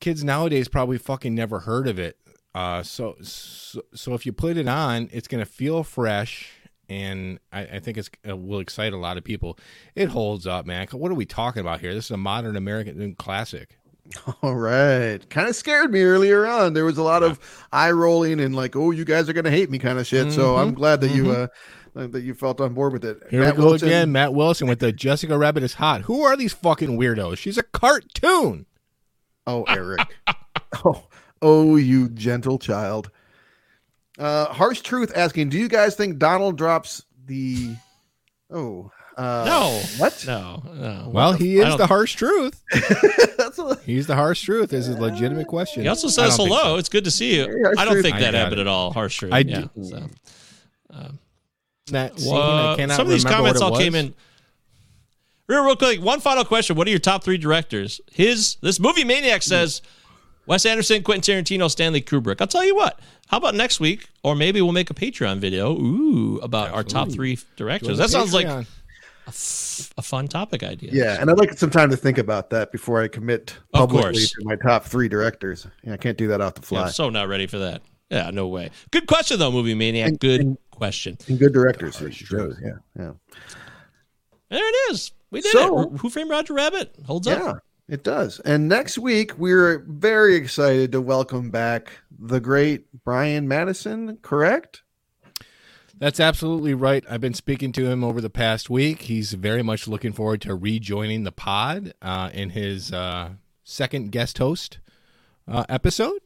kids 0.00 0.22
nowadays 0.22 0.68
probably 0.68 0.98
fucking 0.98 1.34
never 1.34 1.60
heard 1.60 1.88
of 1.88 1.98
it. 1.98 2.18
Uh, 2.54 2.82
so, 2.82 3.16
so 3.22 3.80
so 3.94 4.14
if 4.14 4.26
you 4.26 4.32
put 4.32 4.56
it 4.56 4.68
on, 4.68 5.08
it's 5.12 5.28
gonna 5.28 5.46
feel 5.46 5.82
fresh, 5.82 6.50
and 6.88 7.38
I, 7.52 7.62
I 7.62 7.78
think 7.78 7.96
it's 7.96 8.10
it 8.24 8.38
will 8.38 8.58
excite 8.58 8.92
a 8.92 8.98
lot 8.98 9.16
of 9.16 9.24
people. 9.24 9.58
It 9.94 10.08
holds 10.08 10.46
up, 10.46 10.66
man. 10.66 10.88
What 10.92 11.10
are 11.10 11.14
we 11.14 11.24
talking 11.24 11.60
about 11.60 11.80
here? 11.80 11.94
This 11.94 12.06
is 12.06 12.10
a 12.10 12.16
modern 12.18 12.56
American 12.56 13.14
classic. 13.14 13.77
All 14.42 14.54
right. 14.54 15.18
Kind 15.30 15.48
of 15.48 15.56
scared 15.56 15.92
me 15.92 16.02
earlier 16.02 16.46
on. 16.46 16.72
There 16.72 16.84
was 16.84 16.98
a 16.98 17.02
lot 17.02 17.22
of 17.22 17.38
eye 17.72 17.90
rolling 17.90 18.40
and 18.40 18.54
like, 18.56 18.74
oh, 18.76 18.90
you 18.90 19.04
guys 19.04 19.28
are 19.28 19.32
gonna 19.32 19.50
hate 19.50 19.70
me 19.70 19.78
kind 19.78 19.98
of 19.98 20.06
shit. 20.06 20.32
So 20.32 20.56
I'm 20.56 20.74
glad 20.74 21.00
that 21.02 21.10
you 21.10 21.30
uh 21.30 21.46
that 21.94 22.22
you 22.22 22.32
felt 22.34 22.60
on 22.60 22.74
board 22.74 22.92
with 22.92 23.04
it. 23.04 23.18
Here 23.30 23.40
Matt 23.40 23.56
we 23.56 23.62
go 23.62 23.68
Wilson- 23.70 23.88
again. 23.88 24.12
Matt 24.12 24.32
Wilson 24.34 24.68
with 24.68 24.78
the 24.78 24.92
Jessica 24.92 25.36
Rabbit 25.36 25.62
is 25.62 25.74
hot. 25.74 26.02
Who 26.02 26.22
are 26.22 26.36
these 26.36 26.52
fucking 26.52 26.98
weirdos? 26.98 27.38
She's 27.38 27.58
a 27.58 27.62
cartoon. 27.62 28.66
Oh, 29.46 29.62
Eric. 29.68 30.00
oh, 30.84 31.06
oh, 31.42 31.76
you 31.76 32.08
gentle 32.08 32.58
child. 32.58 33.10
Uh, 34.18 34.46
Harsh 34.46 34.80
Truth 34.80 35.12
asking, 35.16 35.48
do 35.48 35.58
you 35.58 35.68
guys 35.68 35.94
think 35.96 36.18
Donald 36.18 36.56
drops 36.56 37.04
the? 37.26 37.74
Oh, 38.50 38.90
uh, 39.18 39.44
No. 39.44 39.82
What? 39.98 40.24
No, 40.26 40.62
no. 40.74 41.10
Well, 41.12 41.32
he 41.32 41.58
is 41.58 41.76
the 41.76 41.86
harsh 41.86 42.14
truth. 42.14 42.62
A, 43.38 43.76
He's 43.84 44.06
the 44.06 44.14
harsh 44.14 44.42
truth. 44.42 44.70
This 44.70 44.88
is 44.88 44.96
a 44.96 45.00
legitimate 45.00 45.46
question. 45.46 45.82
He 45.82 45.88
also 45.88 46.08
says 46.08 46.36
hello. 46.36 46.56
so. 46.56 46.76
It's 46.76 46.88
good 46.88 47.04
to 47.04 47.10
see 47.10 47.36
you. 47.36 47.44
Harsh 47.44 47.78
I 47.78 47.84
don't 47.84 47.94
truth. 47.94 48.04
think 48.04 48.16
I 48.16 48.20
that 48.20 48.34
happened 48.34 48.60
it. 48.60 48.62
at 48.62 48.66
all. 48.66 48.92
Harsh 48.92 49.18
truth. 49.18 49.32
I 49.32 49.40
yeah. 49.40 49.64
do- 49.74 49.84
So. 49.84 50.08
That 51.90 52.18
scene, 52.18 52.32
Well, 52.32 52.72
I 52.72 52.76
cannot 52.76 52.96
some 52.96 53.06
of 53.06 53.12
these 53.12 53.24
comments 53.24 53.60
what 53.60 53.70
it 53.70 53.72
all 53.72 53.78
came 53.78 53.94
in. 53.94 54.14
Real, 55.46 55.64
real 55.64 55.76
quick. 55.76 56.02
One 56.02 56.20
final 56.20 56.44
question: 56.44 56.76
What 56.76 56.86
are 56.86 56.90
your 56.90 56.98
top 56.98 57.24
three 57.24 57.38
directors? 57.38 58.00
His 58.12 58.56
this 58.60 58.78
movie 58.78 59.04
maniac 59.04 59.42
hmm. 59.42 59.48
says 59.48 59.82
Wes 60.46 60.66
Anderson, 60.66 61.02
Quentin 61.02 61.42
Tarantino, 61.44 61.70
Stanley 61.70 62.02
Kubrick. 62.02 62.40
I'll 62.40 62.46
tell 62.46 62.64
you 62.64 62.74
what. 62.74 63.00
How 63.28 63.36
about 63.36 63.54
next 63.54 63.80
week, 63.80 64.08
or 64.22 64.34
maybe 64.34 64.62
we'll 64.62 64.72
make 64.72 64.90
a 64.90 64.94
Patreon 64.94 65.38
video. 65.38 65.72
Ooh, 65.72 66.38
about 66.42 66.70
our 66.72 66.82
top 66.82 67.10
three 67.10 67.38
directors. 67.56 67.98
That 67.98 68.10
sounds 68.10 68.32
like 68.32 68.66
Patreon. 69.28 69.92
a 69.98 70.02
fun 70.02 70.28
topic 70.28 70.62
idea. 70.62 70.90
yeah, 70.92 71.20
and 71.20 71.30
I'd 71.30 71.38
like 71.38 71.56
some 71.58 71.70
time 71.70 71.90
to 71.90 71.96
think 71.96 72.18
about 72.18 72.50
that 72.50 72.72
before 72.72 73.02
I 73.02 73.08
commit 73.08 73.56
publicly 73.72 74.14
to 74.24 74.34
my 74.42 74.56
top 74.56 74.84
three 74.84 75.08
directors. 75.08 75.66
Yeah, 75.82 75.94
I 75.94 75.96
can't 75.96 76.18
do 76.18 76.28
that 76.28 76.40
off 76.40 76.54
the 76.54 76.60
Yeah, 76.62 76.66
fly. 76.68 76.82
I'm 76.84 76.90
so 76.92 77.10
not 77.10 77.28
ready 77.28 77.46
for 77.46 77.58
that. 77.58 77.82
Yeah, 78.10 78.30
no 78.30 78.48
way. 78.48 78.70
Good 78.90 79.06
question 79.06 79.38
though, 79.38 79.52
movie 79.52 79.74
maniac. 79.74 80.08
And- 80.08 80.20
Good 80.20 80.40
and- 80.40 80.58
question. 80.70 81.18
and 81.28 81.38
good 81.38 81.52
directors. 81.52 82.00
you 82.00 82.10
chose. 82.10 82.56
Yeah, 82.62 82.70
yeah, 82.98 83.12
There 84.50 84.66
it 84.66 84.92
is. 84.92 85.12
We 85.30 85.40
did 85.42 85.52
So- 85.52 85.80
it. 85.94 85.98
Who 86.00 86.08
framed 86.08 86.30
Roger 86.30 86.54
Rabbit? 86.54 86.94
Holds 87.06 87.26
yeah. 87.26 87.34
up. 87.34 87.62
Yeah, 87.88 87.94
it 87.94 88.04
does. 88.04 88.40
And 88.40 88.68
next 88.68 88.96
week 88.98 89.36
we're 89.38 89.84
very 89.88 90.36
excited 90.36 90.92
to 90.92 91.00
welcome 91.00 91.50
back 91.50 91.90
the 92.18 92.40
great 92.40 92.86
Brian 93.04 93.46
Madison. 93.48 94.16
Correct? 94.22 94.82
That's 95.98 96.20
absolutely 96.20 96.74
right. 96.74 97.04
I've 97.10 97.20
been 97.20 97.34
speaking 97.34 97.72
to 97.72 97.86
him 97.90 98.04
over 98.04 98.20
the 98.20 98.30
past 98.30 98.70
week. 98.70 99.02
He's 99.02 99.32
very 99.32 99.64
much 99.64 99.88
looking 99.88 100.12
forward 100.12 100.40
to 100.42 100.54
rejoining 100.54 101.24
the 101.24 101.32
pod 101.32 101.92
uh, 102.00 102.30
in 102.32 102.50
his 102.50 102.92
uh, 102.92 103.30
second 103.64 104.12
guest 104.12 104.38
host 104.38 104.78
uh, 105.48 105.64
episode. 105.68 106.20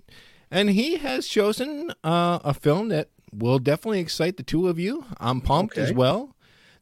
And 0.50 0.68
he 0.68 0.96
has 0.96 1.26
chosen 1.26 1.90
uh, 2.04 2.40
a 2.44 2.52
film 2.52 2.88
that 2.88 3.08
will 3.32 3.58
definitely 3.58 4.00
excite 4.00 4.36
the 4.36 4.42
two 4.42 4.68
of 4.68 4.78
you. 4.78 5.06
I'm 5.18 5.40
pumped 5.40 5.78
as 5.78 5.90
well. 5.90 6.36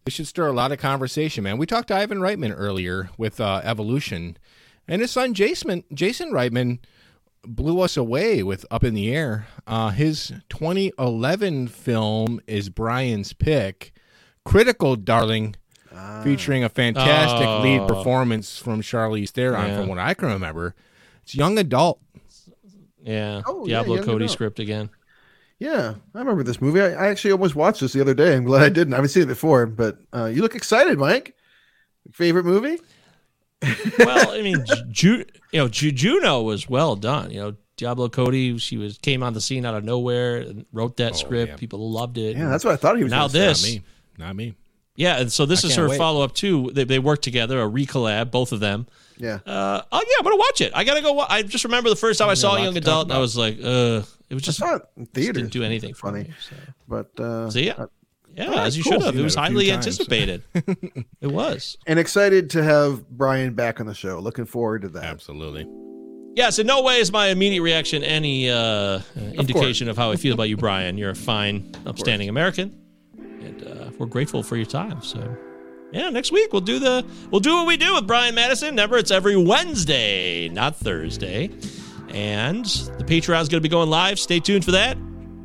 This 0.05 0.15
should 0.15 0.27
stir 0.27 0.49
a 0.49 0.53
lot 0.53 0.73
of 0.73 0.79
conversation, 0.79 1.45
man. 1.45 1.59
We 1.59 1.67
talked 1.67 1.89
to 1.89 1.95
Ivan 1.95 2.19
Reitman 2.19 2.53
earlier 2.57 3.11
with 3.17 3.41
uh, 3.41 3.61
Evolution, 3.62 4.37
and 4.89 5.01
his 5.01 5.12
son 5.12 5.35
Jason 5.35 5.85
Jason 5.95 6.33
Reitman 6.33 6.81
blew 7.45 7.81
us 7.81 7.97
away 7.97 8.43
with 8.43 8.67
Up 8.71 8.85
in 8.85 8.95
the 8.95 9.15
Air. 9.15 9.47
Uh, 9.67 9.91
his 9.91 10.33
2011 10.49 11.69
film 11.69 12.41
is 12.47 12.69
Brian's 12.69 13.33
pick, 13.33 13.93
Critical 14.45 14.97
Darling, 14.97 15.57
featuring 16.23 16.62
a 16.65 16.69
fantastic 16.69 17.47
Oh. 17.47 17.62
lead 17.62 17.89
performance 17.89 18.59
from 18.59 18.81
Charlize 18.83 19.31
Theron, 19.31 19.69
Yeah. 19.69 19.77
from 19.79 19.89
what 19.89 19.99
I 19.99 20.15
can 20.15 20.29
remember. 20.29 20.75
It's 21.23 21.35
young 21.35 21.59
adult. 21.59 22.01
Yeah. 23.03 23.43
Oh, 23.47 23.67
Diablo 23.67 23.97
young 23.97 24.05
Cody 24.05 24.25
adult. 24.25 24.31
script 24.31 24.59
again. 24.61 24.91
Yeah, 25.59 25.95
I 26.15 26.19
remember 26.19 26.43
this 26.43 26.61
movie. 26.61 26.81
I, 26.81 26.93
I 26.93 27.07
actually 27.09 27.33
almost 27.33 27.55
watched 27.55 27.81
this 27.81 27.93
the 27.93 28.01
other 28.01 28.15
day. 28.15 28.35
I'm 28.35 28.45
glad 28.45 28.62
I 28.62 28.69
didn't. 28.71 28.95
I 28.95 28.97
haven't 28.97 29.11
seen 29.11 29.25
it 29.25 29.27
before, 29.27 29.67
but 29.67 29.99
uh, 30.15 30.25
you 30.27 30.41
look 30.43 30.55
excited, 30.55 30.99
Mike. 30.99 31.35
Favorite 32.12 32.47
movie? 32.47 32.79
Well, 33.99 34.31
I 34.31 34.43
mean, 34.43 34.65
Ju- 34.91 35.24
you 35.53 35.59
know, 35.61 35.69
Ju- 35.69 35.93
Juno 35.93 36.43
was 36.43 36.69
well 36.69 36.97
done. 36.97 37.31
You 37.31 37.41
know, 37.41 37.57
Diablo 37.77 38.09
Cody, 38.09 38.59
she 38.59 38.77
was 38.77 38.99
came 38.99 39.23
on 39.23 39.32
the 39.32 39.41
scene 39.41 39.65
out 39.66 39.74
of 39.74 39.85
nowhere 39.85 40.39
and 40.39 40.66
wrote 40.73 40.97
that 40.99 41.16
script. 41.16 41.51
yeah. 41.53 41.57
People 41.57 41.91
loved 41.91 42.19
it. 42.19 42.37
Yeah, 42.37 42.49
that's 42.49 42.65
what 42.65 42.73
I 42.73 42.77
thought 42.77 42.97
he 42.97 43.05
was. 43.05 43.11
now 43.11 43.28
gonna 43.28 43.31
say. 43.31 43.39
this, 43.39 43.62
Not 43.65 43.70
me. 43.70 43.82
Not 44.19 44.37
me. 44.37 44.55
yeah, 44.97 45.19
and 45.20 45.32
so 45.32 45.47
this 45.47 45.65
I 45.65 45.69
is 45.69 45.77
her 45.77 45.89
follow 45.97 46.23
up 46.23 46.35
too. 46.35 46.70
They, 46.73 46.85
they 46.85 46.99
worked 46.99 47.23
together, 47.23 47.61
a 47.62 47.69
recollab, 47.69 48.31
both 48.31 48.53
of 48.53 48.61
them. 48.61 48.87
Yeah. 49.19 49.39
Uh, 49.47 49.82
oh 49.93 50.03
yeah, 50.07 50.15
I'm 50.19 50.24
gonna 50.24 50.37
watch 50.37 50.61
it. 50.62 50.73
I 50.74 50.85
gotta 50.85 51.03
go. 51.03 51.12
Wa- 51.12 51.27
I 51.28 51.43
just 51.43 51.65
remember 51.65 51.91
the 51.91 51.97
first 51.97 52.19
time 52.19 52.28
I 52.28 52.35
saw 52.35 52.57
a 52.57 52.62
young 52.62 52.77
adult, 52.77 53.05
and 53.09 53.12
I 53.12 53.19
was 53.19 53.37
like, 53.37 53.59
uh, 53.62 54.03
it 54.31 54.35
was 54.35 54.43
I 54.45 54.47
just, 54.47 54.59
saw 54.59 54.77
it 54.77 54.82
in 54.97 55.05
just 55.15 55.15
didn't 55.35 55.49
do 55.53 55.62
anything 55.62 55.93
for 55.95 56.11
Funny. 56.11 56.24
me. 56.24 56.31
So. 56.49 56.57
But 56.89 57.20
uh, 57.20 57.51
So 57.51 57.59
yeah, 57.59 57.85
yeah, 58.35 58.44
All 58.47 58.51
right, 58.52 58.66
as 58.66 58.77
you 58.77 58.85
cool. 58.85 58.93
should 58.93 59.02
have. 59.02 59.16
It 59.19 59.23
was 59.23 59.36
it 59.36 59.39
a 59.39 59.47
few 59.47 59.52
highly 59.55 59.66
times. 59.70 59.86
anticipated. 59.86 60.43
it 61.20 61.27
was. 61.27 61.77
and 61.86 61.98
excited 61.98 62.51
to 62.51 62.62
have 62.62 63.09
Brian 63.11 63.55
back 63.55 63.81
on 63.81 63.86
the 63.86 63.94
show. 63.94 64.19
Looking 64.20 64.44
forward 64.44 64.82
to 64.82 64.89
that. 64.90 65.05
Absolutely. 65.05 65.66
Yes, 66.36 66.59
in 66.61 66.66
no 66.66 66.82
way 66.82 66.98
is 67.01 67.11
my 67.11 67.27
immediate 67.28 67.61
reaction 67.62 68.05
any 68.05 68.48
uh, 68.48 69.01
indication 69.35 69.89
of 69.89 69.97
how 69.97 70.12
I 70.12 70.16
feel 70.16 70.32
about 70.32 70.48
you, 70.48 70.57
Brian. 70.57 70.97
You're 70.97 71.11
a 71.11 71.15
fine, 71.15 71.74
upstanding 71.86 72.28
American, 72.28 72.78
and 73.19 73.66
uh, 73.66 73.90
we're 73.98 74.07
grateful 74.07 74.43
for 74.44 74.57
your 74.57 74.65
time. 74.65 75.02
So, 75.02 75.36
yeah, 75.93 76.09
next 76.09 76.31
week 76.31 76.52
we'll 76.52 76.62
do 76.62 76.78
the 76.78 77.05
we'll 77.32 77.40
do 77.40 77.55
what 77.57 77.66
we 77.66 77.77
do 77.77 77.94
with 77.97 78.07
Brian 78.07 78.36
Madison. 78.36 78.69
Remember, 78.70 78.97
it's 78.97 79.11
every 79.11 79.36
Wednesday, 79.36 80.48
not 80.48 80.77
Thursday, 80.77 81.51
and 82.11 82.65
the 82.65 83.05
Patreon's 83.05 83.48
going 83.48 83.61
to 83.61 83.61
be 83.61 83.69
going 83.69 83.90
live. 83.90 84.20
Stay 84.20 84.39
tuned 84.39 84.65
for 84.65 84.70
that. 84.70 84.97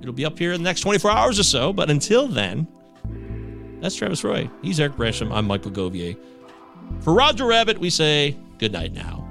It'll 0.01 0.13
be 0.13 0.25
up 0.25 0.37
here 0.37 0.51
in 0.53 0.61
the 0.61 0.69
next 0.69 0.81
24 0.81 1.11
hours 1.11 1.39
or 1.39 1.43
so. 1.43 1.73
But 1.73 1.89
until 1.89 2.27
then, 2.27 2.67
that's 3.81 3.95
Travis 3.95 4.23
Roy. 4.23 4.49
He's 4.61 4.79
Eric 4.79 4.93
Brasham. 4.93 5.31
I'm 5.33 5.45
Michael 5.45 5.71
Govier. 5.71 6.17
For 7.01 7.13
Roger 7.13 7.45
Rabbit, 7.45 7.79
we 7.79 7.89
say 7.89 8.37
good 8.57 8.71
night 8.71 8.93
now. 8.93 9.27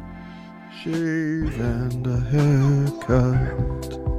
Shave 0.82 1.58
and 1.60 2.06
a 2.06 2.20
haircut. 2.20 4.13